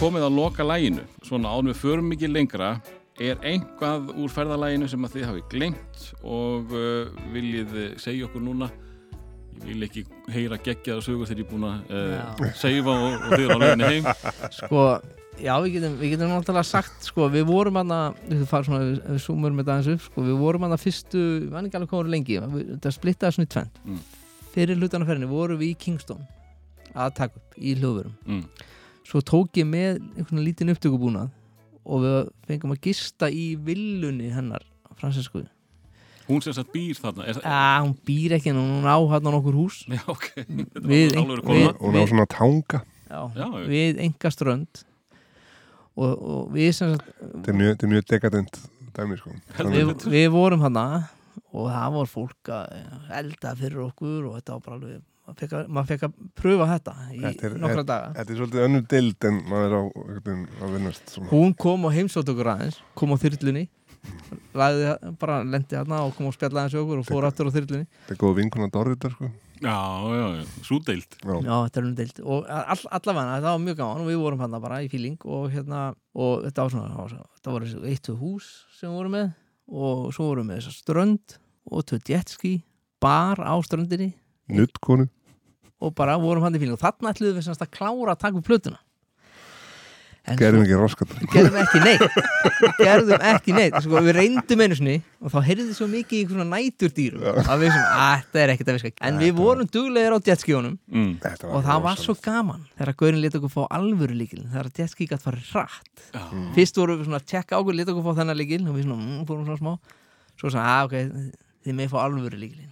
komið 0.02 0.24
að 0.26 0.34
loka 0.34 0.66
læginu, 0.66 1.04
svona 1.28 1.52
án 1.54 1.68
við 1.70 1.78
förum 1.78 2.14
ekki 2.16 2.30
lengra. 2.32 2.74
Er 3.22 3.38
einhvað 3.46 4.08
úr 4.18 4.32
ferðalæginu 4.34 4.88
sem 4.90 5.04
að 5.06 5.18
þið 5.18 5.26
hafi 5.28 5.44
glemt 5.52 6.06
og 6.26 6.72
uh, 6.74 7.12
viljið 7.36 7.76
þið 7.76 7.92
segja 8.02 8.26
okkur 8.26 8.42
núna? 8.42 8.72
Ég 9.62 9.76
vil 9.76 9.86
ekki 9.86 10.04
heyra 10.34 10.58
geggjaða 10.58 11.04
sögur 11.06 11.30
þegar 11.30 11.44
ég 11.44 11.46
er 11.46 11.52
búin 11.52 11.68
að 11.70 11.94
uh, 11.94 12.48
seifa 12.58 12.96
og, 12.96 13.14
og 13.20 13.36
þið 13.36 13.46
er 13.46 13.54
á 13.54 13.58
leiðinni 13.62 13.92
heim. 13.92 14.10
Sko, 14.58 14.88
já, 15.38 15.54
við 15.62 15.76
getum, 15.76 16.00
við 16.02 16.16
getum 16.16 16.34
náttúrulega 16.34 16.70
sagt, 16.72 16.98
sko, 17.12 17.30
við 17.36 17.46
vorum 17.52 17.80
hann 17.84 17.96
að, 18.00 18.20
við 18.32 18.42
við, 18.42 19.48
með 19.52 19.70
það 19.70 19.76
eins 19.76 19.94
upp, 19.94 20.04
sko, 20.08 20.26
við 20.32 20.42
vorum 20.42 20.66
hann 20.66 20.78
að 20.80 20.84
fyrstu, 20.88 21.24
við 21.44 21.48
vannum 21.54 21.70
ekki 21.70 21.82
alveg 21.82 21.94
hvað 21.94 22.02
voru 22.02 22.16
lengi, 22.16 22.42
þetta 22.74 22.98
splittaði 22.98 23.38
svona 23.38 23.52
í 23.52 23.54
tvent. 23.54 23.82
Mm. 23.86 24.04
Fyrir 24.56 24.82
hlutan 24.82 25.06
af 25.06 25.14
ferðinni 25.14 25.30
vorum 25.30 25.62
við 25.62 25.76
í 25.76 25.80
Kingston 25.86 26.26
að 26.92 27.18
taka 27.22 27.38
upp 27.38 27.62
í 27.62 27.78
hljóðverum. 27.78 28.18
Mm. 28.26 28.71
Svo 29.12 29.20
tók 29.28 29.58
ég 29.60 29.68
með 29.68 29.98
einhvern 30.16 30.44
lítinn 30.46 30.72
upptökubúnað 30.72 31.32
og 31.84 32.04
við 32.06 32.20
fengum 32.48 32.76
að 32.76 32.84
gista 32.86 33.28
í 33.34 33.50
villunni 33.60 34.30
hennar, 34.32 34.64
Fransesku. 35.00 35.42
Hún 36.30 36.40
sem 36.46 36.54
sagt 36.56 36.70
býr 36.72 36.96
þarna. 36.96 37.26
Er, 37.28 37.40
Já, 37.44 37.82
hún 37.84 37.96
býr 38.08 38.38
ekki, 38.38 38.54
en 38.54 38.60
hún 38.62 38.86
á 38.88 38.96
hann 39.12 39.26
nokkur 39.28 39.58
hús. 39.58 39.82
Já, 39.90 40.00
ok. 40.14 40.30
Þetta 40.46 40.86
Við- 40.88 41.16
var 41.18 41.24
alveg 41.26 41.42
við- 41.42 41.48
koma. 41.50 41.74
Og 41.82 41.96
ná 41.98 42.06
svona 42.08 42.28
tanga 42.32 42.84
Já, 43.12 43.22
Já, 43.36 43.48
við 43.68 43.98
enga 44.06 44.30
strönd 44.32 44.84
og, 46.00 46.12
og 46.16 46.54
við 46.56 46.70
sem 46.78 46.94
sagt 46.96 47.10
Þetta 47.20 47.52
er 47.52 47.58
mjög, 47.60 47.84
mjög 47.92 48.06
dekadent 48.14 48.60
dæmi 48.96 49.18
sko 49.20 49.34
við, 49.74 49.92
við 50.14 50.30
vorum 50.32 50.64
hana 50.64 50.86
og 51.52 51.68
það 51.68 51.98
var 51.98 52.08
fólk 52.14 52.52
að 52.56 52.78
elda 53.20 53.52
fyrir 53.60 53.82
okkur 53.90 54.30
og 54.30 54.38
þetta 54.38 54.56
var 54.56 54.64
bara 54.70 54.78
alveg 54.78 55.02
fekk 55.40 55.54
að, 55.58 55.68
maður 55.68 55.90
fekk 55.92 56.08
að 56.08 56.16
pröfa 56.42 56.68
þetta 56.72 56.96
í 57.12 57.20
Þetta 57.22 57.46
er- 57.50 57.60
nokkra 57.62 57.84
daga. 57.86 58.10
Þetta 58.18 58.34
er 58.34 58.40
svolítið 58.42 58.66
önnur 58.68 58.88
dild 58.96 59.28
en 59.30 59.38
maður 59.52 59.68
er 59.68 59.78
á 59.78 59.84
að 60.66 60.74
vinnast 60.76 61.16
hún 61.32 61.56
kom 61.58 61.86
og 61.86 61.96
heimsótt 61.96 62.34
okkur 62.34 62.52
aðeins 62.56 62.82
kom 62.96 63.14
á 63.14 63.18
þyrlunni 63.22 63.68
lagði, 64.58 64.92
bara 65.22 65.42
lendi 65.46 65.78
hérna 65.78 66.02
og 66.08 66.16
kom 66.18 66.30
og 66.32 66.36
spjallaði 66.36 66.68
hans 66.68 66.78
okkur 66.82 67.02
og 67.02 67.08
fór 67.08 67.28
aftur 67.28 67.50
á 67.50 67.56
þyrlunni. 67.56 67.88
Þetta 68.08 68.16
er 68.16 68.22
góð 68.24 68.38
vinkuna 68.40 68.70
Dorritar 68.74 69.14
sko. 69.14 69.30
Já, 69.62 69.78
já, 70.10 70.28
já, 70.40 70.46
svo 70.66 70.80
deilt 70.82 71.18
Já. 71.22 71.36
Þetta 71.38 71.78
er 71.78 71.86
umdeilt 71.86 72.20
og 72.26 72.48
all, 72.50 72.80
allavega 72.98 73.36
þetta 73.36 73.52
var 73.52 73.60
mjög 73.62 73.78
gaman 73.78 74.02
og 74.02 74.08
við 74.10 74.18
vorum 74.24 74.42
hann 74.42 74.56
bara 74.64 74.80
í 74.82 74.88
fíling 74.90 75.20
og 75.22 75.52
hérna, 75.54 75.82
og 76.18 76.48
þetta 76.48 76.66
var 76.66 76.74
svona 76.74 76.96
var 76.98 77.14
þetta 77.14 77.54
voru 77.54 77.68
þessi 77.70 77.92
eitt 77.92 78.02
tvö 78.08 78.16
hús 78.18 78.48
sem 78.80 78.90
við 78.90 78.98
vorum 78.98 79.16
með 79.20 79.30
og 79.70 80.08
svo 80.16 80.32
vorum 80.32 80.48
við 80.48 80.50
með 80.50 80.64
þessa 80.64 80.74
strönd 80.80 81.38
og 81.70 81.86
tvö 81.92 82.00
jetski, 82.10 82.54
bar 83.02 83.38
á 83.38 83.54
ströndinni. 83.62 84.16
Nuttkonu 84.50 85.06
og 85.82 85.98
bara 85.98 86.20
vorum 86.22 86.46
hann 86.46 86.56
í 86.56 86.62
fíling 86.62 86.78
og 86.78 86.82
þarna 86.82 87.14
ætluðum 87.16 87.40
við 87.40 87.50
semst 87.50 87.66
að 87.66 87.74
klára 87.76 88.16
að 88.16 88.24
taka 88.24 88.40
upp 88.40 88.48
plötuna. 88.48 88.80
En 90.30 90.38
Gerum 90.38 90.62
ekki 90.62 90.78
raskat 90.78 91.14
gerðum 91.34 91.56
ekki 91.64 91.80
neitt. 91.82 92.18
Gerðum 92.78 93.24
ekki 93.26 93.54
neitt. 93.56 93.78
Sko, 93.82 94.02
við 94.06 94.14
reyndum 94.20 94.62
einu 94.62 94.76
sinni 94.78 94.98
og 95.18 95.32
þá 95.34 95.38
heyrði 95.48 95.74
svo 95.74 95.88
mikið 95.90 96.14
í 96.14 96.20
einhvern 96.22 96.52
næturdýrum 96.52 97.24
að 97.42 97.64
við 97.64 97.72
sem, 97.74 97.88
að 98.04 98.12
þetta 98.20 98.44
er 98.44 98.54
ekkert 98.54 98.70
að 98.70 98.78
viska. 98.78 98.92
En 99.10 99.18
við 99.18 99.32
vorum 99.40 99.70
duglegir 99.74 100.14
á 100.14 100.20
jetskíunum 100.30 100.76
mm. 100.78 101.16
Þetta 101.24 101.50
og 101.50 101.66
það 101.66 101.82
var 101.88 102.04
svo 102.04 102.16
gaman 102.22 102.68
þegar 102.76 102.98
Gaurin 103.00 103.24
leta 103.24 103.42
okkur 103.42 103.54
fá 103.56 103.64
alvöru 103.80 104.20
líkil 104.20 104.44
þegar 104.44 104.70
jetski 104.78 105.10
gætt 105.10 105.26
farið 105.26 105.50
hratt. 105.56 106.06
Já. 106.14 106.22
fyrst 106.60 106.78
vorum 106.78 107.02
við 107.02 107.10
svona 107.10 107.22
að 107.24 107.28
tjekka 107.34 107.58
á 107.58 107.62
okkur 107.64 107.80
leta 107.80 107.96
okkur 107.96 108.06
fá 108.12 108.22
þennan 108.22 108.40
líkil 108.44 108.62
og 108.68 108.78
við 108.78 108.86
svona, 108.86 109.02
mm, 109.02 109.26
fórum 109.26 109.50
svona 109.50 109.64
smá. 109.64 109.98
Svo 110.38 110.54
svona, 110.54 110.68
að 110.78 110.92
ok, 110.92 111.42
þið 111.66 111.80
með 111.82 111.92
fá 111.96 112.00
alvöru 112.06 112.44
líkilin 112.46 112.70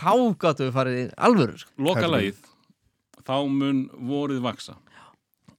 þá 0.00 0.12
gáttum 0.40 0.68
við 0.68 0.74
farið 0.76 0.98
í 1.00 1.06
alvöru 1.28 1.60
sko. 1.60 1.72
Loka 1.82 2.08
lagið 2.10 2.42
Þá 3.26 3.36
mun 3.50 3.84
vorið 4.06 4.42
vaksa 4.44 4.76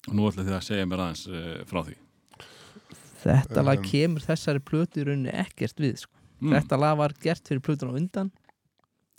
Nú 0.08 0.30
ætla 0.30 0.46
þið 0.48 0.56
að 0.56 0.68
segja 0.70 0.88
mér 0.88 1.04
aðeins 1.04 1.26
uh, 1.28 1.64
frá 1.68 1.82
því 1.84 1.98
þetta 3.28 3.64
lag 3.66 3.82
Um. 3.82 3.88
kemur 3.92 4.24
þessari 4.24 4.62
plötu 4.64 5.02
í 5.02 5.08
rauninni 5.08 5.34
ekkert 5.36 5.82
við 5.82 6.04
sko. 6.04 6.14
mm. 6.40 6.54
þetta 6.54 6.80
lag 6.80 7.00
var 7.00 7.16
gert 7.22 7.50
fyrir 7.50 7.64
plötuna 7.66 7.92
á 7.92 8.00
undan. 8.00 8.30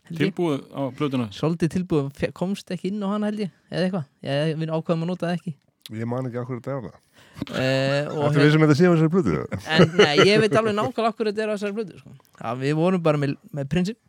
Tilbúið 0.08 0.62
á 0.72 0.82
plötuna 0.96 1.26
svolítið 1.36 1.74
tilbúið, 1.74 2.28
komst 2.32 2.70
ekki 2.72 2.88
inn 2.92 3.02
á 3.04 3.08
hana 3.12 3.28
held 3.28 3.42
ég 3.44 3.50
eða 3.68 3.82
eitthvað, 3.88 4.06
ég, 4.24 4.54
við 4.56 4.70
ákveðum 4.72 5.04
að 5.04 5.10
nota 5.12 5.26
það 5.28 5.34
ekki 5.36 5.54
Ég 5.98 6.08
man 6.08 6.28
ekki 6.28 6.40
okkur 6.40 6.58
þetta 6.60 6.72
er 6.72 6.86
það 6.86 6.94
uh, 6.94 8.14
og 8.14 8.24
Þetta 8.32 8.40
við 8.44 8.50
sem 8.54 8.64
þetta 8.64 8.78
séum 8.78 8.94
þessari 8.94 9.12
plötu 9.12 9.36
en 9.74 9.92
nei, 10.00 10.16
ég 10.28 10.40
veit 10.40 10.56
alveg 10.56 10.76
nákvæmlega 10.78 11.12
okkur 11.12 11.30
þetta 11.30 11.44
er 11.44 11.52
á 11.52 11.54
þessari 11.58 11.76
plötu 11.76 12.00
sko. 12.00 12.14
við 12.62 12.74
vorum 12.80 13.04
bara 13.04 13.20
með, 13.20 13.36
með 13.52 13.68
prinsip 13.74 14.00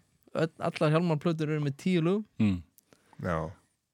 allar 0.69 0.91
hjálmar 0.95 1.19
plötur 1.23 1.49
eru 1.53 1.61
með 1.65 1.75
tíu 1.83 2.01
lögum 2.05 2.25
mm. 2.39 2.57
Já 3.27 3.37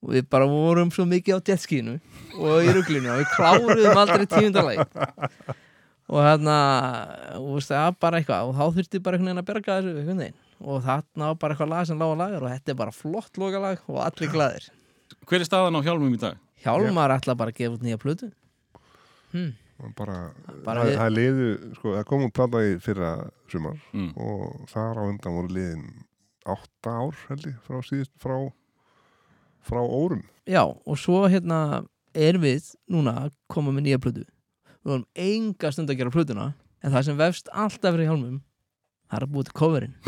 og 0.06 0.12
við 0.14 0.26
bara 0.30 0.46
vorum 0.46 0.92
svo 0.94 1.06
mikið 1.10 1.40
á 1.40 1.46
jetskinu 1.50 1.96
og 2.38 2.62
í 2.68 2.74
ruglinu 2.76 3.10
og 3.10 3.22
við 3.24 3.30
kláruðum 3.34 3.98
aldrei 4.04 4.26
tíundalagi 4.30 4.84
og 6.06 6.20
þarna 6.22 6.58
og 7.40 7.56
það 7.66 7.80
var 7.88 7.96
bara 8.06 8.20
eitthvað 8.22 8.50
og 8.52 8.58
þá 8.60 8.66
þurfti 8.78 9.02
bara 9.02 9.18
einhvern 9.18 9.32
veginn 9.32 9.42
að 9.42 9.48
berga 9.50 9.78
þessu 9.80 9.94
einhvern 9.98 10.22
veginn 10.22 10.42
og 10.70 10.84
þarna 10.86 11.30
var 11.32 11.40
bara 11.42 11.56
eitthvað 11.56 11.72
lag 11.74 11.88
sem 11.90 11.98
lág 12.04 12.14
að 12.14 12.22
lagar 12.22 12.46
og 12.46 12.54
þetta 12.54 12.74
er 12.76 12.80
bara 12.84 12.94
flott 13.00 13.40
lokalag 13.42 13.82
og 13.90 14.02
allir 14.06 14.34
glæðir 14.36 14.68
Hver 15.26 15.42
er 15.42 15.48
staðan 15.50 15.78
á 15.78 15.86
hjálmum 15.86 16.14
í 16.14 16.22
dag? 16.22 16.38
Hjálmar 16.62 17.16
ætla 17.18 17.34
bara 17.38 17.54
að 17.54 17.58
gefa 17.64 17.76
út 17.80 17.84
nýja 17.86 17.98
plötu 18.02 18.30
hm. 19.34 19.52
Bara, 19.98 20.30
Bara 20.64 20.86
það, 20.86 20.88
við- 20.92 21.00
það 21.02 21.10
liðu, 21.18 21.48
sko, 21.76 21.96
það 21.98 22.06
kom 22.12 22.22
út 22.30 22.34
plata 22.38 22.62
í 22.64 22.76
fyrra 22.80 23.10
sumar 23.52 23.82
Mm. 23.92 24.12
og 24.16 24.70
þar 24.72 25.02
á 25.02 25.04
undan 25.10 25.36
voru 25.36 25.52
liðin 25.58 25.84
átta 26.46 26.90
ár 27.02 27.16
held 27.30 27.46
ég 27.50 27.56
frá 27.66 27.78
síðust 27.86 28.14
frá, 28.22 28.36
frá 29.66 29.82
órum. 29.82 30.22
Já, 30.46 30.62
og 30.66 30.96
svo 31.02 31.24
hérna 31.32 31.60
erum 32.16 32.44
við 32.46 32.64
núna 32.94 33.12
að 33.26 33.32
koma 33.52 33.74
með 33.76 33.84
nýja 33.90 34.00
plötu. 34.04 34.24
Við 34.86 34.90
vorum 34.94 35.08
enga 35.18 35.72
stund 35.74 35.90
að 35.90 35.98
gera 36.04 36.14
plötuna 36.14 36.52
en 36.86 36.94
það 36.94 37.08
sem 37.10 37.18
vefst 37.18 37.50
alltaf 37.52 37.96
fyrir 37.96 38.08
hjálmum 38.12 38.38
það 39.10 39.18
er 39.18 39.24
að 39.26 39.32
búið 39.34 39.48
til 39.50 39.58
coverin 39.58 39.96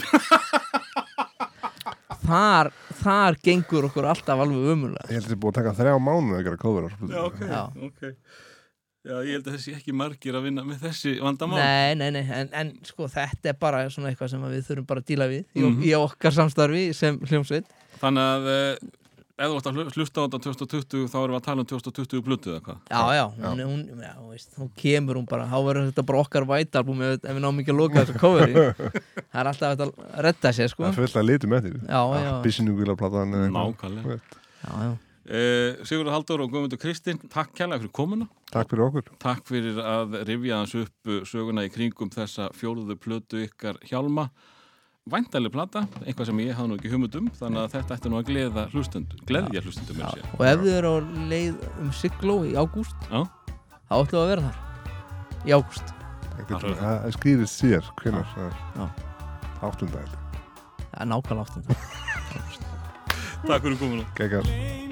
þar 2.27 2.67
þar 2.99 3.37
gengur 3.45 3.85
okkur 3.87 4.05
alltaf 4.11 4.39
alveg 4.43 4.71
umulega 4.73 5.05
Ég 5.09 5.15
held 5.17 5.17
að 5.17 5.23
þetta 5.27 5.35
er 5.37 5.41
búið 5.43 5.53
að 5.53 5.57
taka 5.61 5.77
þrjá 5.79 5.93
mánuð 6.07 6.35
að 6.37 6.45
gera 6.47 6.59
cover 6.61 6.81
á 6.83 6.85
þessu 6.87 6.99
plötu. 7.01 7.15
ok, 7.23 7.39
Já. 7.47 7.63
ok 7.87 8.01
Já, 9.07 9.15
ég 9.23 9.37
held 9.37 9.47
að 9.47 9.55
þessi 9.55 9.73
ekki 9.77 9.93
margir 9.95 10.35
að 10.35 10.43
vinna 10.49 10.65
með 10.67 10.81
þessi 10.83 11.15
vandamál. 11.23 11.61
Nei, 11.63 11.95
nei, 11.95 12.09
nei, 12.17 12.23
en, 12.41 12.49
en 12.51 12.73
sko 12.83 13.07
þetta 13.07 13.53
er 13.53 13.57
bara 13.61 13.85
svona 13.93 14.11
eitthvað 14.11 14.33
sem 14.35 14.41
við 14.51 14.65
þurfum 14.67 14.87
bara 14.89 15.03
að 15.03 15.09
díla 15.13 15.27
við 15.31 15.43
í, 15.55 15.63
Mhm. 15.63 15.81
í 15.87 15.93
okkar 15.95 16.35
samstarfi 16.35 16.85
sem 16.97 17.19
hljómsveit. 17.23 17.69
Þannig 18.01 18.25
að 18.33 18.49
eh, 18.51 18.89
ef 19.37 19.47
þú 19.53 19.57
ætti 19.61 19.69
að 19.69 19.77
hlu- 19.77 19.93
hlusta 19.95 20.17
á 20.19 20.23
þetta 20.27 20.39
2020 20.43 21.07
þá 21.13 21.17
erum 21.21 21.35
við 21.35 21.39
að 21.39 21.45
tala 21.47 21.63
um 21.63 21.69
2020 21.71 22.21
blötu 22.25 22.51
eða 22.51 22.61
hvað? 22.67 22.77
Já, 22.89 23.01
já, 23.15 23.25
hún, 23.47 23.63
hún, 23.69 24.03
já, 24.03 24.11
þú 24.17 24.27
veist, 24.33 24.51
hún 24.57 24.71
kemur 24.83 25.15
hún 25.21 25.27
bara, 25.29 25.45
þá 25.47 25.57
verður 25.69 25.87
þetta 25.91 26.05
bara 26.11 26.21
okkar 26.25 26.47
vætalbum 26.51 27.01
ef, 27.07 27.19
ef 27.23 27.31
við 27.37 27.41
náum 27.45 27.59
ekki 27.63 27.71
að 27.75 27.79
loka 27.79 28.03
þessu 28.03 28.19
coveri. 28.19 28.53
Það 29.31 29.39
er 29.43 29.49
alltaf 29.53 29.79
að 29.87 29.91
redda 30.27 30.51
sér, 30.57 30.71
sko. 30.73 30.83
Það 30.83 30.91
er 30.91 30.99
fullt 30.99 31.19
að 31.21 31.27
litum 31.31 31.53
eftir. 31.61 31.75
Já, 31.85 32.01
já, 32.01 32.01
eða 32.17 32.23
eitthvað. 32.27 32.43
Nákvæmlega. 33.55 34.19
Já, 34.67 34.71
já. 34.83 34.91
Eh, 35.27 35.79
Sigurður 35.87 36.15
Haldur 36.15 36.43
og 36.43 36.51
Guðmundur 36.51 36.79
Kristinn 36.81 37.19
Takk 37.31 37.53
kærlega 37.57 37.83
fyrir 37.83 37.93
komuna. 37.95 38.27
Takk 38.51 38.71
fyrir 38.71 38.85
okkur. 38.87 39.09
Takk 39.21 39.47
fyrir 39.47 39.79
að 39.83 40.19
rifja 40.27 40.61
hans 40.61 40.75
upp 40.79 41.11
uh, 41.11 41.23
söguna 41.27 41.65
í 41.67 41.71
kringum 41.73 42.11
þessa 42.13 42.49
fjóruðu 42.55 42.97
plötu 42.99 43.43
ykkar 43.45 43.79
hjálma. 43.87 44.29
Væntaleg 45.07 45.53
plata, 45.53 45.85
eitthvað 46.03 46.27
sem 46.27 46.39
ég 46.43 46.57
hafði 46.57 46.69
nú 46.71 46.77
ekki 46.79 46.91
humundum 46.91 47.27
þannig 47.37 47.61
að 47.61 47.75
þetta 47.77 47.95
ætti 47.95 48.09
nú 48.11 48.17
að 48.19 48.25
gleða 48.27 48.65
hlustundum 48.73 49.21
gleðja 49.29 49.61
hlustundum 49.63 50.01
sér 50.03 50.25
og 50.35 50.43
ef 50.43 50.63
þið 50.65 50.73
eru 50.73 50.91
á 50.91 50.95
leið 51.31 51.61
um 51.79 51.93
Sigló 51.95 52.35
í 52.43 52.51
ágúst 52.59 53.07
Já. 53.07 53.21
þá 53.87 53.95
ætlum 54.01 54.17
við 54.17 54.23
að 54.25 54.31
vera 54.33 54.49
þar 54.49 54.57
í 55.47 55.55
ágúst. 55.55 55.93
Það 56.47 57.07
skýrist 57.15 57.63
sér 57.63 57.87
hvenær 58.01 58.27
það 58.33 58.51
er. 60.01 60.11
Er 60.97 61.07
nákvæmlega 61.07 61.47
áttund 61.47 61.65
Takk 63.47 63.63
fyrir 63.63 63.79
komuna 63.79 64.86